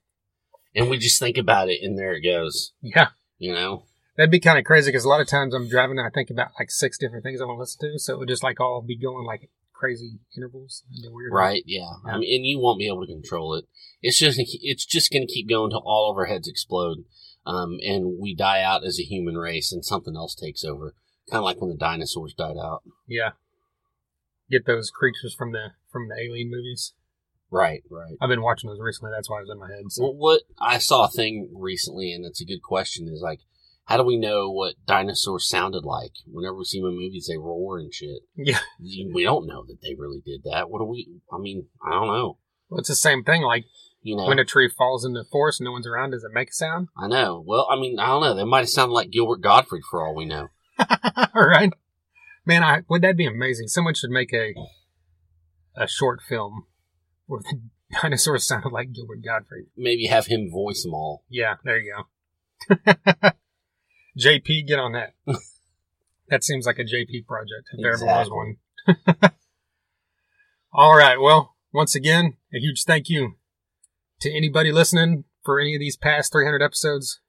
and 0.76 0.90
we 0.90 0.98
just 0.98 1.20
think 1.20 1.38
about 1.38 1.70
it, 1.70 1.80
and 1.84 1.98
there 1.98 2.14
it 2.14 2.22
goes. 2.22 2.74
yeah. 2.82 3.10
You 3.38 3.54
know. 3.54 3.86
That'd 4.16 4.32
be 4.32 4.40
kind 4.40 4.60
of 4.60 4.66
crazy 4.66 4.92
because 4.92 5.06
a 5.06 5.10
lot 5.10 5.22
of 5.22 5.28
times 5.28 5.56
I'm 5.56 5.68
driving 5.68 5.98
and 5.98 6.06
I 6.06 6.12
think 6.14 6.30
about 6.30 6.50
like 6.60 6.70
six 6.70 7.00
different 7.00 7.24
things 7.24 7.42
I 7.42 7.46
want 7.46 7.58
to 7.58 7.62
listen 7.62 7.94
to, 7.94 8.00
so 8.00 8.14
it 8.14 8.20
would 8.20 8.30
just 8.30 8.44
like 8.44 8.60
all 8.60 8.84
be 8.86 8.98
going 8.98 9.26
like 9.26 9.50
crazy 9.74 10.20
intervals. 10.38 10.84
Right? 11.32 11.64
Yeah. 11.66 11.90
I 12.06 12.18
mean, 12.18 12.36
and 12.36 12.46
you 12.46 12.60
won't 12.60 12.80
be 12.80 12.88
able 12.88 13.06
to 13.06 13.12
control 13.12 13.56
it. 13.56 13.66
It's 14.02 14.18
just. 14.18 14.40
It's 14.40 14.86
just 14.86 15.12
going 15.12 15.26
to 15.28 15.34
keep 15.34 15.50
going 15.50 15.72
till 15.72 15.84
all 15.86 16.12
of 16.12 16.18
our 16.18 16.26
heads 16.26 16.48
explode, 16.48 17.00
um, 17.46 17.78
and 17.84 18.18
we 18.20 18.36
die 18.36 18.62
out 18.62 18.86
as 18.86 19.00
a 19.00 19.04
human 19.04 19.36
race, 19.36 19.72
and 19.72 19.84
something 19.84 20.16
else 20.16 20.36
takes 20.36 20.64
over. 20.64 20.94
Kind 21.30 21.40
of 21.40 21.46
like 21.46 21.62
when 21.62 21.70
the 21.70 21.78
dinosaurs 21.78 22.34
died 22.34 22.58
out. 22.62 22.84
Yeah. 23.08 23.32
Get 24.50 24.66
those 24.66 24.92
creatures 24.92 25.34
from 25.34 25.52
the 25.52 25.72
from 25.92 26.08
the 26.08 26.16
alien 26.22 26.50
movies. 26.52 26.94
Right. 27.50 27.84
Right. 27.90 28.16
I've 28.22 28.30
been 28.30 28.42
watching 28.42 28.70
those 28.70 28.80
recently. 28.80 29.12
That's 29.16 29.30
why 29.30 29.38
I 29.38 29.42
was 29.42 29.50
in 29.50 29.60
my 29.60 29.68
head. 29.68 29.84
So. 29.90 30.04
Well, 30.04 30.16
what 30.16 30.42
I 30.60 30.80
saw 30.80 31.06
a 31.06 31.10
thing 31.10 31.50
recently, 31.54 32.12
and 32.12 32.26
it's 32.26 32.42
a 32.42 32.46
good 32.46 32.64
question, 32.64 33.08
is 33.08 33.22
like, 33.22 33.42
how 33.86 33.98
do 33.98 34.04
we 34.04 34.18
know 34.18 34.50
what 34.50 34.76
dinosaurs 34.88 35.48
sounded 35.48 35.84
like? 35.86 36.14
Whenever 36.26 36.58
we 36.58 36.66
see 36.66 36.80
them 36.80 36.90
in 36.90 36.98
movies, 36.98 37.28
they 37.30 37.38
roar 37.38 37.78
and 37.78 37.94
shit. 37.94 38.22
Yeah. 38.36 38.60
We 39.14 39.24
don't 39.24 39.46
know 39.48 39.64
that 39.68 39.82
they 39.82 39.94
really 39.98 40.22
did 40.26 40.42
that. 40.46 40.70
What 40.70 40.80
do 40.80 40.86
we? 40.86 41.08
I 41.32 41.38
mean, 41.38 41.68
I 41.86 41.92
don't 41.92 42.08
know. 42.08 42.38
Well, 42.70 42.80
it's 42.80 42.90
the 42.90 42.96
same 42.96 43.24
thing. 43.24 43.44
Like 43.44 43.66
You 44.02 44.16
know, 44.18 44.26
when 44.26 44.40
a 44.40 44.46
tree 44.46 44.68
falls 44.70 45.06
in 45.06 45.14
the 45.14 45.26
forest 45.32 45.60
and 45.60 45.66
no 45.66 45.72
one's 45.72 45.88
around, 45.88 46.12
does 46.12 46.24
it 46.24 46.32
make 46.34 46.50
a 46.50 46.54
sound? 46.54 46.88
I 46.98 47.08
know. 47.08 47.44
Well, 47.46 47.68
I 47.70 47.80
mean, 47.80 48.00
I 48.00 48.08
don't 48.08 48.24
know. 48.24 48.34
They 48.36 48.44
might 48.44 48.60
have 48.60 48.70
sounded 48.70 48.94
like 48.94 49.12
Gilbert 49.12 49.42
Gottfried 49.42 49.84
for 49.90 50.06
all 50.06 50.16
we 50.16 50.26
know. 50.26 50.48
all 50.80 50.88
right. 51.48 51.72
Man, 52.46 52.64
I 52.64 52.82
would 52.90 53.02
that 53.02 53.18
be 53.18 53.26
amazing? 53.26 53.68
Someone 53.68 53.94
should 53.94 54.10
make 54.10 54.34
a 54.34 54.54
a 55.76 55.88
short 55.88 56.22
film 56.22 56.66
where 57.26 57.42
the 57.42 57.62
dinosaurs 58.02 58.46
sounded 58.46 58.72
like 58.72 58.92
Gilbert 58.92 59.24
Gottfried. 59.24 59.68
Maybe 59.78 60.08
have 60.08 60.28
him 60.28 60.50
voice 60.52 60.84
them 60.84 60.94
all. 60.94 61.24
Yeah, 61.30 61.56
there 61.64 61.80
you 61.80 61.96
go. 62.70 62.76
JP, 64.20 64.68
get 64.68 64.80
on 64.80 64.94
that. 64.94 65.14
that 66.30 66.44
seems 66.44 66.66
like 66.66 66.80
a 66.80 66.84
JP 66.84 67.26
project, 67.26 67.70
if 67.72 67.82
there 67.82 67.94
ever 67.94 68.06
was 68.06 68.30
one. 68.30 69.32
All 70.72 70.96
right. 70.96 71.20
Well, 71.20 71.56
once 71.72 71.96
again, 71.96 72.38
a 72.54 72.60
huge 72.60 72.84
thank 72.84 73.10
you 73.10 73.36
to 74.22 74.32
anybody 74.32 74.72
listening 74.72 75.24
for 75.44 75.60
any 75.60 75.76
of 75.76 75.80
these 75.80 75.98
past 75.98 76.32
300 76.32 76.62
episodes. 76.62 77.20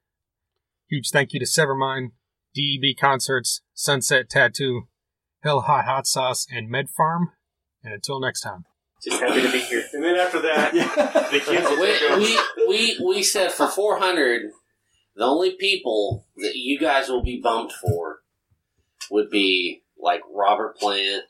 Huge 0.89 1.09
thank 1.09 1.33
you 1.33 1.39
to 1.39 1.45
Severmind, 1.45 2.11
DEB 2.53 2.95
Concerts, 2.99 3.61
Sunset 3.73 4.29
Tattoo, 4.29 4.87
Hell 5.45 5.61
Hot 5.61 5.85
Hot 5.85 6.07
Sauce, 6.07 6.47
and 6.51 6.69
Med 6.69 6.89
Farm. 6.89 7.31
And 7.83 7.93
until 7.93 8.19
next 8.19 8.41
time. 8.41 8.65
Just 9.03 9.21
happy 9.21 9.43
to 9.43 9.51
be 9.51 9.59
here. 9.59 9.83
And 9.93 10.03
then 10.03 10.15
after 10.15 10.41
that, 10.41 10.73
the 11.31 11.39
kids 11.39 11.69
will 11.69 11.85
take 11.85 12.17
we, 12.17 12.67
we, 12.67 12.97
we, 12.97 13.05
we 13.05 13.23
said 13.23 13.51
for 13.51 13.67
400, 13.67 14.49
the 15.15 15.23
only 15.23 15.51
people 15.51 16.25
that 16.37 16.55
you 16.55 16.79
guys 16.79 17.09
will 17.09 17.21
be 17.21 17.39
bumped 17.39 17.73
for 17.73 18.21
would 19.11 19.29
be 19.29 19.83
like 19.99 20.21
Robert 20.33 20.77
Plant, 20.77 21.25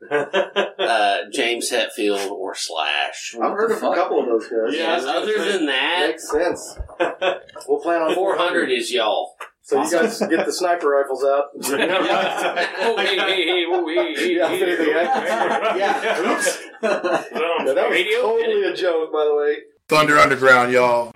uh, 0.12 1.16
James 1.32 1.72
Hetfield, 1.72 2.30
or 2.30 2.54
Slash. 2.54 3.34
I've 3.34 3.50
heard 3.50 3.72
of 3.72 3.78
a 3.78 3.94
couple 3.96 4.20
of 4.20 4.26
those 4.26 4.44
guys. 4.44 4.78
Yeah, 4.78 4.92
I 4.92 4.94
was 4.94 5.04
and 5.04 5.12
gonna 5.12 5.40
other 5.40 5.52
than 5.52 5.66
that, 5.66 6.08
Makes 6.10 6.30
sense. 6.30 6.78
We'll 7.68 7.80
plan 7.80 8.02
on 8.02 8.14
400 8.14 8.70
is 8.70 8.92
y'all. 8.92 9.34
So 9.66 9.82
you 9.82 9.90
guys 9.90 10.20
get 10.20 10.46
the 10.46 10.52
sniper 10.52 10.88
rifles 10.88 11.24
out. 11.24 11.46
Oh, 11.58 12.96
hey, 12.98 13.16
hey, 13.18 13.44
hey, 13.44 13.64
oh, 13.66 13.88
hey, 13.88 14.14
hey, 14.14 14.36
Yeah, 14.36 14.48
hey, 14.48 14.60
if 14.62 14.78
hey. 14.78 15.78
Yeah. 15.78 16.32
Oops. 16.32 16.62
Yeah, 16.82 17.72
that 17.74 17.74
was 17.74 17.90
Radio? 17.90 18.20
totally 18.20 18.62
a 18.62 18.76
joke, 18.76 19.12
by 19.12 19.24
the 19.24 19.34
way. 19.34 19.56
Thunder 19.88 20.18
Underground, 20.18 20.72
y'all. 20.72 21.12